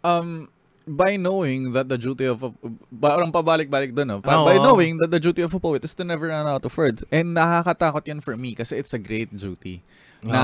[0.03, 0.49] Um
[0.89, 2.49] by knowing that the duty of a,
[2.97, 4.19] parang pabalik-balik doon no?
[4.25, 4.65] Pa- by Oo.
[4.65, 7.37] knowing that the duty of a poet is to never run out of words and
[7.37, 9.85] nakakatakot yan for me kasi it's a great duty
[10.19, 10.41] na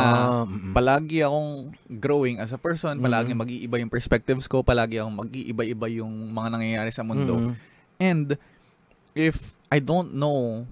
[0.46, 0.70] mm-mm.
[0.70, 3.40] palagi akong growing as a person palagi Mhm.
[3.40, 7.52] mag-iiba yung perspectives ko palagi akong mag-iiba-iba yung mga nangyayari sa mundo Mhm.
[7.98, 8.26] and
[9.16, 10.68] if I don't know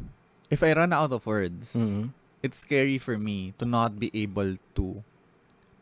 [0.52, 2.12] if I run out of words Mhm.
[2.44, 5.00] it's scary for me to not be able to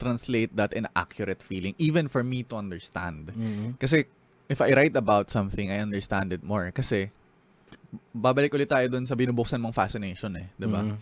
[0.01, 3.77] translate that in accurate feeling even for me to understand Mhm.
[3.77, 4.09] kasi
[4.51, 6.75] if I write about something, I understand it more.
[6.75, 7.15] Kasi
[8.11, 10.83] babalik ulit tayo dun sa binubuksan mong fascination eh, 'di ba?
[10.83, 10.97] Mhm.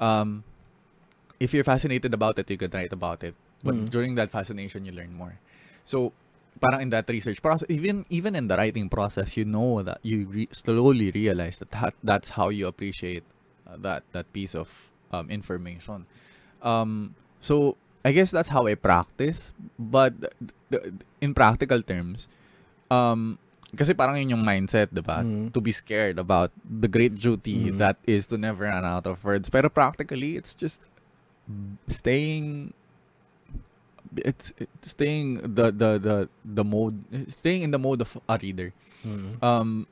[0.00, 0.28] Um
[1.36, 3.36] if you're fascinated about it, you can write about it.
[3.60, 3.90] But Mm.
[3.92, 5.36] during that fascination, you learn more.
[5.84, 6.16] So
[6.60, 10.24] parang in that research process, even even in the writing process, you know that you
[10.24, 13.24] re- slowly realize that, that that's how you appreciate
[13.68, 14.72] uh, that that piece of
[15.12, 16.08] um, information.
[16.64, 17.12] Um,
[17.44, 17.76] so
[18.06, 19.50] I guess that's how I practice.
[19.74, 20.14] But
[21.18, 22.30] in practical terms,
[22.86, 23.34] um,
[23.74, 25.26] kasi parang yun yung mindset, di ba?
[25.26, 25.50] Mm.
[25.50, 27.82] To be scared about the great duty Mm.
[27.82, 29.50] that is to never run out of words.
[29.50, 30.86] Pero practically, it's just
[31.90, 32.70] staying
[34.22, 36.94] it's, it's staying the the the the mode
[37.28, 38.70] staying in the mode of a reader
[39.06, 39.38] Mhm.
[39.42, 39.86] um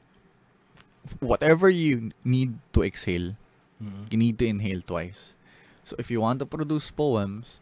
[1.20, 3.34] whatever you need to exhale
[3.82, 4.08] Mhm.
[4.10, 5.34] you need to inhale twice
[5.84, 7.60] so if you want to produce poems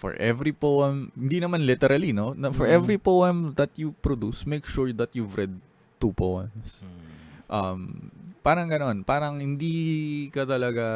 [0.00, 2.72] for every poem hindi naman literally no na for Mhm.
[2.72, 5.52] every poem that you produce make sure that you've read
[5.96, 7.52] two poems Mm-hmm.
[7.52, 7.80] um
[8.40, 9.76] parang ganon parang hindi
[10.28, 10.86] ka talaga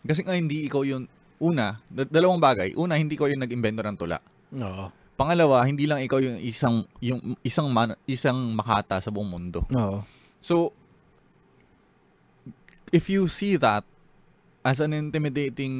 [0.00, 1.04] kasi nga hindi ikaw yung
[1.36, 4.16] una da- dalawang bagay una hindi ko yung nag-imbento ng tula
[4.56, 4.88] Oo.
[5.14, 10.00] pangalawa hindi lang ikaw yung isang yung isang man, isang makata sa buong mundo Oo.
[10.40, 10.72] so
[12.88, 13.84] if you see that
[14.62, 15.74] as an intimidating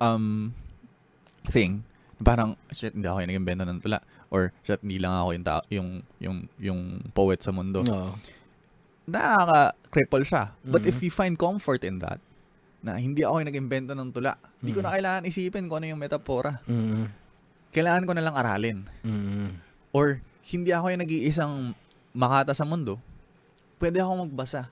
[0.00, 0.50] um
[1.46, 1.82] thing
[2.18, 3.98] parang shit hindi ako yung nag-imbento ng tula
[4.30, 5.88] or shit hindi lang ako yung ta- yung
[6.18, 8.14] yung yung poet sa mundo Oo.
[9.04, 10.54] nakaka-cripple siya.
[10.62, 12.22] But if you find comfort in that,
[12.78, 14.86] na hindi ako yung nag-imbento ng tula, hindi ko Mhm.
[14.86, 16.62] na kailangan isipin kung ano yung metapora.
[16.64, 17.10] Mhm.
[17.70, 18.78] Kailangan ko na lang aralin.
[19.02, 19.48] Mhm.
[19.90, 21.54] Or, hindi ako yung nag-iisang
[22.12, 22.98] makata sa mundo,
[23.78, 24.70] pwede ako magbasa.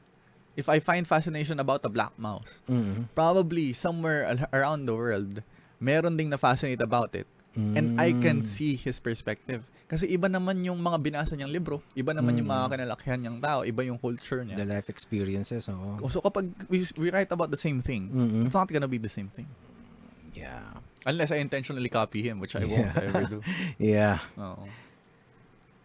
[0.54, 3.06] If I find fascination about the black mouse, Mm.
[3.12, 5.40] probably somewhere al- around the world,
[5.80, 7.26] meron ding na-fascinate about it.
[7.56, 9.66] And I can see his perspective.
[9.84, 12.70] Kasi iba naman yung mga binasa niyang libro, iba naman yung mga Mm.
[12.70, 14.62] kinalakihan niyang tao, iba yung culture the niya.
[14.62, 15.66] life experiences.
[15.66, 15.98] Oh.
[16.06, 18.46] So kapag we, we write about the same thing, Mm-mm.
[18.46, 19.50] it's not gonna be the same thing.
[20.30, 20.78] Yeah.
[21.02, 23.02] Unless I intentionally copy him, which I won't Yeah.
[23.02, 23.38] ever do.
[23.82, 24.22] Yeah.
[24.38, 24.70] Oo.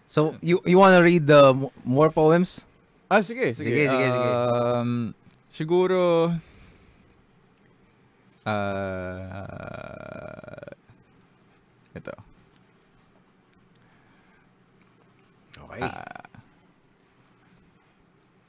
[0.06, 2.62] So you you want to read the more poems?
[3.10, 3.66] Ah, sige, sige.
[3.74, 4.30] Sige, sige, sige.
[4.30, 5.18] Um,
[5.50, 6.30] siguro,
[8.46, 10.06] ah,
[11.98, 12.14] ito.
[15.66, 15.82] Okay.
[15.82, 16.30] Ah,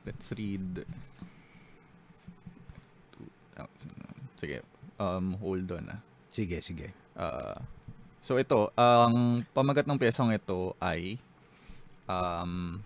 [0.04, 0.84] let's read.
[3.56, 4.36] 2000.
[4.36, 4.60] Sige,
[5.00, 6.00] um, hold on ah.
[6.28, 6.92] sige, sige.
[7.16, 7.56] Ah,
[8.20, 11.16] so ito, ang pamagat ng pyesang ito ay
[12.04, 12.84] um,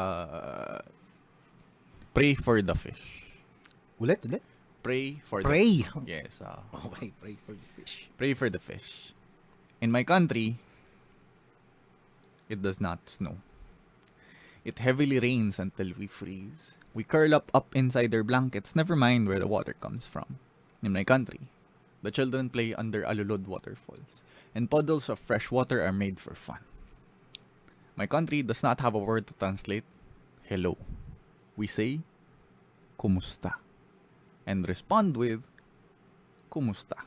[0.00, 0.80] ah,
[2.16, 3.28] pray for the fish.
[4.00, 4.51] Ulit, ulit.
[4.82, 5.86] Pray for Pray.
[5.86, 6.58] the Yes, ah.
[6.90, 8.08] Okay, pray for the fish.
[8.18, 9.14] pray for the fish.
[9.80, 10.58] In my country,
[12.48, 13.38] it does not snow.
[14.64, 16.78] It heavily rains until we freeze.
[16.94, 20.38] We curl up up inside our blankets, never mind where the water comes from.
[20.82, 21.46] In my country,
[22.02, 24.22] the children play under alulod waterfalls,
[24.54, 26.62] and puddles of fresh water are made for fun.
[27.94, 29.86] My country does not have a word to translate
[30.46, 30.76] hello.
[31.56, 32.00] We say,
[32.98, 33.54] kumusta?
[34.46, 35.48] And respond with,
[36.50, 36.98] kumusta?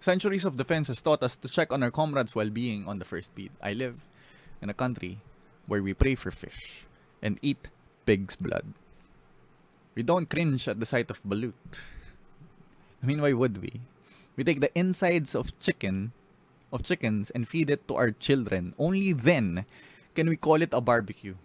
[0.00, 3.34] Centuries of defense has taught us to check on our comrades' well-being on the first
[3.34, 3.52] beat.
[3.62, 4.00] I live
[4.62, 5.20] in a country
[5.66, 6.86] where we pray for fish
[7.20, 7.68] and eat
[8.06, 8.72] pig's blood.
[9.94, 11.52] We don't cringe at the sight of balut.
[13.02, 13.80] I mean, why would we?
[14.36, 16.12] We take the insides of chicken,
[16.72, 18.72] of chickens, and feed it to our children.
[18.78, 19.66] Only then
[20.14, 21.36] can we call it a barbecue.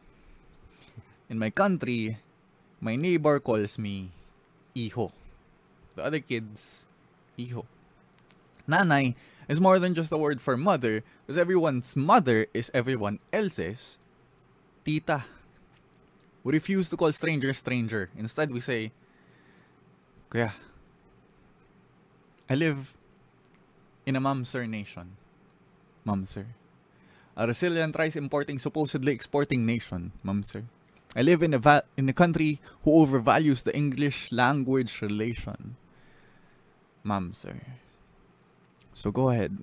[1.28, 2.18] In my country,
[2.80, 4.15] my neighbor calls me
[4.76, 5.12] Iho.
[5.96, 6.86] The other kids,
[7.40, 7.66] Iho.
[8.68, 9.16] Nanay
[9.48, 13.98] is more than just a word for mother because everyone's mother is everyone else's
[14.84, 15.24] tita.
[16.44, 18.10] We refuse to call stranger stranger.
[18.18, 18.92] Instead, we say,
[20.30, 20.52] Kuya,
[22.50, 22.94] I live
[24.06, 25.18] in a mamser nation.
[26.06, 26.46] Mamser.
[27.38, 30.12] A resilient rice importing, supposedly exporting nation.
[30.24, 30.64] Mamser.
[31.16, 35.78] I live in a, va- in a country who overvalues the English language relation.
[37.06, 37.62] Mamser.
[38.94, 39.58] So go ahead.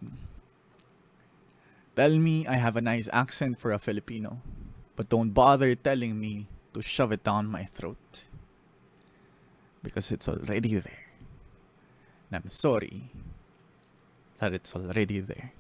[1.95, 4.41] Tell me I have a nice accent for a Filipino,
[4.97, 8.23] but don't bother telling me to shove it down my throat.
[9.83, 11.07] Because it's already there.
[12.31, 13.11] And I'm sorry
[14.39, 15.53] that it's already there.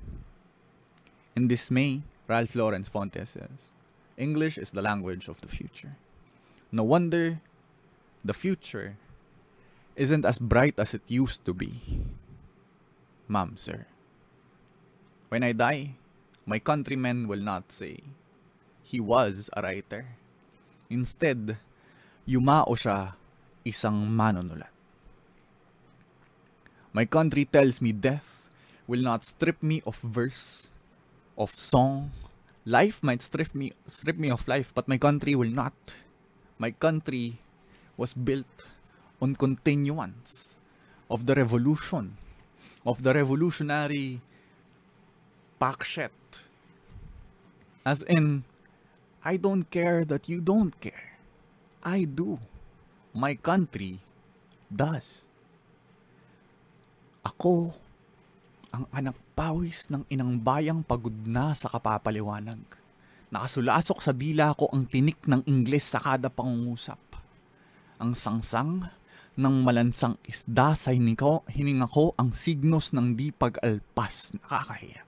[1.36, 3.73] In dismay, Ralph Lawrence Fontes says,
[4.23, 5.99] English is the language of the future.
[6.70, 7.43] No wonder
[8.23, 8.94] the future
[9.99, 11.82] isn't as bright as it used to be.
[13.27, 13.85] Ma'am, sir.
[15.28, 15.99] When I die,
[16.47, 17.99] my countrymen will not say,
[18.82, 20.15] he was a writer.
[20.89, 21.59] Instead,
[22.23, 23.19] yumao siya
[23.66, 24.70] isang manunulat.
[26.93, 28.49] My country tells me death
[28.86, 30.69] will not strip me of verse,
[31.39, 32.12] of song.
[32.64, 35.74] Life might strip me strip me of life, but my country will not.
[36.62, 37.43] My country
[37.98, 38.66] was built
[39.20, 40.59] on continuance
[41.10, 42.16] of the revolution,
[42.86, 44.22] of the revolutionary
[45.59, 46.14] pakshet.
[47.82, 48.47] As in,
[49.24, 51.18] I don't care that you don't care.
[51.82, 52.39] I do.
[53.14, 53.98] My country
[54.70, 55.26] does.
[57.26, 57.74] Ako,
[58.73, 62.59] ang anak pawis ng inang bayang pagod na sa kapapaliwanag.
[63.28, 67.01] Nakasulasok sa dila ko ang tinik ng Ingles sa kada pangungusap.
[68.01, 68.89] Ang sangsang
[69.36, 75.05] ng malansang isda sa hininga ko, hininga ko ang signos ng di pag-alpas nakakahiya.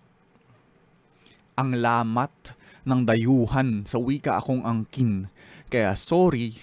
[1.57, 5.29] Ang lamat ng dayuhan sa wika akong angkin.
[5.73, 6.57] Kaya sorry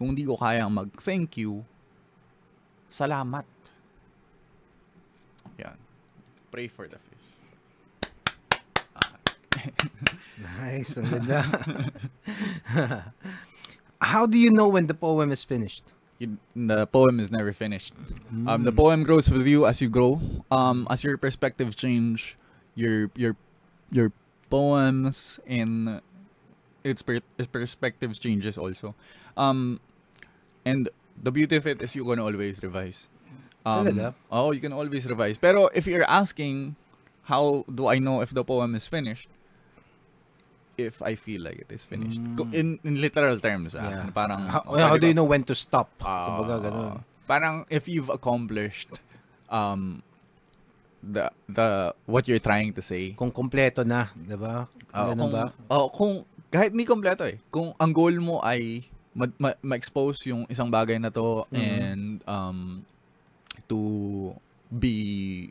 [0.00, 1.64] kung di ko kayang mag-thank you.
[2.88, 3.59] Salamat.
[6.50, 6.52] Yan.
[6.52, 7.18] Pray for the fish.
[10.40, 11.40] Nice, ang ganda.
[14.00, 15.84] How do you know when the poem is finished?
[16.18, 17.92] You- the poem is never finished.
[18.46, 20.20] Um, the poem grows with you as you grow.
[20.50, 22.36] Um, as your perspective change,
[22.74, 23.36] your your
[23.90, 24.12] your
[24.50, 26.00] poems and
[26.84, 28.94] its, per- its perspectives changes also.
[29.36, 29.80] Um,
[30.64, 30.88] and
[31.20, 33.08] the beauty of it is you're gonna always revise.
[33.60, 34.14] Um, Talaga?
[34.32, 35.36] oh, you can always revise.
[35.36, 36.76] Pero if you're asking,
[37.24, 39.28] how do I know if the poem is finished?
[40.80, 42.16] if I feel like it is finished.
[42.16, 42.40] Mm.
[42.56, 44.08] In in literal terms, ah, Yeah.
[44.16, 45.92] parang how, oh, how do you ko- know when to stop?
[46.00, 47.04] Ah, Kumbaga, ganun.
[47.28, 48.88] Parang if you've accomplished
[49.52, 50.00] um
[51.04, 53.12] the the what you're trying to say.
[53.12, 54.72] Kung kompleto na, 'di ba?
[54.88, 55.52] Ah, kung, ba?
[55.68, 57.36] oh, kung kahit hindi kompleto eh.
[57.52, 58.80] Kung ang goal mo ay
[59.12, 61.60] ma- ma- ma-expose yung isang bagay na to Mhm.
[61.60, 62.88] and um
[63.70, 64.34] to
[64.68, 65.48] be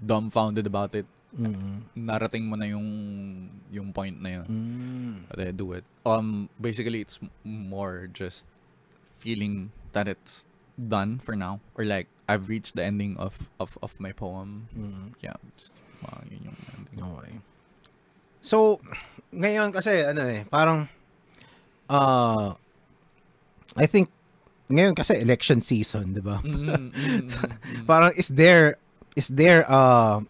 [0.00, 1.86] dumbfounded about it, Mm.
[1.94, 2.90] narating mo na yung
[3.70, 4.48] yung point na yun.
[5.30, 5.54] Mm.
[5.54, 5.86] Do it.
[6.02, 8.50] Um, basically, it's more just
[9.22, 13.94] feeling that it's done for now, or like I've reached the ending of of of
[14.02, 14.66] my poem.
[14.74, 15.14] Mm.
[15.22, 15.38] Yeah,
[16.02, 16.98] wow, yun yung ending.
[16.98, 17.34] Okay.
[18.42, 18.80] So,
[19.30, 20.88] ngayon kasi, ano eh, parang,
[21.92, 22.56] uh,
[23.76, 24.08] I think,
[24.70, 26.38] ngayon kasi election season, di ba?
[26.46, 27.86] Mm, mm, mm, mm.
[27.86, 28.78] Parang, is there,
[29.18, 30.22] is there, uh,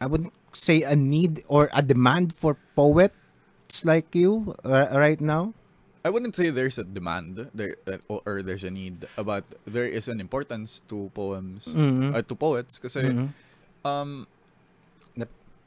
[0.00, 5.54] I would say a need or a demand for poets like you uh, right now?
[6.02, 9.84] I wouldn't say there's a demand there uh, or, there's a need, uh, but there
[9.86, 12.16] is an importance to poems, Mhm.
[12.16, 13.28] uh, to poets, kasi Mhm.
[13.84, 14.24] um,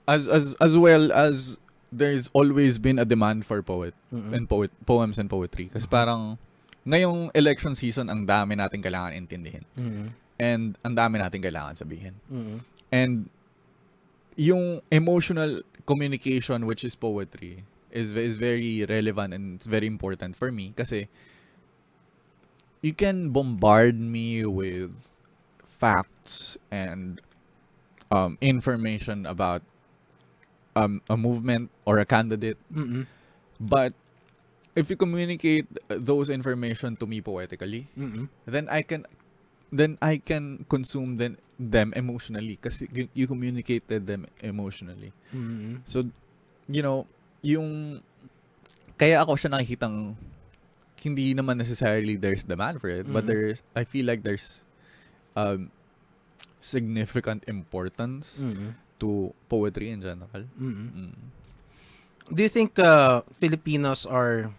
[0.03, 1.55] as as as well as
[1.93, 4.33] there's always been a demand for poet Mhm.
[4.35, 6.35] and poet poems and poetry kasi parang
[6.83, 10.05] ngayong election season ang dami natin kailangan intindihin Mhm.
[10.39, 12.57] and ang dami natin kailangan sabihin Mhm.
[12.91, 13.13] and
[14.35, 20.49] yung emotional communication which is poetry is is very relevant and it's very important for
[20.51, 21.05] me kasi
[22.81, 25.09] you can bombard me with
[25.79, 27.21] facts and
[28.11, 29.61] um, information about
[30.75, 33.05] um, a movement or a candidate Mhm.
[33.59, 33.93] but
[34.73, 38.29] if you communicate those information to me poetically Mhm.
[38.49, 39.05] then I can
[39.73, 45.13] then I can consume them them emotionally kasi you, you communicated them emotionally.
[45.33, 45.81] Mhm.
[45.85, 46.09] So
[46.69, 47.05] you know,
[47.41, 48.01] yung
[48.97, 50.17] kaya ako siya nakikitang
[51.03, 53.29] hindi naman necessarily there's demand for it, but Mhm.
[53.29, 54.61] there's I feel like there's
[55.35, 55.69] um
[56.63, 58.73] significant importance Mhm.
[59.03, 60.47] to poetry in general.
[60.55, 60.85] Mhm.
[60.95, 61.15] Mm.
[62.31, 64.55] Do you think uh, Filipinos are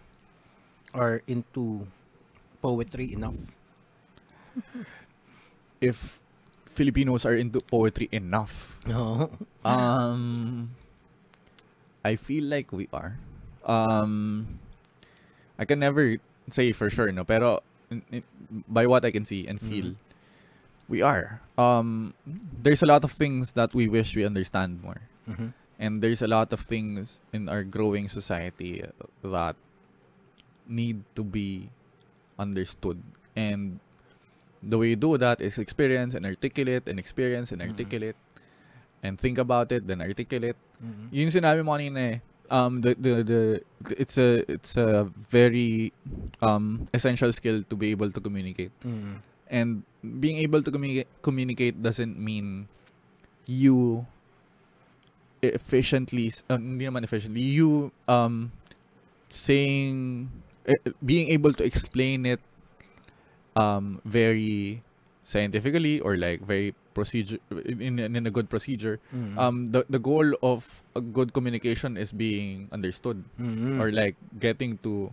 [0.95, 1.85] are into
[2.63, 3.35] poetry enough?
[5.81, 6.19] If
[6.73, 9.29] Filipinos are into poetry enough, No.
[9.65, 10.69] Um,
[12.05, 13.17] I feel like we are.
[13.65, 14.45] Um,
[15.57, 16.17] I can never
[16.53, 17.23] say for sure, no.
[17.25, 17.59] Pero
[17.89, 18.23] in- in-
[18.69, 19.95] by what I can see and feel,
[20.87, 21.41] we are.
[21.57, 22.13] Um,
[22.61, 25.53] there's a lot of things that we wish we understand more, Mhm.
[25.81, 28.85] and there's a lot of things in our growing society
[29.25, 29.55] that
[30.67, 31.69] need to be
[32.37, 33.01] understood.
[33.35, 33.79] And
[34.63, 37.69] the way you do that is experience and articulate and experience and Mhm.
[37.73, 38.17] articulate
[39.05, 40.57] and think about it then articulate.
[40.81, 41.13] Mhm.
[41.13, 42.17] Yung sinabi mo kanina eh,
[42.49, 43.41] um the, the the
[43.97, 45.93] it's a it's a very
[46.41, 48.73] um essential skill to be able to communicate.
[48.81, 49.21] Mhm.
[49.45, 49.69] And
[50.01, 52.65] being able to communicate communicate doesn't mean
[53.45, 54.05] you
[55.45, 58.49] efficiently uh, hindi naman efficiently you um
[59.29, 60.25] saying
[61.05, 62.41] being able to explain it
[63.55, 64.81] um very
[65.23, 69.35] scientifically or like very procedure in, in, in a good procedure Mhm.
[69.37, 73.79] um the the goal of a good communication is being understood Mhm.
[73.81, 75.11] or like getting to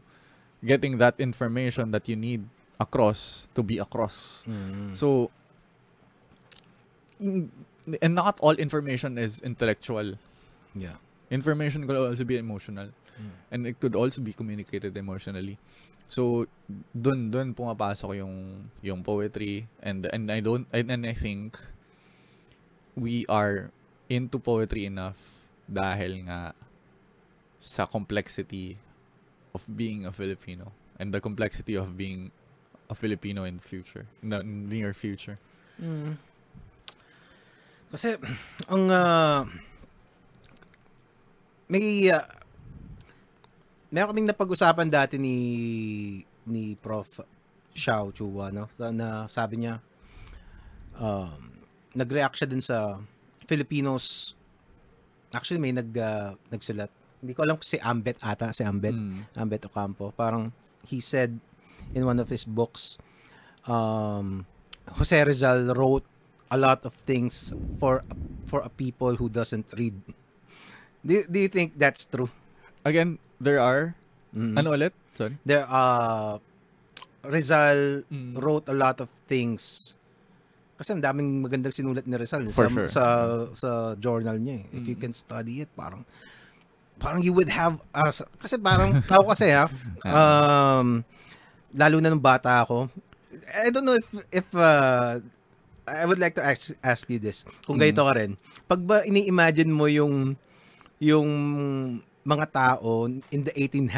[0.64, 2.46] getting that information that you need
[2.78, 4.94] across to be across Mhm.
[4.94, 5.30] so
[7.20, 7.48] mm,
[8.00, 10.14] and not all information is intellectual
[10.74, 10.96] yeah.
[11.30, 13.34] information could also be emotional Mm.
[13.52, 15.60] and it could also be communicated emotionally
[16.08, 16.48] so
[16.96, 21.60] dun dun pumapasok yung yung poetry and and I don't and, and I think
[22.96, 23.72] we are
[24.08, 25.16] into poetry enough
[25.68, 26.56] dahil nga
[27.60, 28.76] sa complexity
[29.52, 32.32] of being a Filipino and the complexity of being
[32.88, 35.36] a Filipino in future in the near future
[35.80, 36.14] Mm.
[37.92, 38.16] Kasi
[38.72, 39.40] ang uh,
[41.66, 42.22] may uh,
[43.92, 45.36] meron kaming napag-usapan dati ni
[46.48, 47.20] ni Prof.
[47.72, 49.80] Xiao Chua no na, sabi niya
[51.00, 51.40] um,
[51.96, 53.00] nag-react siya dun sa
[53.48, 54.36] Filipinos
[55.32, 56.92] actually may nag uh, nagsulat
[57.24, 59.38] hindi ko alam kung si Ambet ata si Ambet Mm.
[59.38, 60.10] Ambet Ocampo.
[60.12, 60.50] Parang
[60.84, 61.32] he said
[61.94, 62.98] in one of his books,
[63.64, 64.44] um,
[64.98, 66.04] Jose Rizal wrote
[66.50, 68.02] a lot of things for
[68.44, 69.94] for a people who doesn't read.
[71.06, 72.28] Do, do you think that's true?
[72.84, 73.98] again there are
[74.32, 74.54] Mhm.
[74.56, 76.38] ano ulit sorry There uh
[77.22, 78.34] Rizal Mm.
[78.34, 79.94] wrote a lot of things.
[80.74, 82.88] Kasi ang daming magandang sinulat ni Rizal For sa, sure.
[82.88, 83.04] sa
[83.54, 84.74] sa journal niya eh.
[84.74, 85.02] If you Mm.
[85.02, 86.02] can study it, parang
[86.98, 89.66] parang you would have us kasi parang ako kasi ha
[90.06, 91.02] um
[91.74, 92.86] lalo na nung bata ako
[93.54, 95.18] I don't know if if uh,
[95.82, 97.90] I would like to ask ask you this kung Mm.
[97.90, 98.30] ganito ka rin
[98.66, 100.34] pag ba ini-imagine mo yung
[100.98, 101.30] yung
[102.22, 103.90] mga tao in the 18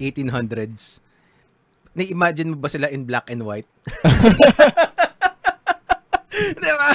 [0.00, 1.00] 1800s
[1.96, 3.68] na-imagine mo ba sila in black and white
[6.38, 6.90] Di ba?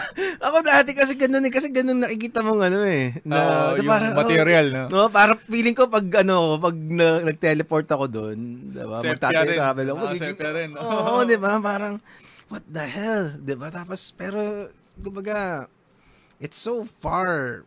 [0.50, 1.52] Ako dati kasi ganun eh.
[1.52, 3.12] Kasi ganun nakikita mong ano eh.
[3.28, 4.84] Ah, di yung parang, material, no?
[4.88, 8.38] No, parang feeling ko pag ano, pag na, nag-teleport ako doon,
[8.72, 9.04] di ba?
[9.04, 9.58] Sepia rin.
[9.60, 10.04] Magta-travel ako.
[10.04, 10.70] Ah, sepia rin.
[10.80, 11.60] Oo, di ba?
[11.60, 12.00] Parang,
[12.48, 13.36] what the hell?
[13.36, 13.68] Di ba?
[13.68, 14.72] Tapos, pero,
[15.04, 15.68] kumbaga,
[16.40, 17.64] it's so far.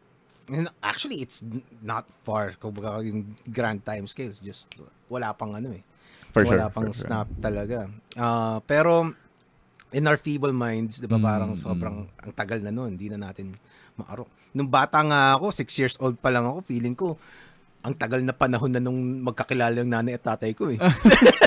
[0.46, 1.42] And actually, it's
[1.82, 2.54] not far.
[2.56, 4.70] Kumbaga, yung grand time scales, just
[5.10, 5.82] wala pang ano eh.
[6.30, 7.06] For wala sure, pang for sure.
[7.10, 7.90] snap talaga.
[8.14, 9.10] Ah, pero,
[9.90, 11.58] in our feeble minds, di ba, Mm, parang mm.
[11.58, 13.58] sobrang, ang tagal na noon, hindi na natin
[13.98, 14.30] maaro.
[14.54, 17.16] Nung bata nga ako, six years old pa lang ako, feeling ko,
[17.82, 20.78] ang tagal na panahon na nung magkakilala yung nanay at tatay ko eh.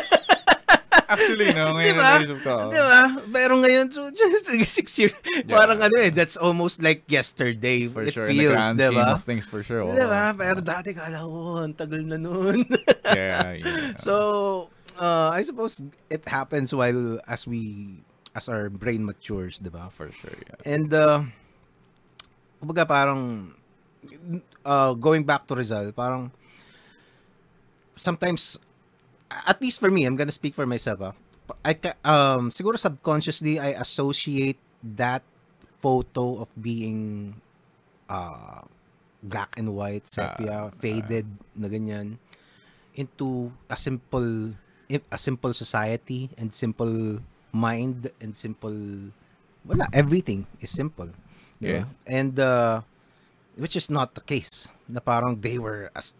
[1.09, 1.73] Actually, no?
[1.77, 2.11] Ngayon Di ba?
[2.21, 2.55] naisip ko.
[2.69, 3.01] Di ba?
[3.33, 5.13] Pero ngayon, so, just six years,
[5.49, 5.57] Yeah.
[5.57, 7.89] parang ano eh, that's almost like yesterday.
[7.89, 8.29] For it sure.
[8.29, 9.17] in the feels, grand di scheme ba?
[9.17, 9.81] of things, for sure.
[9.89, 10.37] Di ba?
[10.37, 12.61] Pero dati kala ko, ang tagal na noon.
[13.09, 13.97] yeah, yeah.
[13.97, 14.69] so,
[15.01, 15.81] uh, I suppose
[16.13, 17.97] it happens while as we,
[18.37, 19.89] as our brain matures, di ba?
[19.89, 20.61] for sure, yeah.
[20.69, 21.25] And, uh,
[22.61, 23.53] kumbaga parang,
[24.61, 26.29] uh, going back to Rizal, parang,
[27.97, 28.61] sometimes,
[29.31, 31.13] at least for me, I'm gonna speak for myself, ah.
[31.65, 31.73] I,
[32.05, 35.23] um, siguro subconsciously, I associate that
[35.81, 37.33] photo of being,
[38.09, 38.61] uh,
[39.23, 41.25] black and white, sepia, Ah, faded,
[41.57, 42.21] na ganyan,
[42.93, 44.53] into a simple,
[44.89, 47.19] a simple society and simple
[47.51, 49.09] mind and simple
[49.65, 51.09] wala everything is simple?
[51.59, 51.91] Yeah.
[52.07, 52.87] and uh,
[53.59, 56.15] which is not the case na parang they were as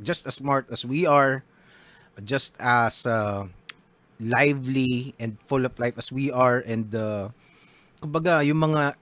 [0.00, 1.44] just as smart as we are
[2.22, 3.42] just as uh,
[4.20, 7.26] lively and full of life as we are and uh,
[7.98, 8.94] kumbaga yung mga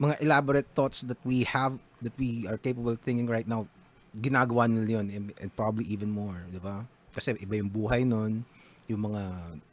[0.00, 3.68] mga elaborate thoughts that we have that we are capable of thinking right now
[4.16, 6.84] ginagawa nila yun and, and probably even more di ba?
[7.12, 8.44] Kasi iba yung buhay nun
[8.88, 9.22] yung mga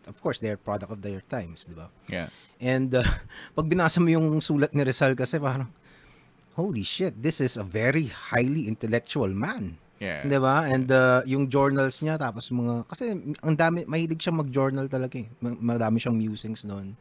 [0.10, 1.88] of course they're product of their times di ba?
[2.12, 2.28] Yeah.
[2.64, 3.04] and uh,
[3.56, 5.68] pag binasa mo yung sulat ni Rizal kasi parang
[6.56, 10.28] holy shit this is a very highly intellectual man Yeah.
[10.28, 10.68] 'Di ba?
[10.68, 15.32] And uh, yung journals niya tapos mga kasi ang dami mahilig siyang mag-journal talaga eh.
[15.40, 17.00] Ma- Madami siyang musings noon.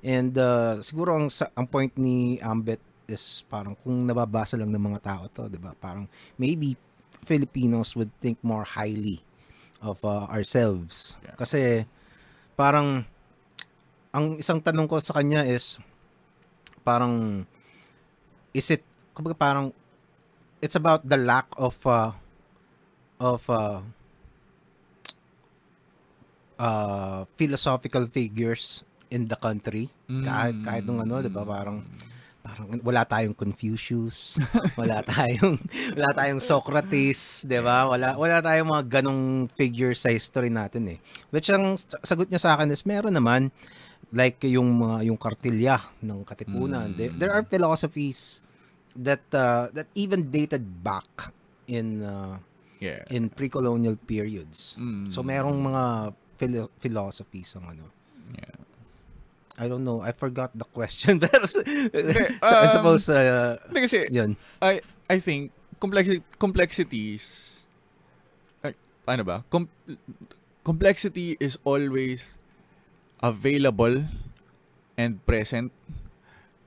[0.00, 5.00] And uh, siguro ang ang point ni Ambet is parang kung nababasa lang ng mga
[5.04, 5.76] tao to, 'di ba?
[5.76, 6.08] Parang
[6.40, 6.72] maybe
[7.28, 9.20] Filipinos would think more highly
[9.84, 11.20] of uh, ourselves.
[11.20, 11.36] Yeah.
[11.36, 11.60] Kasi
[12.56, 13.04] parang
[14.08, 15.76] ang isang tanong ko sa kanya is
[16.80, 17.44] parang
[18.56, 18.80] is it
[19.12, 19.66] kumbaga parang
[20.64, 22.10] it's about the lack of uh,
[23.18, 23.82] of uh,
[26.58, 29.88] uh, philosophical figures in the country.
[30.08, 31.84] Kahit kahit nung ano 'di ba parang
[32.38, 34.40] parang wala tayong Confucius
[34.72, 35.60] wala tayong
[35.92, 37.88] wala tayong Socrates 'di ba?
[37.88, 40.98] Wala wala tayong mga ganong figure sa history natin eh.
[41.30, 43.52] Which ang sagot niya sa akin is meron naman
[44.14, 46.88] like yung mga yung kartilya ng katipunan.
[46.96, 48.40] There, there are philosophies
[48.96, 51.32] that uh, that even dated back
[51.68, 52.40] in uh,
[52.78, 53.02] Yeah.
[53.10, 54.78] in pre-colonial periods.
[54.78, 55.10] Mm.
[55.10, 57.84] So merong mga philo- philosophies ang ano.
[58.38, 58.58] Yeah.
[59.58, 59.98] I don't know.
[59.98, 61.18] I forgot the question.
[61.22, 61.42] Pero
[62.46, 64.38] I um, suppose uh, kasi, yun.
[64.62, 64.78] I
[65.10, 65.50] I think
[65.82, 67.58] complexi- complexities
[68.62, 68.78] ay,
[69.10, 69.36] ano ba?
[69.50, 69.70] Com-
[70.62, 72.38] complexity is always
[73.18, 74.06] available
[74.94, 75.74] and present.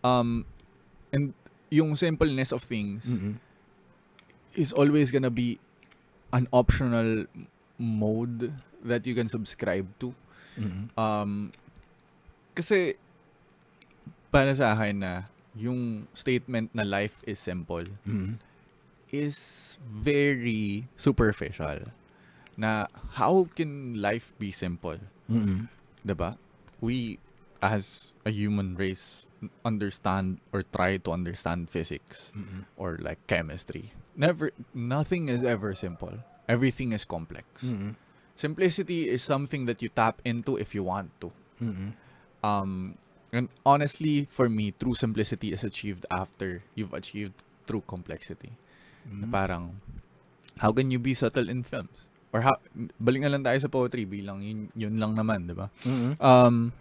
[0.03, 0.43] Um
[1.15, 1.31] and
[1.72, 3.40] yung simpleness of things Mm-mm.
[4.59, 5.56] is always gonna be
[6.33, 7.25] an optional
[7.77, 8.53] mode
[8.83, 10.13] that you can subscribe to.
[10.59, 10.89] Mm-mm.
[10.97, 11.51] Um,
[12.55, 12.95] kasi,
[14.31, 15.13] para sa akin na,
[15.55, 18.39] yung statement na life is simple Mm-mm.
[19.11, 21.91] is very superficial.
[22.55, 22.87] Na,
[23.19, 24.99] how can life be simple?
[25.27, 25.67] Mm-mm.
[26.03, 26.39] 'Di ba?
[26.79, 27.19] We,
[27.61, 29.25] as a human race,
[29.65, 32.65] understand or try to understand physics Mm-mm.
[32.77, 33.93] or like chemistry.
[34.17, 36.22] Never, nothing is ever simple.
[36.49, 37.64] Everything is complex.
[37.64, 37.95] Mm-mm.
[38.35, 41.31] Simplicity is something that you tap into if you want to.
[41.61, 41.93] Mm-mm.
[42.43, 42.98] Um,
[43.31, 48.57] and honestly, for me, true simplicity is achieved after you've achieved true complexity.
[49.07, 49.31] Mm-hmm.
[49.31, 49.80] Parang,
[50.57, 52.09] how can you be subtle in films?
[52.33, 52.57] Or how,
[53.01, 55.69] balik na lang tayo sa poetry bilang yun, yun lang naman, di ba?
[55.85, 56.17] Mm-mm.
[56.19, 56.73] Um,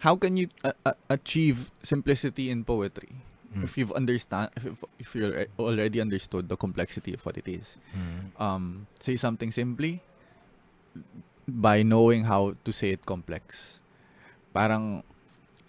[0.00, 3.10] how can you a- a- achieve simplicity in poetry?
[3.48, 3.64] Mm.
[3.64, 5.24] if you've understand if, if- you
[5.56, 8.28] already understood the complexity of what it is Mm.
[8.36, 8.64] um
[9.00, 10.04] say something simply
[11.48, 13.80] by knowing how to say it complex
[14.52, 15.00] parang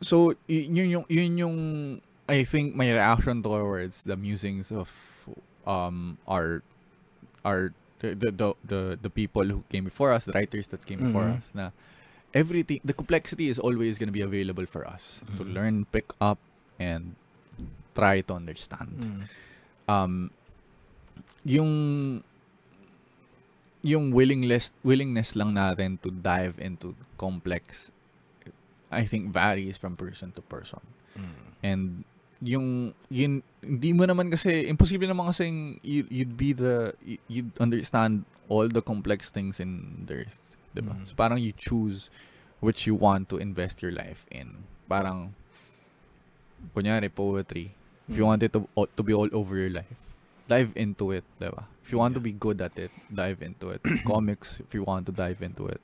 [0.03, 1.57] so yun yung yun yung
[2.27, 4.91] I think my reaction towards the musings of
[5.65, 6.61] um our
[7.47, 7.71] our
[8.03, 8.31] the the
[8.63, 11.37] the, the, people who came before us the writers that came before Mhm.
[11.39, 11.71] us na
[12.33, 15.53] everything the complexity is always going to be available for us to Mhm.
[15.53, 16.37] learn pick up
[16.77, 17.15] and
[17.93, 19.21] try to understand Mm.
[19.89, 20.13] um
[21.43, 21.71] yung
[23.81, 27.91] yung willingness willingness lang natin to dive into complex
[28.91, 30.83] I think varies from person to person
[31.17, 31.35] Mm.
[31.65, 31.83] and
[32.39, 32.67] yung
[33.11, 35.49] yun hindi mo naman kasi imposible naman kasi
[35.83, 36.95] you, you'd be the
[37.27, 40.93] you'd understand all the complex things in the earth diba?
[40.95, 41.07] Mhm.
[41.07, 42.09] so parang you choose
[42.59, 44.63] which you want to invest your life in.
[44.87, 45.33] Parang
[46.75, 47.71] kunyari poetry.
[48.09, 48.31] If you Mm.
[48.35, 48.65] want it to
[48.97, 49.93] to be all over your life
[50.49, 51.61] dive into it diba?
[51.85, 53.81] If you want to be good at it dive into it.
[54.09, 55.81] Comics if you want to dive into it.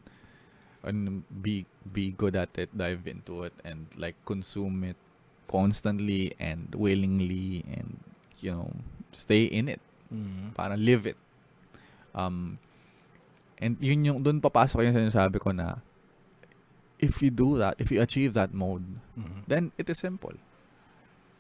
[0.86, 4.98] And be be good at it dive into it and like consume it
[5.46, 8.02] constantly and willingly and
[8.42, 8.70] you know
[9.14, 9.82] stay in it.
[10.10, 10.54] Mm.
[10.58, 11.18] para live it.
[12.18, 12.58] Um
[13.58, 15.80] and yun yung doon papasok yung sinasabi ko na
[17.00, 18.84] if you do that if you achieve that mode
[19.16, 19.48] Mm.
[19.48, 20.36] then it is simple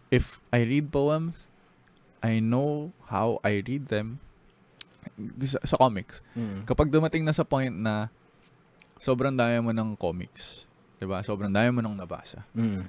[0.07, 1.51] if I read poems
[2.23, 4.23] I know how I read them
[5.43, 6.63] sa, sa comics Mm.
[6.63, 8.07] kapag dumating na sa point na
[8.95, 10.63] sobrang dami mo ng comics,
[10.97, 11.19] 'di ba?
[11.19, 12.47] Sobrang dami mo nang nabasa.
[12.55, 12.87] Mm.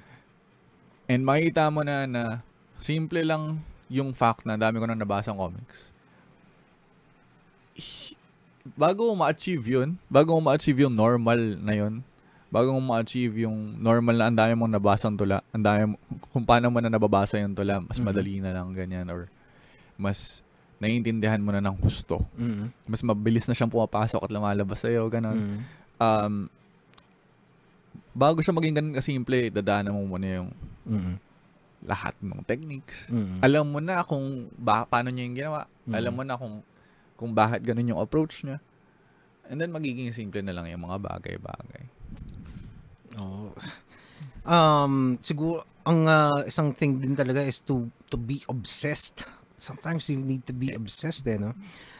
[1.07, 2.23] And makita mo na na
[2.79, 3.59] simple lang
[3.91, 5.91] yung fact na dami ko nang nabasa ng comics.
[8.75, 12.01] Bago mo ma-achieve yun, bago mo ma-achieve yung normal na yun,
[12.49, 15.95] bago mo ma-achieve yung normal na ang dami mong nabasang tula, ang dami mo,
[16.33, 18.05] kung paano mo na nababasa yung tula, mas Mhm.
[18.05, 19.29] madali na lang ganyan or
[19.95, 20.41] mas
[20.77, 22.21] naiintindihan mo na ng gusto.
[22.37, 22.69] Mm.
[22.85, 25.37] Mas mabilis na siyang pumapasok at lumalabas sa'yo, ganun.
[25.37, 25.59] Mm.
[25.97, 26.35] um,
[28.13, 30.49] bago siya maging ganun kasimple, dadaanan mo muna yung
[30.85, 31.17] Mm.
[31.81, 33.09] lahat ng techniques.
[33.09, 33.41] Mm.
[33.41, 35.61] Alam mo na kung ba, paano niya yung ginawa.
[35.85, 35.93] Mm.
[35.93, 36.55] Alam mo na kung
[37.17, 38.61] kung bakit ganun yung approach niya.
[39.49, 41.83] And then magiging simple na lang yung mga bagay-bagay.
[43.19, 43.51] Oh.
[44.47, 49.27] Um, siguro ang uh, isang thing din talaga is to to be obsessed.
[49.59, 51.51] Sometimes you need to be obsessed eh, no?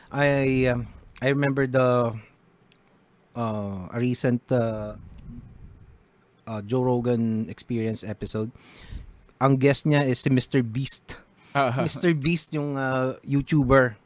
[0.08, 0.88] I um,
[1.20, 2.16] I remember the
[3.36, 4.96] uh, a recent uh,
[6.48, 8.48] uh, Joe Rogan Experience episode.
[9.44, 10.64] Ang guest niya is si Mr.
[10.64, 11.20] Beast.
[11.84, 12.16] Mr.
[12.16, 14.00] Beast yung uh, YouTuber.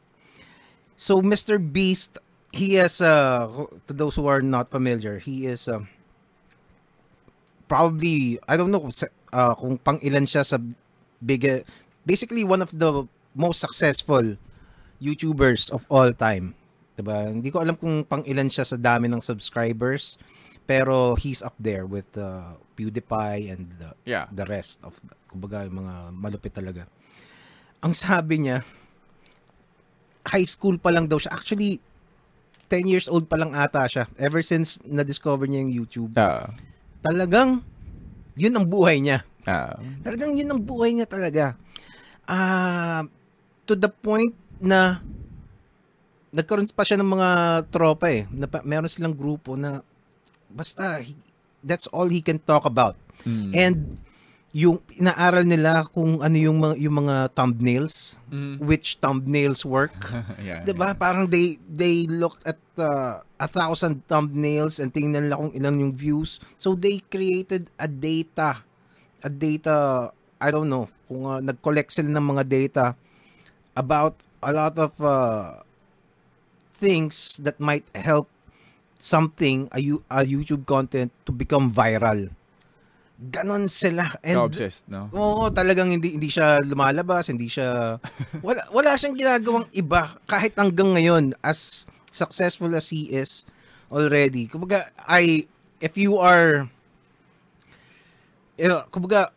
[1.02, 1.58] So Mr.
[1.58, 2.22] Beast,
[2.54, 3.50] he is uh
[3.90, 5.90] to those who are not familiar, he is um
[7.66, 8.86] probably I don't know
[9.34, 10.62] uh, kung pang ilan siya sa
[11.18, 11.42] big
[12.06, 13.02] basically one of the
[13.34, 14.38] most successful
[15.02, 16.54] YouTubers of all time.
[16.94, 17.34] 'Di ba?
[17.34, 20.22] Hindi ko alam kung pang ilan siya sa dami ng subscribers,
[20.70, 24.30] pero he's up there with uh, PewDiePie and the yeah.
[24.30, 26.86] the rest of the, kumbaga yung mga malupit talaga.
[27.82, 28.62] Ang sabi niya,
[30.26, 31.34] high school pa lang daw siya.
[31.34, 31.78] Actually,
[32.68, 34.08] 10 years old pa lang ata siya.
[34.16, 36.10] Ever since na-discover niya yung YouTube.
[36.14, 36.48] Ah,
[37.02, 37.60] Talagang,
[38.32, 39.26] yun ang buhay niya.
[39.44, 41.58] ah, Talagang yun ang buhay niya talaga.
[42.24, 43.04] Ah,
[43.66, 45.02] to the point na
[46.32, 47.28] nagkaroon pa siya ng mga
[47.68, 48.24] tropa eh.
[48.32, 49.84] Na, meron silang grupo na
[50.48, 51.18] basta he-
[51.60, 52.96] that's all he can talk about.
[53.28, 53.52] mm.
[53.52, 54.00] And
[54.52, 58.60] yung inaaral nila kung ano yung mga yung mga thumbnails, Mm.
[58.60, 60.12] which thumbnails work.
[60.44, 60.92] yeah, 'Di ba?
[60.92, 65.92] Parang they they looked at uh, a thousand thumbnails and tingnan nila kung ilan yung
[65.96, 66.36] views.
[66.60, 68.60] So they created a data
[69.24, 72.84] a data I don't know kung uh, nag-collect sila ng mga data
[73.72, 75.62] about a lot of uh,
[76.76, 78.28] things that might help
[78.98, 79.78] something a,
[80.10, 82.30] a YouTube content to become viral.
[83.30, 84.10] Ganon sila.
[84.26, 85.06] And Ka-obsessed, no?
[85.14, 88.00] Oo, talagang hindi hindi siya lumalabas, hindi siya
[88.46, 93.46] wala wala siyang ginagawang iba kahit hanggang ngayon as successful as he is
[93.94, 94.50] already.
[94.50, 95.46] Kumbaga I
[95.78, 96.66] if you are
[98.58, 99.30] eh, kumbaga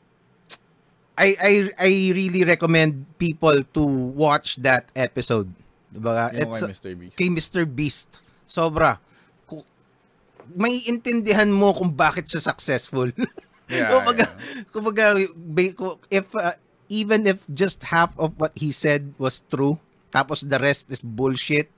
[1.16, 3.84] I I I really recommend people to
[4.18, 5.48] watch that episode.
[5.94, 6.34] Diba?
[6.36, 6.92] Yung It's kay Mr.
[6.98, 7.16] Beast.
[7.16, 7.62] kay Mr.
[7.64, 8.10] Beast.
[8.50, 9.00] Sobra.
[10.54, 13.10] May intindihan mo kung bakit siya successful.
[13.66, 14.64] Yeah, kumbaga, yeah.
[14.70, 16.54] kumbaga, ba- ku- if, uh,
[16.88, 19.82] even if just half of what he said was true,
[20.14, 21.74] tapos the rest is bullshit,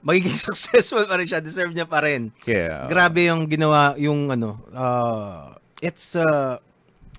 [0.00, 1.44] magiging successful pa rin siya.
[1.44, 2.32] Deserve niya pa rin.
[2.48, 2.88] Yeah.
[2.88, 6.56] Grabe yung ginawa, yung ano, uh, it's, uh,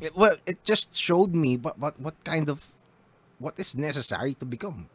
[0.01, 2.65] it- well, it just showed me what, what what kind of
[3.37, 4.89] what is necessary to become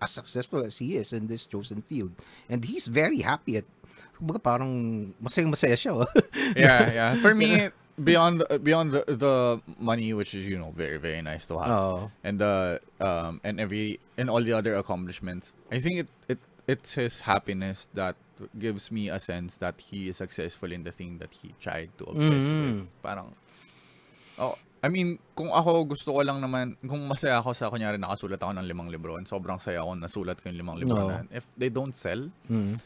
[0.00, 2.16] as successful as he is in this chosen field.
[2.48, 3.68] And he's very happy at
[4.16, 4.72] kumbaga parang
[5.20, 5.92] masayang masaya siya.
[6.00, 6.08] oh.
[6.56, 7.10] yeah, yeah.
[7.20, 7.68] For me,
[8.02, 9.34] beyond beyond the, the
[9.78, 12.10] money, which is you know very very nice to have, Oo.
[12.22, 16.94] and the um and every and all the other accomplishments, I think it it it's
[16.94, 18.14] his happiness that
[18.58, 22.04] gives me a sense that he is successful in the thing that he tried to
[22.06, 22.86] obsess with.
[22.86, 23.02] Mhm.
[23.02, 23.34] Parang,
[24.38, 28.38] oh, I mean, kung ako gusto ko lang naman, kung masaya ako sa kunyari nakasulat
[28.38, 31.10] ako ng limang libro and sobrang saya ako nasulat ko yung limang libro Oo.
[31.10, 32.78] na, if they don't sell, Mm.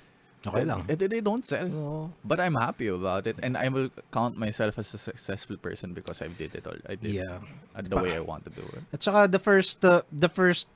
[0.42, 0.82] Okay lang.
[0.90, 1.70] eh, they don't sell.
[1.70, 2.10] Oo.
[2.26, 6.18] But I'm happy about it, and I will count myself as a successful person because
[6.18, 6.78] I did it all.
[6.90, 7.38] I did Yeah.
[7.78, 8.82] it the way I want to do it.
[8.90, 10.66] At saka the first uh, the first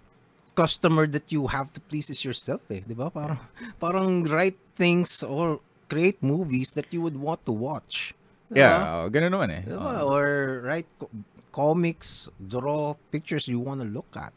[0.55, 3.11] customer that you have to please is yourself eh, 'di ba?
[3.11, 3.43] Parang
[3.77, 8.15] parang write things or create movies that you would want to watch.
[8.49, 8.63] 'Di ba?
[8.63, 9.63] Yeah, ganun naman eh.
[9.67, 10.01] Diba?
[10.07, 10.25] Or
[10.63, 11.11] write co-
[11.51, 14.31] comics, draw pictures you want to look at.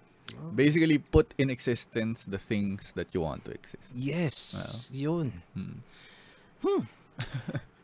[0.54, 3.92] Basically, put in existence the things that you want to exist.
[3.94, 5.42] Yes, yun.
[5.54, 5.82] Hmm.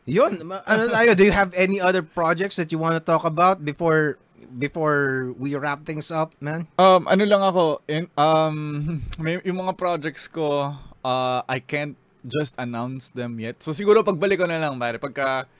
[0.06, 0.46] Yun.
[0.46, 1.18] Ma- Ano tayo?
[1.18, 4.22] Do you have any other projects that you want to talk about before
[4.56, 6.70] before we wrap things up, man?
[6.78, 12.54] Um, ano lang ako, in, um, may, yung mga projects ko, uh, I can't just
[12.56, 13.58] announce them yet.
[13.66, 15.50] So siguro pagbalik ko na lang, pare, pagka,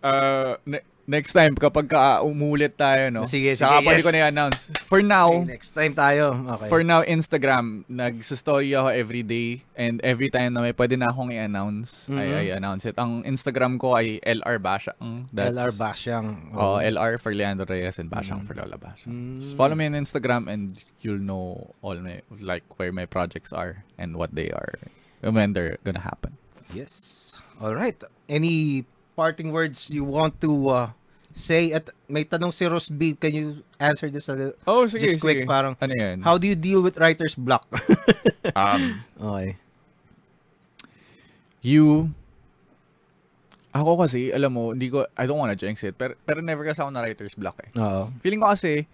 [0.00, 0.56] uh,
[1.04, 3.26] next time, kapag ka, uh, umulit tayo, no?
[3.26, 4.06] Sige, sige, Saka pwede yes.
[4.06, 4.60] ko na i-announce.
[4.86, 6.24] For now, Okay, next time tayo.
[6.56, 6.68] Okay.
[6.70, 11.34] For now, Instagram, nagsa-story ako every day and every time na may pwede na akong
[11.34, 12.18] i-announce, Mhm.
[12.18, 12.94] I, I announce it.
[12.98, 15.26] Ang Instagram ko ay LR Basyang.
[15.34, 16.54] That's, LR Basyang.
[16.54, 19.42] Oh, LR for Leandro Reyes and Basyang for Lola Basyang.
[19.42, 23.82] Just follow me on Instagram and you'll know all my, like, where my projects are
[23.98, 24.78] and what they are
[25.22, 26.38] and when they're gonna happen.
[26.72, 27.36] Yes.
[27.60, 27.94] All right.
[28.28, 28.84] Any
[29.16, 30.88] parting words you want to uh,
[31.32, 31.72] say?
[31.72, 33.14] At may tanong si Ross B.
[33.14, 33.48] Can you
[33.80, 34.56] answer this a little?
[34.66, 35.48] Oh, sige, Just quick, sige.
[35.48, 36.22] parang, Ano yan?
[36.22, 37.66] How do you deal with writer's block?
[38.56, 39.56] um, okay.
[41.62, 42.10] you
[43.72, 46.76] ako kasi, alam mo, hindi ko, I don't wanna jinx it, pero, pero never kasi
[46.76, 47.72] ako na writer's block eh.
[47.80, 48.12] Oo.
[48.20, 48.84] Feeling ko kasi,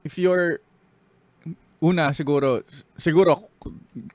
[0.00, 0.64] if you're,
[1.84, 2.64] una, siguro,
[2.96, 3.52] siguro,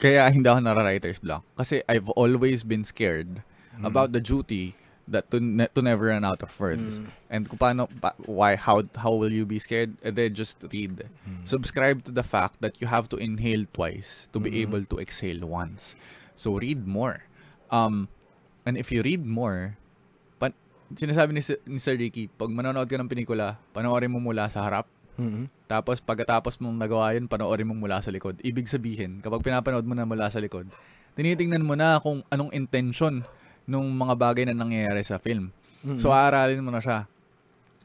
[0.02, 1.46] kaya hindi ako nara-writer's block.
[1.54, 3.46] Kasi I've always been scared
[3.86, 4.74] about the duty
[5.08, 7.00] that to, ne- to never run out of words.
[7.32, 9.96] And kung paano, pa, why, how, how will you be scared?
[10.04, 11.08] And then just read.
[11.48, 15.48] Subscribe to the fact that you have to inhale twice to be able to exhale
[15.48, 15.96] once.
[16.36, 17.24] So read more.
[17.72, 18.08] Um,
[18.64, 19.80] and if you read more,
[20.40, 20.52] pan,
[20.94, 24.88] sinasabi ni, ni Sir Ricky, pag manonood ka ng pelikula, panoorin mo mula sa harap,
[25.18, 25.50] Mhm.
[25.66, 28.38] tapos pagkatapos mong nagawa yun, panoorin mo mula sa likod.
[28.38, 30.70] Ibig sabihin, kapag pinapanood mo na mula sa likod,
[31.18, 33.26] tinitingnan mo na kung anong intention
[33.68, 35.52] nung mga bagay na nangyayari sa film.
[36.00, 37.06] So, aaralin mo na siya.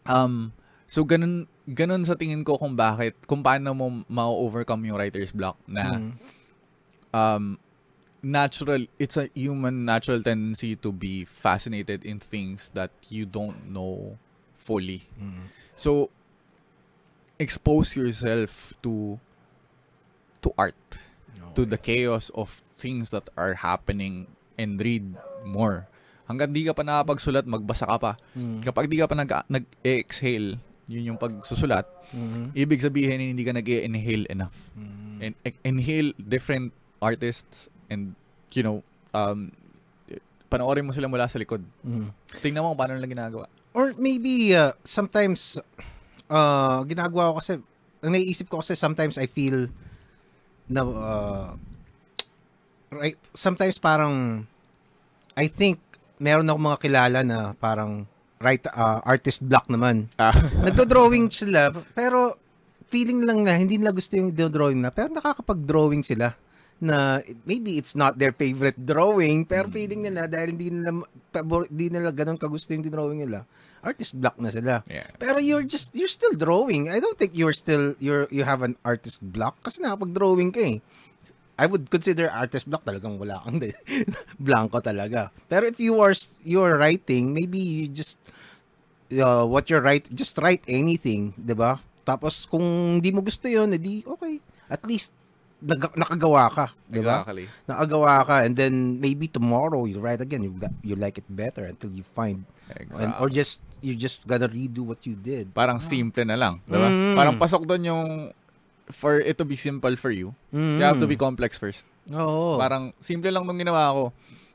[0.06, 0.50] Um,
[0.86, 5.58] so, ganun, ganun sa tingin ko kung bakit, kung paano mo ma-overcome yung writer's block
[5.66, 6.12] na Mhm.
[7.12, 7.44] um,
[8.22, 14.16] natural, it's a human natural tendency to be fascinated in things that you don't know
[14.56, 15.06] fully.
[15.18, 15.50] Mhm.
[15.74, 16.08] So,
[17.38, 19.18] expose yourself to
[20.42, 20.78] to art,
[21.54, 24.26] to the chaos of things that are happening
[24.58, 25.14] and read
[25.44, 25.86] more.
[26.24, 28.12] Hanggang di ka pa nakapagsulat, magbasa ka pa.
[28.32, 28.62] Mhm.
[28.62, 30.56] Kapag di ka pa nag- nag-exhale,
[30.86, 32.54] yun yung pagsusulat, Mhm.
[32.54, 34.70] ibig sabihin hindi ka nag-inhale enough.
[34.72, 35.18] Mhm.
[35.20, 38.14] And e- inhale different artists and,
[38.54, 38.80] you know,
[39.12, 39.50] um,
[40.46, 41.64] panoorin mo sila mula sa likod.
[41.80, 42.12] Mhm.
[42.44, 43.46] Tingnan mo kung paano nila ginagawa.
[43.72, 45.56] Or maybe uh, sometimes
[46.28, 47.52] uh, ginagawa ko kasi
[48.04, 49.72] ang naiisip ko kasi sometimes I feel
[50.68, 51.56] na uh,
[52.92, 54.44] right sometimes parang
[55.36, 55.80] I think
[56.20, 58.06] meron ako mga kilala na parang
[58.42, 60.10] right uh, artist block naman.
[60.18, 60.34] Ah.
[60.66, 62.36] Nagdo-drawing sila pero
[62.90, 66.36] feeling lang na hindi nila gusto yung drawing na pero nakakapag-drawing sila
[66.82, 70.90] na maybe it's not their favorite drawing pero feeling nila dahil hindi nila
[71.70, 73.46] hindi nila ganun kagusto yung drawing nila
[73.86, 75.06] artist block na sila Yeah.
[75.14, 78.74] pero you're just you're still drawing I don't think you're still you're you have an
[78.82, 80.76] artist block kasi nakapag-drawing ka eh
[81.60, 83.60] I would consider artist block talagang wala kang
[84.46, 88.16] blanco talaga pero if you are you're writing maybe you just
[89.12, 93.76] uh, what you're write just write anything 'di ba tapos kung hindi mo gusto yon
[93.76, 94.40] edi okay
[94.72, 95.12] at least
[95.62, 97.46] nag- nakagawa ka 'di ba Exactly.
[97.68, 101.92] nakagawa ka and then maybe tomorrow you write again you you like it better until
[101.92, 103.04] you find Exactly.
[103.04, 106.78] and, or just you just gonna redo what you did Parang simple na lang, 'di
[106.78, 106.88] ba?
[106.88, 107.14] Mm.
[107.18, 108.02] Parang pasok doon yung
[108.92, 111.84] for it to be simple for you, you have to be complex first.
[112.08, 114.04] oo Parang simple lang tong ginawa ko.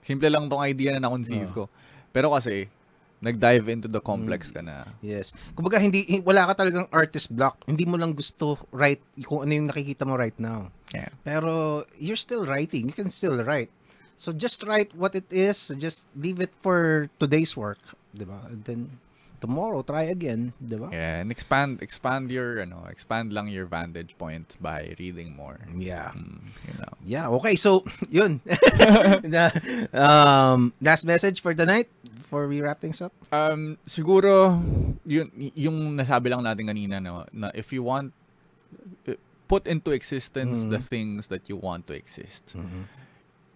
[0.02, 1.68] Simple lang tong idea na na-conceive ko.
[2.14, 2.72] Pero kasi
[3.18, 4.86] nag-dive into the complex ka na.
[5.02, 5.34] Yes.
[5.58, 7.58] Kumbaga hindi hi- wala ka talagang artist block.
[7.66, 10.70] Hindi mo lang gusto write kung ano yung nakikita mo right now.
[10.94, 11.10] Yeah.
[11.26, 12.86] Pero you're still writing.
[12.88, 13.74] You can still write.
[14.18, 15.74] So just write what it is.
[15.78, 17.82] Just leave it for today's work,
[18.14, 18.38] 'di ba?
[18.50, 18.82] And then
[19.38, 20.90] tomorrow try again, 'di ba?
[20.90, 25.62] Yeah, and expand expand your ano, expand lang your vantage points by reading more.
[25.74, 26.12] Yeah.
[26.18, 26.94] Mm, you know.
[27.06, 27.54] Yeah, okay.
[27.56, 28.42] So, yun.
[29.94, 33.14] Um, last message for the night before we wrap things up.
[33.32, 34.58] Um, siguro,
[35.06, 38.12] yun, yung nasabi lang natin kanina, no, na if you want,
[39.08, 39.16] uh,
[39.48, 40.70] put into existence Mm.
[40.72, 42.56] the things that you want to exist.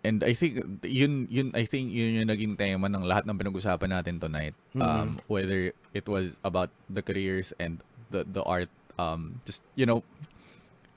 [0.04, 3.90] And I think, yun, yun, I think yun yung naging tema ng lahat ng pinag-usapan
[3.94, 4.58] natin tonight.
[4.74, 7.78] Um, whether it was about the careers and
[8.10, 10.02] the, the art, um, just, you know,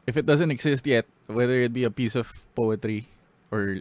[0.07, 3.08] if it doesn't exist yet, whether it be a piece of poetry
[3.50, 3.81] or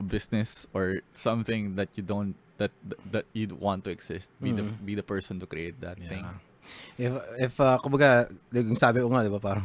[0.00, 2.72] business or something that you don't that
[3.10, 6.24] that you'd want to exist, be the be the person to create that thing.
[7.00, 9.64] If, if uh, kumbaga, yung sabi ko nga, di ba, parang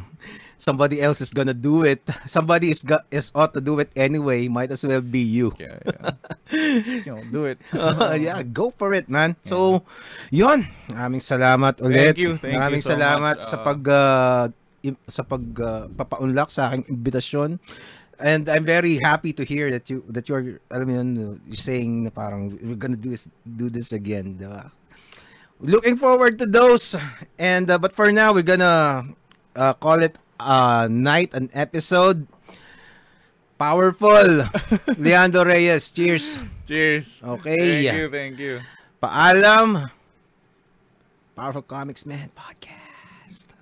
[0.56, 2.00] somebody else is gonna do it.
[2.24, 4.48] Somebody is, go- is ought to do it anyway.
[4.48, 5.52] Might as well be you.
[5.60, 6.16] Yeah, yeah.
[7.04, 7.60] you know, do it.
[7.76, 9.36] Uh, yeah, go for it, man.
[9.44, 9.84] So,
[10.32, 10.64] yun.
[10.88, 12.16] Maraming salamat ulit.
[12.16, 13.44] Thank you, thank you Maraming so salamat much.
[13.44, 14.44] sa Uh, pag uh,
[15.10, 17.58] sa pag uh, papaunlak sa aking imbitasyon.
[18.16, 21.08] And I'm very happy to hear that you that you're alam mo yun,
[21.44, 24.72] you're saying na parang we're gonna do this do this again, di ba?
[25.60, 26.94] Looking forward to those.
[27.38, 29.08] And uh, but for now, we're gonna
[29.56, 32.26] uh, call it a night an episode.
[33.58, 34.44] Powerful.
[35.00, 36.36] Leandro Reyes, cheers.
[36.68, 37.22] Cheers.
[37.24, 37.88] Okay.
[37.88, 38.60] Thank you, thank you.
[39.02, 39.90] Paalam.
[41.34, 43.56] Powerful Comics Man Podcast.